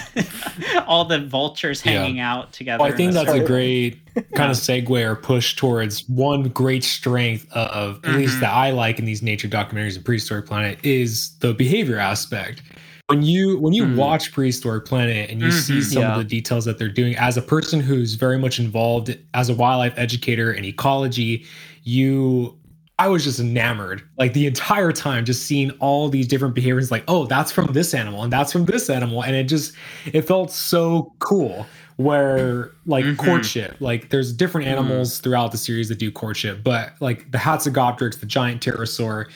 all 0.88 1.06
the 1.06 1.26
vultures 1.26 1.82
hanging 1.82 2.18
yeah. 2.18 2.34
out 2.34 2.54
together. 2.54 2.84
Well, 2.84 2.94
I 2.94 2.96
think 2.96 3.14
that's 3.14 3.32
a 3.32 3.44
great 3.44 4.00
kind 4.36 4.52
of 4.52 4.58
segue 4.58 4.90
or 4.90 5.16
push 5.16 5.56
towards 5.56 6.08
one 6.08 6.44
great 6.50 6.84
strength 6.84 7.52
of 7.52 7.98
at 7.98 8.02
mm-hmm. 8.02 8.18
least 8.18 8.40
that 8.42 8.54
I 8.54 8.72
like 8.72 9.00
in 9.00 9.06
these 9.06 9.24
nature 9.24 9.48
documentaries 9.48 9.96
and 9.96 10.06
Prehistoric 10.06 10.46
Planet 10.46 10.80
is 10.84 11.36
the 11.40 11.54
behavior 11.54 11.98
aspect 11.98 12.62
when 13.08 13.22
you 13.22 13.60
when 13.60 13.74
you 13.74 13.86
mm. 13.86 13.96
watch 13.96 14.32
prehistoric 14.32 14.86
planet 14.86 15.30
and 15.30 15.42
you 15.42 15.48
mm-hmm, 15.48 15.58
see 15.58 15.82
some 15.82 16.04
yeah. 16.04 16.14
of 16.14 16.18
the 16.20 16.24
details 16.24 16.66
that 16.66 16.78
they're 16.78 16.88
doing 16.88 17.16
as 17.18 17.36
a 17.36 17.42
person 17.42 17.80
who's 17.80 18.14
very 18.16 18.40
much 18.40 18.60
involved 18.60 19.18
as 19.34 19.50
a 19.50 19.54
wildlife 19.54 19.94
educator 19.98 20.54
in 20.54 20.64
ecology 20.64 21.46
you 21.84 22.58
i 23.00 23.08
was 23.10 23.24
just 23.24 23.40
enamored 23.40 24.02
like 24.18 24.32
the 24.34 24.48
entire 24.48 24.94
time 24.94 25.26
just 25.26 25.44
seeing 25.44 25.70
all 25.82 26.08
these 26.08 26.28
different 26.28 26.56
behaviors 26.56 26.92
like 26.92 27.04
oh 27.10 27.26
that's 27.26 27.52
from 27.52 27.68
this 27.74 27.94
animal 27.94 28.24
and 28.24 28.32
that's 28.32 28.54
from 28.54 28.66
this 28.66 28.90
animal 28.90 29.22
and 29.22 29.36
it 29.36 29.46
just 29.46 29.76
it 30.14 30.22
felt 30.22 30.50
so 30.50 31.14
cool 31.20 31.66
where 31.98 32.72
like 32.86 33.04
mm-hmm. 33.04 33.24
courtship 33.24 33.76
like 33.82 34.10
there's 34.12 34.32
different 34.32 34.66
mm-hmm. 34.66 34.78
animals 34.80 35.20
mm. 35.20 35.24
throughout 35.24 35.52
the 35.52 35.58
series 35.58 35.90
that 35.90 36.00
do 36.00 36.10
courtship 36.10 36.64
but 36.64 36.94
like 37.02 37.30
the 37.32 37.38
hatzegopteryx 37.38 38.20
the 38.22 38.26
giant 38.26 38.62
pterosaur 38.62 39.30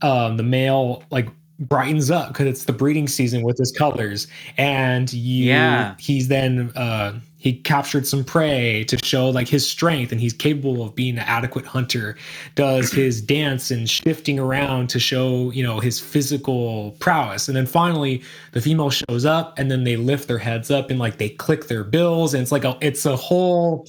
um 0.00 0.38
the 0.38 0.42
male 0.42 1.04
like 1.10 1.28
brightens 1.60 2.10
up 2.10 2.28
because 2.28 2.46
it's 2.46 2.64
the 2.64 2.72
breeding 2.72 3.06
season 3.06 3.42
with 3.42 3.58
his 3.58 3.70
colors 3.70 4.26
and 4.56 5.12
you 5.12 5.44
yeah. 5.46 5.94
he's 5.98 6.28
then 6.28 6.72
uh 6.74 7.12
he 7.36 7.54
captured 7.54 8.06
some 8.06 8.22
prey 8.24 8.84
to 8.84 8.98
show 9.04 9.28
like 9.28 9.46
his 9.46 9.68
strength 9.68 10.10
and 10.10 10.20
he's 10.20 10.32
capable 10.32 10.82
of 10.82 10.94
being 10.94 11.18
an 11.18 11.24
adequate 11.26 11.66
hunter 11.66 12.16
does 12.54 12.90
his 12.94 13.20
dance 13.20 13.70
and 13.70 13.90
shifting 13.90 14.38
around 14.38 14.88
to 14.88 14.98
show 14.98 15.50
you 15.50 15.62
know 15.62 15.80
his 15.80 16.00
physical 16.00 16.92
prowess 16.92 17.46
and 17.46 17.54
then 17.54 17.66
finally 17.66 18.22
the 18.52 18.60
female 18.60 18.90
shows 18.90 19.26
up 19.26 19.58
and 19.58 19.70
then 19.70 19.84
they 19.84 19.96
lift 19.96 20.28
their 20.28 20.38
heads 20.38 20.70
up 20.70 20.88
and 20.88 20.98
like 20.98 21.18
they 21.18 21.28
click 21.28 21.66
their 21.66 21.84
bills 21.84 22.32
and 22.32 22.42
it's 22.42 22.52
like 22.52 22.64
a 22.64 22.76
it's 22.80 23.04
a 23.04 23.16
whole 23.16 23.86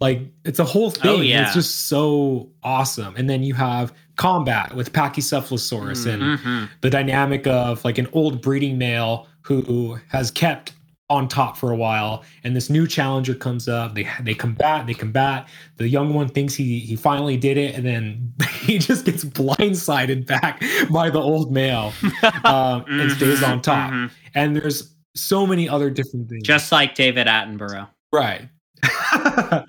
like 0.00 0.20
it's 0.44 0.58
a 0.58 0.64
whole 0.64 0.88
oh, 0.88 0.90
thing. 0.90 1.10
Oh, 1.10 1.20
yeah. 1.20 1.44
It's 1.44 1.54
just 1.54 1.88
so 1.88 2.50
awesome. 2.62 3.14
And 3.16 3.30
then 3.30 3.42
you 3.42 3.54
have 3.54 3.94
combat 4.16 4.74
with 4.74 4.92
Pachycephalosaurus 4.92 6.06
mm-hmm. 6.06 6.48
and 6.48 6.68
the 6.80 6.90
dynamic 6.90 7.46
of 7.46 7.84
like 7.84 7.98
an 7.98 8.08
old 8.12 8.40
breeding 8.40 8.78
male 8.78 9.26
who 9.42 9.98
has 10.08 10.30
kept 10.30 10.72
on 11.10 11.28
top 11.28 11.56
for 11.56 11.70
a 11.70 11.76
while. 11.76 12.24
And 12.44 12.56
this 12.56 12.70
new 12.70 12.86
challenger 12.86 13.34
comes 13.34 13.68
up. 13.68 13.94
They 13.94 14.08
they 14.22 14.34
combat 14.34 14.86
they 14.86 14.94
combat. 14.94 15.48
The 15.76 15.88
young 15.88 16.14
one 16.14 16.28
thinks 16.28 16.54
he 16.54 16.80
he 16.80 16.96
finally 16.96 17.36
did 17.36 17.56
it. 17.56 17.74
And 17.74 17.84
then 17.84 18.32
he 18.60 18.78
just 18.78 19.04
gets 19.04 19.24
blindsided 19.24 20.26
back 20.26 20.62
by 20.90 21.10
the 21.10 21.20
old 21.20 21.52
male 21.52 21.92
um, 22.44 22.84
and 22.88 23.10
stays 23.12 23.42
on 23.42 23.60
top. 23.60 23.90
mm-hmm. 23.90 24.14
and 24.34 24.56
there's 24.56 24.94
so 25.14 25.46
many 25.46 25.68
other 25.68 25.90
different 25.90 26.28
things. 26.28 26.42
Just 26.42 26.72
like 26.72 26.94
david 26.94 27.26
attenborough. 27.26 27.88
Right. 28.12 28.48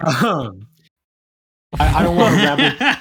Um, 0.00 0.68
I, 1.78 1.98
I, 1.98 2.02
don't 2.04 2.16
want 2.16 2.34
to 2.36 2.98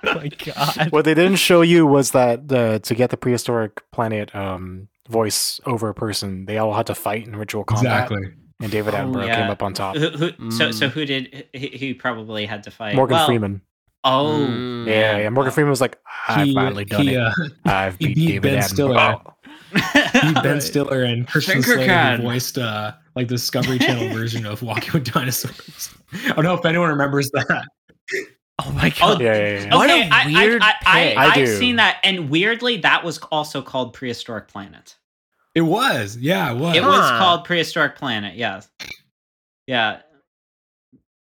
my 0.14 0.28
god! 0.28 0.90
What 0.90 1.04
they 1.04 1.14
didn't 1.14 1.36
show 1.36 1.62
you 1.62 1.86
was 1.86 2.12
that 2.12 2.48
the 2.48 2.80
to 2.84 2.94
get 2.94 3.10
the 3.10 3.16
prehistoric 3.16 3.82
planet 3.90 4.34
um, 4.34 4.88
voice 5.08 5.60
over 5.66 5.88
a 5.88 5.94
person, 5.94 6.46
they 6.46 6.58
all 6.58 6.74
had 6.74 6.86
to 6.86 6.94
fight 6.94 7.26
in 7.26 7.36
ritual 7.36 7.64
combat. 7.64 8.04
Exactly. 8.04 8.32
And 8.60 8.72
David 8.72 8.94
oh, 8.94 9.20
yeah. 9.22 9.36
came 9.36 9.50
up 9.50 9.62
on 9.62 9.72
top. 9.72 9.96
Who, 9.96 10.08
who, 10.10 10.32
mm. 10.32 10.52
So, 10.52 10.72
so 10.72 10.88
who 10.88 11.04
did 11.04 11.46
he, 11.52 11.68
he, 11.68 11.94
probably 11.94 12.44
had 12.44 12.64
to 12.64 12.72
fight? 12.72 12.96
Morgan 12.96 13.16
well, 13.16 13.26
Freeman. 13.26 13.62
Oh, 14.02 14.46
mm. 14.50 14.86
yeah, 14.86 15.18
yeah. 15.18 15.28
Morgan 15.28 15.52
Freeman 15.52 15.70
was 15.70 15.80
like, 15.80 15.98
"I've 16.26 16.46
he, 16.46 16.54
finally 16.54 16.84
done 16.84 17.06
he, 17.06 17.16
uh, 17.16 17.30
it. 17.38 17.52
I've 17.64 17.98
beat, 17.98 18.16
beat 18.16 18.26
David 18.26 18.42
Ben 18.42 18.62
Attenborough." 18.62 19.34
Stiller. 19.72 20.32
beat 20.32 20.42
Ben 20.42 20.60
Stiller 20.60 21.02
and 21.04 21.28
Christian 21.28 21.62
Slater 21.62 22.18
voiced 22.20 22.58
uh, 22.58 22.92
like 23.14 23.28
the 23.28 23.34
Discovery 23.34 23.78
Channel 23.80 24.08
version 24.12 24.44
of 24.44 24.62
Walking 24.62 24.92
with 24.92 25.12
Dinosaurs. 25.12 25.94
I 26.12 26.32
don't 26.32 26.44
know 26.44 26.54
if 26.54 26.64
anyone 26.64 26.88
remembers 26.88 27.30
that. 27.30 27.66
Oh 28.66 28.72
my 28.72 28.90
god! 28.90 29.22
Oh, 29.22 29.24
yeah, 29.24 29.36
yeah, 29.36 29.64
yeah. 29.66 29.76
What 29.76 29.88
okay, 29.88 30.10
a 30.12 30.32
weird 30.32 30.62
I, 30.62 30.72
I, 30.84 31.14
I, 31.14 31.26
I, 31.26 31.38
have 31.38 31.48
seen 31.48 31.76
that, 31.76 31.98
and 32.02 32.28
weirdly, 32.28 32.78
that 32.78 33.04
was 33.04 33.18
also 33.30 33.62
called 33.62 33.94
Prehistoric 33.94 34.48
Planet. 34.48 34.96
It 35.54 35.60
was, 35.60 36.16
yeah, 36.16 36.50
it 36.50 36.56
was. 36.56 36.76
It 36.76 36.82
huh. 36.82 36.88
was 36.88 37.10
called 37.20 37.44
Prehistoric 37.44 37.94
Planet. 37.94 38.34
Yes, 38.34 38.68
yeah. 39.68 40.00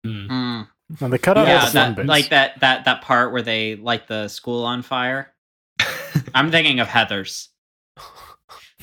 Mm. 0.06 0.28
Mm. 0.28 0.68
And 1.00 1.14
they 1.14 1.18
cut 1.18 1.38
out 1.38 1.48
yeah, 1.48 1.70
that, 1.70 2.06
like 2.06 2.30
that 2.30 2.60
that 2.60 2.84
that 2.86 3.02
part 3.02 3.32
where 3.32 3.42
they 3.42 3.78
light 3.78 4.08
the 4.08 4.28
school 4.28 4.66
on 4.66 4.82
fire. 4.82 5.34
I'm 6.36 6.52
thinking 6.52 6.80
of 6.82 6.88
Heathers. 6.88 7.48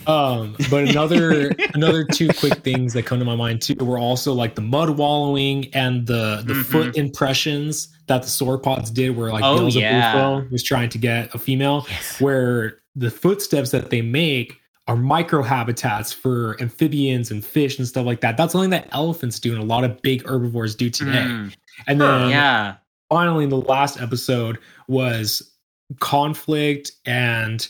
Um, 0.06 0.56
but 0.70 0.88
another 0.88 1.50
another 1.74 2.04
two 2.04 2.28
quick 2.28 2.62
things 2.64 2.94
that 2.94 3.04
come 3.04 3.18
to 3.18 3.24
my 3.24 3.36
mind 3.36 3.60
too 3.60 3.74
were 3.74 3.98
also 3.98 4.32
like 4.32 4.54
the 4.54 4.62
mud 4.62 4.90
wallowing 4.90 5.68
and 5.74 6.06
the 6.06 6.42
the 6.46 6.54
mm-hmm. 6.54 6.62
foot 6.62 6.96
impressions 6.96 7.88
that 8.08 8.22
the 8.22 8.28
sauropods 8.28 8.92
did, 8.92 9.16
where 9.16 9.32
like 9.32 9.44
oh, 9.44 9.66
yeah. 9.66 10.42
was 10.50 10.62
trying 10.62 10.88
to 10.90 10.98
get 10.98 11.34
a 11.34 11.38
female, 11.38 11.86
yes. 11.88 12.20
where 12.20 12.80
the 12.96 13.10
footsteps 13.10 13.70
that 13.70 13.90
they 13.90 14.02
make 14.02 14.58
are 14.88 14.96
micro 14.96 15.42
habitats 15.42 16.12
for 16.12 16.56
amphibians 16.60 17.30
and 17.30 17.44
fish 17.44 17.78
and 17.78 17.86
stuff 17.86 18.06
like 18.06 18.22
that. 18.22 18.36
That's 18.36 18.52
something 18.52 18.70
that 18.70 18.88
elephants 18.92 19.38
do 19.38 19.52
and 19.52 19.62
a 19.62 19.66
lot 19.66 19.84
of 19.84 20.00
big 20.02 20.26
herbivores 20.26 20.74
do 20.74 20.88
today. 20.88 21.26
Mm. 21.26 21.54
And 21.86 22.00
then 22.00 22.30
yeah, 22.30 22.76
finally, 23.08 23.46
the 23.46 23.56
last 23.56 24.00
episode 24.00 24.58
was 24.88 25.52
conflict 26.00 26.92
and 27.04 27.68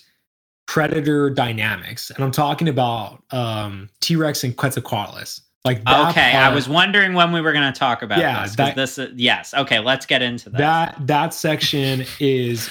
predator 0.66 1.30
dynamics, 1.30 2.10
and 2.10 2.22
I'm 2.24 2.30
talking 2.30 2.68
about 2.68 3.22
um, 3.32 3.90
T 4.00 4.16
Rex 4.16 4.44
and 4.44 4.56
Quetzalcoatlus. 4.56 5.40
Like 5.68 5.80
okay, 5.80 6.32
part, 6.32 6.34
I 6.34 6.54
was 6.54 6.66
wondering 6.66 7.12
when 7.12 7.30
we 7.30 7.42
were 7.42 7.52
going 7.52 7.70
to 7.70 7.78
talk 7.78 8.00
about 8.00 8.20
yeah, 8.20 8.42
this. 8.42 8.56
That, 8.56 8.74
this 8.74 8.98
uh, 8.98 9.10
yes, 9.14 9.52
okay, 9.52 9.80
let's 9.80 10.06
get 10.06 10.22
into 10.22 10.48
that. 10.50 10.58
That 10.58 11.06
that 11.06 11.34
section 11.34 12.06
is 12.20 12.70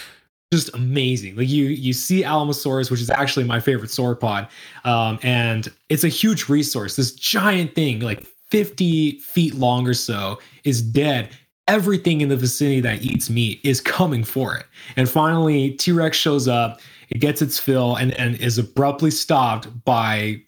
just 0.52 0.74
amazing. 0.74 1.36
Like 1.36 1.48
you 1.48 1.66
you 1.66 1.94
see 1.94 2.24
Alamosaurus, 2.24 2.90
which 2.90 3.02
is 3.02 3.12
actually 3.12 3.46
my 3.46 3.60
favorite 3.60 3.92
sauropod, 3.92 4.50
um, 4.84 5.20
and 5.22 5.72
it's 5.90 6.04
a 6.04 6.10
huge 6.10 6.50
resource. 6.50 6.96
This 6.96 7.12
giant 7.14 7.76
thing, 7.76 8.00
like 8.00 8.26
50 8.50 9.20
feet 9.20 9.54
long 9.54 9.88
or 9.88 9.94
so, 9.94 10.40
is 10.64 10.82
dead. 10.82 11.30
Everything 11.68 12.22
in 12.22 12.30
the 12.30 12.38
vicinity 12.38 12.80
that 12.80 13.04
eats 13.04 13.30
meat 13.30 13.60
is 13.64 13.80
coming 13.80 14.24
for 14.24 14.56
it. 14.56 14.66
And 14.96 15.08
finally, 15.08 15.72
T 15.72 15.92
Rex 15.92 16.18
shows 16.18 16.48
up 16.48 16.82
it 17.10 17.20
gets 17.20 17.42
its 17.42 17.60
fill 17.60 17.96
and, 17.96 18.12
and 18.14 18.36
is 18.38 18.58
abruptly 18.58 19.12
stopped 19.12 19.86
by 19.86 20.42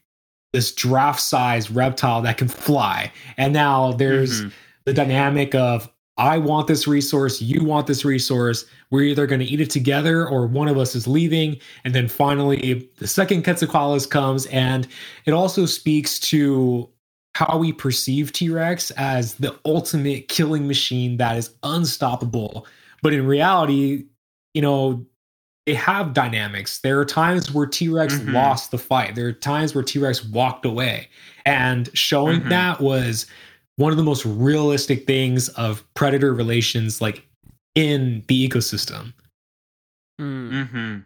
this 0.53 0.73
draft 0.73 1.19
size 1.19 1.69
reptile 1.69 2.21
that 2.21 2.37
can 2.37 2.47
fly. 2.47 3.11
And 3.37 3.53
now 3.53 3.91
there's 3.93 4.41
mm-hmm. 4.41 4.49
the 4.85 4.93
dynamic 4.93 5.53
of 5.55 5.89
I 6.17 6.37
want 6.37 6.67
this 6.67 6.85
resource, 6.85 7.41
you 7.41 7.63
want 7.63 7.87
this 7.87 8.03
resource. 8.03 8.65
We're 8.91 9.03
either 9.03 9.25
going 9.25 9.39
to 9.39 9.45
eat 9.45 9.61
it 9.61 9.69
together 9.69 10.27
or 10.27 10.47
one 10.47 10.67
of 10.67 10.77
us 10.77 10.93
is 10.93 11.07
leaving. 11.07 11.57
And 11.85 11.95
then 11.95 12.09
finally, 12.09 12.89
the 12.97 13.07
second 13.07 13.45
Quetzalcoatlus 13.45 14.09
comes, 14.09 14.45
and 14.47 14.85
it 15.25 15.31
also 15.31 15.65
speaks 15.65 16.19
to 16.19 16.89
how 17.35 17.57
we 17.57 17.71
perceive 17.71 18.33
T 18.33 18.49
Rex 18.49 18.91
as 18.91 19.35
the 19.35 19.57
ultimate 19.63 20.27
killing 20.27 20.67
machine 20.67 21.15
that 21.17 21.37
is 21.37 21.51
unstoppable. 21.63 22.67
But 23.01 23.13
in 23.13 23.25
reality, 23.25 24.03
you 24.53 24.61
know, 24.61 25.05
they 25.65 25.73
have 25.75 26.13
dynamics. 26.13 26.79
There 26.79 26.99
are 26.99 27.05
times 27.05 27.53
where 27.53 27.65
T 27.65 27.89
Rex 27.89 28.15
mm-hmm. 28.15 28.33
lost 28.33 28.71
the 28.71 28.77
fight. 28.77 29.15
There 29.15 29.27
are 29.27 29.33
times 29.33 29.75
where 29.75 29.83
T 29.83 29.99
Rex 29.99 30.25
walked 30.25 30.65
away. 30.65 31.09
And 31.45 31.89
showing 31.93 32.41
mm-hmm. 32.41 32.49
that 32.49 32.81
was 32.81 33.25
one 33.75 33.91
of 33.91 33.97
the 33.97 34.03
most 34.03 34.25
realistic 34.25 35.05
things 35.05 35.49
of 35.49 35.83
predator 35.93 36.33
relations, 36.33 37.01
like 37.01 37.25
in 37.75 38.23
the 38.27 38.49
ecosystem. 38.49 39.13
Hmm. 40.17 40.97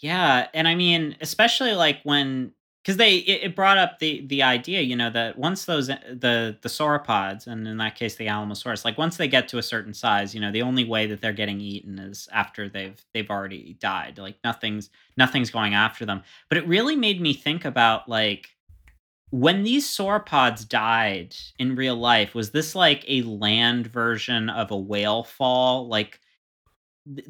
Yeah. 0.00 0.48
And 0.52 0.68
I 0.68 0.74
mean, 0.74 1.16
especially 1.20 1.72
like 1.74 2.00
when 2.04 2.52
because 2.82 2.96
they 2.96 3.16
it, 3.16 3.42
it, 3.44 3.56
brought 3.56 3.78
up 3.78 3.98
the 3.98 4.26
the 4.28 4.42
idea 4.42 4.80
you 4.80 4.96
know 4.96 5.10
that 5.10 5.38
once 5.38 5.64
those 5.64 5.88
the 5.88 6.56
the 6.62 6.68
sauropods 6.68 7.46
and 7.46 7.66
in 7.66 7.76
that 7.76 7.94
case 7.94 8.16
the 8.16 8.26
alamosaurus 8.26 8.84
like 8.84 8.96
once 8.96 9.16
they 9.16 9.28
get 9.28 9.48
to 9.48 9.58
a 9.58 9.62
certain 9.62 9.92
size 9.92 10.34
you 10.34 10.40
know 10.40 10.52
the 10.52 10.62
only 10.62 10.84
way 10.84 11.06
that 11.06 11.20
they're 11.20 11.32
getting 11.32 11.60
eaten 11.60 11.98
is 11.98 12.28
after 12.32 12.68
they've 12.68 13.04
they've 13.14 13.30
already 13.30 13.76
died. 13.80 14.18
Like 14.18 14.36
nothing's 14.44 14.90
nothing's 15.16 15.50
going 15.50 15.74
after 15.74 16.04
them. 16.04 16.22
But 16.48 16.58
it 16.58 16.66
really 16.66 16.96
made 16.96 17.20
me 17.20 17.34
think 17.34 17.64
about 17.64 18.08
like 18.08 18.50
when 19.30 19.62
these 19.62 19.86
sauropods 19.86 20.66
died 20.66 21.34
in 21.58 21.76
real 21.76 21.96
life 21.96 22.34
was 22.34 22.50
this 22.50 22.74
like 22.74 23.04
a 23.06 23.22
land 23.22 23.86
version 23.86 24.48
of 24.48 24.70
a 24.70 24.76
whale 24.76 25.24
fall? 25.24 25.88
Like 25.88 26.20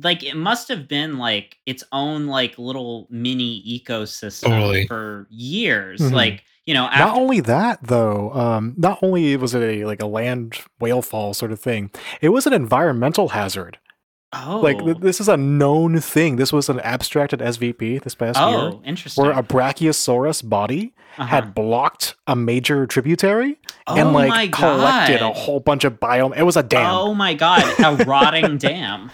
like 0.02 0.22
it 0.24 0.36
must 0.36 0.68
have 0.68 0.88
been 0.88 1.18
like 1.18 1.56
its 1.66 1.84
own 1.92 2.26
like 2.26 2.58
little 2.58 3.06
mini 3.10 3.62
ecosystem 3.66 4.48
Totally. 4.48 4.86
for 4.86 5.26
years. 5.30 6.00
Mhm. 6.00 6.12
Like 6.12 6.44
you 6.66 6.74
know, 6.74 6.86
Not 6.86 7.16
only 7.16 7.40
that, 7.40 7.78
though, 7.82 8.30
um, 8.34 8.74
not 8.76 8.98
only 9.02 9.34
was 9.38 9.54
it 9.54 9.62
a 9.62 9.86
like 9.86 10.02
a 10.02 10.06
land 10.06 10.58
whale 10.78 11.00
fall 11.00 11.32
sort 11.32 11.50
of 11.50 11.58
thing, 11.60 11.90
it 12.20 12.28
was 12.28 12.46
an 12.46 12.52
environmental 12.52 13.28
hazard. 13.30 13.78
oh, 14.34 14.60
Like 14.60 14.78
th- 14.84 14.98
this 14.98 15.18
is 15.18 15.28
a 15.28 15.36
known 15.38 15.98
thing. 16.00 16.36
This 16.36 16.52
was 16.52 16.68
an 16.68 16.78
abstracted 16.80 17.40
SVP 17.40 18.02
this 18.02 18.14
past 18.14 18.38
year, 18.38 18.46
oh, 18.58 18.82
interesting. 18.84 19.24
where 19.24 19.32
a 19.32 19.42
Brachiosaurus 19.42 20.46
body 20.46 20.92
Uh-huh. 21.16 21.24
had 21.26 21.54
blocked 21.54 22.16
a 22.26 22.36
major 22.36 22.86
tributary 22.86 23.58
oh 23.86 23.96
and 23.96 24.12
like 24.12 24.52
collected 24.52 25.22
a 25.22 25.32
whole 25.32 25.60
bunch 25.60 25.84
of 25.84 25.94
biome. 25.98 26.36
It 26.36 26.42
was 26.42 26.58
a 26.58 26.62
dam. 26.62 26.90
Oh 26.94 27.14
my 27.14 27.32
god, 27.32 27.64
a 27.80 28.04
rotting 28.04 28.58
dam, 28.68 29.10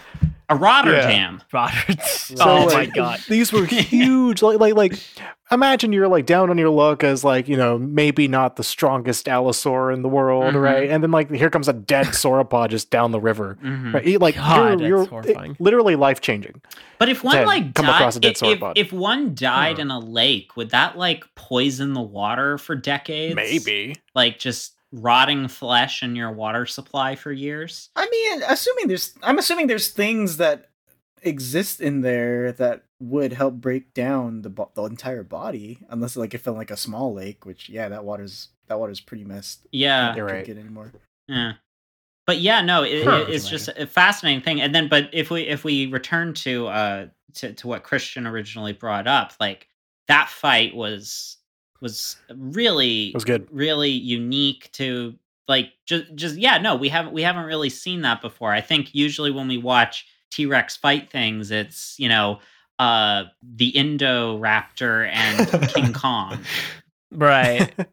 a 0.49 0.55
Rotterdam. 0.55 1.41
Yeah. 1.41 1.45
Roberts. 1.53 2.11
So, 2.27 2.35
oh 2.39 2.65
my 2.67 2.85
god. 2.85 3.19
These 3.29 3.51
were 3.51 3.65
huge. 3.65 4.41
like, 4.41 4.59
like, 4.59 4.75
like, 4.75 4.93
imagine 5.51 5.93
you're 5.93 6.07
like 6.07 6.25
down 6.25 6.49
on 6.49 6.57
your 6.57 6.69
luck 6.69 7.03
as 7.03 7.23
like 7.23 7.47
you 7.47 7.55
know 7.57 7.77
maybe 7.77 8.27
not 8.27 8.55
the 8.55 8.63
strongest 8.63 9.25
allosaur 9.27 9.93
in 9.93 10.01
the 10.01 10.09
world, 10.09 10.53
Mhm. 10.55 10.61
right? 10.61 10.89
And 10.89 11.01
then 11.03 11.11
like 11.11 11.31
here 11.31 11.49
comes 11.49 11.67
a 11.67 11.73
dead 11.73 12.05
sauropod 12.21 12.69
just 12.69 12.89
down 12.91 13.11
the 13.11 13.19
river. 13.19 13.57
Mhm. 13.63 13.93
Right? 13.93 14.05
You- 14.05 14.19
Like 14.19 14.35
God, 14.35 14.79
you're, 14.81 14.89
you're 14.89 15.05
horrifying. 15.05 15.51
it- 15.51 15.61
literally 15.61 15.95
life 15.95 16.21
changing. 16.21 16.61
But 16.97 17.09
if 17.09 17.23
one 17.23 17.45
like 17.45 17.73
come 17.73 17.85
died, 17.87 17.95
across 17.95 18.15
a 18.15 18.19
dead 18.19 18.31
if, 18.31 18.43
if, 18.43 18.59
sauropod. 18.59 18.73
if 18.75 18.93
one 18.93 19.35
died 19.35 19.79
in 19.79 19.91
a 19.91 19.99
lake, 19.99 20.55
would 20.55 20.69
that 20.71 20.97
like 20.97 21.25
poison 21.35 21.93
the 21.93 22.01
water 22.01 22.57
for 22.57 22.75
decades? 22.75 23.35
Maybe. 23.35 23.95
like 24.13 24.39
just 24.39 24.74
rotting 24.91 25.47
flesh 25.47 26.03
in 26.03 26.15
your 26.15 26.31
water 26.31 26.65
supply 26.65 27.15
for 27.15 27.31
years. 27.31 27.89
I 27.95 28.07
mean, 28.09 28.43
assuming 28.47 28.87
there's, 28.87 29.13
I'm 29.23 29.37
assuming 29.39 29.67
there's 29.67 29.89
things 29.89 30.37
that 30.37 30.69
exist 31.21 31.81
in 31.81 32.01
there 32.01 32.51
that 32.53 32.83
would 32.99 33.33
help 33.33 33.55
break 33.55 33.93
down 33.93 34.41
the 34.41 34.49
bo- 34.49 34.71
the 34.75 34.83
entire 34.83 35.23
body, 35.23 35.79
unless 35.89 36.15
like 36.15 36.33
it 36.33 36.37
felt 36.39 36.57
like 36.57 36.71
a 36.71 36.77
small 36.77 37.13
lake, 37.13 37.45
which 37.45 37.67
yeah, 37.69 37.89
that 37.89 38.05
water's 38.05 38.49
that 38.67 38.79
water's 38.79 38.99
pretty 39.01 39.23
messed. 39.23 39.65
Yeah, 39.71 40.15
You're 40.15 40.27
Can't 40.27 40.37
right. 40.37 40.45
Get 40.45 40.57
anymore. 40.57 40.91
yeah. 41.27 41.53
But 42.27 42.39
yeah, 42.39 42.61
no, 42.61 42.83
it, 42.83 43.03
Huh. 43.03 43.25
it- 43.27 43.29
it's 43.35 43.47
just 43.49 43.67
a 43.67 43.85
fascinating 43.85 44.41
thing. 44.43 44.59
And 44.61 44.73
then, 44.73 44.87
but 44.87 45.09
if 45.13 45.29
we 45.29 45.41
if 45.43 45.63
we 45.63 45.87
return 45.87 46.33
to 46.35 46.67
uh 46.67 47.07
to 47.35 47.53
to 47.53 47.67
what 47.67 47.83
Christian 47.83 48.25
originally 48.25 48.73
brought 48.73 49.07
up, 49.07 49.33
like 49.39 49.67
that 50.07 50.29
fight 50.29 50.73
was 50.75 51.37
was 51.85 52.17
really 52.35 53.07
It 53.09 53.13
was 53.13 53.25
good. 53.25 53.47
really 53.51 53.91
unique 53.91 54.69
to 54.73 55.15
like 55.47 55.71
just 55.85 56.05
just 56.15 56.35
yeah 56.37 56.57
no 56.57 56.75
we 56.75 56.89
haven't 56.89 57.13
we 57.13 57.21
haven't 57.21 57.45
really 57.45 57.69
seen 57.69 58.01
that 58.01 58.19
before 58.21 58.51
i 58.51 58.61
think 58.61 58.95
usually 58.95 59.29
when 59.31 59.47
we 59.47 59.57
watch 59.59 60.07
t-rex 60.31 60.75
fight 60.75 61.09
things 61.11 61.51
it's 61.51 61.95
you 61.99 62.09
know 62.09 62.39
uh 62.79 63.25
the 63.43 63.71
indoraptor 63.73 65.07
and 65.13 65.67
king 65.67 65.93
kong 66.03 66.39
Right. 67.11 67.71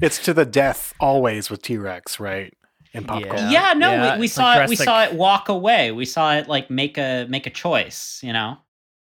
It's 0.00 0.18
to 0.24 0.34
the 0.34 0.44
death 0.46 0.94
always 1.00 1.48
with 1.50 1.62
T 1.62 1.76
Rex, 1.76 2.18
right? 2.18 2.52
In 2.94 3.04
pop 3.04 3.20
Yeah. 3.22 3.28
culture. 3.28 3.46
yeah 3.46 3.72
no 3.76 3.92
Yeah, 3.92 4.14
we, 4.14 4.20
we 4.22 4.28
saw 4.28 4.58
it 4.62 4.68
we 4.68 4.76
saw 4.76 5.04
it 5.04 5.14
walk 5.14 5.48
away 5.48 5.92
we 5.92 6.04
saw 6.04 6.34
it 6.34 6.48
like 6.48 6.68
make 6.70 6.98
a 6.98 7.26
make 7.30 7.46
a 7.46 7.50
choice 7.50 8.20
you 8.22 8.32
know 8.32 8.58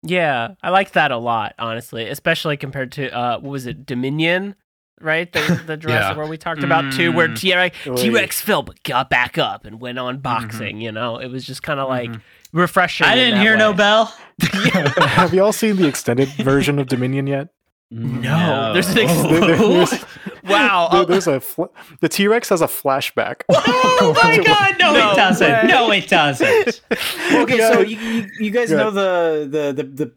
yeah, 0.03 0.55
I 0.61 0.69
like 0.69 0.91
that 0.91 1.11
a 1.11 1.17
lot, 1.17 1.55
honestly, 1.57 2.07
especially 2.09 2.57
compared 2.57 2.91
to 2.93 3.09
uh, 3.09 3.39
what 3.39 3.49
was 3.51 3.65
it, 3.65 3.85
Dominion, 3.85 4.55
right? 5.01 5.31
The 5.31 5.61
the 5.65 5.77
Jurassic 5.77 6.11
Yeah. 6.11 6.17
World 6.17 6.29
we 6.29 6.37
talked 6.37 6.63
about 6.63 6.93
too, 6.93 7.11
where 7.11 7.27
Mm. 7.29 7.37
T 7.39 7.55
Rex 7.55 7.77
Oy. 7.87 7.95
T 7.95 8.09
Rex 8.09 8.41
fell 8.41 8.61
but 8.63 8.81
got 8.83 9.09
back 9.09 9.37
up 9.37 9.65
and 9.65 9.79
went 9.81 9.97
on 9.99 10.19
boxing. 10.19 10.79
You 10.81 10.91
know, 10.91 11.17
it 11.17 11.27
was 11.29 11.45
just 11.45 11.63
kind 11.63 11.79
of 11.79 11.87
like 11.89 12.09
Mhm. 12.09 12.21
refreshing. 12.51 13.07
i 13.07 13.15
didn't 13.15 13.35
that 13.35 13.41
hear 13.41 13.57
no 13.57 13.73
bell 13.73 14.13
Have 14.41 15.33
you 15.33 15.43
all 15.43 15.53
seen 15.53 15.75
the 15.77 15.87
extended 15.87 16.27
version 16.37 16.79
of 16.79 16.87
Dominion 16.87 17.27
yet? 17.27 17.49
No, 17.91 18.73
there's 18.73 18.89
an 18.89 18.97
ex- 18.99 19.13
There- 19.23 19.39
there- 19.41 19.57
there's- 19.57 20.05
Wow. 20.43 20.89
there- 20.91 21.01
oh. 21.01 21.05
there's 21.05 21.27
a 21.27 21.39
fl- 21.39 21.65
the 22.01 22.09
T 22.09 22.27
Rex 22.27 22.49
has 22.49 22.61
a 22.61 22.67
flashback. 22.67 23.41
oh 23.49 24.13
my 24.23 24.37
god 24.43 24.75
no, 24.79 24.93
No 24.93 25.11
it 25.11 25.15
doesn't 25.15 25.51
way. 25.51 25.63
no 25.67 25.91
it 25.91 26.07
doesn't 26.07 26.81
Okay, 27.33 27.57
Yeah. 27.57 27.71
so 27.73 27.79
you, 27.81 27.97
you, 27.97 28.27
you 28.39 28.51
guys 28.51 28.71
Yeah. 28.71 28.77
know 28.77 28.91
the, 28.91 29.47
the 29.49 29.73
the 29.73 29.83
the 30.05 30.11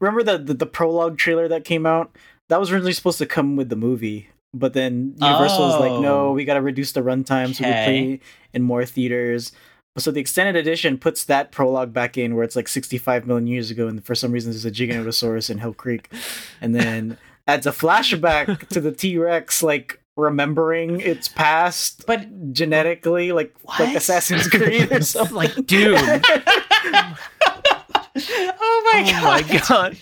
remember 0.00 0.22
the, 0.22 0.38
the 0.38 0.54
the 0.54 0.66
prologue 0.66 1.18
trailer 1.18 1.48
that 1.48 1.64
came 1.64 1.86
out? 1.86 2.16
That 2.48 2.58
was 2.58 2.72
originally 2.72 2.92
supposed 2.94 3.18
to 3.18 3.26
come 3.26 3.54
with 3.56 3.68
the 3.68 3.76
movie, 3.76 4.28
but 4.52 4.72
then 4.72 5.14
Universal 5.20 5.60
was 5.60 5.78
like, 5.80 5.92
Oh. 5.92 6.00
no, 6.00 6.32
we 6.32 6.44
got 6.44 6.54
to 6.54 6.60
reduce 6.62 6.90
the 6.92 7.00
runtime 7.02 7.54
so 7.54 7.64
we 7.64 7.70
Okay. 7.70 7.84
play 7.84 8.20
in 8.52 8.62
more 8.62 8.84
theaters. 8.84 9.52
So 9.98 10.10
the 10.10 10.20
extended 10.20 10.56
edition 10.56 10.98
puts 10.98 11.24
that 11.24 11.52
prologue 11.52 11.92
back 11.92 12.16
in 12.16 12.34
where 12.34 12.44
it's 12.44 12.56
like 12.56 12.68
65 12.68 13.26
million 13.26 13.46
years 13.46 13.70
ago, 13.70 13.86
and 13.88 14.04
for 14.04 14.14
some 14.14 14.32
reason 14.32 14.50
there's 14.52 14.64
a 14.64 14.70
Giganotosaurus 14.70 15.50
in 15.50 15.58
Hell 15.58 15.74
Creek, 15.74 16.08
and 16.60 16.74
then 16.74 17.18
adds 17.50 17.66
a 17.66 17.72
flashback 17.72 18.68
to 18.68 18.80
the 18.80 18.92
T 18.92 19.18
Rex 19.18 19.62
like 19.62 20.00
remembering 20.16 21.00
its 21.00 21.28
past, 21.28 22.04
but 22.06 22.52
genetically, 22.52 23.32
like 23.32 23.54
like 23.78 23.94
Assassin's 23.96 24.48
Creed 24.48 24.92
or 24.92 25.00
something. 25.02 25.34
like, 25.36 25.54
dude. 25.66 25.98
oh 25.98 27.16
my 28.16 29.04
oh 29.06 29.20
god 29.20 29.50
my 29.50 29.58
god. 29.68 29.96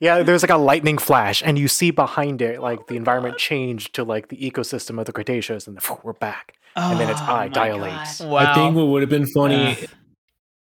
Yeah, 0.00 0.22
there's 0.22 0.42
like 0.42 0.50
a 0.50 0.56
lightning 0.56 0.98
flash, 0.98 1.42
and 1.44 1.58
you 1.58 1.68
see 1.68 1.90
behind 1.90 2.42
it 2.42 2.60
like 2.60 2.88
the 2.88 2.96
environment 2.96 3.38
changed 3.38 3.94
to 3.94 4.04
like 4.04 4.28
the 4.28 4.36
ecosystem 4.36 4.98
of 4.98 5.06
the 5.06 5.12
Cretaceous, 5.12 5.66
and 5.66 5.78
we're 6.02 6.12
back. 6.12 6.54
Oh, 6.76 6.90
And 6.90 7.00
then 7.00 7.08
its 7.08 7.20
Oh 7.20 7.24
eye 7.24 7.46
my 7.46 7.48
dilates. 7.48 8.20
Wow. 8.20 8.36
I 8.36 8.54
think 8.54 8.74
what 8.74 8.88
would 8.88 9.02
have 9.02 9.10
been 9.10 9.28
funny. 9.28 9.78
Yeah. 9.80 9.86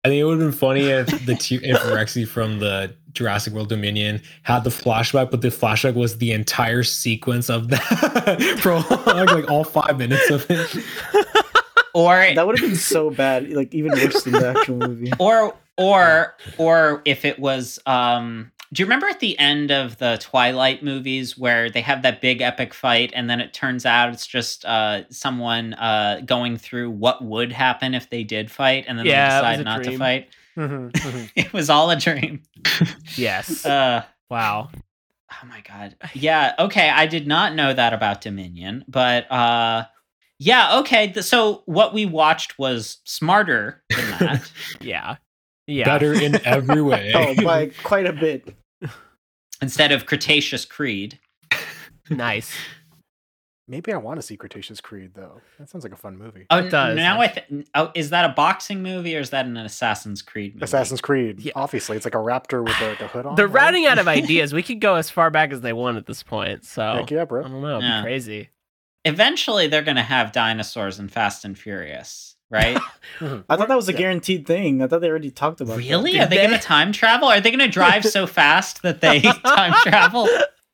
I 0.05 0.09
think 0.09 0.21
it 0.21 0.25
would 0.25 0.39
have 0.39 0.51
been 0.51 0.59
funny 0.59 0.83
if 0.83 1.07
the 1.25 1.35
T- 1.35 1.61
if 1.63 1.81
Rexy 1.81 2.29
from 2.29 2.59
the 2.59 2.95
Jurassic 3.15 3.55
World 3.55 3.71
Dominion 3.71 4.21
had 4.43 4.63
the 4.63 4.71
flashback, 4.71 5.31
but 5.31 5.41
the 5.41 5.49
flashback 5.49 5.95
was 5.95 6.19
the 6.19 6.33
entire 6.33 6.83
sequence 6.83 7.49
of 7.49 7.69
that 7.69 8.57
prologue, 8.61 9.31
like 9.31 9.51
all 9.51 9.65
five 9.65 9.97
minutes 9.97 10.29
of 10.29 10.45
it. 10.51 10.85
or 11.95 12.17
That 12.35 12.47
would 12.47 12.59
have 12.59 12.69
been 12.69 12.77
so 12.77 13.09
bad, 13.11 13.51
like 13.51 13.75
even 13.75 13.93
worse 13.93 14.25
than 14.25 14.35
the 14.35 14.49
actual 14.49 14.77
movie. 14.77 15.13
or 15.19 15.55
or 15.79 16.37
or 16.59 17.01
if 17.05 17.25
it 17.25 17.39
was 17.39 17.79
um 17.87 18.53
do 18.75 18.83
you 18.83 18.87
remember 18.87 19.07
at 19.07 19.21
the 19.21 19.39
end 19.39 19.71
of 19.71 19.97
the 19.99 20.19
twilight 20.21 20.83
movies 20.83 21.39
where 21.39 21.71
they 21.71 21.81
have 21.81 22.03
that 22.03 22.21
big 22.21 22.41
epic 22.41 22.75
fight 22.75 23.13
and 23.15 23.31
then 23.31 23.41
it 23.41 23.55
turns 23.55 23.87
out 23.87 24.13
it's 24.13 24.27
just 24.27 24.65
uh 24.65 25.09
someone 25.11 25.75
uh 25.75 26.21
going 26.27 26.57
through 26.59 26.91
what 26.91 27.25
would 27.25 27.53
happen 27.53 27.95
if 27.95 28.11
they 28.11 28.25
did 28.25 28.51
fight 28.51 28.85
and 28.89 28.99
then 28.99 29.07
Yeah, 29.07 29.41
they 29.41 29.47
decide 29.57 29.61
a 29.61 29.65
not 29.65 29.77
to 29.79 29.85
dream. 29.85 29.99
fight 29.99 30.29
Mhm, 30.57 30.91
mhm. 30.93 31.31
it 31.37 31.53
was 31.53 31.71
all 31.71 31.91
a 31.91 31.97
dream 31.97 32.43
Yes. 33.17 33.65
uh 33.67 34.03
wow. 34.29 34.71
oh 35.33 35.47
my 35.47 35.61
god 35.63 35.97
yeah 36.15 36.55
okay 36.59 36.91
i 36.91 37.07
did 37.07 37.27
not 37.27 37.55
know 37.55 37.73
that 37.73 37.93
about 37.93 38.21
dominion 38.21 38.85
but 38.89 39.31
uh 39.31 39.85
yeah 40.39 40.79
okay 40.81 41.13
th- 41.13 41.25
so 41.25 41.63
what 41.67 41.95
we 41.95 42.07
watched 42.07 42.59
was 42.59 42.99
smarter 43.05 43.83
than 43.91 44.11
that 44.11 44.51
Yeah. 44.81 45.17
Yeah. 45.67 45.87
Better 45.87 46.13
in 46.13 46.35
every 46.45 46.83
way. 46.83 47.13
Oh, 47.15 47.35
by 47.43 47.71
quite 47.83 48.05
a 48.07 48.13
bit. 48.13 48.55
Instead 49.63 49.93
of 49.93 50.07
cretaceous 50.07 50.65
creed 50.65 51.19
Nice. 52.11 52.53
Maybe 53.67 53.95
I 53.95 53.97
want 53.97 54.19
to 54.21 54.23
see 54.23 54.37
Cretaceous 54.37 54.79
Creed 54.83 55.13
though. 55.15 55.41
That 55.59 55.71
sounds 55.71 55.85
like 55.85 55.93
a 55.95 55.97
fun 55.97 56.19
movie. 56.19 56.45
Oh, 56.51 56.59
It 56.59 56.69
does, 56.69 56.97
now 56.97 57.19
I 57.23 57.29
th- 57.29 57.67
oh, 57.75 57.91
is 57.95 58.11
that 58.11 58.27
a 58.29 58.35
boxing 58.35 58.83
movie 58.83 59.17
or 59.17 59.21
is 59.21 59.31
that 59.31 59.47
an 59.47 59.57
Assassin's 59.57 60.21
Creed 60.21 60.55
movie? 60.55 60.65
Assassin's 60.65 61.01
Creed. 61.01 61.41
Yeah. 61.41 61.53
Obviously, 61.57 61.97
it's 61.97 62.05
like 62.05 62.15
a 62.15 62.19
raptor 62.19 62.63
with 62.63 62.79
the, 62.79 62.95
the 62.99 63.09
hood 63.09 63.25
on. 63.25 63.37
They're 63.37 63.49
right? 63.49 63.63
running 63.65 63.87
out 63.87 63.99
of 63.99 64.07
ideas. 64.21 64.53
We 64.53 64.63
could 64.63 64.83
go 64.83 64.97
as 64.97 65.09
far 65.09 65.31
back 65.31 65.51
as 65.51 65.63
they 65.63 65.73
want 65.73 65.97
at 65.97 66.05
this 66.05 66.23
point. 66.23 66.67
So 66.67 66.83
Heck 66.83 67.11
yeah, 67.11 67.23
I 67.23 67.25
don't 67.25 67.63
know. 67.63 67.79
It'd 67.79 67.83
Yeah. 67.85 68.01
be 68.03 68.05
crazy. 68.05 68.51
Eventually, 69.07 69.67
they're 69.67 69.81
going 69.81 69.97
to 69.97 70.03
have 70.03 70.33
dinosaurs 70.33 70.99
in 70.99 71.09
Fast 71.09 71.47
and 71.47 71.59
Furious, 71.59 72.34
right? 72.55 72.79
Mm-hmm. 73.21 73.43
I 73.49 73.57
thought 73.57 73.69
that 73.69 73.77
was 73.77 73.89
a 73.89 73.93
guaranteed 73.93 74.45
thing. 74.45 74.83
I 74.83 74.89
thought 74.89 75.01
they 75.01 75.09
already 75.09 75.31
talked 75.31 75.61
about. 75.61 75.75
that. 75.75 75.89
really? 75.89 76.13
Did 76.15 76.23
Are 76.23 76.27
they, 76.27 76.37
they? 76.39 76.47
going 76.49 76.59
to 76.59 76.67
time 76.67 76.91
travel? 76.91 77.29
Are 77.29 77.41
they 77.41 77.51
going 77.53 77.61
to 77.61 77.69
drive 77.69 78.05
so 78.05 78.27
fast 78.41 78.83
that 78.83 79.01
they 79.01 79.21
time 79.21 79.73
travel? 79.83 80.29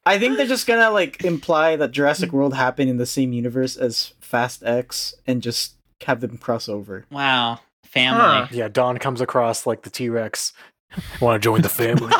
I 0.06 0.18
think 0.18 0.38
they're 0.38 0.46
just 0.46 0.66
gonna 0.66 0.90
like 0.90 1.22
imply 1.22 1.76
that 1.76 1.90
Jurassic 1.90 2.32
World 2.32 2.54
happened 2.54 2.88
in 2.88 2.96
the 2.96 3.04
same 3.04 3.34
universe 3.34 3.76
as 3.76 4.14
Fast 4.20 4.62
X 4.64 5.12
and 5.26 5.42
just 5.42 5.74
have 6.06 6.22
them 6.22 6.38
cross 6.38 6.66
over. 6.66 7.04
Wow, 7.10 7.60
family. 7.84 8.20
Huh. 8.20 8.46
Yeah, 8.50 8.68
Dom 8.68 8.96
comes 8.96 9.20
across 9.20 9.66
like 9.66 9.82
the 9.82 9.90
T 9.90 10.08
Rex. 10.08 10.54
Want 11.20 11.40
to 11.42 11.46
join 11.46 11.60
the 11.60 11.68
family? 11.68 12.10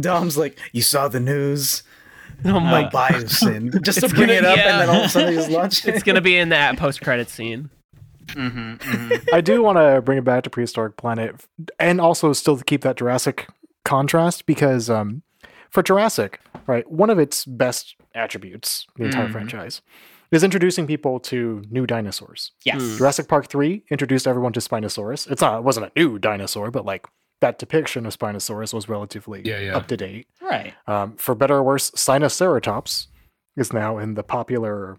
Dom's 0.00 0.38
like, 0.38 0.58
"You 0.72 0.80
saw 0.82 1.08
the 1.08 1.20
news? 1.20 1.82
Oh 2.44 2.60
my 2.60 2.84
Uh, 2.84 2.90
Biosyn." 2.90 3.82
Just 3.82 4.00
to 4.00 4.08
bring 4.08 4.28
gonna- 4.28 4.32
it 4.34 4.44
up, 4.44 4.56
yeah. 4.56 4.72
and 4.72 4.80
then 4.82 4.88
all 4.88 5.00
of 5.00 5.06
a 5.06 5.08
sudden 5.08 5.28
they 5.34 5.40
just 5.40 5.50
launch 5.50 5.84
it. 5.86 5.94
It's 5.94 6.02
gonna 6.04 6.20
be 6.20 6.36
in 6.36 6.50
that 6.50 6.76
post 6.78 7.00
credit 7.02 7.28
scene. 7.28 7.70
Mhm, 8.28 8.78
mhm. 8.78 9.24
I 9.32 9.40
do 9.40 9.62
want 9.62 9.78
to 9.78 10.02
bring 10.02 10.18
it 10.18 10.24
back 10.24 10.42
to 10.44 10.50
Prehistoric 10.50 10.96
Planet, 10.96 11.44
and 11.78 12.00
also 12.00 12.32
still 12.32 12.56
to 12.56 12.64
keep 12.64 12.82
that 12.82 12.96
Jurassic 12.96 13.48
contrast 13.84 14.46
because 14.46 14.90
um, 14.90 15.22
for 15.70 15.82
Jurassic, 15.82 16.40
right, 16.66 16.90
one 16.90 17.08
of 17.10 17.18
its 17.20 17.44
best 17.44 17.94
attributes, 18.16 18.86
the 18.96 19.04
entire 19.04 19.28
Mhm. 19.28 19.32
franchise, 19.32 19.80
is 20.32 20.42
introducing 20.42 20.88
people 20.88 21.20
to 21.20 21.62
new 21.70 21.86
dinosaurs. 21.86 22.50
Yes. 22.64 22.82
Mm. 22.82 22.98
Jurassic 22.98 23.28
Park 23.28 23.46
3 23.46 23.84
introduced 23.90 24.26
everyone 24.26 24.52
to 24.54 24.60
Spinosaurus. 24.60 25.30
It's 25.30 25.40
not 25.40 25.58
it 25.58 25.62
wasn't 25.64 25.86
a 25.86 25.92
new 25.98 26.18
dinosaur, 26.18 26.72
but 26.72 26.84
like 26.84 27.06
that 27.40 27.58
depiction 27.58 28.06
of 28.06 28.18
Spinosaurus 28.18 28.72
was 28.72 28.88
relatively 28.88 29.42
Yeah, 29.44 29.58
yeah. 29.58 29.76
up 29.76 29.86
to 29.88 29.96
date. 29.96 30.28
Right. 30.40 30.74
Um, 30.86 31.16
for 31.16 31.34
better 31.34 31.56
or 31.56 31.62
worse, 31.62 31.90
Sinoceratops 31.90 33.08
is 33.56 33.72
now 33.72 33.98
in 33.98 34.14
the 34.14 34.22
popular 34.22 34.96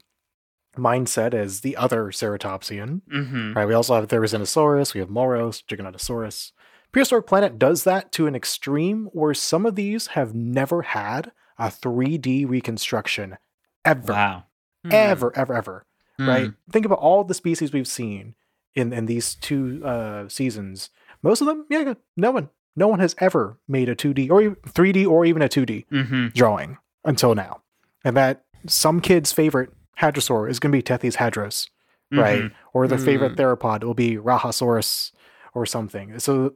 mindset 0.75 1.33
as 1.33 1.61
the 1.61 1.75
other 1.75 2.05
ceratopsian. 2.07 3.01
Mm-hmm. 3.11 3.53
Right. 3.53 3.67
We 3.67 3.73
also 3.73 3.95
have 3.95 4.07
Therizinosaurus, 4.07 4.93
we 4.93 4.99
have 4.99 5.09
Moros, 5.09 5.63
Giganotosaurus. 5.63 6.51
Prehistoric 6.91 7.27
Planet 7.27 7.59
does 7.59 7.83
that 7.83 8.11
to 8.13 8.27
an 8.27 8.35
extreme 8.35 9.09
where 9.11 9.33
some 9.33 9.65
of 9.65 9.75
these 9.75 10.07
have 10.07 10.33
never 10.33 10.83
had 10.83 11.31
a 11.57 11.67
3D 11.67 12.47
reconstruction 12.47 13.37
ever. 13.83 14.13
Wow. 14.13 14.43
Ever, 14.89 15.35
ever, 15.35 15.53
ever. 15.53 15.85
Mm. 16.19 16.27
Right? 16.27 16.51
Think 16.71 16.85
about 16.85 16.99
all 16.99 17.23
the 17.23 17.33
species 17.33 17.73
we've 17.73 17.87
seen 17.87 18.35
in, 18.75 18.93
in 18.93 19.05
these 19.05 19.35
two 19.35 19.81
uh, 19.83 20.29
seasons. 20.29 20.89
Most 21.23 21.41
of 21.41 21.47
them, 21.47 21.65
yeah, 21.69 21.93
no 22.15 22.31
one. 22.31 22.49
No 22.75 22.87
one 22.87 22.99
has 22.99 23.15
ever 23.19 23.57
made 23.67 23.89
a 23.89 23.95
2D 23.95 24.29
or 24.29 24.41
3D 24.69 25.07
or 25.07 25.25
even 25.25 25.41
a 25.41 25.49
2D 25.49 25.85
Mm-hmm. 25.91 26.27
drawing 26.35 26.77
until 27.03 27.33
now. 27.33 27.61
And 28.03 28.15
that 28.15 28.43
some 28.67 28.99
kid's 29.01 29.31
favorite 29.31 29.71
hadrosaur 29.99 30.49
is 30.49 30.59
going 30.59 30.71
to 30.71 30.77
be 30.77 30.83
Tethyshadros, 30.83 31.69
right? 32.11 32.43
Mm-hmm. 32.43 32.55
Or 32.73 32.87
their 32.87 32.99
favorite 32.99 33.33
Mm. 33.33 33.37
theropod 33.37 33.83
will 33.83 33.95
be 33.95 34.17
Rahiolisaurus 34.17 35.11
or 35.55 35.65
something. 35.65 36.19
So 36.19 36.53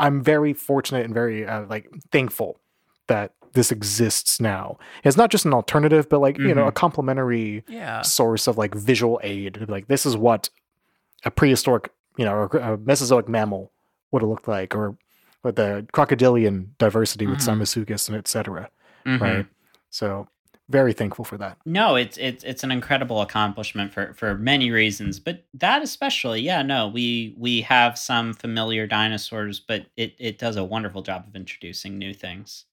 I'm 0.00 0.22
very 0.22 0.52
fortunate 0.52 1.04
and 1.04 1.12
very 1.14 1.46
uh, 1.46 1.64
like 1.68 1.88
thankful 2.10 2.58
that 3.08 3.34
this 3.54 3.70
exists 3.70 4.40
now. 4.40 4.78
It's 5.04 5.16
not 5.16 5.30
just 5.30 5.44
an 5.44 5.52
alternative, 5.52 6.08
but 6.08 6.20
like 6.20 6.38
you 6.38 6.54
know 6.54 6.66
a 6.66 6.72
complementary 6.72 7.64
Yeah. 7.68 8.02
source 8.02 8.46
of 8.46 8.56
like 8.56 8.74
visual 8.74 9.20
aid. 9.22 9.66
Like 9.68 9.88
this 9.88 10.06
is 10.06 10.16
what 10.16 10.48
a 11.24 11.30
prehistoric, 11.30 11.90
you 12.16 12.24
know, 12.24 12.32
or 12.34 12.44
a 12.58 12.76
Mesozoic 12.78 13.28
mammal 13.28 13.72
would 14.10 14.22
have 14.22 14.28
looked 14.28 14.48
like, 14.48 14.74
or 14.74 14.96
with 15.42 15.56
the 15.56 15.86
crocodilian 15.92 16.74
diversity 16.78 17.26
with 17.26 17.40
Mhm. 17.40 17.58
Simosuchus 17.58 18.08
and 18.08 18.16
etc. 18.16 18.70
Mhm. 19.04 19.20
Right. 19.20 19.46
So 19.90 20.28
very 20.68 20.92
thankful 20.92 21.24
for 21.24 21.36
that. 21.38 21.58
No, 21.66 21.96
it's 21.96 22.16
it's 22.16 22.44
it's 22.44 22.62
an 22.64 22.70
incredible 22.70 23.20
accomplishment 23.20 23.92
for 23.92 24.14
for 24.14 24.36
many 24.36 24.70
reasons, 24.70 25.18
but 25.18 25.44
that 25.54 25.82
especially, 25.82 26.40
yeah, 26.40 26.62
no, 26.62 26.88
we 26.88 27.34
we 27.36 27.62
have 27.62 27.98
some 27.98 28.32
familiar 28.34 28.86
dinosaurs, 28.86 29.58
but 29.60 29.86
it 29.96 30.14
it 30.18 30.38
does 30.38 30.56
a 30.56 30.64
wonderful 30.64 31.02
job 31.02 31.26
of 31.26 31.34
introducing 31.34 31.98
new 31.98 32.14
things. 32.14 32.64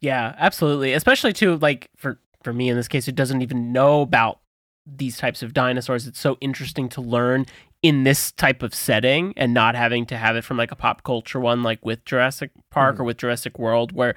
Yeah, 0.00 0.34
absolutely. 0.38 0.92
Especially 0.92 1.32
too, 1.32 1.56
like 1.56 1.90
for 1.96 2.18
for 2.42 2.52
me 2.52 2.68
in 2.68 2.76
this 2.76 2.88
case, 2.88 3.06
who 3.06 3.12
doesn't 3.12 3.42
even 3.42 3.72
know 3.72 4.00
about 4.02 4.40
these 4.86 5.18
types 5.18 5.42
of 5.42 5.52
dinosaurs. 5.52 6.06
It's 6.06 6.20
so 6.20 6.38
interesting 6.40 6.88
to 6.90 7.00
learn 7.00 7.44
in 7.82 8.02
this 8.04 8.32
type 8.32 8.62
of 8.62 8.74
setting 8.74 9.32
and 9.36 9.54
not 9.54 9.74
having 9.76 10.04
to 10.06 10.16
have 10.16 10.34
it 10.36 10.42
from 10.44 10.56
like 10.56 10.72
a 10.72 10.76
pop 10.76 11.04
culture 11.04 11.38
one, 11.38 11.62
like 11.62 11.84
with 11.84 12.04
Jurassic 12.04 12.50
Park 12.70 12.96
Mhm. 12.96 13.00
or 13.00 13.04
with 13.04 13.18
Jurassic 13.18 13.58
World, 13.58 13.92
where 13.92 14.14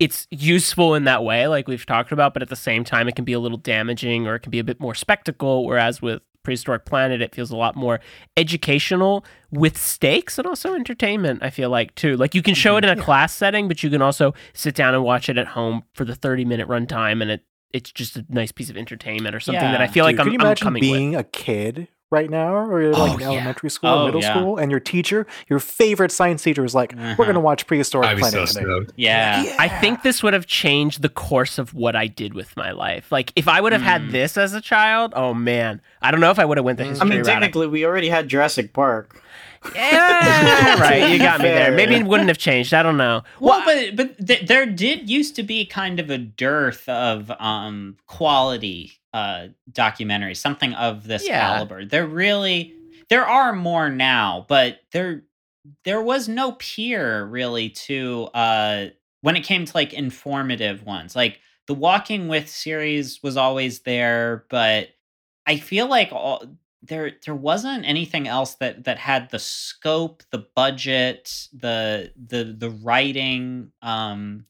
it's 0.00 0.26
useful 0.30 0.94
in 0.94 1.04
that 1.04 1.22
way, 1.22 1.46
like 1.46 1.68
we've 1.68 1.86
talked 1.86 2.12
about, 2.12 2.32
but 2.34 2.42
at 2.42 2.48
the 2.48 2.56
same 2.56 2.82
time, 2.82 3.06
it 3.06 3.14
can 3.14 3.24
be 3.24 3.32
a 3.34 3.38
little 3.38 3.58
damaging 3.58 4.26
or 4.26 4.34
it 4.36 4.40
can 4.40 4.50
be 4.50 4.58
a 4.58 4.64
bit 4.64 4.80
more 4.80 4.94
spectacle. 4.94 5.64
Whereas 5.66 6.00
with 6.02 6.22
Prehistoric 6.42 6.84
Planet, 6.84 7.22
it 7.22 7.34
feels 7.34 7.50
a 7.50 7.56
lot 7.56 7.76
more 7.76 8.00
educational 8.36 9.24
with 9.50 9.76
stakes 9.78 10.38
and 10.38 10.46
also 10.46 10.74
entertainment. 10.74 11.42
I 11.42 11.50
feel 11.50 11.70
like 11.70 11.94
too. 11.94 12.16
Like 12.16 12.34
you 12.34 12.42
can 12.42 12.54
show 12.54 12.76
it 12.76 12.84
in 12.84 12.90
a 12.98 13.00
class 13.02 13.32
setting, 13.32 13.68
but 13.68 13.82
you 13.82 13.90
can 13.90 14.02
also 14.02 14.34
sit 14.52 14.74
down 14.74 14.94
and 14.94 15.02
watch 15.04 15.28
it 15.28 15.38
at 15.38 15.48
home 15.48 15.84
for 15.94 16.04
the 16.04 16.14
thirty 16.14 16.44
minute 16.44 16.68
runtime, 16.68 17.22
and 17.22 17.30
it 17.30 17.44
it's 17.72 17.90
just 17.90 18.16
a 18.16 18.24
nice 18.28 18.52
piece 18.52 18.70
of 18.70 18.76
entertainment 18.76 19.34
or 19.34 19.40
something 19.40 19.62
that 19.62 19.80
I 19.80 19.84
Yeah. 19.84 19.90
feel 19.90 20.04
like 20.04 20.18
I'm, 20.20 20.26
could 20.26 20.32
you 20.32 20.38
I'm 20.38 20.46
imagine 20.46 20.64
coming 20.64 20.80
with. 20.80 20.90
being 20.92 21.16
a 21.16 21.24
kid 21.24 21.88
right 22.10 22.30
now, 22.30 22.54
or 22.54 22.80
you're 22.82 22.92
like 22.92 23.10
Oh, 23.10 23.14
in 23.14 23.20
yeah. 23.20 23.26
elementary 23.26 23.70
school, 23.70 23.90
Oh, 23.90 24.02
or 24.02 24.04
middle 24.06 24.20
yeah. 24.20 24.34
school, 24.34 24.56
and 24.58 24.70
your 24.70 24.78
teacher, 24.80 25.26
your 25.48 25.58
favorite 25.58 26.12
science 26.12 26.42
teacher, 26.42 26.64
is 26.64 26.74
like, 26.74 26.92
Uh-huh. 26.94 27.14
"We're 27.18 27.24
going 27.24 27.34
to 27.34 27.40
watch 27.40 27.66
Prehistoric 27.66 28.08
I'd 28.08 28.16
be 28.16 28.22
so 28.22 28.30
Planet 28.30 28.48
today." 28.50 28.60
stoked. 28.64 28.92
Yeah. 28.96 29.56
I 29.58 29.68
think 29.68 30.02
this 30.02 30.22
would 30.22 30.32
have 30.32 30.46
changed 30.46 31.02
the 31.02 31.08
course 31.08 31.58
of 31.58 31.74
what 31.74 31.96
I 31.96 32.06
did 32.06 32.34
with 32.34 32.56
my 32.56 32.70
life. 32.72 33.10
Like 33.10 33.32
if 33.36 33.48
I 33.48 33.60
would 33.60 33.72
have 33.72 33.82
Mm. 33.82 33.84
had 33.86 34.10
this 34.10 34.36
as 34.36 34.52
a 34.54 34.60
child, 34.60 35.12
oh 35.16 35.34
man, 35.34 35.80
I 36.02 36.10
don't 36.10 36.20
know 36.20 36.30
if 36.30 36.38
I 36.38 36.44
would 36.44 36.58
have 36.58 36.64
went 36.64 36.78
the 36.78 36.84
Mm. 36.84 36.88
History 36.90 37.06
I 37.06 37.08
mean, 37.10 37.18
route. 37.18 37.26
technically, 37.26 37.66
we 37.66 37.84
already 37.84 38.08
had 38.10 38.28
Jurassic 38.28 38.72
Park. 38.72 39.20
Yeah, 39.74 40.78
right. 40.80 41.10
You 41.10 41.18
got 41.18 41.40
me 41.40 41.48
there. 41.48 41.72
Maybe 41.72 41.94
it 41.94 42.04
wouldn't 42.04 42.28
have 42.28 42.36
changed. 42.38 42.74
I 42.74 42.82
don't 42.82 42.98
know. 42.98 43.22
Well, 43.40 43.62
but 43.64 43.96
but 43.96 44.26
th- 44.26 44.46
there 44.46 44.66
did 44.66 45.08
used 45.08 45.34
to 45.36 45.42
be 45.42 45.64
kind 45.64 45.98
of 45.98 46.10
a 46.10 46.18
dearth 46.18 46.86
of 46.88 47.32
um 47.40 47.96
quality 48.06 48.92
uh 49.14 49.48
documentaries, 49.70 50.36
something 50.36 50.74
of 50.74 51.06
this 51.06 51.26
Yeah. 51.26 51.38
caliber. 51.40 51.84
There 51.86 52.06
really 52.06 52.74
there 53.08 53.26
are 53.26 53.52
more 53.54 53.88
now, 53.88 54.44
but 54.48 54.80
there 54.92 55.22
there 55.84 56.02
was 56.02 56.28
no 56.28 56.52
peer 56.52 57.24
really 57.24 57.70
to 57.70 58.24
uh 58.34 58.86
when 59.22 59.36
it 59.36 59.44
came 59.44 59.64
to 59.64 59.72
like 59.74 59.94
informative 59.94 60.84
ones. 60.84 61.16
Like 61.16 61.40
the 61.66 61.74
Walking 61.74 62.28
with 62.28 62.50
series 62.50 63.22
was 63.22 63.38
always 63.38 63.80
there, 63.80 64.44
but 64.50 64.88
I 65.46 65.56
feel 65.56 65.86
like 65.86 66.12
all 66.12 66.44
there 66.82 67.12
there 67.24 67.34
wasn't 67.34 67.86
anything 67.86 68.28
else 68.28 68.56
that 68.56 68.84
that 68.84 68.98
had 68.98 69.30
the 69.30 69.38
scope, 69.38 70.22
the 70.30 70.44
budget, 70.54 71.48
the 71.54 72.12
the 72.16 72.44
the 72.58 72.70
writing. 72.70 73.72
Um, 73.80 74.44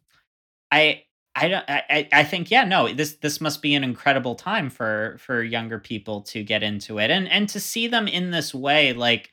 I 0.73 1.05
I 1.37 1.49
don't 1.49 1.65
I 1.69 2.09
I- 2.13 2.25
think 2.25 2.51
yeah 2.51 2.65
no 2.65 2.93
this 2.93 3.15
this 3.17 3.41
must 3.41 3.61
be 3.63 3.75
an 3.75 3.83
incredible 3.85 4.35
time 4.35 4.71
for 4.71 5.17
for 5.19 5.43
younger 5.43 5.79
people 5.79 6.21
to 6.23 6.43
get 6.45 6.63
into 6.63 6.99
it 6.99 7.11
and 7.11 7.29
and 7.29 7.49
to 7.51 7.61
see 7.61 7.89
them 7.89 8.07
in 8.07 8.31
this 8.31 8.55
way 8.55 8.93
like 8.93 9.31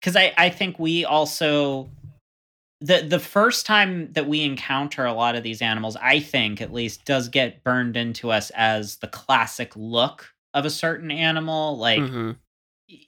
because 0.00 0.16
I 0.16 0.32
I 0.36 0.50
think 0.50 0.78
we 0.78 1.04
also 1.04 1.90
the 2.80 3.02
the 3.02 3.18
first 3.18 3.66
time 3.66 4.12
that 4.12 4.28
we 4.28 4.42
encounter 4.42 5.04
a 5.04 5.12
lot 5.12 5.34
of 5.36 5.42
these 5.42 5.62
animals 5.62 5.96
I 6.00 6.20
think 6.20 6.60
at 6.60 6.72
least 6.72 7.04
does 7.04 7.28
get 7.28 7.64
burned 7.64 7.96
into 7.96 8.30
us 8.30 8.50
as 8.54 8.96
the 8.96 9.08
classic 9.08 9.72
look 9.74 10.32
of 10.52 10.64
a 10.64 10.70
certain 10.70 11.10
animal 11.10 11.76
like 11.78 12.00
Mhm. 12.00 12.36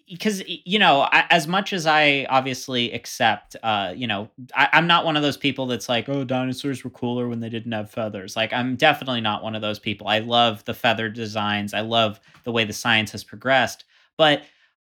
Because 0.08 0.42
you 0.46 0.78
know 0.78 1.06
as 1.12 1.46
much 1.46 1.72
as 1.72 1.86
i 1.86 2.26
obviously 2.30 2.92
accept 2.92 3.56
uh 3.62 3.92
you 3.94 4.06
know 4.06 4.30
I, 4.54 4.68
i'm 4.72 4.86
not 4.86 5.04
one 5.04 5.16
of 5.16 5.22
those 5.22 5.36
people 5.36 5.66
that's 5.66 5.88
like 5.88 6.08
oh 6.08 6.24
dinosaurs 6.24 6.82
were 6.82 6.90
cooler 6.90 7.28
when 7.28 7.40
they 7.40 7.50
didn't 7.50 7.72
have 7.72 7.90
feathers. 7.90 8.36
Like 8.36 8.52
i'm 8.52 8.76
definitely 8.76 9.20
not 9.20 9.42
one 9.42 9.54
of 9.54 9.62
those 9.62 9.78
people. 9.78 10.08
I 10.08 10.20
love 10.20 10.64
the 10.64 10.74
feather 10.74 11.08
designs. 11.08 11.74
I 11.74 11.80
love 11.80 12.20
the 12.44 12.52
way 12.52 12.64
the 12.64 12.72
science 12.72 13.12
has 13.12 13.22
progressed. 13.22 13.84
But 14.16 14.42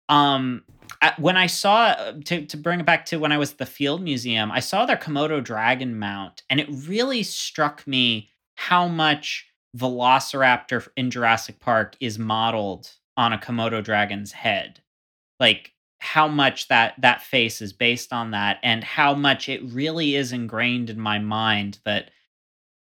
um 0.09 0.63
I- 1.01 1.13
when 1.17 1.37
i 1.37 1.47
saw 1.47 1.85
uh, 1.85 2.13
to, 2.25 2.45
to 2.45 2.57
bring 2.57 2.79
it 2.79 2.85
back 2.85 3.05
to 3.07 3.17
when 3.17 3.31
i 3.31 3.37
was 3.37 3.53
at 3.53 3.57
the 3.57 3.65
field 3.65 4.01
museum 4.01 4.51
i 4.51 4.59
saw 4.59 4.85
their 4.85 4.97
komodo 4.97 5.43
dragon 5.43 5.97
mount 5.97 6.43
and 6.49 6.59
it 6.59 6.67
really 6.69 7.23
struck 7.23 7.87
me 7.87 8.29
how 8.55 8.87
much 8.87 9.47
velociraptor 9.77 10.87
in 10.97 11.09
jurassic 11.09 11.59
park 11.59 11.95
is 11.99 12.19
modeled 12.19 12.91
on 13.17 13.33
a 13.33 13.37
komodo 13.37 13.83
dragon's 13.83 14.31
head 14.31 14.81
like 15.39 15.71
how 15.99 16.27
much 16.27 16.67
that 16.67 16.93
that 16.99 17.21
face 17.21 17.61
is 17.61 17.73
based 17.73 18.11
on 18.11 18.31
that 18.31 18.59
and 18.63 18.83
how 18.83 19.13
much 19.13 19.47
it 19.47 19.61
really 19.63 20.15
is 20.15 20.31
ingrained 20.31 20.89
in 20.89 20.99
my 20.99 21.19
mind 21.19 21.79
that 21.85 22.11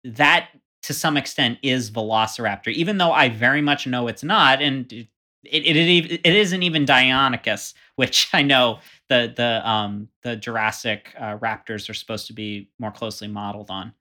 that 0.05 0.49
to 0.83 0.93
some 0.93 1.17
extent 1.17 1.59
is 1.63 1.91
velociraptor 1.91 2.73
even 2.73 2.99
though 2.99 3.13
i 3.13 3.29
very 3.29 3.63
much 3.63 3.87
know 3.87 4.09
it's 4.09 4.25
not 4.25 4.61
and 4.61 4.93
it 4.93 5.09
it, 5.45 5.77
it, 5.77 6.21
it 6.25 6.35
isn't 6.35 6.63
even 6.63 6.85
deinonychus 6.85 7.75
which 7.97 8.29
i 8.33 8.43
know 8.43 8.79
the 9.09 9.33
the 9.37 9.69
um 9.69 10.09
the 10.23 10.37
jurassic 10.37 11.15
uh, 11.19 11.39
raptors 11.39 11.89
are 11.89 11.95
supposed 11.95 12.27
to 12.27 12.33
be 12.33 12.71
more 12.79 12.91
closely 12.91 13.29
modeled 13.29 13.71
on. 13.71 13.93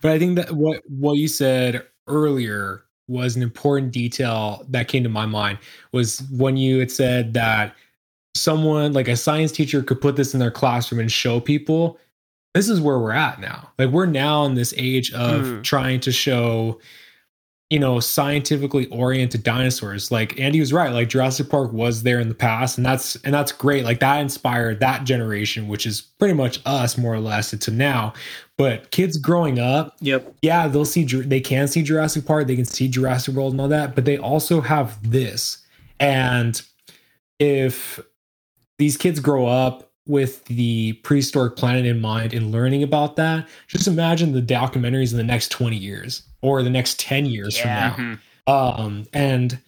But 0.00 0.12
I 0.12 0.18
think 0.18 0.36
that 0.36 0.52
what 0.52 0.82
what 0.88 1.14
you 1.14 1.28
said 1.28 1.86
earlier 2.06 2.84
was 3.08 3.36
an 3.36 3.42
important 3.42 3.92
detail 3.92 4.64
that 4.68 4.88
came 4.88 5.02
to 5.02 5.08
my 5.08 5.26
mind 5.26 5.58
was 5.92 6.22
when 6.30 6.56
you 6.56 6.78
had 6.78 6.90
said 6.90 7.34
that 7.34 7.74
someone 8.34 8.92
like 8.92 9.08
a 9.08 9.16
science 9.16 9.52
teacher 9.52 9.82
could 9.82 10.00
put 10.00 10.16
this 10.16 10.34
in 10.34 10.40
their 10.40 10.50
classroom 10.50 11.00
and 11.00 11.12
show 11.12 11.38
people 11.40 11.98
this 12.54 12.68
is 12.68 12.80
where 12.80 13.00
we're 13.00 13.10
at 13.10 13.40
now. 13.40 13.68
Like 13.80 13.90
we're 13.90 14.06
now 14.06 14.44
in 14.44 14.54
this 14.54 14.72
age 14.76 15.12
of 15.12 15.42
Mm. 15.44 15.62
trying 15.64 15.98
to 16.00 16.12
show 16.12 16.80
you 17.70 17.78
know 17.80 17.98
scientifically 17.98 18.86
oriented 18.88 19.42
dinosaurs 19.42 20.12
like 20.12 20.38
andy 20.38 20.60
was 20.60 20.70
right 20.72 20.92
like 20.92 21.08
jurassic 21.08 21.48
park 21.48 21.72
was 21.72 22.02
there 22.02 22.20
in 22.20 22.28
the 22.28 22.34
past 22.34 22.76
and 22.76 22.84
that's 22.86 23.16
and 23.24 23.32
that's 23.34 23.50
great 23.52 23.84
like 23.84 24.00
that 24.00 24.20
inspired 24.20 24.78
that 24.80 25.02
generation 25.04 25.66
which 25.66 25.86
is 25.86 26.02
pretty 26.02 26.34
much 26.34 26.60
us 26.66 26.98
more 26.98 27.14
or 27.14 27.18
less 27.18 27.50
to 27.50 27.70
now 27.70 28.12
but 28.56 28.90
kids 28.90 29.16
growing 29.18 29.58
up 29.58 29.96
Yep. 30.00 30.34
yeah 30.42 30.68
they'll 30.68 30.84
see 30.84 31.04
they 31.04 31.40
can 31.40 31.66
see 31.68 31.82
jurassic 31.82 32.24
park 32.26 32.46
they 32.46 32.56
can 32.56 32.64
see 32.64 32.88
jurassic 32.88 33.34
world 33.34 33.52
and 33.52 33.60
all 33.60 33.68
that 33.68 33.94
but 33.94 34.04
they 34.04 34.16
also 34.18 34.60
have 34.60 34.98
this 35.10 35.58
and 36.00 36.62
if 37.38 38.00
these 38.78 38.96
kids 38.96 39.20
grow 39.20 39.46
up 39.46 39.90
with 40.06 40.44
the 40.46 40.92
prehistoric 41.02 41.56
planet 41.56 41.86
in 41.86 42.00
mind 42.00 42.34
and 42.34 42.52
learning 42.52 42.82
about 42.82 43.16
that 43.16 43.48
just 43.66 43.86
imagine 43.88 44.32
the 44.32 44.42
documentaries 44.42 45.12
in 45.12 45.16
the 45.16 45.24
next 45.24 45.48
20 45.50 45.76
years 45.76 46.22
or 46.42 46.62
the 46.62 46.70
next 46.70 47.00
10 47.00 47.26
years 47.26 47.56
Yeah. 47.58 47.94
from 47.94 48.10
now 48.12 48.18
Um, 48.46 49.06
and 49.14 49.58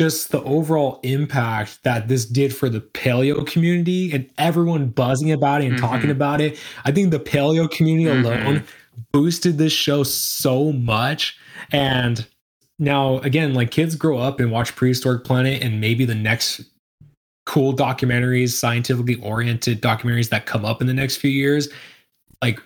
just 0.00 0.30
the 0.30 0.42
overall 0.44 0.98
impact 1.02 1.82
that 1.82 2.08
this 2.08 2.24
did 2.24 2.56
for 2.56 2.70
the 2.70 2.80
paleo 2.80 3.46
community 3.46 4.10
and 4.12 4.26
everyone 4.38 4.86
buzzing 4.88 5.30
about 5.30 5.60
it 5.60 5.66
and 5.66 5.74
mm-hmm. 5.74 5.84
talking 5.84 6.10
about 6.10 6.40
it. 6.40 6.58
I 6.86 6.90
think 6.90 7.10
the 7.10 7.20
paleo 7.20 7.70
community 7.70 8.08
mm-hmm. 8.08 8.24
alone 8.24 8.64
boosted 9.12 9.58
this 9.58 9.74
show 9.74 10.02
so 10.02 10.72
much. 10.72 11.38
And 11.70 12.26
now, 12.78 13.18
again, 13.18 13.52
like 13.52 13.72
kids 13.72 13.94
grow 13.94 14.16
up 14.16 14.40
and 14.40 14.50
watch 14.50 14.74
Prehistoric 14.74 15.22
Planet, 15.22 15.62
and 15.62 15.82
maybe 15.82 16.06
the 16.06 16.14
next 16.14 16.62
cool 17.44 17.76
documentaries, 17.76 18.52
scientifically 18.52 19.16
oriented 19.16 19.82
documentaries 19.82 20.30
that 20.30 20.46
come 20.46 20.64
up 20.64 20.80
in 20.80 20.86
the 20.86 20.94
next 20.94 21.16
few 21.16 21.30
years, 21.30 21.68
like 22.42 22.58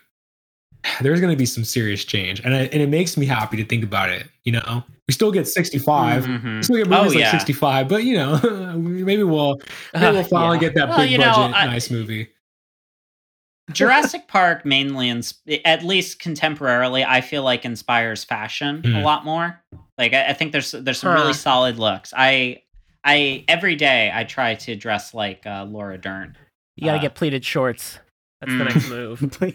there's 1.01 1.21
going 1.21 1.33
to 1.33 1.37
be 1.37 1.47
some 1.47 1.65
serious 1.65 2.05
change, 2.05 2.41
and 2.41 2.55
I, 2.55 2.63
and 2.65 2.83
it 2.83 2.89
makes 2.89 3.17
me 3.17 3.27
happy 3.27 3.57
to 3.57 3.65
think 3.65 3.85
about 3.85 4.11
it. 4.11 4.29
You 4.45 4.53
know, 4.53 4.85
we 5.09 5.15
still 5.15 5.33
get 5.33 5.47
65, 5.49 6.25
mm-hmm. 6.25 6.57
we 6.57 6.63
still 6.63 6.77
get 6.77 6.89
movies 6.89 7.17
oh, 7.17 7.19
like 7.21 7.31
65, 7.31 7.89
but 7.89 8.05
you 8.05 8.15
know, 8.15 8.39
maybe 8.77 9.23
we'll 9.23 9.61
maybe 9.95 10.17
we'll 10.17 10.25
finally 10.25 10.49
uh, 10.49 10.53
yeah. 10.53 10.59
get 10.59 10.75
that 10.75 10.89
well, 10.89 10.99
big 10.99 11.19
budget 11.19 11.21
know, 11.21 11.57
I, 11.57 11.67
nice 11.67 11.91
movie. 11.91 12.29
Jurassic 13.73 14.29
Park 14.29 14.65
mainly, 14.65 15.09
ins- 15.09 15.35
at 15.65 15.83
least 15.83 16.21
contemporarily, 16.21 17.05
I 17.07 17.21
feel 17.21 17.43
like 17.43 17.65
inspires 17.65 18.25
fashion 18.25 18.83
mm. 18.83 18.95
a 18.95 18.99
hmm. 18.99 19.05
lot 19.05 19.25
more. 19.25 19.61
Like 19.97 20.13
I, 20.13 20.29
I, 20.29 20.33
think 20.33 20.53
there's 20.53 20.73
there's 20.73 20.99
some 20.99 21.13
huh. 21.13 21.21
really 21.21 21.33
solid 21.33 21.79
looks. 21.79 22.13
I 22.17 22.63
I 23.05 23.45
every 23.49 23.77
day 23.77 24.11
I 24.13 24.25
try 24.25 24.55
to 24.55 24.77
dress 24.77 25.15
like 25.15 25.47
uh, 25.47 25.65
Laura 25.69 25.99
Dern. 25.99 26.37
You 26.77 26.87
gotta 26.87 26.99
uh, 26.99 27.03
get 27.03 27.15
pleated 27.15 27.45
shorts. 27.45 27.99
That's 28.45 28.57
mm. 28.57 28.59
the 28.59 28.65
next 28.65 28.89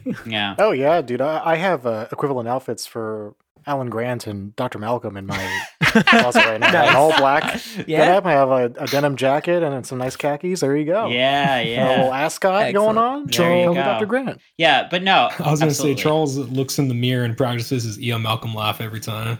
move. 0.05 0.25
yeah. 0.25 0.55
Oh 0.57 0.71
yeah, 0.71 1.01
dude. 1.01 1.21
I, 1.21 1.41
I 1.43 1.55
have 1.55 1.85
uh, 1.85 2.07
equivalent 2.11 2.49
outfits 2.49 2.85
for 2.87 3.35
Alan 3.67 3.89
Grant 3.89 4.25
and 4.25 4.55
Dr. 4.55 4.79
Malcolm 4.79 5.15
in 5.17 5.25
my 5.27 5.61
closet 5.81 6.45
right 6.45 6.59
now. 6.59 6.71
nice. 6.71 6.95
all 6.95 7.15
black. 7.17 7.61
Yeah. 7.87 8.19
I 8.23 8.31
have 8.31 8.49
a, 8.49 8.65
a, 8.79 8.87
denim 8.87 9.15
jacket 9.15 9.61
and 9.63 9.85
some 9.85 9.97
nice 9.97 10.15
khakis. 10.15 10.61
There 10.61 10.75
you 10.75 10.85
go. 10.85 11.07
Yeah, 11.07 11.59
yeah. 11.61 11.87
A 11.87 11.89
little 11.89 12.13
ascot 12.13 12.63
Excellent. 12.63 12.95
going 12.95 12.97
on. 12.97 13.29
Charles, 13.29 13.75
Dr. 13.75 14.05
Grant. 14.05 14.41
Yeah, 14.57 14.87
but 14.89 15.03
no. 15.03 15.29
I 15.39 15.51
was 15.51 15.59
going 15.59 15.69
to 15.69 15.75
say 15.75 15.93
Charles 15.93 16.37
looks 16.37 16.79
in 16.79 16.87
the 16.87 16.95
mirror 16.95 17.25
and 17.25 17.37
practices 17.37 17.83
his 17.83 17.99
Ian 17.99 18.23
Malcolm 18.23 18.53
laugh 18.55 18.81
every 18.81 18.99
time. 18.99 19.39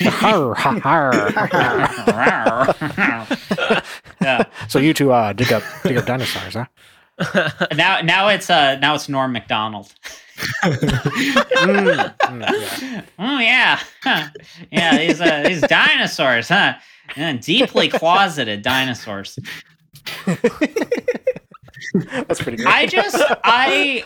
yeah. 4.20 4.44
So 4.68 4.78
you 4.78 4.94
two 4.94 5.12
uh, 5.12 5.32
dig 5.32 5.52
up 5.52 5.62
dig 5.82 5.96
up 5.96 6.06
dinosaurs, 6.06 6.54
huh? 6.54 6.66
now 7.76 8.00
now 8.00 8.28
it's 8.28 8.50
uh 8.50 8.76
now 8.76 8.94
it's 8.94 9.08
Norm 9.08 9.32
Macdonald. 9.32 9.94
mm, 10.64 12.18
mm, 12.18 12.80
yeah. 12.82 13.02
Oh 13.18 13.38
yeah, 13.38 13.78
yeah. 14.72 14.98
These 14.98 15.20
uh, 15.20 15.42
these 15.46 15.60
dinosaurs, 15.60 16.48
huh? 16.48 16.74
Yeah, 17.16 17.34
deeply 17.34 17.88
closeted 17.88 18.62
dinosaurs. 18.62 19.38
That's 21.94 22.42
pretty 22.42 22.56
good. 22.56 22.66
I 22.66 22.86
just 22.86 23.16
I 23.44 24.04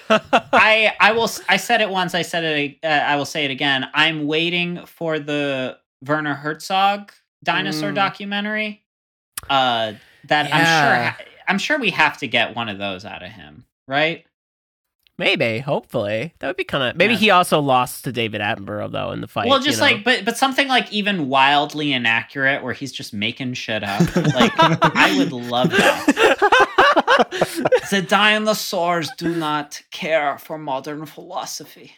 I 0.53 0.93
I 1.01 1.13
will 1.13 1.31
I 1.49 1.57
said 1.57 1.81
it 1.81 1.89
once. 1.89 2.15
I 2.15 2.23
said 2.23 2.45
it. 2.45 2.79
Uh, 2.85 2.89
I 2.89 3.17
will 3.17 3.25
say 3.25 3.47
it 3.47 3.51
again. 3.51 3.89
I'm 3.95 4.27
waiting 4.27 4.85
for 4.85 5.19
the 5.19 5.79
Werner 6.05 6.35
Herzog 6.35 7.13
dinosaur 7.43 7.93
mm. 7.93 7.95
documentary. 7.95 8.85
Uh, 9.49 9.95
that 10.25 10.49
yeah. 10.49 11.15
I'm 11.17 11.17
sure 11.17 11.27
I'm 11.49 11.59
sure 11.59 11.79
we 11.79 11.91
have 11.91 12.19
to 12.19 12.29
get 12.29 12.55
one 12.55 12.69
of 12.69 12.79
those 12.79 13.05
out 13.05 13.23
of 13.23 13.31
him, 13.31 13.65
right? 13.87 14.25
Maybe, 15.19 15.59
hopefully, 15.59 16.33
that 16.39 16.47
would 16.47 16.57
be 16.57 16.63
kind 16.63 16.85
of. 16.85 16.97
Maybe 16.97 17.15
yeah. 17.15 17.19
he 17.19 17.31
also 17.31 17.59
lost 17.59 18.05
to 18.05 18.13
David 18.13 18.41
Attenborough 18.41 18.93
though 18.93 19.11
in 19.11 19.21
the 19.21 19.27
fight. 19.27 19.49
Well, 19.49 19.59
just 19.59 19.79
you 19.79 19.85
know? 19.85 19.93
like, 19.95 20.05
but 20.05 20.25
but 20.25 20.39
something 20.39 20.69
like 20.69 20.93
even 20.93 21.29
wildly 21.29 21.93
inaccurate, 21.93 22.63
where 22.63 22.73
he's 22.73 22.93
just 22.93 23.13
making 23.13 23.55
shit 23.55 23.83
up. 23.83 24.01
like, 24.17 24.53
I 24.57 25.17
would 25.19 25.33
love 25.33 25.71
that. 25.71 26.07
the 27.91 28.01
dinosaurs 28.03 29.11
do 29.19 29.35
not 29.35 29.83
care 29.91 30.39
for 30.39 30.57
modern 30.57 31.05
philosophy. 31.05 31.97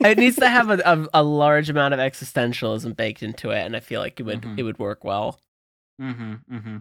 It 0.00 0.18
needs 0.18 0.36
to 0.36 0.48
have 0.48 0.70
a, 0.70 0.80
a, 0.84 1.20
a, 1.20 1.22
large 1.22 1.68
amount 1.68 1.92
of 1.92 2.00
existentialism 2.00 2.96
baked 2.96 3.22
into 3.22 3.50
it, 3.50 3.60
and 3.60 3.76
I 3.76 3.80
feel 3.80 4.00
like 4.00 4.18
it 4.18 4.22
would 4.22 4.40
mm-hmm. 4.40 4.58
it 4.58 4.62
would 4.62 4.78
work 4.78 5.04
well. 5.04 5.38
Mm-hmm. 6.00 6.32
Mm-hmm. 6.52 6.76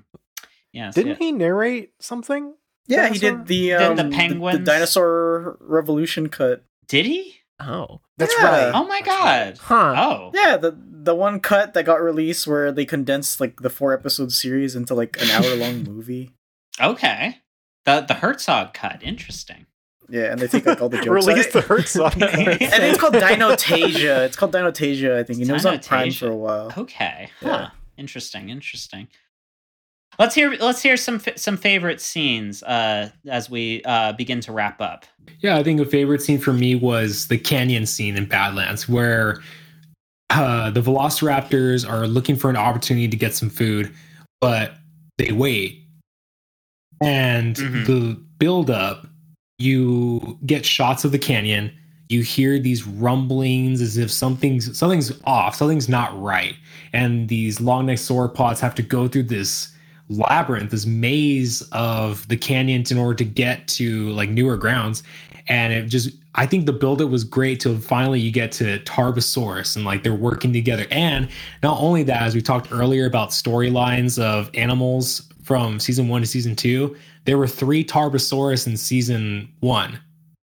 Yes. 0.74 0.96
Didn't 0.96 1.12
yeah. 1.12 1.18
he 1.18 1.32
narrate 1.32 1.94
something? 2.00 2.54
Yeah, 2.88 3.04
dinosaur? 3.04 3.14
he 3.14 3.20
did 3.20 3.46
the 3.48 3.74
um, 3.74 3.96
the, 3.96 4.04
the 4.04 4.10
penguin, 4.10 4.54
the, 4.54 4.60
the, 4.60 4.66
dinosaur 4.66 5.58
revolution 5.62 6.30
cut. 6.30 6.64
Did 6.88 7.06
he? 7.06 7.36
Oh, 7.60 8.02
that's 8.18 8.34
yeah. 8.40 8.66
right. 8.66 8.72
Oh 8.74 8.88
my 8.88 9.02
god. 9.02 9.58
Huh. 9.60 9.94
Oh. 9.98 10.32
Yeah, 10.34 10.58
the 10.58 10.76
the 10.78 11.16
one 11.16 11.40
cut 11.40 11.74
that 11.74 11.86
got 11.86 12.02
released 12.02 12.48
where 12.48 12.72
they 12.72 12.86
condensed 12.86 13.40
like 13.40 13.62
the 13.62 13.70
four 13.70 13.94
episode 13.94 14.32
series 14.32 14.76
into 14.76 14.96
like 14.96 15.22
an 15.22 15.30
hour 15.30 15.56
long 15.56 15.84
movie. 15.88 16.32
Okay. 16.82 17.38
The 17.86 18.02
the 18.02 18.16
Herzog 18.16 18.74
cut. 18.74 19.04
Interesting. 19.04 19.66
Yeah, 20.10 20.32
and 20.32 20.40
they 20.40 20.48
take 20.48 20.66
like 20.66 20.82
all 20.82 20.90
the 20.90 20.98
jokes. 21.02 21.28
Release 21.28 21.54
the 21.54 21.62
Herzog. 21.62 22.14
I 22.24 22.46
think 22.56 22.62
it's 22.62 23.00
called 23.00 23.14
Dinotasia. 23.14 24.26
It's 24.26 24.36
called 24.36 24.54
Dinotasia. 24.54 25.16
I 25.18 25.24
think. 25.24 25.40
It 25.40 25.52
was 25.52 25.66
on 25.66 25.80
Prime 25.80 26.12
for 26.12 26.30
a 26.30 26.36
while. 26.36 26.74
Okay. 26.78 27.30
Huh. 27.42 27.48
Yeah. 27.48 27.70
Interesting. 27.98 28.50
Interesting. 28.50 29.10
Let's 30.20 30.36
hear 30.36 30.52
let's 30.60 30.84
hear 30.84 30.98
some 30.98 31.22
some 31.38 31.56
favorite 31.56 32.02
scenes 32.02 32.62
uh, 32.64 33.10
as 33.30 33.50
we 33.50 33.82
uh, 33.86 34.12
begin 34.14 34.42
to 34.42 34.52
wrap 34.52 34.82
up. 34.82 35.06
Yeah, 35.40 35.56
I 35.56 35.64
think 35.64 35.80
a 35.80 35.86
favorite 35.86 36.22
scene 36.22 36.40
for 36.40 36.52
me 36.52 36.76
was 36.76 37.30
the 37.30 37.38
canyon 37.38 37.86
scene 37.86 38.18
in 38.18 38.26
Badlands, 38.26 38.90
where 38.90 39.42
uh, 40.30 40.72
the 40.72 40.82
Velociraptors 40.82 41.90
are 41.90 42.06
looking 42.06 42.36
for 42.36 42.50
an 42.50 42.58
opportunity 42.58 43.08
to 43.08 43.16
get 43.16 43.34
some 43.34 43.50
food, 43.50 43.94
but 44.42 44.74
they 45.18 45.32
wait, 45.32 45.86
and 47.02 47.56
mm-hmm. 47.56 47.86
the 47.86 48.22
build 48.40 48.70
up, 48.70 49.08
you 49.58 50.38
get 50.46 50.66
shots 50.66 51.06
of 51.06 51.14
the 51.14 51.20
canyon. 51.20 51.72
You 52.10 52.24
hear 52.24 52.60
these 52.60 52.86
rumblings 52.86 53.80
as 53.80 53.96
if 53.96 54.12
something's 54.12 54.78
something's 54.78 55.14
off, 55.24 55.56
something's 55.56 55.88
not 55.88 56.20
right, 56.22 56.56
and 56.92 57.30
these 57.30 57.62
long 57.62 57.86
necked 57.86 58.02
sauropods 58.02 58.60
have 58.60 58.76
to 58.76 58.82
go 58.82 59.08
through 59.08 59.24
this 59.24 59.74
labyrinth, 60.10 60.72
this 60.72 60.86
maze 60.86 61.62
of 61.72 62.28
the 62.28 62.38
canyons 62.38 62.92
in 62.92 62.98
order 62.98 63.16
to 63.16 63.26
get 63.26 63.68
to 63.70 64.10
like 64.10 64.30
newer 64.30 64.58
grounds. 64.58 65.04
And 65.48 65.74
it 65.74 65.88
just, 65.88 66.12
I 66.36 66.46
think 66.46 66.66
the 66.66 66.74
build 66.74 67.02
it 67.02 67.06
was 67.06 67.24
great 67.24 67.60
till 67.60 67.78
finally 67.80 68.20
you 68.20 68.32
get 68.32 68.52
to 68.54 68.80
Tarbosaurus 68.80 69.76
and 69.76 69.86
like 69.86 70.04
they're 70.04 70.14
working 70.14 70.54
together. 70.54 70.86
And 70.92 71.30
not 71.64 71.80
only 71.80 72.04
that, 72.04 72.22
as 72.22 72.36
we 72.36 72.42
talked 72.42 72.72
earlier 72.72 73.06
about 73.06 73.30
storylines 73.30 74.22
of 74.22 74.52
animals 74.54 75.28
from 75.44 75.80
season 75.80 76.08
one 76.08 76.22
to 76.22 76.28
season 76.28 76.56
two, 76.56 76.96
there 77.26 77.38
were 77.38 77.48
three 77.48 77.84
Tarbosaurus 77.84 78.68
in 78.68 78.78
season 78.78 79.52
one 79.60 80.00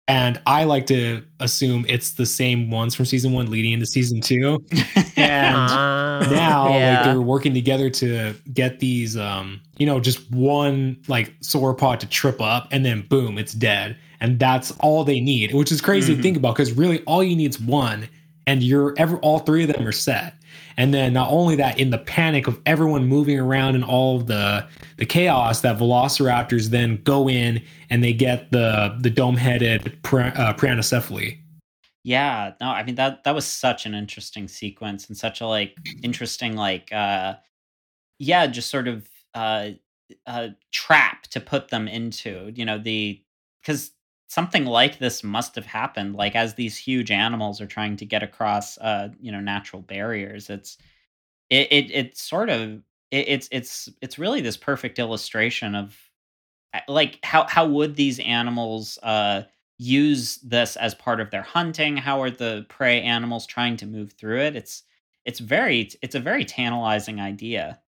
and 0.06 0.40
I 0.46 0.64
like 0.64 0.86
to 0.86 1.22
assume 1.40 1.86
it's 1.88 2.12
the 2.12 2.26
same 2.26 2.70
ones 2.70 2.94
from 2.94 3.06
season 3.06 3.32
one 3.32 3.50
leading 3.50 3.72
into 3.72 3.86
season 3.86 4.20
two. 4.20 4.64
And 5.16 5.70
uh, 5.70 6.28
now 6.30 6.68
yeah. 6.68 6.96
like 6.96 7.04
they're 7.04 7.20
working 7.20 7.54
together 7.54 7.88
to 7.88 8.34
get 8.52 8.80
these 8.80 9.16
um, 9.16 9.60
you 9.78 9.86
know, 9.86 10.00
just 10.00 10.28
one 10.32 11.00
like 11.06 11.38
sauropod 11.40 12.00
to 12.00 12.06
trip 12.08 12.40
up 12.40 12.66
and 12.72 12.84
then 12.84 13.02
boom, 13.02 13.38
it's 13.38 13.52
dead. 13.52 13.96
And 14.20 14.40
that's 14.40 14.72
all 14.80 15.04
they 15.04 15.20
need, 15.20 15.54
which 15.54 15.70
is 15.70 15.80
crazy 15.80 16.12
mm-hmm. 16.12 16.18
to 16.18 16.22
think 16.22 16.36
about 16.36 16.56
because 16.56 16.72
really 16.72 17.02
all 17.04 17.22
you 17.22 17.36
need 17.36 17.50
is 17.50 17.60
one 17.60 18.08
and 18.46 18.62
you're 18.62 18.92
ever 18.98 19.18
all 19.18 19.38
three 19.38 19.62
of 19.62 19.72
them 19.72 19.86
are 19.86 19.92
set. 19.92 20.34
And 20.76 20.92
then 20.92 21.12
not 21.12 21.30
only 21.30 21.56
that, 21.56 21.78
in 21.78 21.90
the 21.90 21.98
panic 21.98 22.46
of 22.46 22.60
everyone 22.66 23.06
moving 23.06 23.38
around 23.38 23.74
and 23.74 23.84
all 23.84 24.18
the 24.18 24.66
the 24.96 25.06
chaos, 25.06 25.60
that 25.60 25.78
Velociraptors 25.78 26.66
then 26.66 27.00
go 27.02 27.28
in 27.28 27.62
and 27.90 28.02
they 28.02 28.12
get 28.12 28.50
the 28.50 28.96
the 29.00 29.10
dome 29.10 29.36
headed 29.36 29.86
uh, 29.86 30.52
Prenocephale. 30.54 31.38
Yeah, 32.02 32.52
no, 32.60 32.68
I 32.68 32.82
mean 32.82 32.96
that 32.96 33.24
that 33.24 33.34
was 33.34 33.46
such 33.46 33.86
an 33.86 33.94
interesting 33.94 34.48
sequence 34.48 35.08
and 35.08 35.16
such 35.16 35.40
a 35.40 35.46
like 35.46 35.76
interesting 36.02 36.54
like 36.54 36.92
uh 36.92 37.34
yeah, 38.18 38.46
just 38.46 38.70
sort 38.70 38.88
of 38.88 39.08
uh, 39.34 39.70
uh 40.26 40.48
trap 40.72 41.22
to 41.28 41.40
put 41.40 41.68
them 41.68 41.88
into. 41.88 42.52
You 42.54 42.64
know 42.64 42.78
the 42.78 43.22
because 43.62 43.92
something 44.28 44.64
like 44.64 44.98
this 44.98 45.22
must 45.22 45.54
have 45.54 45.66
happened 45.66 46.14
like 46.14 46.34
as 46.34 46.54
these 46.54 46.76
huge 46.76 47.10
animals 47.10 47.60
are 47.60 47.66
trying 47.66 47.96
to 47.96 48.06
get 48.06 48.22
across 48.22 48.78
uh 48.78 49.08
you 49.20 49.30
know 49.32 49.40
natural 49.40 49.82
barriers 49.82 50.50
it's 50.50 50.78
it 51.50 51.68
it, 51.70 51.90
it 51.90 52.16
sort 52.16 52.50
of 52.50 52.82
it, 53.10 53.28
it's 53.28 53.48
it's 53.52 53.88
it's 54.02 54.18
really 54.18 54.40
this 54.40 54.56
perfect 54.56 54.98
illustration 54.98 55.74
of 55.74 55.96
uh, 56.74 56.80
like 56.88 57.18
how 57.22 57.46
how 57.48 57.66
would 57.66 57.96
these 57.96 58.18
animals 58.20 58.98
uh 59.02 59.42
use 59.78 60.36
this 60.36 60.76
as 60.76 60.94
part 60.94 61.20
of 61.20 61.30
their 61.30 61.42
hunting? 61.42 61.96
How 61.96 62.22
are 62.22 62.30
the 62.30 62.64
prey 62.68 63.02
animals 63.02 63.46
trying 63.46 63.76
to 63.78 63.86
move 63.86 64.12
through 64.12 64.40
it? 64.40 64.56
It's 64.56 64.82
it's 65.24 65.40
very 65.40 65.90
it's 66.02 66.14
a 66.14 66.20
very 66.20 66.44
tantalizing 66.44 67.20
idea 67.20 67.80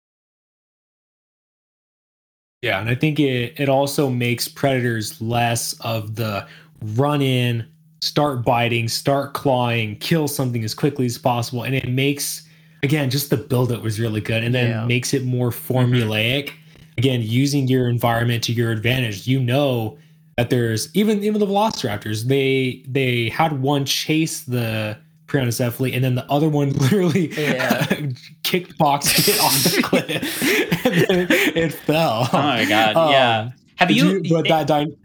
yeah, 2.66 2.80
and 2.82 2.90
I 2.90 2.96
think 2.96 3.20
it 3.20 3.54
it 3.58 3.70
also 3.70 4.10
makes 4.10 4.48
predators 4.48 5.22
less 5.22 5.74
of 5.82 6.16
the 6.16 6.48
run 6.96 7.22
in, 7.22 7.64
start 8.02 8.44
biting, 8.44 8.88
start 8.88 9.36
clawing, 9.36 9.98
kill 9.98 10.28
something 10.28 10.64
as 10.64 10.74
quickly 10.74 11.06
as 11.06 11.20
possible, 11.20 11.62
and 11.62 11.76
it 11.76 11.88
makes 11.88 12.42
again, 12.82 13.10
just 13.12 13.30
the 13.30 13.38
buildup 13.38 13.84
was 13.84 14.00
really 14.00 14.22
good, 14.22 14.44
and 14.44 14.54
then 14.54 14.70
Yeah. 14.70 14.86
makes 14.86 15.14
it 15.14 15.24
more 15.24 15.52
mm-hmm. 15.52 15.74
formulaic. 15.74 16.52
Again, 16.98 17.22
using 17.22 17.68
your 17.68 17.88
environment 17.88 18.44
to 18.46 18.52
your 18.54 18.72
advantage. 18.72 19.28
You 19.28 19.40
know 19.40 19.98
that 20.38 20.50
there's 20.50 20.90
even 20.96 21.24
even 21.24 21.40
the 21.40 21.46
Velociraptors. 21.46 22.24
They 22.24 22.82
they 22.88 23.30
had 23.30 23.62
one 23.62 23.86
chase 23.86 24.42
the 24.42 24.98
Prenocephale, 25.28 25.94
and 25.96 26.04
then 26.04 26.16
the 26.16 26.30
other 26.32 26.50
one 26.50 26.70
literally 26.74 27.30
Yeah. 27.34 27.86
kickboxed 28.44 29.28
it 29.28 29.40
off 29.40 29.64
the 29.64 29.82
cliff, 29.82 30.86
and 30.86 30.96
then 31.08 31.28
it 31.30 31.74
fell. 31.74 32.30
Oh 32.32 32.38
my 32.38 32.66
god, 32.66 32.96
Um, 32.96 33.12
yeah. 33.12 33.50
Have 33.78 33.90
But 33.90 33.96
you? 33.96 34.24
but 34.30 34.46
it, 34.46 34.50
that 34.50 34.68
dy- 34.68 34.96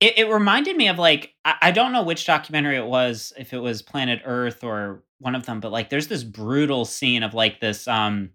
it, 0.00 0.18
it 0.18 0.30
reminded 0.30 0.76
me 0.76 0.88
of 0.88 0.98
like 0.98 1.34
I, 1.44 1.54
I 1.62 1.70
don't 1.70 1.92
know 1.92 2.02
which 2.02 2.24
documentary 2.26 2.76
it 2.76 2.86
was, 2.86 3.32
if 3.38 3.52
it 3.52 3.58
was 3.58 3.82
Planet 3.82 4.20
Earth 4.24 4.64
or 4.64 5.02
one 5.20 5.34
of 5.34 5.46
them, 5.46 5.60
but 5.60 5.72
like 5.72 5.90
there's 5.90 6.08
this 6.08 6.24
brutal 6.24 6.84
scene 6.84 7.22
of 7.22 7.34
like 7.34 7.60
this 7.60 7.86
um 7.88 8.30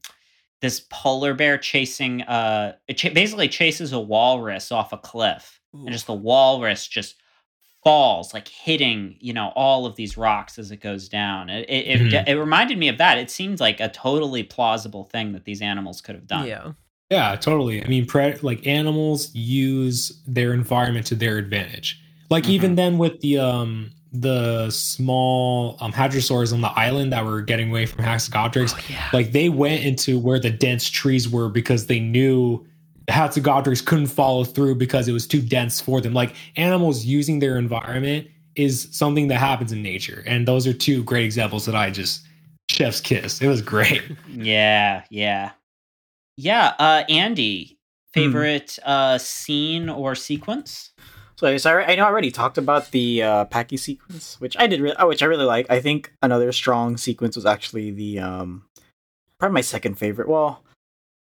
this 0.61 0.85
polar 0.89 1.33
bear 1.33 1.57
chasing 1.57 2.21
uh 2.23 2.73
it 2.87 2.93
ch- 2.97 3.13
basically 3.13 3.47
chases 3.49 3.91
a 3.91 3.99
walrus 3.99 4.71
off 4.71 4.93
a 4.93 4.97
cliff, 4.97 5.59
and 5.73 5.91
just 5.91 6.07
the 6.07 6.13
walrus 6.13 6.87
just 6.87 7.15
falls 7.83 8.33
like 8.33 8.47
hitting 8.47 9.15
you 9.19 9.33
know 9.33 9.51
all 9.55 9.85
of 9.85 9.95
these 9.95 10.15
rocks 10.17 10.57
as 10.57 10.71
it 10.71 10.77
goes 10.77 11.09
down 11.09 11.49
it 11.49 11.69
it, 11.69 11.87
it, 11.87 11.99
Mhm. 12.01 12.27
it 12.27 12.39
reminded 12.39 12.77
me 12.77 12.87
of 12.87 12.97
that 12.97 13.17
it 13.17 13.29
seemed 13.29 13.59
like 13.59 13.79
a 13.79 13.89
totally 13.89 14.41
plausible 14.43 15.03
thing 15.03 15.33
that 15.33 15.43
these 15.45 15.61
animals 15.61 15.99
could 16.01 16.15
have 16.15 16.27
done 16.27 16.47
Yeah. 16.47 16.71
Yeah, 17.09 17.35
totally. 17.35 17.83
I 17.83 17.87
mean, 17.87 18.07
pre- 18.07 18.37
like 18.41 18.65
animals 18.65 19.29
use 19.35 20.19
their 20.25 20.51
environment 20.51 21.05
to 21.07 21.15
their 21.15 21.37
advantage. 21.37 21.99
Like 22.31 22.47
even 22.49 22.73
then 22.73 22.97
with 22.97 23.19
the 23.21 23.37
um 23.37 23.91
the 24.13 24.69
small 24.71 25.77
um 25.79 25.91
hadrosaurs 25.91 26.53
on 26.53 26.61
the 26.61 26.69
island 26.69 27.11
that 27.13 27.23
were 27.25 27.41
getting 27.41 27.69
away 27.69 27.85
from 27.85 28.03
Hatzegopteryx, 28.03 28.73
Oh, 28.75 28.79
yeah. 28.89 29.09
like 29.13 29.31
they 29.31 29.49
went 29.49 29.83
into 29.83 30.17
where 30.17 30.39
the 30.39 30.49
dense 30.49 30.89
trees 30.89 31.29
were 31.29 31.49
because 31.49 31.85
they 31.85 31.99
knew 31.99 32.65
Hatzegopteryx 33.07 33.85
couldn't 33.85 34.07
follow 34.07 34.43
through 34.43 34.75
because 34.75 35.07
it 35.07 35.11
was 35.13 35.27
too 35.27 35.41
dense 35.41 35.79
for 35.81 36.01
them. 36.01 36.13
Like 36.13 36.35
animals 36.55 37.05
using 37.05 37.39
their 37.39 37.57
environment 37.57 38.27
is 38.55 38.87
something 38.91 39.27
that 39.29 39.39
happens 39.39 39.71
in 39.71 39.81
nature, 39.81 40.23
and 40.25 40.47
those 40.47 40.65
are 40.67 40.73
two 40.73 41.03
great 41.03 41.25
examples 41.25 41.65
that 41.65 41.75
I 41.75 41.89
just 41.89 42.25
chef's 42.69 43.01
kiss. 43.01 43.41
It 43.41 43.47
was 43.47 43.61
great. 43.61 44.01
Yeah, 44.29 45.03
yeah. 45.09 45.51
Yeah, 46.37 46.73
uh 46.79 47.03
Andy, 47.09 47.77
Hmm. 48.15 48.21
favorite 48.21 48.79
uh 48.85 49.17
scene 49.17 49.89
or 49.89 50.15
sequence? 50.15 50.91
So, 51.35 51.57
so 51.57 51.71
I, 51.77 51.91
I 51.91 51.95
know 51.95 52.03
I 52.03 52.07
already 52.07 52.31
talked 52.31 52.57
about 52.59 52.91
the 52.91 53.23
uh, 53.23 53.45
Pachy 53.45 53.75
sequence, 53.75 54.39
which 54.39 54.55
I 54.57 54.67
did, 54.67 54.79
re- 54.81 54.93
oh, 54.99 55.07
which 55.07 55.21
I 55.23 55.25
really 55.25 55.45
like. 55.45 55.65
I 55.69 55.81
think 55.81 56.13
another 56.21 56.51
strong 56.51 56.95
sequence 56.95 57.35
was 57.35 57.45
actually 57.45 57.89
the 57.91 58.19
um, 58.19 58.65
probably 59.39 59.55
my 59.55 59.61
second 59.61 59.95
favorite. 59.95 60.29
Well, 60.29 60.63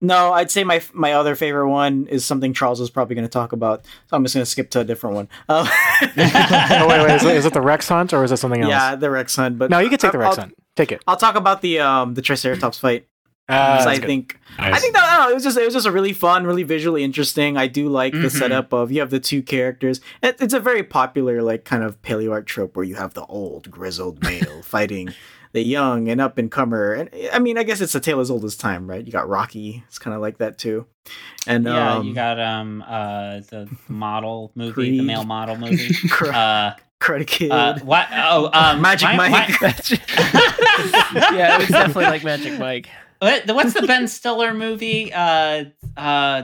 no, 0.02 0.32
I'd 0.34 0.52
say 0.52 0.64
my 0.64 0.82
my 0.94 1.14
other 1.14 1.36
favorite 1.36 1.70
one 1.70 2.08
is 2.08 2.24
something 2.26 2.54
Charles 2.54 2.80
is 2.80 2.90
probably 2.90 3.16
going 3.16 3.26
to 3.26 3.32
talk 3.32 3.52
about. 3.52 3.86
So 4.08 4.16
I'm 4.18 4.24
just 4.24 4.36
going 4.36 4.44
to 4.44 4.50
skip 4.50 4.70
to 4.72 4.82
a 4.82 4.84
different 4.84 5.16
one. 5.16 5.30
Um, 5.50 5.68
oh 6.02 6.86
wait, 6.88 7.02
wait, 7.04 7.16
is 7.16 7.24
it, 7.24 7.36
is 7.38 7.46
it 7.46 7.54
the 7.54 7.62
Rex 7.62 7.88
hunt 7.90 8.14
or 8.14 8.24
is 8.24 8.32
it 8.32 8.38
something 8.38 8.62
else? 8.62 8.70
yeah, 8.70 8.96
the 8.96 9.10
Rex 9.10 9.36
hunt. 9.36 9.58
But 9.58 9.70
No, 9.70 9.80
you 9.80 9.90
can 9.90 9.98
take 9.98 10.12
the 10.12 10.18
I'll- 10.20 10.24
Rex 10.26 10.38
hunt. 10.38 10.54
Take 10.76 10.92
it. 10.92 11.02
I'll 11.08 11.18
talk 11.18 11.36
about 11.36 11.62
the 11.62 11.80
um 11.80 12.14
the 12.14 12.22
Triceratops 12.22 12.78
fight. 12.80 13.08
Uh, 13.50 13.78
'cause 13.78 13.86
I 13.86 13.90
that's 13.92 14.00
good. 14.02 14.08
think 14.08 14.40
I 14.60 14.78
think 14.78 14.94
that 14.94 15.04
I 15.06 15.18
don't 15.24 15.32
it 15.32 15.34
was 15.36 15.44
just 15.46 15.58
it 15.58 15.64
was 15.64 15.74
just 15.74 15.88
a 15.88 15.92
really 15.92 16.12
fun, 16.14 16.46
really 16.46 16.64
visually 16.64 17.04
interesting. 17.04 17.56
I 17.58 17.68
do 17.68 17.88
like 17.88 18.12
the 18.14 18.20
Mhm. 18.28 18.32
setup 18.38 18.74
of 18.74 18.92
you 18.92 19.00
have 19.00 19.10
the 19.10 19.22
two 19.22 19.42
characters. 19.42 20.02
It, 20.22 20.36
it's 20.42 20.54
a 20.54 20.60
very 20.60 20.84
popular 20.84 21.42
like 21.42 21.64
kind 21.64 21.82
of 21.82 22.00
paleo 22.02 22.32
art 22.34 22.46
trope 22.46 22.76
where 22.76 22.84
you 22.86 22.96
have 22.96 23.14
the 23.14 23.26
old 23.26 23.72
grizzled 23.72 24.22
male 24.22 24.62
fighting 24.64 25.14
the 25.58 25.64
young 25.68 26.08
and 26.08 26.22
up 26.22 26.38
and 26.38 26.52
comer. 26.52 26.94
And 26.94 27.10
I 27.34 27.40
mean, 27.40 27.58
I 27.58 27.64
guess 27.64 27.82
it's 27.82 27.96
a 27.96 28.00
tale 28.00 28.20
as 28.20 28.30
old 28.30 28.46
as 28.46 28.56
time, 28.56 28.88
right? 28.88 29.04
You 29.04 29.12
got 29.12 29.28
Rocky. 29.28 29.84
It's 29.88 29.98
kind 29.98 30.14
of 30.14 30.22
like 30.22 30.38
that 30.38 30.60
too. 30.60 30.86
And 31.48 31.66
yeah, 31.66 31.96
um, 31.96 32.06
you 32.08 32.14
got 32.14 32.40
um 32.40 32.84
uh 32.88 33.40
the 33.50 33.68
model 33.88 34.52
movie, 34.54 34.98
the 35.00 35.04
male 35.04 35.24
model 35.26 35.58
movie. 35.58 35.90
Kar- 36.10 36.32
uh 36.34 36.74
Karate 37.00 37.26
Kid. 37.26 37.52
uh 37.52 37.80
what 37.80 38.08
oh 38.14 38.50
um 38.54 38.82
Magic 38.82 39.10
my- 39.16 39.30
Mike. 39.30 39.62
my- 39.62 39.68
yeah, 41.36 41.56
it 41.56 41.60
was 41.62 41.70
definitely 41.70 42.06
like 42.06 42.24
Magic 42.24 42.60
Mike. 42.60 42.88
What, 43.20 43.48
what's 43.48 43.74
the 43.74 43.88
Ben 43.88 44.08
Stiller 44.08 44.54
movie? 44.54 45.12
Uh, 45.12 45.66
uh, 45.98 46.44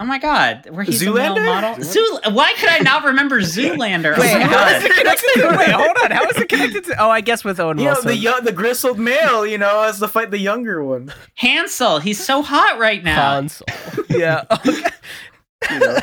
oh 0.00 0.04
my 0.04 0.18
god, 0.18 0.68
where 0.70 0.84
he's 0.84 1.02
a 1.06 1.12
male 1.12 1.38
model. 1.38 1.82
Zoo. 1.82 2.18
Why 2.30 2.52
could 2.58 2.68
I 2.68 2.78
not 2.78 3.04
remember 3.04 3.40
Zoolander? 3.42 4.14
oh 4.16 4.20
Wait, 4.20 4.34
my 4.34 4.40
how 4.40 4.50
god. 4.50 4.76
is 4.76 4.84
it 4.84 4.92
connected 4.94 5.28
to? 5.34 5.56
Wait, 5.58 5.70
hold 5.70 5.96
on. 6.04 6.10
How 6.10 6.24
is 6.28 6.36
it 6.36 6.48
connected 6.48 6.84
to? 6.86 7.02
Oh, 7.02 7.10
I 7.10 7.20
guess 7.20 7.44
with 7.44 7.58
Owen 7.60 7.78
you 7.78 7.84
know 7.86 8.00
the 8.00 8.16
young, 8.16 8.44
the 8.44 8.52
grizzled 8.52 8.98
male, 8.98 9.46
you 9.46 9.58
know, 9.58 9.82
has 9.82 9.98
to 10.00 10.08
fight 10.08 10.30
the 10.30 10.38
younger 10.38 10.82
one. 10.84 11.12
Hansel, 11.34 11.98
he's 11.98 12.24
so 12.24 12.42
hot 12.42 12.78
right 12.78 13.02
now. 13.02 13.32
Hansel. 13.34 13.66
Yeah. 14.08 14.44
Okay. 14.64 14.90
You 15.72 15.80
know? 15.80 15.98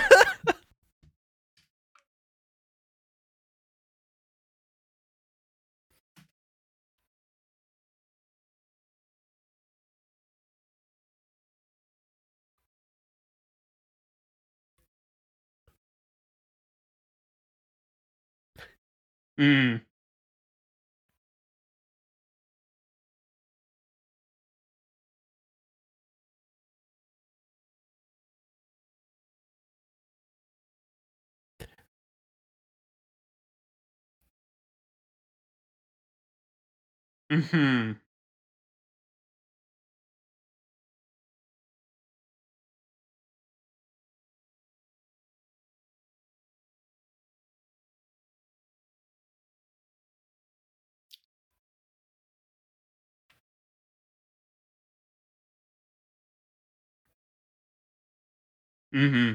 Mm. 19.40 19.86
Hmm. 37.30 37.94
Hmm. 58.96 59.34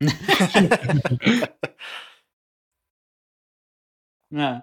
Yeah. 4.30 4.62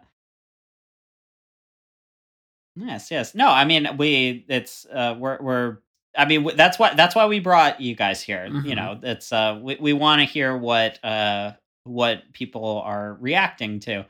Yes, 2.76 3.12
yes. 3.12 3.36
No, 3.36 3.50
I 3.50 3.66
mean 3.66 3.88
we. 3.98 4.46
It's 4.50 4.86
uh, 4.88 5.16
we're 5.20 5.40
we're. 5.42 5.78
I 6.18 6.26
mean 6.26 6.50
that's 6.56 6.80
why 6.80 6.94
that's 6.96 7.16
why 7.16 7.26
we 7.28 7.40
brought 7.40 7.82
you 7.82 7.96
guys 7.96 8.22
here. 8.22 8.56
You 8.62 8.76
Mhm. 8.76 8.76
know, 8.76 9.00
it's 9.04 9.32
uh 9.34 9.60
we 9.62 9.78
we 9.78 9.94
want 9.94 10.22
to 10.22 10.26
hear 10.26 10.58
what 10.58 11.04
uh 11.04 11.54
what 11.86 12.34
people 12.34 12.82
are 12.86 13.18
reacting 13.20 13.80
to. 13.82 14.06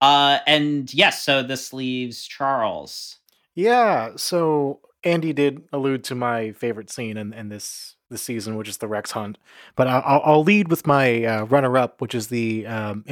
Uh 0.00 0.38
and 0.46 0.92
yes, 0.92 1.22
so 1.22 1.42
this 1.42 1.72
leaves 1.72 2.26
Charles. 2.26 3.18
Yeah, 3.54 4.10
so 4.16 4.80
Andy 5.04 5.32
did 5.32 5.62
allude 5.72 6.04
to 6.04 6.14
my 6.14 6.52
favorite 6.52 6.90
scene 6.90 7.16
in, 7.16 7.32
in 7.32 7.48
this 7.48 7.94
this 8.10 8.22
season, 8.22 8.56
which 8.56 8.68
is 8.68 8.78
the 8.78 8.88
Rex 8.88 9.10
hunt. 9.12 9.36
But 9.76 9.86
I'll, 9.88 10.22
I'll- 10.24 10.42
lead 10.42 10.68
with 10.68 10.86
my 10.86 11.24
uh, 11.24 11.44
runner-up, 11.44 12.00
which 12.00 12.14
is 12.14 12.28
the 12.28 12.66
um, 12.66 13.04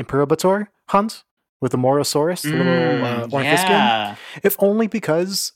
hunt 0.88 1.22
with 1.60 1.72
the 1.72 1.78
Morrosaurus, 1.78 2.42
the 2.42 2.50
little 2.56 3.04
uh, 3.04 3.26
Mm, 3.26 3.32
yeah. 3.68 4.16
If 4.42 4.56
only 4.58 4.86
because 4.86 5.52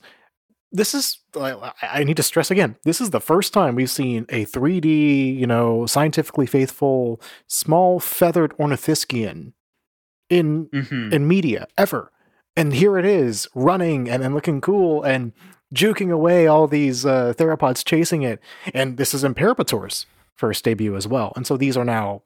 this 0.71 0.93
is, 0.93 1.19
I 1.35 1.71
I 1.81 2.03
need 2.03 2.17
to 2.17 2.23
stress 2.23 2.49
again, 2.51 2.77
this 2.83 3.01
is 3.01 3.09
the 3.09 3.19
first 3.19 3.53
time 3.53 3.75
we've 3.75 3.89
seen 3.89 4.25
a 4.29 4.45
3D, 4.45 5.37
you 5.37 5.45
know, 5.47 5.85
scientifically 5.85 6.45
faithful, 6.45 7.21
small 7.47 7.99
feathered 7.99 8.55
ornithischian 8.57 9.53
in 10.29 10.67
Mhm. 10.67 11.11
in 11.13 11.27
media 11.27 11.67
ever. 11.77 12.11
And 12.55 12.73
here 12.73 12.97
it 12.97 13.05
is 13.05 13.47
running 13.55 14.09
and, 14.09 14.23
and 14.23 14.33
looking 14.35 14.61
cool 14.61 15.03
and 15.03 15.31
juking 15.73 16.11
away 16.11 16.47
all 16.47 16.67
these 16.67 17.05
uh, 17.05 17.33
theropods 17.37 17.83
chasing 17.85 18.23
it. 18.23 18.39
And 18.73 18.97
this 18.97 19.13
is 19.13 19.23
Imperobator's 19.23 20.05
first 20.35 20.63
debut 20.65 20.95
as 20.95 21.07
well. 21.07 21.31
And 21.35 21.47
so 21.47 21.55
these 21.57 21.77
are 21.77 21.85
now 21.85 22.23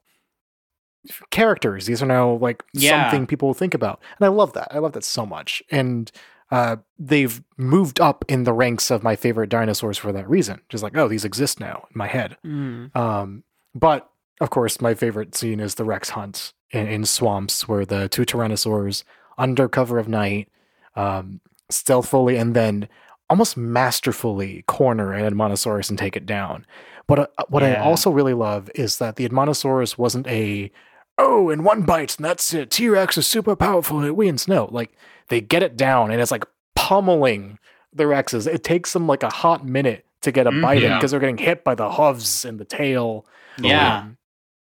characters. 1.29 1.85
These 1.85 2.01
are 2.01 2.07
now 2.07 2.31
like 2.33 2.63
Yeah. 2.73 3.03
something 3.03 3.27
people 3.27 3.53
think 3.53 3.73
about. 3.73 4.01
And 4.19 4.25
I 4.25 4.29
love 4.29 4.53
that. 4.53 4.67
I 4.71 4.79
love 4.79 4.93
that 4.93 5.03
so 5.03 5.25
much. 5.25 5.61
And 5.69 6.11
uh, 6.51 6.77
they've 6.99 7.43
moved 7.57 7.99
up 7.99 8.23
in 8.27 8.43
the 8.43 8.53
ranks 8.53 8.91
of 8.91 9.03
my 9.03 9.15
favorite 9.15 9.49
dinosaurs 9.49 9.97
for 9.97 10.11
that 10.11 10.29
reason. 10.29 10.61
Just 10.69 10.83
like, 10.83 10.95
oh, 10.95 11.07
these 11.07 11.25
exist 11.25 11.59
now 11.59 11.87
in 11.91 11.97
my 11.97 12.07
head. 12.07 12.37
Mm. 12.45 12.95
Um, 12.95 13.43
but 13.73 14.09
of 14.41 14.49
course, 14.49 14.81
my 14.81 14.93
favorite 14.93 15.35
scene 15.35 15.59
is 15.59 15.75
the 15.75 15.85
Rex 15.85 16.09
hunt 16.09 16.53
in, 16.71 16.87
in 16.87 17.05
swamps, 17.05 17.67
where 17.67 17.85
the 17.85 18.07
two 18.09 18.25
Tyrannosaurs, 18.25 19.03
under 19.37 19.67
cover 19.67 19.97
of 19.97 20.07
night, 20.07 20.49
um, 20.95 21.41
stealthily 21.69 22.37
and 22.37 22.55
then 22.55 22.87
almost 23.29 23.57
masterfully 23.57 24.63
corner 24.67 25.13
an 25.13 25.25
Edmontosaurus 25.25 25.89
and 25.89 25.97
take 25.97 26.15
it 26.15 26.25
down. 26.25 26.65
But 27.07 27.19
uh, 27.19 27.27
what 27.49 27.63
yeah. 27.63 27.73
I 27.73 27.85
also 27.85 28.11
really 28.11 28.33
love 28.33 28.69
is 28.75 28.97
that 28.97 29.15
the 29.15 29.27
Edmontosaurus 29.27 29.97
wasn't 29.97 30.27
a 30.27 30.71
oh, 31.17 31.49
in 31.49 31.63
one 31.63 31.83
bite, 31.83 32.17
and 32.17 32.25
that's 32.25 32.53
it. 32.53 32.69
T 32.69 32.89
Rex 32.89 33.17
is 33.17 33.25
super 33.27 33.55
powerful 33.55 33.97
and 33.97 34.07
it 34.07 34.15
wins. 34.15 34.47
No, 34.47 34.67
like 34.71 34.91
they 35.29 35.41
get 35.41 35.63
it 35.63 35.77
down 35.77 36.11
and 36.11 36.21
it's 36.21 36.31
like 36.31 36.45
pummeling 36.75 37.57
the 37.93 38.03
Rexes. 38.03 38.47
It 38.47 38.63
takes 38.63 38.93
them 38.93 39.07
like 39.07 39.23
a 39.23 39.29
hot 39.29 39.65
minute 39.65 40.05
to 40.21 40.31
get 40.31 40.47
a 40.47 40.51
mm, 40.51 40.61
bite 40.61 40.81
yeah. 40.81 40.93
in 40.93 40.97
because 40.97 41.11
they're 41.11 41.19
getting 41.19 41.37
hit 41.37 41.63
by 41.63 41.75
the 41.75 41.91
hooves 41.91 42.45
and 42.45 42.59
the 42.59 42.65
tail. 42.65 43.25
Yeah. 43.57 43.99
Um, 43.99 44.17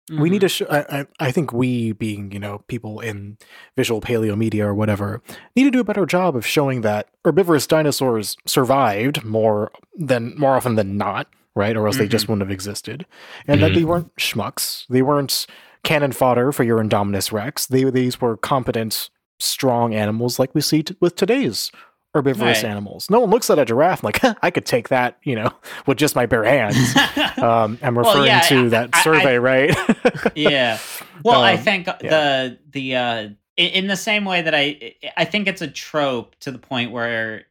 mm-hmm. 0.10 0.22
We 0.22 0.30
need 0.30 0.42
to 0.42 0.50
show. 0.50 0.66
I, 0.70 1.06
I 1.20 1.32
think 1.32 1.54
we, 1.54 1.92
being 1.92 2.32
you 2.32 2.40
know 2.40 2.60
people 2.68 3.00
in 3.00 3.38
visual 3.76 4.02
paleo 4.02 4.38
media 4.38 4.68
or 4.68 4.74
whatever, 4.74 5.22
need 5.56 5.66
to 5.66 5.72
do 5.72 5.80
a 5.80 5.84
better 5.84 6.06
job 6.06 6.36
of 6.36 6.46
showing 6.46 6.82
that 6.82 7.10
herbivorous 7.24 7.68
dinosaurs 7.68 8.36
survived 8.46 9.24
more 9.24 9.72
than 9.96 10.38
more 10.38 10.56
often 10.56 10.76
than 10.76 10.98
not, 10.98 11.28
right? 11.56 11.78
Or 11.78 11.86
else 11.86 11.96
mm-hmm. 11.96 12.04
they 12.04 12.08
just 12.08 12.24
mm-hmm. 12.24 12.34
wouldn't 12.34 12.50
have 12.50 12.54
existed, 12.54 13.06
and 13.48 13.62
mm-hmm. 13.62 13.74
that 13.74 13.80
they 13.80 13.86
weren't 13.86 14.16
schmucks. 14.16 14.88
They 14.90 15.02
weren't 15.02 15.46
cannon 15.84 16.12
fodder 16.12 16.52
for 16.52 16.64
your 16.64 16.84
Indominus 16.84 17.32
Rex. 17.32 17.68
They, 17.68 17.84
these 17.86 18.20
were 18.20 18.38
competent, 18.38 19.10
strong 19.40 19.94
animals 19.94 20.40
like 20.40 20.54
we 20.54 20.62
see 20.62 20.84
t- 20.84 20.96
with 21.00 21.16
today's 21.16 21.72
herbivorous 22.14 22.64
right. 22.64 22.70
animals. 22.70 23.10
No 23.10 23.20
one 23.20 23.30
looks 23.30 23.50
at 23.50 23.60
a 23.60 23.66
giraffe 23.66 24.04
like, 24.04 24.20
I 24.44 24.50
could 24.52 24.66
take 24.66 24.90
that, 24.90 25.18
you 25.24 25.36
know, 25.36 25.52
with 25.86 25.98
just 25.98 26.16
my 26.16 26.26
bare 26.26 26.44
hands. 26.44 26.96
um, 27.38 27.78
I'm 27.82 27.98
referring 27.98 28.20
well, 28.20 28.26
yeah, 28.26 28.42
to 28.42 28.70
that 28.70 28.90
I, 28.94 29.04
survey, 29.04 29.36
I, 29.36 29.38
right? 29.38 29.76
yeah. 30.36 30.80
Well, 31.24 31.40
um, 31.40 31.46
I 31.46 31.58
think 31.58 31.88
yeah. 31.88 31.96
the 32.02 32.60
the 32.72 32.96
uh, 32.96 33.30
in 33.58 33.88
the 33.88 33.98
same 33.98 34.26
way 34.26 34.42
that 34.42 34.56
I 34.56 34.96
I 35.18 35.26
think 35.26 35.48
it's 35.48 35.62
a 35.62 35.68
trope 35.68 36.36
to 36.40 36.52
the 36.52 36.58
point 36.58 36.92
where, 36.92 37.46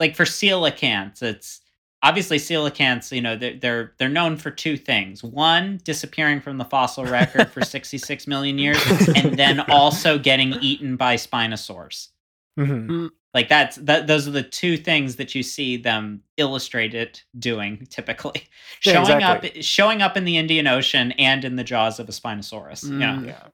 like 0.00 0.16
for 0.16 0.24
coelacanths, 0.24 1.22
it's 1.22 1.60
obviously 2.04 2.38
coelacanths 2.38 3.10
you 3.10 3.20
know 3.20 3.34
they're, 3.34 3.56
they're 3.58 3.92
they're 3.98 4.08
known 4.08 4.36
for 4.36 4.50
two 4.50 4.76
things. 4.76 5.24
One 5.24 5.80
disappearing 5.82 6.40
from 6.40 6.58
the 6.58 6.64
fossil 6.64 7.04
record 7.04 7.50
for 7.50 7.62
66 7.64 8.26
million 8.26 8.58
years 8.58 8.78
and 9.16 9.36
then 9.36 9.60
also 9.68 10.18
getting 10.18 10.52
eaten 10.60 10.96
by 10.96 11.16
spinosaurs 11.16 12.10
mm-hmm. 12.58 12.90
Mm. 12.90 13.10
like 13.32 13.48
that's 13.48 13.76
that 13.76 14.06
those 14.06 14.28
are 14.28 14.32
the 14.32 14.42
two 14.42 14.76
things 14.76 15.16
that 15.16 15.34
you 15.34 15.42
see 15.42 15.76
them 15.76 16.22
illustrated 16.36 17.20
doing 17.38 17.86
typically. 17.90 18.44
Yeah, 18.84 18.92
showing 19.04 19.16
exactly. 19.16 19.50
up 19.50 19.56
showing 19.62 20.02
up 20.02 20.16
in 20.16 20.24
the 20.24 20.36
indian 20.36 20.66
ocean 20.66 21.12
and 21.12 21.44
in 21.44 21.56
the 21.56 21.64
jaws 21.64 21.98
of 21.98 22.08
a 22.08 22.12
spinosaurus. 22.12 22.84
Mm, 22.84 23.00
yeah. 23.00 23.20
Yeah 23.22 23.48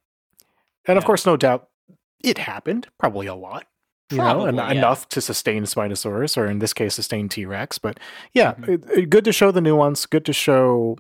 and 0.87 0.99
of 0.99 1.05
course 1.05 1.25
no 1.25 1.37
doubt 1.37 1.69
it 2.23 2.39
happened 2.39 2.89
probably 2.99 3.27
a 3.27 3.35
lot 3.35 3.67
you 4.11 4.19
Probably, 4.19 4.53
know, 4.53 4.65
yeah. 4.65 4.73
enough 4.73 5.09
to 5.11 5.21
sustain 5.21 5.65
Spinosaurus, 5.65 6.37
or 6.37 6.47
in 6.47 6.59
this 6.59 6.73
case, 6.73 6.95
sustain 6.95 7.29
T 7.29 7.47
Rex. 7.47 7.79
But 7.79 8.01
yeah, 8.33 8.53
mm-hmm. 8.53 8.73
it, 8.73 8.85
it, 8.91 9.11
good 9.11 9.25
to 9.25 9.33
show 9.33 9.51
the 9.51 9.61
nuance. 9.61 10.07
Good 10.07 10.25
to 10.25 10.33
show, 10.33 10.99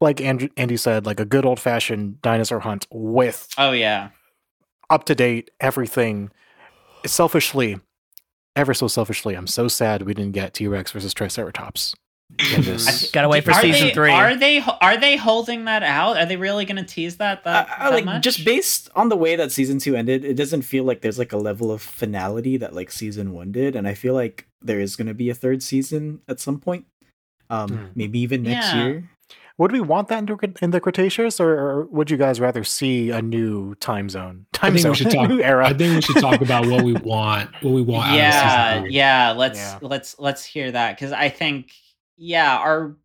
like 0.00 0.20
Andrew, 0.20 0.48
Andy 0.56 0.76
said, 0.76 1.06
like 1.06 1.20
a 1.20 1.24
good 1.24 1.46
old 1.46 1.58
fashioned 1.58 2.20
dinosaur 2.22 2.60
hunt 2.60 2.86
with 2.90 3.48
oh 3.56 3.72
yeah, 3.72 4.10
up 4.90 5.04
to 5.04 5.14
date 5.14 5.50
everything. 5.60 6.30
Selfishly, 7.06 7.80
ever 8.56 8.74
so 8.74 8.88
selfishly, 8.88 9.34
I'm 9.34 9.46
so 9.46 9.68
sad 9.68 10.02
we 10.02 10.14
didn't 10.14 10.32
get 10.32 10.54
T 10.54 10.66
Rex 10.68 10.92
versus 10.92 11.14
Triceratops. 11.14 11.94
Gotta 13.12 13.28
wait 13.28 13.44
for 13.44 13.52
are 13.52 13.60
season 13.60 13.88
they, 13.88 13.94
three. 13.94 14.10
Are 14.10 14.34
they 14.36 14.60
are 14.80 14.96
they 14.96 15.16
holding 15.16 15.66
that 15.66 15.82
out? 15.82 16.16
Are 16.16 16.26
they 16.26 16.36
really 16.36 16.64
going 16.64 16.76
to 16.76 16.84
tease 16.84 17.16
that? 17.16 17.44
That, 17.44 17.68
uh, 17.68 17.84
that 17.84 17.92
like 17.92 18.04
much? 18.04 18.22
just 18.22 18.44
based 18.44 18.90
on 18.96 19.08
the 19.08 19.16
way 19.16 19.36
that 19.36 19.52
season 19.52 19.78
two 19.78 19.94
ended, 19.94 20.24
it 20.24 20.34
doesn't 20.34 20.62
feel 20.62 20.84
like 20.84 21.00
there's 21.00 21.18
like 21.18 21.32
a 21.32 21.36
level 21.36 21.70
of 21.70 21.80
finality 21.80 22.56
that 22.56 22.74
like 22.74 22.90
season 22.90 23.32
one 23.32 23.52
did, 23.52 23.76
and 23.76 23.86
I 23.86 23.94
feel 23.94 24.14
like 24.14 24.48
there 24.60 24.80
is 24.80 24.96
going 24.96 25.06
to 25.06 25.14
be 25.14 25.30
a 25.30 25.34
third 25.34 25.62
season 25.62 26.20
at 26.28 26.40
some 26.40 26.58
point, 26.58 26.86
um, 27.50 27.70
hmm. 27.70 27.86
maybe 27.94 28.18
even 28.20 28.42
next 28.42 28.72
yeah. 28.74 28.84
year. 28.84 29.10
Would 29.56 29.70
we 29.70 29.80
want 29.80 30.08
that 30.08 30.28
in 30.60 30.70
the 30.72 30.80
Cretaceous, 30.80 31.38
or, 31.38 31.50
or, 31.50 31.84
would 31.84 32.10
you 32.10 32.16
guys 32.16 32.40
rather 32.40 32.64
see 32.64 33.10
a 33.10 33.22
new 33.22 33.76
time 33.76 34.08
zone? 34.08 34.46
Time 34.52 34.72
I 34.72 34.72
think 34.72 34.82
zone, 34.82 34.90
we 34.90 34.96
should 34.96 35.10
talk, 35.12 35.28
new 35.30 35.40
era. 35.40 35.68
I 35.68 35.72
think 35.72 35.94
we 35.94 36.00
should 36.00 36.20
talk 36.20 36.40
about 36.40 36.66
what 36.66 36.82
we 36.82 36.94
want. 36.94 37.50
What 37.62 37.70
we 37.70 37.82
want. 37.82 38.14
Yeah, 38.14 38.84
yeah. 38.84 39.30
Let's 39.30 39.58
yeah. 39.58 39.78
let's 39.80 40.18
let's 40.18 40.44
hear 40.44 40.72
that 40.72 40.96
because 40.96 41.12
I 41.12 41.28
think 41.28 41.70
yeah 42.16 42.56
are 42.56 42.96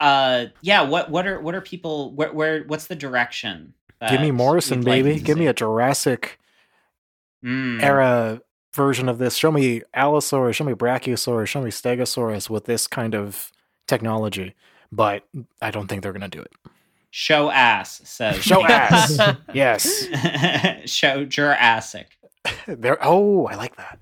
uh 0.00 0.46
yeah 0.62 0.82
what 0.82 1.10
what 1.10 1.26
are 1.26 1.40
what 1.40 1.54
are 1.54 1.60
people 1.60 2.14
where 2.14 2.32
where 2.32 2.64
what's 2.64 2.86
the 2.86 2.94
direction 2.94 3.74
give 4.08 4.20
me 4.20 4.30
morrison 4.30 4.82
baby. 4.82 5.14
like 5.14 5.24
give 5.24 5.36
me 5.36 5.46
a 5.46 5.52
jurassic 5.52 6.38
mm. 7.44 7.82
era 7.82 8.40
version 8.74 9.08
of 9.08 9.18
this. 9.18 9.34
Show 9.36 9.50
me 9.50 9.82
allosaurus 9.94 10.56
show 10.56 10.64
me 10.64 10.74
brachiosaurus 10.74 11.48
show 11.48 11.62
me 11.62 11.70
stegosaurus 11.70 12.48
with 12.50 12.64
this 12.64 12.86
kind 12.86 13.14
of 13.14 13.52
technology 13.86 14.54
but 14.92 15.24
i 15.60 15.70
don't 15.70 15.88
think 15.88 16.02
they're 16.02 16.12
gonna 16.12 16.28
do 16.28 16.40
it. 16.40 16.52
Show 17.10 17.50
ass 17.50 18.00
says 18.04 18.42
show 18.42 18.64
ass. 18.64 19.18
Yes. 19.54 20.06
Show 20.90 21.24
jurassic. 21.24 22.16
There 22.66 22.98
oh 23.02 23.46
i 23.46 23.56
like 23.56 23.76
that. 23.76 23.98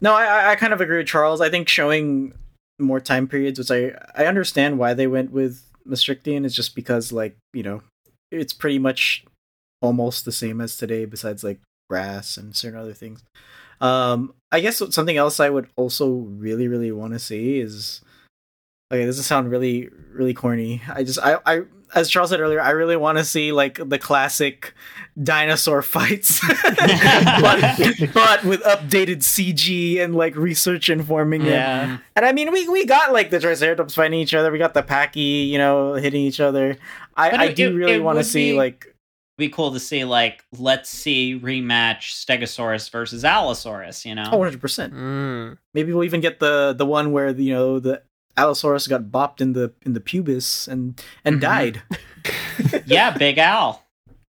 No 0.00 0.12
I, 0.12 0.52
I 0.52 0.56
kind 0.56 0.72
of 0.72 0.80
agree 0.80 0.98
with 0.98 1.06
charles. 1.06 1.40
I 1.40 1.48
think 1.48 1.68
showing 1.68 2.34
more 2.82 3.00
time 3.00 3.28
periods, 3.28 3.58
which 3.58 3.70
I 3.70 3.92
I 4.14 4.26
understand 4.26 4.78
why 4.78 4.94
they 4.94 5.06
went 5.06 5.32
with 5.32 5.62
Maastrichtian. 5.84 6.44
Is 6.44 6.54
just 6.54 6.74
because 6.74 7.12
like 7.12 7.36
you 7.52 7.62
know 7.62 7.82
it's 8.30 8.52
pretty 8.52 8.78
much 8.78 9.24
almost 9.80 10.24
the 10.24 10.32
same 10.32 10.60
as 10.60 10.76
today, 10.76 11.04
besides 11.04 11.42
like 11.42 11.60
grass 11.88 12.36
and 12.36 12.54
certain 12.56 12.78
other 12.78 12.94
things. 12.94 13.22
Um, 13.80 14.34
I 14.50 14.60
guess 14.60 14.82
something 14.94 15.16
else 15.16 15.40
I 15.40 15.50
would 15.50 15.68
also 15.76 16.08
really 16.08 16.68
really 16.68 16.92
want 16.92 17.12
to 17.14 17.18
see 17.18 17.58
is 17.58 18.00
okay. 18.92 19.04
This 19.04 19.16
will 19.16 19.24
sound 19.24 19.50
really 19.50 19.88
really 20.12 20.34
corny. 20.34 20.82
I 20.88 21.04
just 21.04 21.18
I 21.18 21.38
I 21.44 21.62
as 21.94 22.08
Charles 22.10 22.30
said 22.30 22.40
earlier, 22.40 22.60
I 22.60 22.70
really 22.70 22.96
want 22.96 23.18
to 23.18 23.24
see 23.24 23.52
like 23.52 23.78
the 23.88 23.98
classic 23.98 24.74
dinosaur 25.22 25.82
fights, 25.82 26.40
but, 26.62 27.76
but, 28.14 28.44
with 28.44 28.62
updated 28.62 29.18
CG 29.18 30.00
and 30.00 30.14
like 30.14 30.34
research 30.36 30.88
informing 30.88 31.42
yeah. 31.42 31.94
it. 31.94 32.00
And 32.16 32.26
I 32.26 32.32
mean, 32.32 32.52
we 32.52 32.68
we 32.68 32.86
got 32.86 33.12
like 33.12 33.30
the 33.30 33.40
Triceratops 33.40 33.94
fighting 33.94 34.20
each 34.20 34.34
other. 34.34 34.50
We 34.50 34.58
got 34.58 34.74
the 34.74 34.82
Pachy, 34.82 35.20
you 35.20 35.58
know, 35.58 35.94
hitting 35.94 36.22
each 36.22 36.40
other. 36.40 36.76
I, 37.16 37.30
I 37.30 37.44
it, 37.46 37.56
do 37.56 37.76
really 37.76 38.00
want 38.00 38.18
to 38.18 38.24
see 38.24 38.52
be, 38.52 38.56
like. 38.56 38.88
Be 39.38 39.48
cool 39.48 39.72
to 39.72 39.80
see 39.80 40.04
like 40.04 40.44
let's 40.58 40.90
see 40.90 41.40
rematch 41.40 42.22
Stegosaurus 42.22 42.90
versus 42.90 43.24
Allosaurus. 43.24 44.04
You 44.04 44.14
know, 44.14 44.28
oh, 44.30 44.36
100 44.36 44.60
percent. 44.60 44.92
Mm. 44.92 45.56
Maybe 45.72 45.92
we'll 45.92 46.04
even 46.04 46.20
get 46.20 46.38
the 46.38 46.74
the 46.74 46.84
one 46.84 47.12
where 47.12 47.30
you 47.30 47.52
know 47.52 47.80
the 47.80 48.02
Allosaurus 48.36 48.86
got 48.86 49.04
bopped 49.04 49.40
in 49.40 49.52
the 49.52 49.72
in 49.82 49.92
the 49.92 50.00
pubis 50.00 50.68
and 50.68 51.02
and 51.24 51.36
mm-hmm. 51.36 51.40
died. 51.40 51.82
yeah, 52.86 53.10
Big 53.16 53.38
Al. 53.38 53.82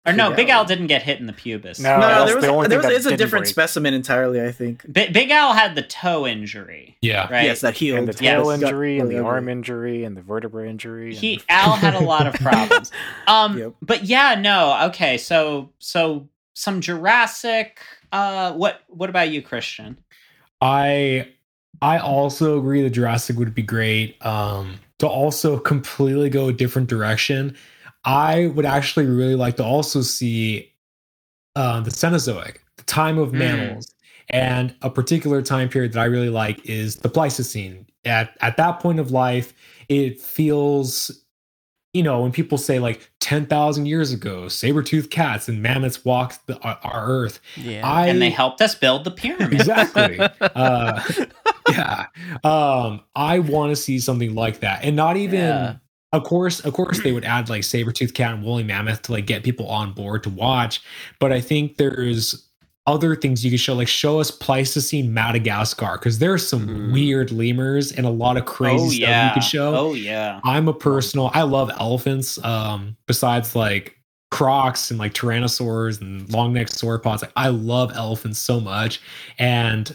Or 0.07 0.15
no, 0.15 0.35
Big 0.35 0.49
Al 0.49 0.65
didn't 0.65 0.87
get 0.87 1.03
hit 1.03 1.21
in 1.21 1.27
the 1.27 1.33
pubis. 1.35 1.79
No, 1.79 2.01
no, 2.01 2.25
there 2.25 2.35
was, 2.35 2.45
the 2.45 2.69
there 2.69 2.79
was 2.79 2.87
it's 2.87 3.05
a 3.05 3.19
different 3.19 3.45
break. 3.45 3.53
specimen 3.53 3.93
entirely. 3.93 4.43
I 4.43 4.51
think 4.51 4.83
B- 4.91 5.11
Big 5.11 5.31
Al 5.31 5.53
had 5.53 5.75
the 5.75 5.83
toe 5.83 6.27
injury. 6.27 6.97
Yeah, 7.03 7.31
right. 7.31 7.45
Yes, 7.45 7.61
that 7.61 7.77
healed. 7.77 7.99
And 7.99 8.09
the 8.09 8.15
tail 8.15 8.51
yes. 8.51 8.63
injury, 8.63 8.99
and 8.99 9.11
the 9.11 9.19
arm 9.19 9.49
injury, 9.49 10.05
and 10.05 10.17
the 10.17 10.23
vertebra 10.23 10.67
injury. 10.67 11.15
He 11.15 11.35
and... 11.35 11.45
Al 11.51 11.73
had 11.73 11.95
a 11.95 12.01
lot 12.01 12.27
of 12.27 12.33
problems. 12.41 12.91
um, 13.27 13.59
yep. 13.59 13.75
but 13.83 14.05
yeah, 14.05 14.37
no, 14.37 14.87
okay. 14.87 15.19
So 15.19 15.71
so 15.79 16.29
some 16.55 16.81
Jurassic. 16.81 17.81
Uh, 18.11 18.55
what 18.55 18.81
what 18.89 19.11
about 19.11 19.31
you, 19.31 19.43
Christian? 19.43 19.99
I 20.63 21.29
I 21.83 21.99
also 21.99 22.59
agree 22.59 22.83
that 22.83 22.91
Jurassic 22.91 23.37
would 23.37 23.55
be 23.55 23.63
great. 23.63 24.25
Um, 24.25 24.79
to 24.99 25.09
also 25.09 25.59
completely 25.59 26.29
go 26.29 26.49
a 26.49 26.53
different 26.53 26.89
direction, 26.89 27.57
I 28.05 28.49
would 28.49 28.67
actually 28.67 29.07
really 29.07 29.35
like 29.35 29.57
to 29.57 29.65
also 29.65 30.03
see 30.03 30.73
uh, 31.57 31.81
the 31.81 31.91
Cenozoic, 31.91 32.59
the 32.77 32.85
time 32.85 33.19
of 33.19 33.31
mm. 33.31 33.39
mammals. 33.39 33.95
And 34.29 34.75
a 34.83 34.91
particular 34.91 35.43
time 35.43 35.69
period 35.69 35.95
that 35.95 36.01
I 36.01 36.05
really 36.05 36.29
like 36.29 36.65
is 36.65 36.97
the 36.97 37.09
Pleistocene. 37.09 37.87
At 38.05 38.37
at 38.41 38.57
that 38.59 38.79
point 38.79 39.01
of 39.01 39.11
life, 39.11 39.53
it 39.89 40.21
feels 40.21 41.11
you 41.93 42.03
know, 42.03 42.23
when 42.23 42.31
people 42.31 42.57
say 42.57 42.79
like 42.79 43.11
10,000 43.21 43.87
years 43.87 44.13
ago, 44.13 44.49
saber-toothed 44.49 45.11
cats 45.11 45.49
and 45.49 45.61
mammoths 45.61 46.05
walked 46.05 46.47
the, 46.47 46.59
our, 46.61 46.79
our, 46.83 47.07
earth. 47.09 47.41
Yeah. 47.57 47.87
I, 47.87 48.07
and 48.07 48.23
they 48.23 48.31
helped 48.31 48.61
us 48.61 48.75
build 48.77 49.05
the 49.05 49.11
pyramid. 49.11 49.55
Exactly. 49.55 50.21
uh, 50.41 51.03
yeah. 51.69 52.07
Um, 52.45 53.01
I 53.17 53.41
want 53.41 53.71
to 53.71 53.77
see 53.77 53.99
something 53.99 54.35
like 54.35 54.61
that. 54.61 54.85
And 54.85 54.95
not 54.95 55.17
even, 55.17 55.41
yeah. 55.41 55.77
of 56.13 56.23
course, 56.23 56.61
of 56.61 56.75
course, 56.75 57.03
they 57.03 57.11
would 57.11 57.25
add 57.25 57.49
like 57.49 57.65
saber-toothed 57.65 58.15
cat 58.15 58.35
and 58.35 58.45
woolly 58.45 58.63
mammoth 58.63 59.03
to 59.03 59.13
like 59.13 59.27
get 59.27 59.43
people 59.43 59.67
on 59.67 59.93
board 59.93 60.23
to 60.23 60.31
watch. 60.31 60.81
But 61.19 61.33
I 61.33 61.41
think 61.41 61.77
there's 61.77 62.50
other 62.87 63.15
things 63.15 63.45
you 63.45 63.51
could 63.51 63.61
show, 63.61 63.75
like 63.75 63.89
show 63.89 64.21
us 64.21 64.31
Pleistocene 64.31 65.13
Madagascar, 65.13 65.93
because 65.99 66.19
there's 66.19 66.47
some 66.49 66.67
Mm. 66.67 66.93
weird 66.93 67.31
lemurs 67.31 67.93
and 67.93 68.07
a 68.07 68.11
lot 68.11 68.37
of 68.37 68.47
crazy 68.47 68.85
oh 68.85 68.89
stuff 68.89 68.99
yeah. 69.01 69.29
you 69.29 69.35
could 69.35 69.45
show. 69.45 69.77
Oh 69.77 69.95
yeah. 69.95 70.41
I'm 70.45 70.67
a 70.69 70.73
personal. 70.75 71.31
I 71.35 71.43
love 71.43 71.71
elephants. 71.79 72.43
Um, 72.45 72.97
besides 73.07 73.55
like 73.55 73.97
crocs 74.31 74.91
and 74.91 74.99
like 74.99 75.13
tyrannosaurs 75.13 76.01
and 76.01 76.33
long 76.33 76.53
necked 76.53 76.73
sauropods, 76.73 77.23
like 77.23 77.33
I 77.37 77.49
love 77.49 77.93
elephants 77.95 78.39
so 78.39 78.61
much. 78.61 79.01
And 79.39 79.95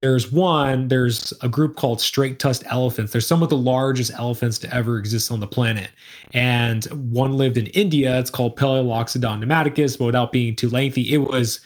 there's 0.00 0.32
one. 0.32 0.88
There's 0.88 1.32
a 1.42 1.48
group 1.48 1.76
called 1.76 2.00
straight 2.00 2.40
tusked 2.40 2.64
elephants. 2.68 3.12
They're 3.12 3.20
some 3.20 3.40
of 3.42 3.50
the 3.50 3.56
largest 3.56 4.10
elephants 4.14 4.58
to 4.60 4.74
ever 4.74 4.98
exist 4.98 5.30
on 5.30 5.38
the 5.38 5.46
planet. 5.46 5.90
And 6.32 6.84
one 7.12 7.34
lived 7.36 7.56
in 7.56 7.66
India. 7.68 8.18
It's 8.18 8.30
called 8.30 8.56
Palaeoloxodon 8.56 9.44
namadicus, 9.44 9.96
but 9.96 10.06
without 10.06 10.32
being 10.32 10.56
too 10.56 10.70
lengthy, 10.70 11.12
it 11.12 11.18
was 11.18 11.60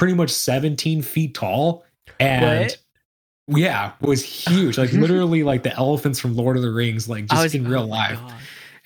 pretty 0.00 0.14
much 0.14 0.30
17 0.30 1.02
feet 1.02 1.34
tall. 1.34 1.84
And 2.18 2.74
What? 3.46 3.58
yeah, 3.60 3.92
was 4.00 4.24
huge. 4.24 4.76
Like 4.78 4.92
literally 4.94 5.44
like 5.44 5.62
the 5.62 5.72
elephants 5.76 6.18
from 6.18 6.34
Lord 6.34 6.56
of 6.56 6.62
the 6.62 6.72
Rings, 6.72 7.08
like 7.08 7.26
just 7.26 7.42
was- 7.42 7.54
in 7.54 7.68
real 7.68 7.82
oh 7.82 7.86
life. 7.86 8.18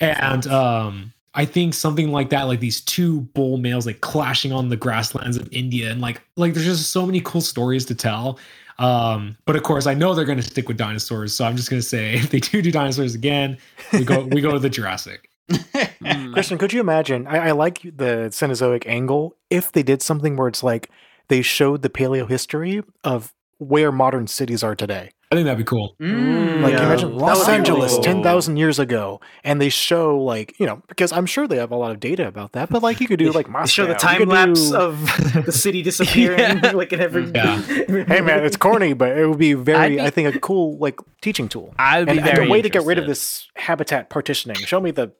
And 0.01 0.47
um 0.49 1.13
I 1.37 1.45
think 1.45 1.75
something 1.75 2.13
like 2.13 2.31
that, 2.31 2.45
like 2.45 2.61
these 2.61 2.81
two 2.81 3.23
bull 3.35 3.57
males 3.57 3.87
like 3.87 4.01
clashing 4.03 4.53
on 4.53 4.69
the 4.69 4.77
grasslands 4.77 5.37
of 5.37 5.49
India, 5.51 5.91
and 5.91 6.01
like 6.01 6.23
like 6.37 6.55
there's 6.55 6.67
just 6.67 6.91
so 6.91 7.05
many 7.07 7.21
cool 7.23 7.41
stories 7.41 7.85
to 7.87 7.95
tell. 7.95 8.39
Um, 8.79 9.37
but 9.45 9.57
of 9.57 9.63
course, 9.65 9.87
I 9.89 9.95
know 9.95 10.15
they're 10.15 10.25
going 10.25 10.39
to 10.39 10.45
stick 10.45 10.69
with 10.69 10.77
dinosaurs, 10.77 11.35
so 11.35 11.45
I'm 11.45 11.57
just 11.57 11.71
going 11.71 11.81
to 11.83 11.87
say 11.89 12.15
if 12.23 12.31
they 12.31 12.39
do 12.41 12.63
do 12.63 12.71
dinosaurs 12.71 13.15
again, 13.17 13.59
we 13.93 14.05
go 14.05 14.25
we 14.27 14.41
go 14.41 14.53
to 14.53 14.59
the 14.61 14.71
Jurassic. 14.71 15.29
Christian, 16.33 16.57
could 16.59 16.73
you 16.73 16.81
imagine? 16.81 17.27
I, 17.27 17.49
I 17.49 17.51
like 17.51 17.83
the 17.83 18.29
Cenozoic 18.31 18.87
angle. 18.87 19.35
If 19.51 19.73
they 19.73 19.83
did 19.83 20.03
something 20.03 20.37
where 20.37 20.49
it's 20.49 20.63
like 20.63 20.89
they 21.29 21.43
showed 21.43 21.83
the 21.83 21.91
paleo 21.91 22.29
history 22.29 22.83
of 23.03 23.33
where 23.59 23.93
modern 23.93 24.27
cities 24.27 24.63
are 24.63 24.75
today. 24.75 25.11
I 25.33 25.37
think 25.37 25.47
that'd 25.47 25.59
be 25.59 25.65
cool. 25.65 25.97
Mm. 26.01 26.63
Like 26.63 26.75
Yeah. 26.75 26.87
imagine 26.87 27.17
Los 27.17 27.49
Angeles 27.49 27.93
really 27.93 28.05
cool. 28.13 28.23
thousand 28.23 28.57
years 28.57 28.79
ago, 28.79 29.21
and 29.43 29.61
they 29.61 29.69
show 29.69 30.17
like 30.19 30.55
you 30.61 30.67
know 30.67 30.83
because 30.87 31.11
I'm 31.13 31.27
sure 31.27 31.49
they 31.49 31.57
have 31.57 31.73
a 31.73 31.77
lot 31.77 31.91
of 31.91 31.99
data 31.99 32.29
about 32.29 32.53
that. 32.53 32.69
But 32.69 32.83
like 32.83 33.01
you 33.01 33.09
could 33.09 33.19
do 33.19 33.33
like 33.33 33.47
They 33.47 33.53
Moscow. 33.53 33.67
show 33.67 33.87
the 33.87 33.95
time 33.95 34.29
lapse 34.29 34.71
do- 34.71 34.77
of 34.77 35.01
the 35.45 35.51
city 35.51 35.83
disappearing, 35.91 36.39
Yeah. 36.39 36.71
like 36.75 36.93
in 36.93 37.01
every. 37.01 37.31
Yeah. 37.35 37.61
Hey 38.07 38.21
man, 38.21 38.45
it's 38.45 38.57
corny, 38.57 38.93
but 38.93 39.17
it 39.17 39.27
would 39.27 39.39
be 39.39 39.55
very, 39.55 39.79
I'd 39.79 39.89
be- 39.91 40.01
I 40.01 40.11
think, 40.11 40.35
a 40.35 40.39
cool 40.39 40.79
like 40.79 41.01
teaching 41.21 41.49
tool. 41.49 41.75
I 41.79 42.01
would 42.01 42.07
be 42.07 42.11
And, 42.19 42.21
and 42.21 42.37
very 42.37 42.47
a 42.47 42.51
way 42.51 42.63
to 42.63 42.69
get 42.69 42.85
rid 42.85 42.99
of 42.99 43.07
this 43.07 43.49
habitat 43.57 44.11
partitioning. 44.11 44.57
Show 44.59 44.81
me 44.81 44.91
the, 44.93 45.13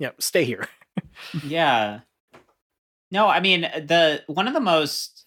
you 0.00 0.06
know, 0.06 0.12
stay 0.18 0.44
here. 0.44 0.66
Yeah. 1.46 2.00
No, 3.12 3.28
I 3.28 3.40
mean 3.40 3.60
the 3.62 4.22
one 4.26 4.48
of 4.48 4.54
the 4.54 4.60
most 4.60 5.19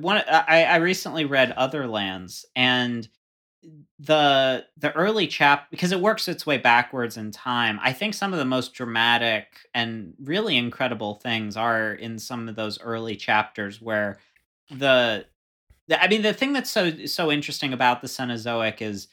one 0.00 0.22
I, 0.28 0.64
I 0.64 0.76
recently 0.76 1.24
read 1.24 1.52
Other 1.52 1.86
Lands 1.86 2.46
and 2.54 3.08
the 3.98 4.64
the 4.76 4.92
early 4.92 5.26
chap 5.26 5.70
because 5.70 5.92
it 5.92 6.00
works 6.00 6.28
its 6.28 6.46
way 6.46 6.58
backwards 6.58 7.16
in 7.16 7.30
time. 7.30 7.78
I 7.82 7.92
think 7.92 8.14
some 8.14 8.32
of 8.32 8.38
the 8.38 8.44
most 8.44 8.74
dramatic 8.74 9.46
and 9.74 10.14
really 10.22 10.56
incredible 10.56 11.14
things 11.14 11.56
are 11.56 11.92
in 11.92 12.18
some 12.18 12.48
of 12.48 12.56
those 12.56 12.80
early 12.80 13.16
chapters 13.16 13.80
where 13.80 14.18
the, 14.70 15.26
the 15.88 16.02
I 16.02 16.08
mean 16.08 16.22
the 16.22 16.34
thing 16.34 16.52
that's 16.52 16.70
so 16.70 17.06
so 17.06 17.32
interesting 17.32 17.72
about 17.72 18.02
the 18.02 18.08
Cenozoic 18.08 18.82
is 18.82 19.08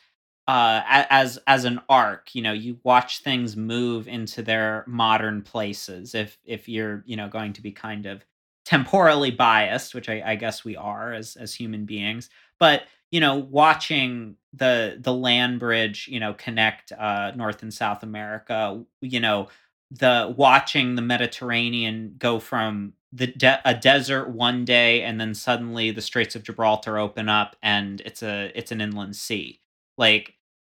uh 0.48 0.82
as 0.86 1.40
as 1.48 1.64
an 1.64 1.80
arc 1.88 2.36
you 2.36 2.42
know 2.42 2.52
you 2.52 2.78
watch 2.84 3.20
things 3.20 3.56
move 3.56 4.10
into 4.10 4.42
their 4.42 4.84
modern 4.88 5.42
places 5.42 6.14
if 6.14 6.38
if 6.44 6.68
you're 6.68 7.02
you 7.06 7.16
know 7.16 7.30
going 7.30 7.54
to 7.54 7.62
be 7.62 7.72
kind 7.72 8.06
of 8.06 8.26
temporally 8.74 9.32
biased 9.32 9.94
which 9.94 10.10
i, 10.10 10.22
I 10.26 10.36
guess 10.36 10.64
we 10.64 10.76
are 10.76 11.14
as 11.14 11.36
as 11.36 11.54
human 11.54 11.86
beings 11.86 12.30
but 12.60 12.84
you 13.12 13.20
know 13.20 13.36
watching 13.36 14.36
the 14.54 14.98
the 15.00 15.14
land 15.14 15.60
bridge 15.60 16.08
you 16.12 16.20
know 16.20 16.34
connect 16.34 16.92
uh 16.92 17.32
north 17.36 17.62
and 17.62 17.74
south 17.74 18.04
america 18.04 18.84
you 19.02 19.20
know 19.20 19.48
the 19.92 20.34
watching 20.36 20.96
the 20.96 21.02
mediterranean 21.02 22.16
go 22.18 22.40
from 22.40 22.94
the 23.14 23.28
de- 23.28 23.62
a 23.64 23.76
desert 23.76 24.30
one 24.30 24.66
day 24.66 25.04
and 25.04 25.22
then 25.22 25.36
suddenly 25.36 25.92
the 25.92 26.02
straits 26.02 26.36
of 26.36 26.44
gibraltar 26.44 26.98
open 26.98 27.30
up 27.30 27.56
and 27.62 28.02
it's 28.02 28.24
a 28.24 28.52
it's 28.56 28.72
an 28.72 28.82
inland 28.82 29.16
sea. 29.16 29.62
Like 29.98 30.34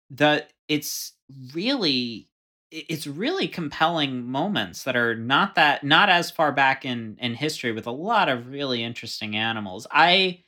the 0.09 0.47
it's 0.69 1.15
really 1.53 2.28
it's 2.71 3.07
really 3.07 3.49
compelling 3.49 4.27
moments 4.27 4.85
that 4.85 4.97
are 4.97 5.15
not 5.15 5.55
that 5.55 5.85
not 5.85 6.09
as 6.09 6.31
far 6.31 6.53
back 6.53 6.85
in 6.85 7.17
in 7.21 7.35
history 7.35 7.73
with 7.73 7.87
a 7.87 7.93
lot 7.93 8.29
of 8.29 8.49
really 8.49 8.83
interesting 8.83 9.37
animals. 9.37 9.87
I 9.91 10.41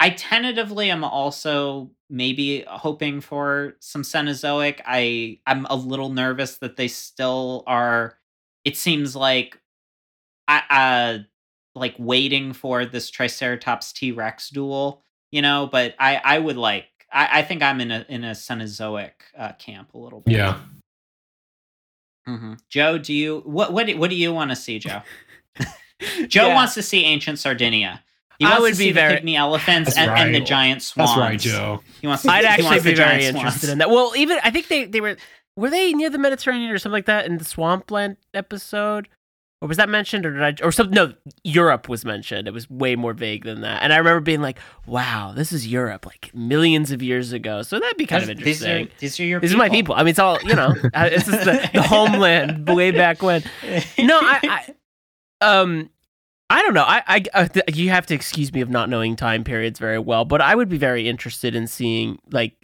i 0.00 0.10
tentatively 0.10 0.90
am 0.90 1.04
also 1.04 1.90
maybe 2.10 2.64
hoping 2.66 3.20
for 3.20 3.76
some 3.80 4.02
cenozoic. 4.02 4.80
I 4.86 5.38
i'm 5.46 5.66
a 5.66 5.76
little 5.76 6.10
nervous 6.10 6.58
that 6.58 6.76
they 6.76 6.88
still 6.88 7.62
are 7.66 8.18
it 8.64 8.76
seems 8.76 9.14
like 9.14 9.60
i 10.48 10.62
uh 10.70 11.18
like 11.74 11.94
waiting 11.98 12.52
for 12.52 12.84
this 12.84 13.08
triceratops 13.08 13.92
t-rex 13.92 14.50
duel 14.50 15.02
you 15.30 15.40
know 15.42 15.68
but 15.70 15.94
i 15.98 16.20
i 16.24 16.38
would 16.38 16.56
like 16.56 16.86
i 17.12 17.40
i 17.40 17.42
think 17.42 17.62
i'm 17.62 17.80
in 17.80 17.90
a 17.90 18.04
in 18.08 18.24
a 18.24 18.32
cenozoic 18.32 19.12
uh, 19.36 19.52
camp 19.52 19.94
a 19.94 19.98
little 19.98 20.20
bit. 20.20 20.34
Yeah. 20.34 20.58
Hmm 22.36 22.54
joe 22.68 22.98
do 22.98 23.12
you 23.14 23.40
what 23.44 23.72
what 23.72 23.86
do, 23.86 23.96
what 23.96 24.10
do 24.10 24.16
you 24.16 24.32
want 24.32 24.50
to 24.50 24.56
see 24.56 24.78
joe 24.78 25.00
joe 26.28 26.46
Yeah. 26.48 26.54
wants 26.54 26.74
to 26.74 26.82
see 26.82 27.04
ancient 27.04 27.38
sardinia 27.38 28.02
he 28.38 28.44
I 28.46 28.60
would 28.60 28.74
to 28.74 28.78
be 28.78 28.92
very- 28.92 29.14
the 29.16 29.20
pygmy 29.20 29.34
elephants 29.36 29.96
and, 29.96 30.10
and 30.10 30.32
the 30.34 30.38
giant 30.40 30.80
swans 30.82 31.10
That's 31.10 31.18
right, 31.20 31.40
Joe. 31.40 31.82
he 32.00 32.06
wants 32.06 32.22
to, 32.22 32.30
I'd 32.30 32.44
actually 32.44 32.78
be 32.80 32.94
very 32.94 33.24
interested 33.24 33.66
swans. 33.66 33.72
in 33.72 33.78
that. 33.78 33.90
Well, 33.90 34.12
even 34.16 34.38
I 34.44 34.52
think 34.52 34.68
they 34.68 34.84
they 34.84 35.00
were 35.00 35.16
were 35.56 35.70
they 35.70 35.92
near 35.92 36.08
the 36.08 36.18
Mediterranean 36.18 36.70
or 36.70 36.78
something 36.78 36.92
like 36.92 37.06
that 37.06 37.26
in 37.26 37.38
the 37.38 37.44
Swampland 37.44 38.16
episode, 38.32 39.08
or 39.60 39.68
was 39.68 39.76
that 39.76 39.88
mentioned 39.88 40.24
or 40.24 40.32
did 40.32 40.42
I 40.42 40.64
or 40.64 40.70
some 40.70 40.90
no 40.90 41.14
Europe 41.42 41.88
was 41.88 42.04
mentioned. 42.04 42.46
It 42.46 42.54
was 42.54 42.70
way 42.70 42.94
more 42.94 43.12
vague 43.12 43.44
than 43.44 43.62
that, 43.62 43.82
and 43.82 43.92
I 43.92 43.96
remember 43.96 44.20
being 44.20 44.40
like, 44.40 44.58
"Wow, 44.86 45.32
this 45.34 45.52
is 45.52 45.66
Europe, 45.66 46.06
like 46.06 46.30
millions 46.34 46.92
of 46.92 47.02
years 47.02 47.32
ago." 47.32 47.62
So 47.62 47.80
that'd 47.80 47.96
be 47.96 48.06
kind 48.06 48.22
of 48.22 48.36
These 48.38 48.64
are, 48.64 48.68
interesting. 48.68 48.96
these 49.00 49.20
are 49.20 49.24
your 49.24 49.40
These 49.40 49.54
are 49.54 49.58
my 49.58 49.68
people. 49.68 49.94
I 49.94 49.98
mean, 49.98 50.08
it's 50.08 50.18
all 50.18 50.38
you 50.42 50.54
know. 50.54 50.74
uh, 50.94 51.08
This 51.08 51.26
is 51.26 51.44
the, 51.44 51.70
the 51.74 51.82
homeland 51.82 52.68
way 52.68 52.90
back 52.92 53.22
when. 53.22 53.42
No, 53.98 54.18
I, 54.20 54.64
I 55.40 55.50
um, 55.60 55.90
I 56.50 56.62
don't 56.62 56.74
know. 56.74 56.84
I, 56.84 57.02
I, 57.06 57.24
uh, 57.34 57.46
th- 57.46 57.76
you 57.76 57.90
have 57.90 58.06
to 58.06 58.14
excuse 58.14 58.52
me 58.52 58.60
of 58.60 58.70
not 58.70 58.88
knowing 58.88 59.16
time 59.16 59.44
periods 59.44 59.78
very 59.78 59.98
well, 59.98 60.24
but 60.24 60.40
I 60.40 60.54
would 60.54 60.68
be 60.68 60.78
very 60.78 61.08
interested 61.08 61.54
in 61.54 61.66
seeing 61.66 62.18
like 62.30 62.54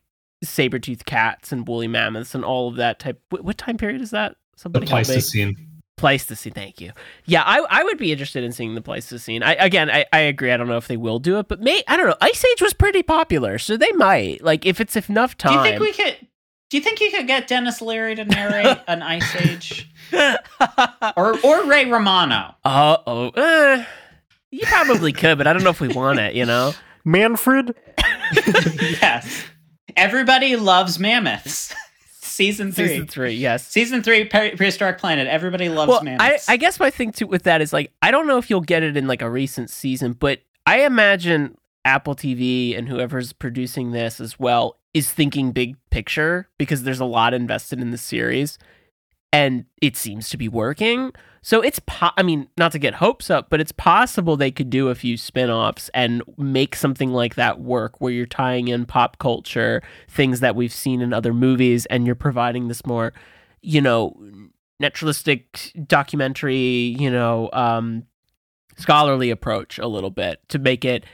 saber-toothed 0.43 1.05
cats 1.05 1.53
and 1.53 1.67
woolly 1.69 1.89
mammoths 1.89 2.35
and 2.35 2.45
all 2.45 2.69
of 2.69 2.77
that 2.77 2.99
type. 2.99 3.21
What, 3.31 3.45
what 3.45 3.59
time 3.59 3.77
period 3.77 4.01
is 4.01 4.11
that? 4.11 4.37
The 4.55 4.61
Somebody 4.61 4.87
help 5.99 6.09
me. 6.09 6.19
Pleistocene. 6.19 6.53
Pleistocene. 6.53 6.53
Thank 6.53 6.81
you. 6.81 6.93
Yeah, 7.27 7.43
I, 7.45 7.65
I 7.71 7.85
would 7.85 7.99
be 7.99 8.13
interested 8.13 8.45
in 8.45 8.53
seeing 8.53 8.75
the 8.75 8.81
Pleistocene. 8.81 9.43
I 9.43 9.55
again, 9.55 9.91
I, 9.91 10.05
I 10.13 10.21
agree. 10.21 10.53
I 10.53 10.57
don't 10.57 10.69
know 10.69 10.77
if 10.77 10.89
they 10.89 10.97
will 10.97 11.19
do 11.19 11.39
it, 11.39 11.49
but 11.49 11.61
may 11.61 11.83
I 11.89 11.97
don't 11.97 12.07
know. 12.07 12.17
Ice 12.21 12.45
Age 12.45 12.63
was 12.63 12.75
pretty 12.75 13.03
popular, 13.03 13.59
so 13.59 13.77
they 13.77 13.93
might. 13.93 14.43
Like, 14.43 14.67
if 14.67 14.81
it's 14.81 14.97
enough 14.97 15.37
time. 15.37 15.53
do 15.53 15.59
you 15.59 15.65
think 15.65 15.81
we 15.81 15.93
could 15.93 16.29
do 16.71 16.79
you 16.79 16.83
think 16.83 17.01
you 17.01 17.11
could 17.11 17.27
get 17.27 17.47
Denis 17.47 17.81
Leary 17.81 18.17
to 18.17 18.25
narrate 18.25 18.79
an 18.89 19.03
Ice 19.03 19.37
Age 19.37 19.91
or 21.17 21.39
or 21.45 21.65
Ray 21.67 21.91
Romano? 21.91 22.55
Uh 22.65 22.97
oh. 23.07 23.29
Uh, 23.29 23.85
you 24.51 24.67
probably 24.67 25.13
could, 25.13 25.39
but 25.39 25.47
I 25.47 25.53
don't 25.53 25.63
know 25.65 25.71
if 25.71 25.81
we 25.81 25.89
want 25.89 26.19
it, 26.21 26.35
you 26.35 26.45
know? 26.47 26.73
Manfred? 27.05 27.75
yes, 28.35 29.45
everybody 29.97 30.57
loves 30.57 30.99
mammoths. 30.99 31.75
Season 32.35 32.73
three. 32.73 32.89
Season 32.89 33.07
three, 33.07 33.35
yes. 33.35 33.67
Season 33.67 34.03
three, 34.03 34.25
Pre- 34.25 34.57
Prehistoric 34.57 34.99
Planet. 34.99 35.27
Everybody 35.29 35.69
loves 35.69 35.89
Well, 35.89 36.01
I, 36.01 36.05
mammoths. 36.05 36.49
I 36.49 36.57
guess 36.57 36.81
my 36.81 36.91
thing 36.91 37.13
too 37.13 37.27
with 37.27 37.45
that 37.45 37.61
is 37.61 37.73
like, 37.73 37.93
I 38.03 38.11
don't 38.11 38.27
know 38.27 38.39
if 38.39 38.51
you'll 38.51 38.61
get 38.61 38.83
it 38.83 38.97
in 38.97 39.07
like 39.07 39.23
a 39.23 39.31
recent 39.31 39.71
season, 39.71 40.13
but 40.13 40.41
I 40.67 40.81
imagine 40.81 41.57
Apple 41.85 42.15
TV 42.15 42.77
and 42.77 42.89
whoever's 42.89 43.33
producing 43.33 43.93
this 43.93 44.21
as 44.21 44.39
well 44.39 44.79
is 44.95 45.11
thinking 45.11 45.53
big 45.53 45.77
picture 45.91 46.49
because 46.59 46.83
there's 46.85 47.01
a 47.01 47.05
lot 47.05 47.35
invested 47.35 47.81
in 47.81 47.91
the 47.91 47.99
series 47.99 48.59
and 49.35 49.65
it 49.83 49.97
seems 49.97 50.29
to 50.29 50.37
be 50.37 50.49
working. 50.49 51.13
So 51.43 51.61
it's 51.61 51.81
po- 51.81 52.13
I 52.17 52.23
mean, 52.23 52.47
not 52.57 52.71
to 52.71 52.79
get 52.79 52.95
hopes 52.95 53.31
up, 53.31 53.51
but 53.51 53.61
it's 53.61 53.73
possible 53.73 54.37
they 54.37 54.53
could 54.53 54.71
do 54.71 54.91
a 54.91 54.95
few 54.95 55.17
spin-offs 55.17 55.91
and 55.93 56.23
make 56.39 56.77
something 56.77 57.13
like 57.13 57.35
that 57.35 57.61
work 57.61 58.01
where 58.01 58.13
you're 58.13 58.27
tying 58.27 58.69
in 58.69 58.87
pop 58.87 59.19
culture, 59.19 59.83
things 60.09 60.39
that 60.39 60.55
we've 60.55 60.73
seen 60.73 61.01
in 61.01 61.13
other 61.13 61.35
movies 61.35 61.85
and 61.87 62.07
you're 62.07 62.15
providing 62.15 62.69
this 62.69 62.87
more, 62.87 63.13
you 63.61 63.81
know, 63.81 64.17
naturalistic 64.79 65.73
documentary, 65.87 66.97
you 66.99 67.11
know, 67.11 67.51
um 67.53 68.05
scholarly 68.77 69.31
approach 69.31 69.79
a 69.79 69.87
little 69.87 70.11
bit 70.11 70.41
to 70.49 70.59
make 70.59 70.85
it 70.85 71.05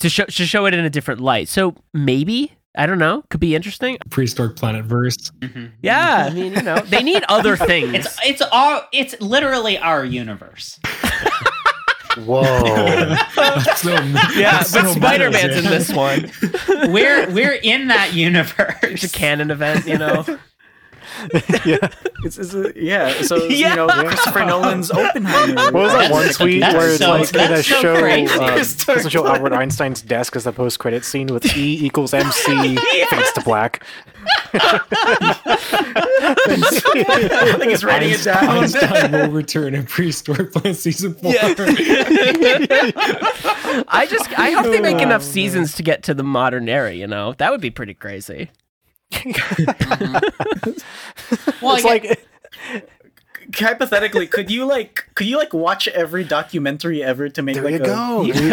to 0.00 0.08
show 0.08 0.24
to 0.24 0.44
show 0.44 0.66
it 0.66 0.74
in 0.74 0.84
a 0.84 0.90
different 0.90 1.20
light. 1.20 1.48
So 1.48 1.76
maybe 1.94 2.52
I 2.76 2.86
don't 2.86 2.98
know. 2.98 3.22
Could 3.30 3.40
be 3.40 3.54
interesting. 3.56 3.98
Prehistoric 4.10 4.56
Planet 4.56 4.84
verse. 4.84 5.16
Mhm. 5.40 5.72
Yeah, 5.82 6.26
I 6.28 6.32
mean, 6.34 6.54
you 6.54 6.62
know, 6.62 6.78
they 6.80 7.02
need 7.02 7.24
other 7.28 7.56
things. 7.70 7.94
It's 7.94 8.18
it's 8.24 8.42
our 8.42 8.86
it's 8.92 9.20
literally 9.20 9.76
our 9.78 10.04
universe. 10.04 10.78
Whoa. 12.18 12.44
That's 13.36 13.82
so- 13.82 13.90
Yeah, 14.34 14.58
but 14.58 14.66
so 14.66 14.92
Spider 14.92 15.30
Man's 15.30 15.56
in 15.56 15.64
this 15.64 15.92
one. 15.92 16.30
we're 16.92 17.30
we're 17.30 17.54
in 17.62 17.88
that 17.88 18.14
universe. 18.14 18.76
It's 18.82 19.04
a 19.04 19.08
canon 19.08 19.50
event, 19.50 19.86
you 19.86 19.98
know. 19.98 20.24
yeah. 21.64 21.78
It's, 22.24 22.38
it's 22.38 22.54
a, 22.54 22.72
yeah. 22.76 23.22
So 23.22 23.36
Yeah. 23.44 23.70
you 23.70 23.76
know, 23.76 23.88
Christopher 23.88 24.44
Nolan's 24.44 24.90
Oppenheimer. 24.90 25.72
What 25.72 25.74
was 25.74 25.92
that 25.92 26.10
one 26.10 26.28
tweet 26.32 26.60
that's 26.60 26.74
where 26.74 26.88
it's 26.90 26.98
so- 26.98 27.10
like 27.10 27.34
in 27.34 27.52
a 27.52 27.62
so 27.62 27.80
show, 27.82 27.94
um, 27.94 28.56
doesn't 28.56 29.10
show. 29.10 29.26
Albert 29.26 29.52
Einstein's 29.52 30.02
desk 30.02 30.36
as 30.36 30.44
the 30.44 30.52
post-credit 30.52 31.04
scene 31.04 31.28
with 31.28 31.44
E 31.56 31.84
equals 31.84 32.14
MC 32.14 32.76
fades 32.76 33.32
to 33.32 33.42
black. 33.44 33.84
I 34.52 34.80
think 37.58 37.70
he's 37.70 37.84
writing 37.84 38.10
it 38.10 38.22
down. 38.22 38.48
Einstein 38.48 39.12
will 39.12 39.30
return 39.30 39.74
in 39.74 39.86
prehistoric 39.86 40.52
planet 40.52 40.76
season 40.76 41.14
four. 41.14 41.32
I 43.88 44.06
just 44.10 44.38
I 44.38 44.50
hope 44.50 44.66
they 44.66 44.80
make 44.80 44.96
Oh, 44.96 45.02
enough 45.02 45.22
seasons 45.22 45.74
to 45.76 45.82
get 45.82 46.02
to 46.04 46.14
the 46.14 46.22
modern 46.22 46.68
era, 46.68 46.92
you 46.92 47.06
know. 47.06 47.32
That 47.34 47.50
would 47.52 47.60
be 47.60 47.70
pretty 47.70 47.94
crazy. 47.94 48.50
Well, 51.62 51.74
it's 51.76 51.84
yeah, 51.84 51.90
like 51.90 52.26
Hypothetically, 53.54 54.26
could 54.28 54.50
you 54.50 54.64
like 54.64 55.08
could 55.14 55.26
you 55.26 55.36
like 55.36 55.52
watch 55.52 55.88
every 55.88 56.22
documentary 56.24 57.02
ever 57.02 57.28
to 57.30 57.42
make 57.42 57.54
there 57.56 57.64
like 57.64 57.74
you 57.74 57.80
a 57.80 57.84
go. 57.84 58.22
You 58.22 58.32
could. 58.32 58.50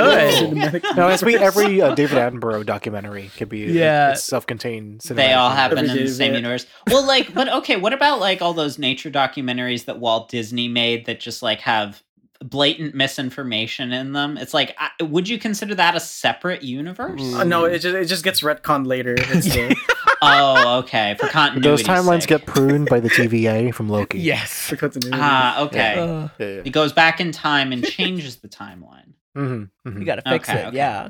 go. 0.82 0.94
No, 0.96 1.08
that's 1.08 1.22
be 1.22 1.36
every 1.36 1.82
uh, 1.82 1.94
David 1.94 2.18
Attenborough 2.18 2.66
documentary 2.66 3.30
could 3.38 3.50
be 3.50 3.60
Yeah. 3.60 4.12
it's 4.14 4.24
self-contained. 4.24 5.02
they 5.02 5.34
all 5.34 5.52
happen 5.52 5.78
in 5.80 5.90
Every 5.92 6.04
the 6.04 6.10
same 6.10 6.34
universe. 6.34 6.66
Well, 6.88 7.06
like, 7.06 7.34
but 7.34 7.48
okay, 7.48 7.76
what 7.76 7.94
about 7.94 8.20
like 8.20 8.42
all 8.42 8.54
those 8.54 8.80
nature 8.80 9.12
documentaries 9.12 9.86
that 9.86 10.00
Walt 10.00 10.30
Disney 10.30 10.68
made 10.68 11.06
that 11.06 11.20
just 11.20 11.44
like 11.44 11.60
have 11.62 12.02
blatant 12.43 12.93
misinformation 12.95 13.91
in 13.91 14.14
them? 14.14 14.38
It's 14.38 14.53
like, 14.53 14.76
I, 14.77 15.03
would 15.03 15.27
you 15.30 15.38
consider 15.39 15.76
that 15.76 15.95
a 15.95 15.99
separate 15.99 16.64
universe? 16.64 17.22
Mm. 17.22 17.39
Uh, 17.39 17.43
no, 17.43 17.65
it 17.65 17.80
just 17.80 17.95
it 17.95 18.05
just 18.05 18.23
gets 18.23 18.41
retconned 18.41 18.88
later. 18.88 19.15
Oh, 20.19 20.80
okay, 20.80 21.15
for 21.19 21.27
continuity. 21.30 21.69
Those 21.69 21.84
timelines 21.84 22.26
get 22.26 22.45
pruned 22.47 22.89
by 22.89 22.99
the 22.99 23.07
TVA 23.09 23.72
from 23.76 23.88
Loki. 23.88 24.18
Yes. 24.19 24.69
the 24.72 24.77
continuity. 24.77 25.15
ah 25.22 25.61
okay. 25.65 25.93
Uh, 25.99 26.27
Yeah, 26.39 26.47
yeah. 26.47 26.61
It 26.65 26.72
goes 26.72 26.91
back 26.91 27.19
in 27.22 27.31
time 27.31 27.72
and 27.72 27.84
changes 27.85 28.38
the 28.38 28.47
timeline. 28.47 29.14
Mm-hmm, 29.38 29.64
mm-hmm. 29.88 29.99
you 29.99 30.05
gotta 30.05 30.23
fix 30.23 30.49
Okay, 30.49 30.59
it. 30.61 30.65
okay. 30.68 30.77
Yeah. 30.77 31.09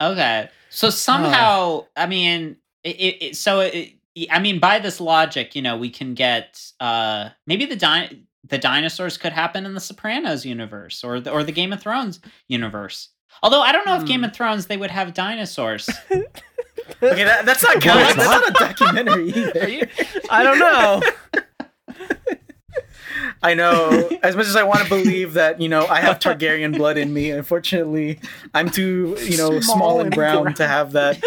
Okay. 0.00 0.48
So 0.70 0.88
somehow, 0.88 1.84
I 1.94 2.06
mean, 2.06 2.56
it, 2.82 2.96
it, 2.96 3.22
it- 3.22 3.36
so 3.36 3.60
it, 3.60 3.92
I 4.30 4.38
mean, 4.40 4.58
by 4.58 4.78
this 4.78 5.00
logic, 5.00 5.54
you 5.54 5.60
know, 5.62 5.76
we 5.76 5.90
can 5.90 6.14
get 6.14 6.62
uh 6.80 7.28
maybe 7.46 7.66
the 7.66 7.76
di- 7.76 8.22
the 8.50 8.58
dinosaurs 8.58 9.16
could 9.16 9.32
happen 9.32 9.64
in 9.64 9.74
the 9.74 9.80
Sopranos 9.80 10.44
universe 10.44 11.02
or 11.04 11.20
the, 11.20 11.30
or 11.30 11.42
the 11.44 11.52
Game 11.52 11.72
of 11.72 11.80
Thrones 11.80 12.20
universe. 12.48 13.08
Although 13.42 13.62
I 13.62 13.72
don't 13.72 13.86
know 13.86 13.96
if 13.96 14.04
Game 14.06 14.20
Hmm. 14.20 14.24
of 14.26 14.32
Thrones 14.34 14.66
they 14.66 14.76
would 14.76 14.90
have 14.90 15.14
dinosaurs. 15.14 15.88
okay, 16.10 17.24
that, 17.24 17.46
that's 17.46 17.62
not 17.62 17.76
Well, 17.76 17.80
count. 17.80 18.00
it's 18.00 18.16
That's 18.16 18.28
not 18.28 18.48
a 18.48 18.52
documentary 18.52 19.28
either. 19.34 19.68
You- 19.68 19.86
I 20.28 20.42
don't 20.42 20.58
know. 20.58 21.00
I 23.42 23.54
know. 23.54 24.08
As 24.22 24.36
much 24.36 24.46
as 24.46 24.56
I 24.56 24.62
want 24.64 24.80
to 24.82 24.88
believe 24.88 25.34
that, 25.34 25.60
you 25.60 25.68
know, 25.68 25.86
I 25.86 26.00
have 26.00 26.18
Targaryen 26.18 26.76
blood 26.76 26.98
in 26.98 27.12
me, 27.12 27.30
unfortunately, 27.30 28.20
I'm 28.54 28.68
too, 28.70 29.16
you 29.22 29.36
know, 29.38 29.60
small, 29.60 29.76
Small 29.76 29.96
and 30.00 30.06
and 30.08 30.14
brown, 30.14 30.42
brown. 30.42 30.54
to 30.56 30.68
have 30.68 30.92
that. 30.92 31.22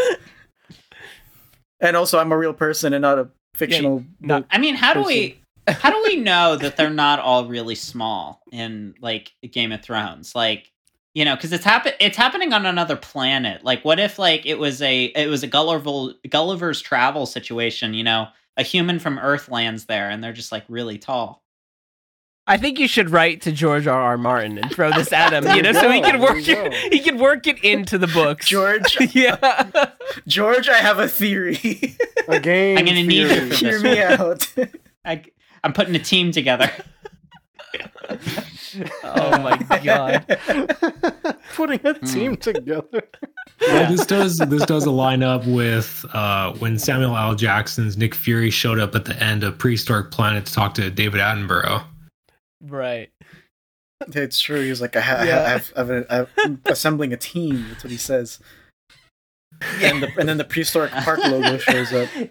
And 1.79 1.97
also, 1.97 2.19
I'm 2.19 2.31
a 2.31 2.37
real 2.37 2.53
person 2.53 2.93
and 2.93 3.01
not 3.01 3.17
a 3.19 3.29
fictional. 3.55 4.03
not- 4.19 4.45
I 4.51 4.57
mean, 4.59 4.75
how 4.75 4.93
do 4.93 5.03
we 5.03 5.39
how 5.67 5.89
do 5.89 6.01
we 6.03 6.17
know 6.17 6.55
that 6.55 6.77
they're 6.77 6.89
not 6.89 7.19
all 7.19 7.45
really 7.47 7.75
small 7.75 8.41
in 8.51 8.95
like 9.01 9.31
Game 9.51 9.71
of 9.71 9.81
Thrones? 9.81 10.35
Like, 10.35 10.71
you 11.13 11.25
know, 11.25 11.35
because 11.35 11.53
it's 11.53 11.63
happen 11.63 11.93
it's 11.99 12.17
happening 12.17 12.53
on 12.53 12.65
another 12.65 12.95
planet. 12.95 13.63
Like, 13.63 13.85
what 13.85 13.99
if 13.99 14.17
like 14.19 14.45
it 14.45 14.59
was 14.59 14.81
a 14.81 15.05
it 15.05 15.27
was 15.29 15.43
a 15.43 15.47
Gulliver 15.47 16.13
Gulliver's 16.29 16.81
Travel 16.81 17.25
situation? 17.25 17.93
You 17.93 18.03
know, 18.03 18.27
a 18.57 18.63
human 18.63 18.99
from 18.99 19.19
Earth 19.19 19.49
lands 19.49 19.85
there, 19.85 20.09
and 20.09 20.23
they're 20.23 20.33
just 20.33 20.51
like 20.51 20.65
really 20.67 20.97
tall. 20.97 21.43
I 22.45 22.57
think 22.57 22.77
you 22.77 22.89
should 22.89 23.09
write 23.09 23.41
to 23.43 23.53
George 23.53 23.87
R. 23.87 24.01
R. 24.01 24.17
Martin 24.17 24.57
and 24.57 24.69
throw 24.69 24.91
this 24.91 25.13
at 25.13 25.31
him, 25.31 25.45
you 25.55 25.61
know, 25.61 25.71
There 25.71 25.81
so 25.81 25.89
he 25.89 26.01
go, 26.01 26.11
can 26.11 26.19
work 26.19 26.47
it. 26.47 26.93
He 26.93 26.99
can 26.99 27.17
work 27.17 27.47
it 27.47 27.63
into 27.63 27.97
the 27.97 28.07
books. 28.07 28.47
George, 28.47 28.97
yeah. 29.15 29.91
George, 30.27 30.67
I 30.67 30.77
have 30.77 30.99
a 30.99 31.07
theory. 31.07 31.95
A 32.27 32.39
game. 32.39 32.77
I'm 32.77 32.85
gonna 32.85 33.03
need 33.03 33.29
you 33.29 33.49
for 33.49 33.55
Hear 33.55 33.79
me 33.79 34.01
out. 34.01 34.53
I, 35.05 35.23
I'm 35.63 35.73
putting 35.73 35.95
a 35.95 35.99
team 35.99 36.31
together. 36.31 36.69
Oh 39.03 39.37
my 39.39 39.57
god. 39.83 40.25
Putting 41.55 41.85
a 41.85 41.93
team 41.93 42.35
together. 42.37 43.03
Well, 43.61 43.91
this 43.91 44.05
does 44.05 44.37
this 44.39 44.65
does 44.65 44.87
line 44.87 45.21
up 45.21 45.45
with 45.45 46.03
uh, 46.13 46.53
when 46.53 46.79
Samuel 46.79 47.15
L. 47.15 47.35
Jackson's 47.35 47.97
Nick 47.97 48.15
Fury 48.15 48.49
showed 48.49 48.79
up 48.79 48.95
at 48.95 49.05
the 49.05 49.15
end 49.23 49.43
of 49.43 49.57
Prehistoric 49.59 50.09
Planet 50.11 50.45
to 50.47 50.53
talk 50.53 50.73
to 50.75 50.89
David 50.89 51.21
Attenborough. 51.21 51.83
Right. 52.61 53.09
it's 54.07 54.39
true. 54.41 54.61
He's 54.61 54.81
like, 54.81 54.95
I, 54.95 55.01
ha- 55.01 55.15
I, 55.19 55.25
Yeah. 55.27 55.49
have, 55.49 55.73
I 55.75 55.79
have 55.79 55.89
a, 55.91 56.27
I'm 56.43 56.61
assembling 56.65 57.13
a 57.13 57.17
team. 57.17 57.67
That's 57.69 57.83
what 57.83 57.91
he 57.91 57.97
says. 57.97 58.39
And, 59.81 60.01
the, 60.03 60.09
and 60.19 60.27
then 60.27 60.37
the 60.37 60.45
prehistoric 60.45 60.91
park 60.91 61.19
logo 61.19 61.57
shows 61.57 61.93
up. 61.93 62.09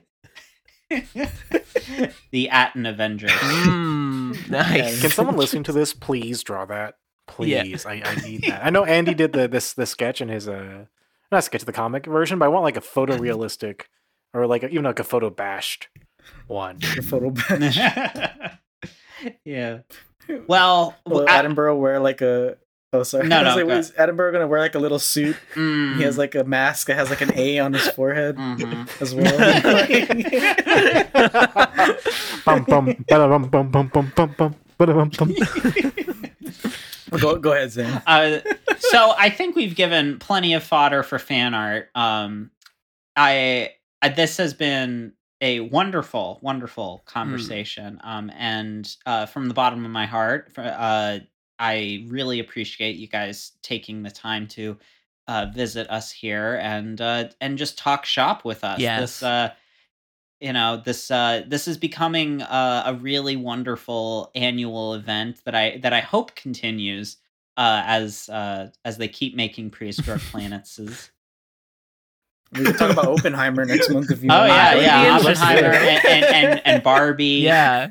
the 2.30 2.48
Atten 2.50 2.86
Avengers. 2.86 3.30
Mm, 3.30 4.50
nice. 4.50 5.00
Can 5.00 5.10
someone 5.10 5.36
listening 5.36 5.62
to 5.64 5.72
this 5.72 5.92
please 5.94 6.42
draw 6.42 6.64
that? 6.66 6.94
Yeah. 7.40 7.62
Please, 7.62 7.86
I, 7.86 8.02
I 8.04 8.14
need 8.16 8.42
that. 8.42 8.64
I 8.66 8.70
know 8.70 8.84
Andy 8.84 9.14
did 9.14 9.32
the 9.32 9.48
this 9.48 9.72
the 9.72 9.86
sketch 9.86 10.20
in 10.20 10.28
his 10.28 10.48
uh 10.48 10.86
not 11.30 11.44
sketch 11.44 11.64
the 11.64 11.72
comic 11.72 12.04
version, 12.06 12.38
but 12.38 12.44
I 12.46 12.48
want 12.48 12.64
like 12.64 12.76
a 12.76 12.80
photorealistic 12.80 13.82
or 14.34 14.46
like 14.46 14.62
a, 14.62 14.68
even 14.68 14.84
like 14.84 14.98
a 14.98 15.04
photo 15.04 15.30
bashed 15.30 15.88
one. 16.46 16.78
The 16.96 17.02
photo 17.02 17.30
bench. 17.30 17.76
yeah. 19.44 19.78
Well, 20.46 20.96
Will 21.06 21.26
I- 21.28 21.42
Attenborough 21.42 21.78
wear 21.78 22.00
like 22.00 22.20
a? 22.20 22.56
Oh, 22.92 23.02
sorry. 23.02 23.26
No, 23.26 23.42
no, 23.44 23.56
like, 23.56 23.66
go 23.66 23.76
is 23.76 23.90
Attenborough 23.92 24.32
gonna 24.32 24.46
wear 24.46 24.60
like 24.60 24.74
a 24.74 24.78
little 24.78 24.98
suit? 24.98 25.36
mm, 25.54 25.96
He 25.96 26.02
has 26.02 26.18
like 26.18 26.34
a 26.34 26.44
mask 26.44 26.88
that 26.88 26.96
has 26.96 27.08
like 27.10 27.22
an 27.22 27.32
A 27.34 27.58
on 27.58 27.72
his 27.72 27.88
forehead 27.88 28.36
mhm. 28.36 29.00
as 29.00 29.14
well. 29.14 29.32
go, 37.20 37.36
go 37.36 37.52
ahead, 37.52 37.70
Zane. 37.70 38.02
uh, 38.06 38.40
so 38.78 39.14
I 39.16 39.30
think 39.30 39.56
we've 39.56 39.74
given 39.74 40.18
plenty 40.18 40.54
of 40.54 40.62
fodder 40.62 41.02
for 41.02 41.18
fan 41.18 41.54
art. 41.54 41.88
Um, 41.94 42.50
I, 43.16 43.70
I 44.02 44.08
this 44.10 44.36
has 44.36 44.54
been 44.54 45.12
a 45.40 45.60
wonderful, 45.60 46.38
wonderful 46.42 47.02
conversation. 47.04 48.00
Um, 48.04 48.30
and 48.36 48.96
uh, 49.06 49.26
from 49.26 49.48
the 49.48 49.54
bottom 49.54 49.84
of 49.84 49.90
my 49.90 50.06
heart, 50.06 50.52
uh, 50.56 51.18
I 51.58 52.04
really 52.08 52.40
appreciate 52.40 52.96
you 52.96 53.06
guys 53.08 53.52
taking 53.62 54.02
the 54.02 54.10
time 54.10 54.46
to 54.48 54.78
uh, 55.28 55.46
visit 55.54 55.88
us 55.90 56.10
here 56.10 56.56
and 56.62 57.00
uh, 57.00 57.28
and 57.40 57.56
just 57.58 57.78
talk 57.78 58.04
shop 58.04 58.44
with 58.44 58.64
us. 58.64 58.80
Yes. 58.80 59.00
This, 59.00 59.22
uh, 59.22 59.50
you 60.40 60.52
know 60.52 60.82
this 60.84 61.08
uh 61.12 61.44
this 61.46 61.68
is 61.68 61.78
becoming 61.78 62.42
uh, 62.42 62.82
a 62.86 62.94
really 62.94 63.36
wonderful 63.36 64.32
annual 64.34 64.94
event 64.94 65.40
that 65.44 65.54
i 65.54 65.78
that 65.82 65.92
i 65.92 66.00
hope 66.00 66.34
continues 66.34 67.18
uh 67.56 67.82
as 67.86 68.28
uh 68.28 68.68
as 68.84 68.98
they 68.98 69.06
keep 69.06 69.36
making 69.36 69.70
prehistoric 69.70 70.20
planets 70.32 70.80
We 72.52 72.64
can 72.64 72.74
talk 72.74 72.90
about 72.90 73.06
Oppenheimer 73.06 73.64
next 73.64 73.88
month 73.90 74.10
if 74.10 74.22
you 74.24 74.30
oh 74.32 74.38
want. 74.38 74.48
yeah 74.50 74.74
yeah 74.74 75.16
oppenheimer 75.20 75.68
and, 75.68 76.04
and, 76.06 76.24
and 76.24 76.62
and 76.66 76.82
barbie 76.90 77.24
Yeah. 77.44 77.90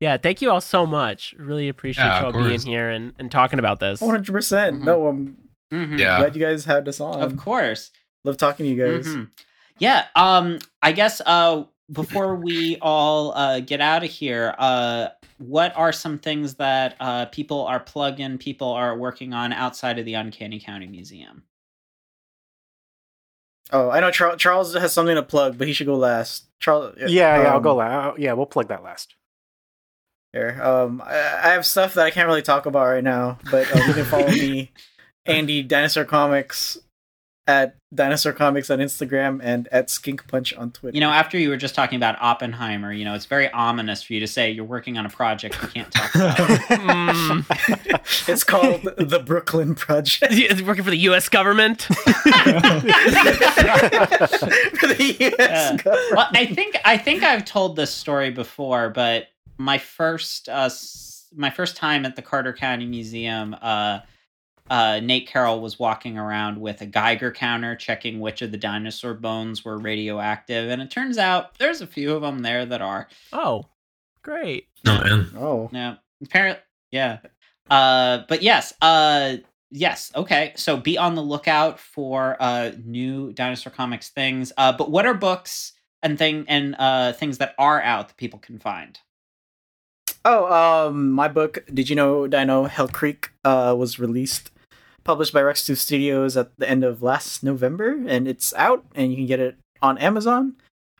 Yeah, 0.00 0.16
thank 0.16 0.40
you 0.40 0.50
all 0.50 0.60
so 0.60 0.86
much. 0.86 1.34
Really 1.38 1.68
appreciate 1.68 2.04
Yeah, 2.04 2.20
you 2.20 2.26
all 2.26 2.36
of 2.36 2.46
being 2.48 2.60
here 2.60 2.88
and, 2.90 3.12
and 3.18 3.30
talking 3.30 3.58
about 3.58 3.80
this. 3.80 4.00
One 4.00 4.10
hundred 4.10 4.32
percent. 4.32 4.80
Mhm. 4.80 4.84
No, 4.84 5.06
I'm 5.08 5.36
Mhm. 5.72 5.98
Yeah. 5.98 6.18
glad 6.18 6.36
you 6.36 6.40
guys 6.42 6.64
had 6.64 6.86
us 6.88 7.00
on. 7.00 7.20
of 7.20 7.36
course 7.36 7.90
Love 8.24 8.36
talking 8.36 8.64
to 8.66 8.70
you 8.72 8.76
guys. 8.84 9.06
Mhm. 9.06 9.30
Yeah. 9.78 10.06
Um. 10.14 10.58
I 10.82 10.92
guess. 10.92 11.20
Uh. 11.24 11.64
Before 11.90 12.36
we 12.36 12.76
all 12.82 13.32
uh 13.34 13.60
get 13.60 13.80
out 13.80 14.04
of 14.04 14.10
here, 14.10 14.54
uh, 14.58 15.08
what 15.38 15.74
are 15.74 15.90
some 15.92 16.18
things 16.18 16.54
that 16.56 16.96
uh 17.00 17.24
people 17.26 17.64
are 17.64 17.80
plugging, 17.80 18.36
people 18.38 18.68
are 18.72 18.94
working 18.96 19.32
on 19.32 19.52
outside 19.54 19.98
of 19.98 20.04
the 20.04 20.12
Uncanny 20.14 20.60
County 20.60 20.86
Museum? 20.86 21.44
Oh, 23.72 23.90
I 23.90 24.00
know 24.00 24.10
Charles 24.10 24.74
has 24.74 24.92
something 24.92 25.14
to 25.14 25.22
plug, 25.22 25.56
but 25.58 25.66
he 25.66 25.72
should 25.72 25.86
go 25.86 25.94
last. 25.96 26.44
Charles. 26.60 26.94
Yeah, 26.98 27.06
yeah, 27.42 27.50
I'll 27.50 27.56
um, 27.58 27.62
go 27.62 27.74
last. 27.76 28.18
Yeah, 28.18 28.32
we'll 28.34 28.46
plug 28.46 28.68
that 28.68 28.82
last. 28.82 29.14
Here, 30.38 30.62
um, 30.62 31.02
I, 31.04 31.14
I 31.16 31.48
have 31.50 31.66
stuff 31.66 31.94
that 31.94 32.06
I 32.06 32.10
can't 32.12 32.28
really 32.28 32.42
talk 32.42 32.66
about 32.66 32.86
right 32.86 33.02
now, 33.02 33.38
but 33.50 33.66
uh, 33.74 33.80
you 33.88 33.92
can 33.94 34.04
follow 34.04 34.28
me, 34.28 34.70
Andy 35.26 35.64
Dinosaur 35.64 36.04
Comics, 36.04 36.78
at 37.48 37.76
Dinosaur 37.92 38.32
Comics 38.34 38.70
on 38.70 38.78
Instagram 38.78 39.40
and 39.42 39.66
at 39.72 39.88
Skink 39.90 40.28
Punch 40.28 40.52
on 40.54 40.70
Twitter. 40.70 40.94
You 40.94 41.00
know, 41.00 41.10
after 41.10 41.38
you 41.38 41.48
were 41.48 41.56
just 41.56 41.74
talking 41.74 41.96
about 41.96 42.16
Oppenheimer, 42.20 42.92
you 42.92 43.04
know, 43.06 43.14
it's 43.14 43.24
very 43.24 43.50
ominous 43.50 44.02
for 44.02 44.12
you 44.12 44.20
to 44.20 44.26
say 44.28 44.50
you're 44.50 44.64
working 44.66 44.96
on 44.98 45.06
a 45.06 45.08
project 45.08 45.56
you 45.62 45.68
can't 45.68 45.90
talk 45.90 46.14
about. 46.14 46.36
Mm. 46.36 48.28
it's 48.28 48.44
called 48.44 48.82
the 48.96 49.18
Brooklyn 49.18 49.74
Project. 49.74 50.30
Is 50.32 50.58
he 50.58 50.64
working 50.64 50.84
for 50.84 50.90
the 50.90 50.98
U.S. 50.98 51.28
government. 51.30 51.82
For 51.82 51.94
the 54.86 55.16
US 55.18 55.40
Uh, 55.40 55.76
government. 55.82 56.16
well, 56.16 56.28
I 56.32 56.46
think 56.46 56.76
I 56.84 56.98
think 56.98 57.22
I've 57.22 57.44
told 57.46 57.76
this 57.76 57.90
story 57.90 58.30
before, 58.30 58.90
but 58.90 59.28
my 59.58 59.78
first 59.78 60.48
uh, 60.48 60.70
my 61.34 61.50
first 61.50 61.76
time 61.76 62.06
at 62.06 62.16
the 62.16 62.22
Carter 62.22 62.52
County 62.52 62.86
Museum, 62.86 63.54
uh, 63.60 64.00
uh, 64.70 65.00
Nate 65.02 65.28
Carroll 65.28 65.60
was 65.60 65.78
walking 65.78 66.16
around 66.16 66.60
with 66.60 66.80
a 66.80 66.86
Geiger 66.86 67.32
counter, 67.32 67.74
checking 67.74 68.20
which 68.20 68.42
of 68.42 68.52
the 68.52 68.58
dinosaur 68.58 69.14
bones 69.14 69.64
were 69.64 69.78
radioactive, 69.78 70.70
and 70.70 70.80
it 70.80 70.90
turns 70.90 71.18
out 71.18 71.58
there's 71.58 71.80
a 71.80 71.86
few 71.86 72.14
of 72.14 72.22
them 72.22 72.40
there 72.40 72.64
that 72.66 72.80
are. 72.80 73.08
oh, 73.32 73.66
great. 74.22 74.68
Oh 74.86 75.04
man. 75.04 75.26
Oh. 75.36 75.70
Yeah, 75.72 75.96
apparently, 76.22 76.62
yeah. 76.90 77.18
Uh, 77.68 78.22
but 78.28 78.42
yes, 78.42 78.72
uh, 78.80 79.36
yes. 79.70 80.12
Okay, 80.14 80.52
so 80.56 80.76
be 80.76 80.96
on 80.96 81.14
the 81.14 81.22
lookout 81.22 81.78
for 81.80 82.36
uh 82.40 82.72
new 82.84 83.32
dinosaur 83.32 83.72
comics 83.72 84.08
things. 84.10 84.52
Uh, 84.56 84.72
but 84.72 84.90
what 84.90 85.04
are 85.06 85.14
books 85.14 85.72
and 86.02 86.16
thing 86.18 86.44
and 86.48 86.76
uh 86.78 87.12
things 87.12 87.38
that 87.38 87.54
are 87.58 87.82
out 87.82 88.08
that 88.08 88.16
people 88.16 88.38
can 88.38 88.58
find? 88.58 88.98
Oh, 90.30 90.44
um, 90.52 91.10
my 91.10 91.26
book, 91.26 91.64
Did 91.72 91.88
You 91.88 91.96
Know 91.96 92.26
Dino 92.26 92.64
Hell 92.64 92.88
Creek, 92.88 93.30
uh, 93.46 93.74
was 93.78 93.98
released, 93.98 94.50
published 95.02 95.32
by 95.32 95.40
Rex 95.40 95.64
2 95.64 95.74
Studios 95.74 96.36
at 96.36 96.54
the 96.58 96.68
end 96.68 96.84
of 96.84 97.02
last 97.02 97.42
November, 97.42 97.96
and 98.06 98.28
it's 98.28 98.52
out, 98.52 98.84
and 98.94 99.10
you 99.10 99.16
can 99.16 99.24
get 99.26 99.40
it 99.40 99.56
on 99.80 99.96
Amazon, 99.96 100.56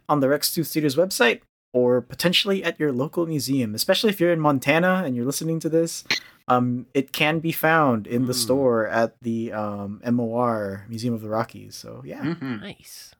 on 0.08 0.20
the 0.20 0.30
Rex 0.30 0.54
2 0.54 0.64
Studios 0.64 0.96
website, 0.96 1.42
or 1.74 2.00
potentially 2.00 2.64
at 2.64 2.80
your 2.80 2.90
local 2.90 3.26
museum, 3.26 3.74
especially 3.74 4.08
if 4.08 4.18
you're 4.18 4.32
in 4.32 4.40
Montana 4.40 5.02
and 5.04 5.14
you're 5.14 5.26
listening 5.26 5.60
to 5.60 5.68
this. 5.68 6.04
Um, 6.48 6.86
it 6.94 7.12
can 7.12 7.40
be 7.40 7.52
found 7.52 8.06
in 8.06 8.22
the 8.24 8.32
Hmm. 8.32 8.38
store 8.38 8.86
at 8.88 9.12
the 9.20 9.52
um, 9.52 10.00
MOR 10.10 10.86
Museum 10.88 11.12
of 11.12 11.20
the 11.20 11.28
Rockies. 11.28 11.76
So 11.76 12.00
yeah, 12.02 12.22
Mhm. 12.24 12.62
Nice. 12.62 13.12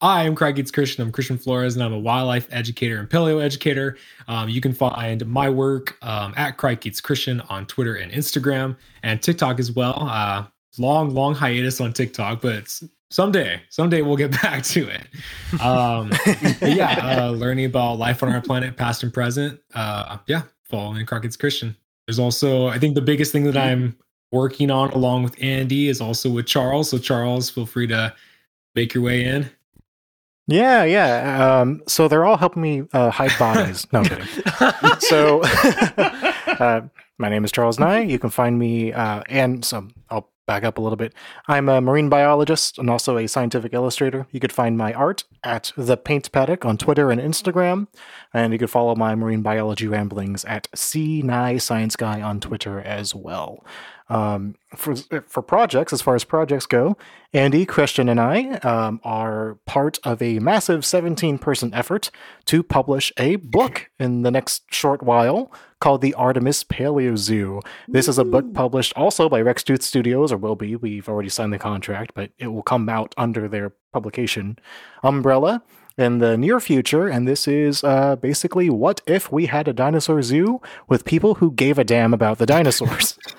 I 0.00 0.24
am 0.24 0.34
Crikey 0.34 0.60
It's 0.60 0.70
Christian. 0.70 1.02
I'm 1.02 1.12
Christian 1.12 1.38
Flores, 1.38 1.76
and 1.76 1.84
I'm 1.84 1.92
a 1.92 1.98
wildlife 1.98 2.48
educator 2.50 2.98
and 2.98 3.08
paleo 3.08 3.42
educator. 3.42 3.96
Um, 4.28 4.48
you 4.48 4.60
can 4.60 4.72
find 4.72 5.26
my 5.26 5.48
work 5.48 5.96
um, 6.02 6.34
at 6.36 6.56
Crikey 6.56 6.88
It's 6.88 7.00
Christian 7.00 7.40
on 7.42 7.66
Twitter 7.66 7.94
and 7.94 8.10
Instagram 8.12 8.76
and 9.02 9.22
TikTok 9.22 9.58
as 9.58 9.72
well. 9.72 10.08
Uh, 10.08 10.44
long, 10.78 11.10
long 11.10 11.34
hiatus 11.34 11.80
on 11.80 11.92
TikTok, 11.92 12.40
but 12.40 12.80
someday, 13.10 13.60
someday 13.68 14.02
we'll 14.02 14.16
get 14.16 14.30
back 14.42 14.62
to 14.64 14.88
it. 14.88 15.60
Um, 15.60 16.10
yeah, 16.62 17.18
uh, 17.20 17.30
learning 17.30 17.66
about 17.66 17.98
life 17.98 18.22
on 18.22 18.32
our 18.32 18.40
planet, 18.40 18.76
past 18.76 19.02
and 19.02 19.12
present. 19.12 19.60
Uh, 19.74 20.18
yeah, 20.26 20.42
following 20.64 21.04
Crikey 21.06 21.26
It's 21.26 21.36
Christian. 21.36 21.76
There's 22.06 22.18
also, 22.18 22.66
I 22.66 22.78
think, 22.78 22.94
the 22.94 23.02
biggest 23.02 23.32
thing 23.32 23.44
that 23.44 23.56
I'm 23.56 23.96
working 24.32 24.70
on 24.70 24.90
along 24.90 25.22
with 25.22 25.40
Andy 25.42 25.88
is 25.88 26.00
also 26.00 26.30
with 26.30 26.46
Charles. 26.46 26.90
So 26.90 26.98
Charles, 26.98 27.50
feel 27.50 27.66
free 27.66 27.86
to 27.88 28.14
make 28.74 28.94
your 28.94 29.02
way 29.02 29.24
in. 29.24 29.50
Yeah, 30.46 30.84
yeah. 30.84 31.60
Um, 31.60 31.82
so 31.86 32.08
they're 32.08 32.24
all 32.24 32.36
helping 32.36 32.62
me 32.62 32.82
uh, 32.92 33.10
hide 33.10 33.38
bodies. 33.38 33.86
no, 33.92 34.00
I'm 34.00 34.04
kidding. 34.06 34.26
So, 35.00 35.40
uh, 35.44 36.82
my 37.18 37.28
name 37.28 37.44
is 37.44 37.52
Charles 37.52 37.78
Nye. 37.78 38.00
You 38.00 38.18
can 38.18 38.30
find 38.30 38.58
me, 38.58 38.92
uh, 38.92 39.22
and 39.28 39.64
so 39.64 39.88
I'll 40.08 40.30
back 40.46 40.64
up 40.64 40.78
a 40.78 40.80
little 40.80 40.96
bit. 40.96 41.14
I'm 41.46 41.68
a 41.68 41.80
marine 41.80 42.08
biologist 42.08 42.78
and 42.78 42.90
also 42.90 43.16
a 43.16 43.28
scientific 43.28 43.72
illustrator. 43.72 44.26
You 44.32 44.40
could 44.40 44.52
find 44.52 44.76
my 44.76 44.92
art 44.92 45.22
at 45.44 45.72
the 45.76 45.96
Paint 45.96 46.32
Paddock 46.32 46.64
on 46.64 46.76
Twitter 46.76 47.10
and 47.12 47.20
Instagram, 47.20 47.86
and 48.34 48.52
you 48.52 48.58
could 48.58 48.70
follow 48.70 48.96
my 48.96 49.14
marine 49.14 49.42
biology 49.42 49.86
ramblings 49.86 50.44
at 50.46 50.66
C 50.74 51.22
Nye 51.22 51.58
Science 51.58 51.94
Guy 51.94 52.20
on 52.20 52.40
Twitter 52.40 52.80
as 52.80 53.14
well. 53.14 53.64
Um, 54.10 54.56
for 54.74 54.96
for 55.28 55.40
projects, 55.40 55.92
as 55.92 56.02
far 56.02 56.16
as 56.16 56.24
projects 56.24 56.66
go, 56.66 56.96
Andy, 57.32 57.64
Christian, 57.64 58.08
and 58.08 58.20
I 58.20 58.54
um, 58.58 59.00
are 59.04 59.58
part 59.66 60.00
of 60.02 60.20
a 60.20 60.40
massive 60.40 60.84
17 60.84 61.38
person 61.38 61.72
effort 61.72 62.10
to 62.46 62.64
publish 62.64 63.12
a 63.16 63.36
book 63.36 63.88
in 64.00 64.22
the 64.22 64.32
next 64.32 64.64
short 64.74 65.00
while 65.00 65.52
called 65.78 66.00
The 66.00 66.14
Artemis 66.14 66.64
Paleo 66.64 67.16
Zoo. 67.16 67.60
This 67.86 68.08
is 68.08 68.18
a 68.18 68.24
book 68.24 68.52
published 68.52 68.92
also 68.96 69.28
by 69.28 69.40
Rex 69.40 69.62
Tooth 69.62 69.82
Studios, 69.82 70.32
or 70.32 70.36
will 70.36 70.56
be. 70.56 70.74
We've 70.74 71.08
already 71.08 71.28
signed 71.28 71.52
the 71.52 71.58
contract, 71.58 72.12
but 72.14 72.32
it 72.36 72.48
will 72.48 72.64
come 72.64 72.88
out 72.88 73.14
under 73.16 73.48
their 73.48 73.72
publication 73.92 74.58
umbrella 75.04 75.62
in 76.00 76.18
the 76.18 76.36
near 76.36 76.60
future. 76.60 77.08
And 77.08 77.26
this 77.26 77.46
is 77.46 77.84
uh, 77.84 78.16
basically 78.16 78.70
what 78.70 79.00
if 79.06 79.30
we 79.30 79.46
had 79.46 79.68
a 79.68 79.72
dinosaur 79.72 80.22
zoo 80.22 80.60
with 80.88 81.04
people 81.04 81.36
who 81.36 81.52
gave 81.52 81.78
a 81.78 81.84
damn 81.84 82.14
about 82.14 82.38
the 82.38 82.46
dinosaurs? 82.46 83.18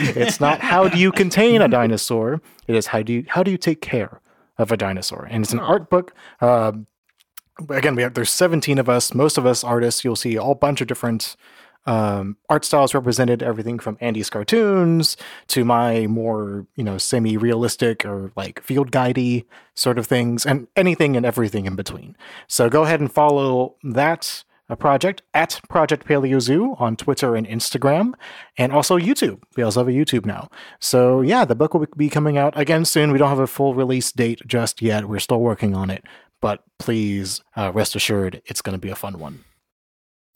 it's 0.00 0.40
not 0.40 0.60
how 0.60 0.88
do 0.88 0.98
you 0.98 1.12
contain 1.12 1.62
a 1.62 1.68
dinosaur, 1.68 2.40
it 2.66 2.74
is 2.74 2.88
how 2.88 3.02
do 3.02 3.12
you 3.12 3.24
how 3.28 3.42
do 3.42 3.50
you 3.50 3.58
take 3.58 3.80
care 3.80 4.20
of 4.58 4.72
a 4.72 4.76
dinosaur. 4.76 5.26
And 5.30 5.44
it's 5.44 5.52
an 5.52 5.60
art 5.60 5.90
book. 5.90 6.14
Um, 6.40 6.86
again, 7.68 7.94
we 7.94 8.02
have 8.02 8.14
there's 8.14 8.30
17 8.30 8.78
of 8.78 8.88
us. 8.88 9.14
Most 9.14 9.38
of 9.38 9.46
us 9.46 9.64
artists. 9.64 10.04
You'll 10.04 10.16
see 10.16 10.36
a 10.36 10.42
whole 10.42 10.54
bunch 10.54 10.80
of 10.80 10.86
different 10.86 11.36
um, 11.86 12.36
art 12.48 12.64
styles 12.64 12.94
represented. 12.94 13.42
Everything 13.42 13.78
from 13.78 13.96
Andy's 14.00 14.30
cartoons 14.30 15.16
to 15.48 15.64
my 15.64 16.06
more 16.06 16.66
you 16.76 16.84
know 16.84 16.98
semi-realistic 16.98 18.04
or 18.04 18.32
like 18.36 18.62
field 18.62 18.90
guidey 18.90 19.44
sort 19.74 19.98
of 19.98 20.06
things, 20.06 20.44
and 20.44 20.66
anything 20.76 21.16
and 21.16 21.24
everything 21.24 21.66
in 21.66 21.76
between. 21.76 22.16
So 22.48 22.68
go 22.68 22.82
ahead 22.84 23.00
and 23.00 23.12
follow 23.12 23.76
that. 23.82 24.44
uh 24.68 24.74
project 24.74 25.22
at 25.32 25.60
Project 25.68 26.04
Paleo 26.08 26.40
Zoo 26.40 26.74
on 26.80 26.96
Twitter 26.96 27.36
and 27.36 27.46
Instagram, 27.46 28.14
and 28.58 28.72
also 28.72 28.98
YouTube. 28.98 29.38
We 29.56 29.62
also 29.62 29.80
have 29.80 29.88
a 29.88 29.92
YouTube 29.92 30.26
now. 30.26 30.48
So 30.80 31.20
yeah, 31.22 31.44
the 31.46 31.54
book 31.54 31.72
will 31.72 31.86
be 31.96 32.08
coming 32.08 32.36
out 32.36 32.58
again 32.58 32.84
soon. 32.84 33.12
We 33.12 33.18
don't 33.18 33.28
have 33.28 33.38
a 33.38 33.46
full 33.46 33.74
release 33.74 34.10
date 34.10 34.40
just 34.44 34.82
yet. 34.82 35.04
We're 35.08 35.20
still 35.20 35.40
working 35.40 35.76
on 35.76 35.88
it, 35.90 36.02
but 36.40 36.64
please 36.80 37.42
uh, 37.54 37.70
rest 37.72 37.94
assured, 37.94 38.42
it's 38.46 38.60
going 38.60 38.74
to 38.74 38.86
be 38.86 38.90
a 38.90 38.96
fun 38.96 39.20
one. 39.20 39.44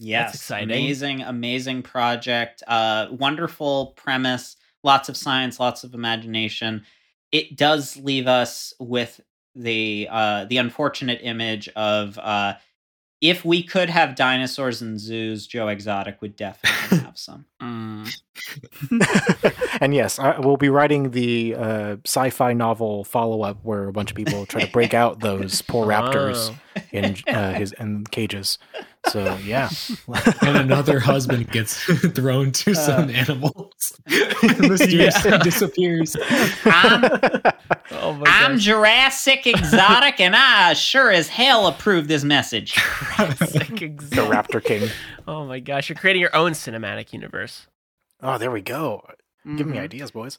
Yes, 0.02 0.34
exciting. 0.34 0.70
amazing, 0.70 1.20
amazing 1.22 1.82
project. 1.82 2.62
Uh, 2.66 3.08
wonderful 3.10 3.88
premise. 3.96 4.56
Lots 4.82 5.08
of 5.08 5.16
science, 5.16 5.60
lots 5.60 5.84
of 5.84 5.92
imagination. 5.94 6.84
It 7.32 7.56
does 7.56 7.96
leave 7.98 8.26
us 8.26 8.72
with 8.80 9.20
the 9.54 10.08
uh, 10.10 10.44
the 10.46 10.56
unfortunate 10.56 11.20
image 11.22 11.68
of 11.76 12.18
uh, 12.18 12.54
if 13.20 13.44
we 13.44 13.62
could 13.62 13.90
have 13.90 14.14
dinosaurs 14.14 14.80
in 14.80 14.98
zoos, 14.98 15.46
Joe 15.46 15.68
Exotic 15.68 16.22
would 16.22 16.34
definitely 16.36 16.98
have 17.04 17.18
some. 17.18 17.44
Mm. 17.60 18.10
and 19.80 19.94
yes, 19.94 20.18
I 20.18 20.38
will 20.38 20.56
be 20.56 20.70
writing 20.70 21.10
the 21.10 21.54
uh, 21.54 21.96
sci-fi 22.06 22.52
novel 22.54 23.04
follow-up 23.04 23.58
where 23.62 23.88
a 23.88 23.92
bunch 23.92 24.10
of 24.10 24.16
people 24.16 24.46
try 24.46 24.62
to 24.64 24.72
break 24.72 24.94
out 24.94 25.20
those 25.20 25.60
poor 25.62 25.86
raptors 25.86 26.50
Oh. 26.76 26.80
in 26.92 27.16
uh, 27.34 27.52
his 27.52 27.72
in 27.72 28.04
cages. 28.06 28.56
So 29.08 29.34
yeah, 29.42 29.70
and 30.42 30.56
another 30.58 31.00
husband 31.00 31.50
gets 31.50 31.82
thrown 32.14 32.52
to 32.52 32.74
some 32.74 33.08
animals. 33.10 33.98
Mysteriously 34.58 35.30
Yeah. 35.30 35.38
disappears. 35.38 36.16
I'm, 36.64 37.04
Oh 37.92 38.12
my 38.14 38.24
I'm. 38.26 38.58
Jurassic 38.58 39.46
Exotic, 39.46 40.20
and 40.20 40.36
I 40.36 40.74
sure 40.74 41.10
as 41.10 41.28
hell 41.28 41.66
approve 41.66 42.08
this 42.08 42.24
message. 42.24 42.74
Jurassic 42.74 43.68
the 43.76 44.26
Raptor 44.28 44.62
King. 44.62 44.88
Oh 45.26 45.44
my 45.46 45.60
gosh, 45.60 45.88
you're 45.88 45.96
creating 45.96 46.20
your 46.20 46.34
own 46.36 46.52
cinematic 46.52 47.12
universe. 47.12 47.66
Oh, 48.22 48.36
there 48.38 48.50
we 48.50 48.60
go. 48.60 49.04
Give 49.56 49.66
me 49.66 49.78
Mhm. 49.78 49.82
ideas, 49.82 50.10
boys. 50.10 50.38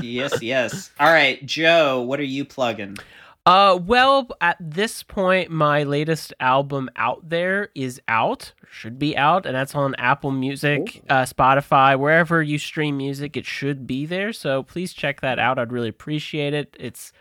yes, 0.00 0.40
yes. 0.42 0.90
All 0.98 1.12
right, 1.12 1.44
Joe, 1.44 2.00
what 2.00 2.18
are 2.18 2.24
you 2.24 2.44
plugging? 2.46 2.96
Uh, 3.46 3.78
well, 3.84 4.28
at 4.40 4.56
this 4.60 5.02
point, 5.02 5.50
my 5.50 5.82
latest 5.82 6.34
album 6.40 6.90
out 6.96 7.28
there 7.28 7.70
is 7.74 8.00
out, 8.06 8.52
should 8.70 8.98
be 8.98 9.16
out, 9.16 9.46
and 9.46 9.54
that's 9.54 9.74
on 9.74 9.94
Apple 9.94 10.30
Music, 10.30 11.02
uh, 11.08 11.22
Spotify, 11.22 11.98
wherever 11.98 12.42
you 12.42 12.58
stream 12.58 12.98
music. 12.98 13.36
It 13.36 13.46
should 13.46 13.86
be 13.86 14.04
there, 14.04 14.32
so 14.32 14.62
please 14.62 14.92
check 14.92 15.22
that 15.22 15.38
out. 15.38 15.58
I'd 15.58 15.72
really 15.72 15.88
appreciate 15.88 16.52
it. 16.52 16.76
It's 16.78 17.12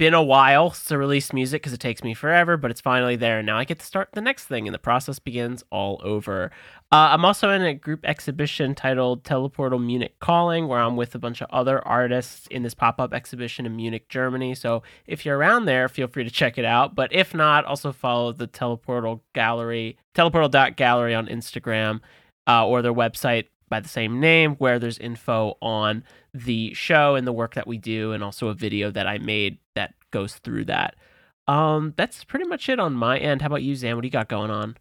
been 0.00 0.14
a 0.14 0.22
while 0.22 0.70
to 0.70 0.96
release 0.96 1.30
music 1.30 1.60
because 1.60 1.74
it 1.74 1.78
takes 1.78 2.02
me 2.02 2.14
forever, 2.14 2.56
but 2.56 2.70
it's 2.70 2.80
finally 2.80 3.16
there, 3.16 3.40
and 3.40 3.44
now 3.44 3.58
I 3.58 3.64
get 3.64 3.80
to 3.80 3.84
start 3.84 4.08
the 4.14 4.22
next 4.22 4.46
thing, 4.46 4.66
and 4.66 4.74
the 4.74 4.78
process 4.78 5.18
begins 5.18 5.62
all 5.68 6.00
over. 6.02 6.50
Uh, 6.90 7.12
I'm 7.12 7.22
also 7.22 7.50
in 7.50 7.60
a 7.60 7.74
group 7.74 8.00
exhibition 8.04 8.74
titled 8.74 9.24
Teleportal 9.24 9.84
Munich 9.84 10.14
Calling, 10.18 10.68
where 10.68 10.80
I'm 10.80 10.96
with 10.96 11.14
a 11.14 11.18
bunch 11.18 11.42
of 11.42 11.50
other 11.50 11.86
artists 11.86 12.46
in 12.46 12.62
this 12.62 12.72
pop 12.72 12.98
up 12.98 13.12
exhibition 13.12 13.66
in 13.66 13.76
Munich, 13.76 14.08
Germany. 14.08 14.54
So 14.54 14.82
if 15.06 15.26
you're 15.26 15.36
around 15.36 15.66
there, 15.66 15.86
feel 15.86 16.08
free 16.08 16.24
to 16.24 16.30
check 16.30 16.56
it 16.56 16.64
out. 16.64 16.94
But 16.94 17.12
if 17.12 17.34
not, 17.34 17.66
also 17.66 17.92
follow 17.92 18.32
the 18.32 18.48
Teleportal 18.48 19.20
Gallery, 19.34 19.98
teleportal.gallery 20.14 21.14
on 21.14 21.26
Instagram, 21.26 22.00
uh, 22.46 22.66
or 22.66 22.80
their 22.80 22.94
website 22.94 23.48
by 23.68 23.80
the 23.80 23.88
same 23.88 24.18
name, 24.18 24.54
where 24.54 24.78
there's 24.78 24.96
info 24.96 25.58
on 25.60 26.04
the 26.34 26.74
show 26.74 27.14
and 27.14 27.26
the 27.26 27.32
work 27.32 27.54
that 27.54 27.66
we 27.66 27.78
do, 27.78 28.12
and 28.12 28.22
also 28.22 28.48
a 28.48 28.54
video 28.54 28.90
that 28.90 29.06
I 29.06 29.18
made 29.18 29.58
that 29.74 29.94
goes 30.10 30.34
through 30.36 30.66
that. 30.66 30.96
Um, 31.48 31.94
that's 31.96 32.24
pretty 32.24 32.46
much 32.46 32.68
it 32.68 32.78
on 32.78 32.94
my 32.94 33.18
end. 33.18 33.42
How 33.42 33.46
about 33.46 33.62
you, 33.62 33.74
Xan? 33.74 33.94
What 33.94 34.02
do 34.02 34.06
you 34.06 34.12
got 34.12 34.28
going 34.28 34.50
on? 34.50 34.76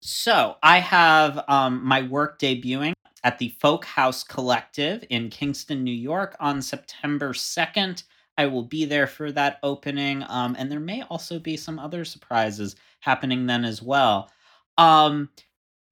So 0.00 0.56
I 0.62 0.78
have 0.78 1.44
um, 1.48 1.84
my 1.84 2.02
work 2.02 2.38
debuting 2.38 2.92
at 3.22 3.38
the 3.38 3.54
Folk 3.60 3.84
House 3.84 4.24
Collective 4.24 5.04
in 5.10 5.28
Kingston, 5.28 5.84
New 5.84 5.94
York 5.94 6.36
on 6.40 6.62
September 6.62 7.32
2nd. 7.32 8.02
I 8.38 8.46
will 8.46 8.62
be 8.62 8.86
there 8.86 9.06
for 9.06 9.30
that 9.32 9.58
opening, 9.62 10.24
um, 10.28 10.56
and 10.58 10.72
there 10.72 10.80
may 10.80 11.02
also 11.02 11.38
be 11.38 11.56
some 11.58 11.78
other 11.78 12.04
surprises 12.06 12.76
happening 13.00 13.46
then 13.46 13.64
as 13.64 13.82
well. 13.82 14.30
Um, 14.78 15.28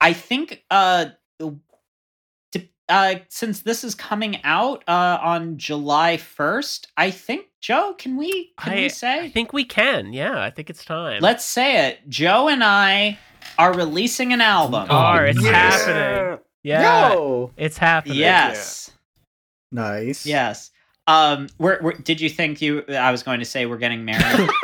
I 0.01 0.15
think 0.15 0.65
uh, 0.71 1.07
uh, 2.89 3.17
since 3.29 3.61
this 3.61 3.85
is 3.85 3.95
coming 3.95 4.41
out 4.45 4.85
uh, 4.89 5.19
on 5.23 5.59
July 5.59 6.17
1st, 6.17 6.87
I 6.97 7.11
think, 7.11 7.47
Joe, 7.61 7.95
can 7.99 8.17
we 8.17 8.53
can 8.59 8.73
I, 8.73 8.77
we 8.77 8.89
say? 8.89 9.21
I 9.25 9.31
think 9.31 9.53
we 9.53 9.65
can. 9.65 10.13
Yeah, 10.13 10.41
I 10.41 10.51
think 10.51 10.71
it's 10.71 10.85
time. 10.85 11.21
Let's 11.21 11.45
say 11.45 11.89
it. 11.89 12.09
Joe 12.09 12.49
and 12.49 12.63
I 12.63 13.19
are 13.59 13.75
releasing 13.75 14.33
an 14.33 14.41
album. 14.41 14.87
Oh, 14.89 15.15
it's 15.17 15.45
happening. 15.45 16.39
Yeah. 16.63 16.83
No. 16.83 17.51
It's 17.57 17.79
happening. 17.79 18.19
Yes. 18.19 18.91
Yeah. 18.91 19.83
Nice. 19.83 20.27
Yes. 20.27 20.71
Um, 21.07 21.49
we're, 21.59 21.81
we're, 21.83 21.93
did 21.95 22.21
you 22.21 22.29
think 22.29 22.61
you? 22.61 22.85
I 22.89 23.11
was 23.11 23.23
going 23.23 23.41
to 23.41 23.47
say 23.47 23.67
we're 23.67 23.79
getting 23.79 24.05
married. 24.05 24.49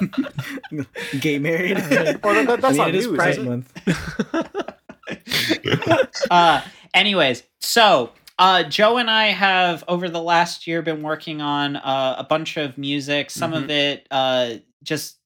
Gay 1.20 1.38
married. 1.38 1.76
well, 2.22 2.44
that, 2.44 2.60
that's 2.60 2.64
I 2.64 2.68
mean, 2.68 2.76
not 2.78 2.88
it 2.88 2.92
news, 2.92 3.06
is 3.06 3.12
Pride 3.12 3.44
Month. 3.44 3.72
uh, 6.30 6.60
anyways, 6.94 7.42
so 7.60 8.10
uh, 8.38 8.62
Joe 8.64 8.98
and 8.98 9.10
I 9.10 9.26
have 9.26 9.84
over 9.88 10.08
the 10.08 10.22
last 10.22 10.66
year 10.66 10.82
been 10.82 11.02
working 11.02 11.40
on 11.40 11.76
uh, 11.76 12.16
a 12.18 12.24
bunch 12.24 12.56
of 12.56 12.78
music. 12.78 13.30
Some 13.30 13.52
mm-hmm. 13.52 13.64
of 13.64 13.70
it 13.70 14.06
uh, 14.10 14.50
just 14.82 15.16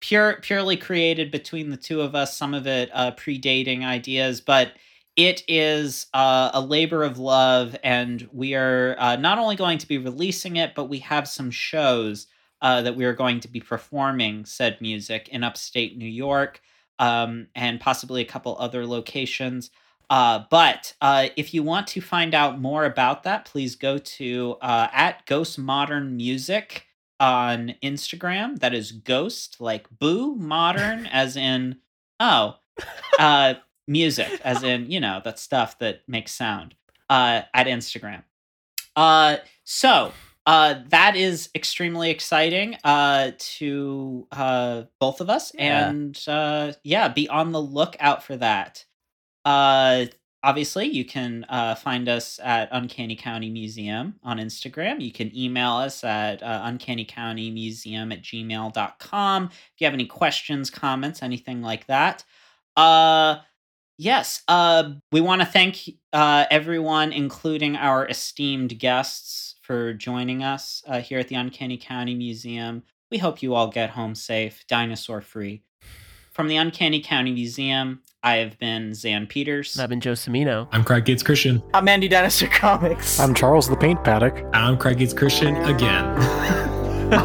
pure 0.00 0.38
purely 0.42 0.76
created 0.76 1.30
between 1.30 1.70
the 1.70 1.76
two 1.76 2.00
of 2.00 2.14
us. 2.14 2.36
Some 2.36 2.54
of 2.54 2.66
it 2.66 2.90
uh, 2.92 3.12
predating 3.12 3.84
ideas, 3.84 4.40
but 4.40 4.72
it 5.16 5.42
is 5.48 6.06
uh, 6.12 6.50
a 6.52 6.60
labor 6.60 7.02
of 7.02 7.18
love, 7.18 7.76
and 7.82 8.28
we 8.32 8.54
are 8.54 8.96
uh, 8.98 9.16
not 9.16 9.38
only 9.38 9.56
going 9.56 9.78
to 9.78 9.88
be 9.88 9.98
releasing 9.98 10.56
it, 10.56 10.74
but 10.74 10.90
we 10.90 10.98
have 10.98 11.26
some 11.26 11.50
shows 11.50 12.26
uh, 12.62 12.82
that 12.82 12.96
we 12.96 13.04
are 13.04 13.14
going 13.14 13.40
to 13.40 13.48
be 13.48 13.60
performing 13.60 14.44
said 14.44 14.78
music 14.80 15.28
in 15.28 15.44
upstate 15.44 15.96
New 15.96 16.08
York 16.08 16.60
um, 16.98 17.48
and 17.54 17.80
possibly 17.80 18.22
a 18.22 18.26
couple 18.26 18.56
other 18.58 18.86
locations. 18.86 19.70
Uh, 20.08 20.44
but 20.50 20.94
uh, 21.00 21.28
if 21.36 21.52
you 21.52 21.62
want 21.62 21.86
to 21.88 22.00
find 22.00 22.34
out 22.34 22.60
more 22.60 22.84
about 22.84 23.24
that, 23.24 23.44
please 23.44 23.74
go 23.74 23.98
to 23.98 24.56
uh, 24.62 24.88
at 24.92 25.26
Ghost 25.26 25.58
Modern 25.58 26.16
Music 26.16 26.86
on 27.18 27.74
Instagram. 27.82 28.58
That 28.60 28.74
is 28.74 28.92
Ghost, 28.92 29.60
like 29.60 29.86
Boo 29.98 30.36
Modern, 30.36 31.06
as 31.12 31.36
in, 31.36 31.76
oh, 32.20 32.56
uh, 33.18 33.54
music, 33.88 34.40
as 34.44 34.62
in, 34.62 34.90
you 34.90 35.00
know, 35.00 35.20
that 35.24 35.38
stuff 35.38 35.78
that 35.80 36.02
makes 36.06 36.32
sound 36.32 36.74
uh, 37.10 37.42
at 37.52 37.66
Instagram. 37.66 38.22
Uh, 38.94 39.36
so 39.64 40.12
uh, 40.46 40.76
that 40.88 41.16
is 41.16 41.50
extremely 41.54 42.10
exciting 42.10 42.76
uh, 42.84 43.32
to 43.38 44.26
uh, 44.30 44.84
both 45.00 45.20
of 45.20 45.28
us. 45.28 45.52
Yeah. 45.54 45.88
And 45.88 46.18
uh, 46.28 46.72
yeah, 46.84 47.08
be 47.08 47.28
on 47.28 47.52
the 47.52 47.60
lookout 47.60 48.22
for 48.22 48.36
that. 48.36 48.84
Uh, 49.46 50.06
obviously, 50.42 50.86
you 50.86 51.04
can 51.04 51.46
uh, 51.48 51.74
find 51.76 52.08
us 52.08 52.38
at 52.42 52.68
Uncanny 52.72 53.16
County 53.16 53.48
Museum 53.48 54.16
on 54.22 54.38
Instagram. 54.38 55.00
You 55.00 55.12
can 55.12 55.34
email 55.34 55.72
us 55.72 56.04
at 56.04 56.42
uh, 56.42 56.62
uncannycountymuseum 56.64 58.12
at 58.12 58.22
gmail.com 58.22 59.44
if 59.44 59.80
you 59.80 59.86
have 59.86 59.94
any 59.94 60.06
questions, 60.06 60.68
comments, 60.68 61.22
anything 61.22 61.62
like 61.62 61.86
that. 61.86 62.24
Uh, 62.76 63.36
Yes, 63.98 64.42
uh, 64.46 64.90
we 65.10 65.22
want 65.22 65.40
to 65.40 65.46
thank 65.46 65.88
uh, 66.12 66.44
everyone, 66.50 67.14
including 67.14 67.76
our 67.76 68.06
esteemed 68.06 68.78
guests, 68.78 69.54
for 69.62 69.94
joining 69.94 70.44
us 70.44 70.82
uh, 70.86 71.00
here 71.00 71.18
at 71.18 71.28
the 71.28 71.34
Uncanny 71.34 71.76
County 71.76 72.14
Museum. 72.14 72.82
We 73.10 73.18
hope 73.18 73.42
you 73.42 73.54
all 73.54 73.68
get 73.68 73.90
home 73.90 74.14
safe, 74.14 74.64
dinosaur 74.68 75.20
free. 75.22 75.62
From 76.30 76.46
the 76.46 76.56
Uncanny 76.56 77.00
County 77.00 77.32
Museum, 77.32 78.02
I 78.26 78.38
have 78.38 78.58
been 78.58 78.90
Xan 78.90 79.28
Peters. 79.28 79.78
I've 79.78 79.88
been 79.88 80.00
Joe 80.00 80.14
Semino. 80.14 80.66
I'm 80.72 80.82
Crikey 80.82 81.12
It's 81.12 81.22
Christian. 81.22 81.62
I'm 81.72 81.86
Andy 81.86 82.08
Dinosaur 82.08 82.48
Comics. 82.48 83.20
I'm 83.20 83.34
Charles 83.34 83.68
the 83.68 83.76
Paint 83.76 84.02
Paddock. 84.02 84.42
I'm 84.52 84.76
Crikey 84.76 85.04
It's 85.04 85.14
Christian 85.14 85.54
again. 85.58 86.16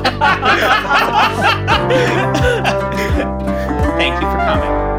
Thank 3.98 4.14
you 4.22 4.30
for 4.30 4.38
coming. 4.38 4.91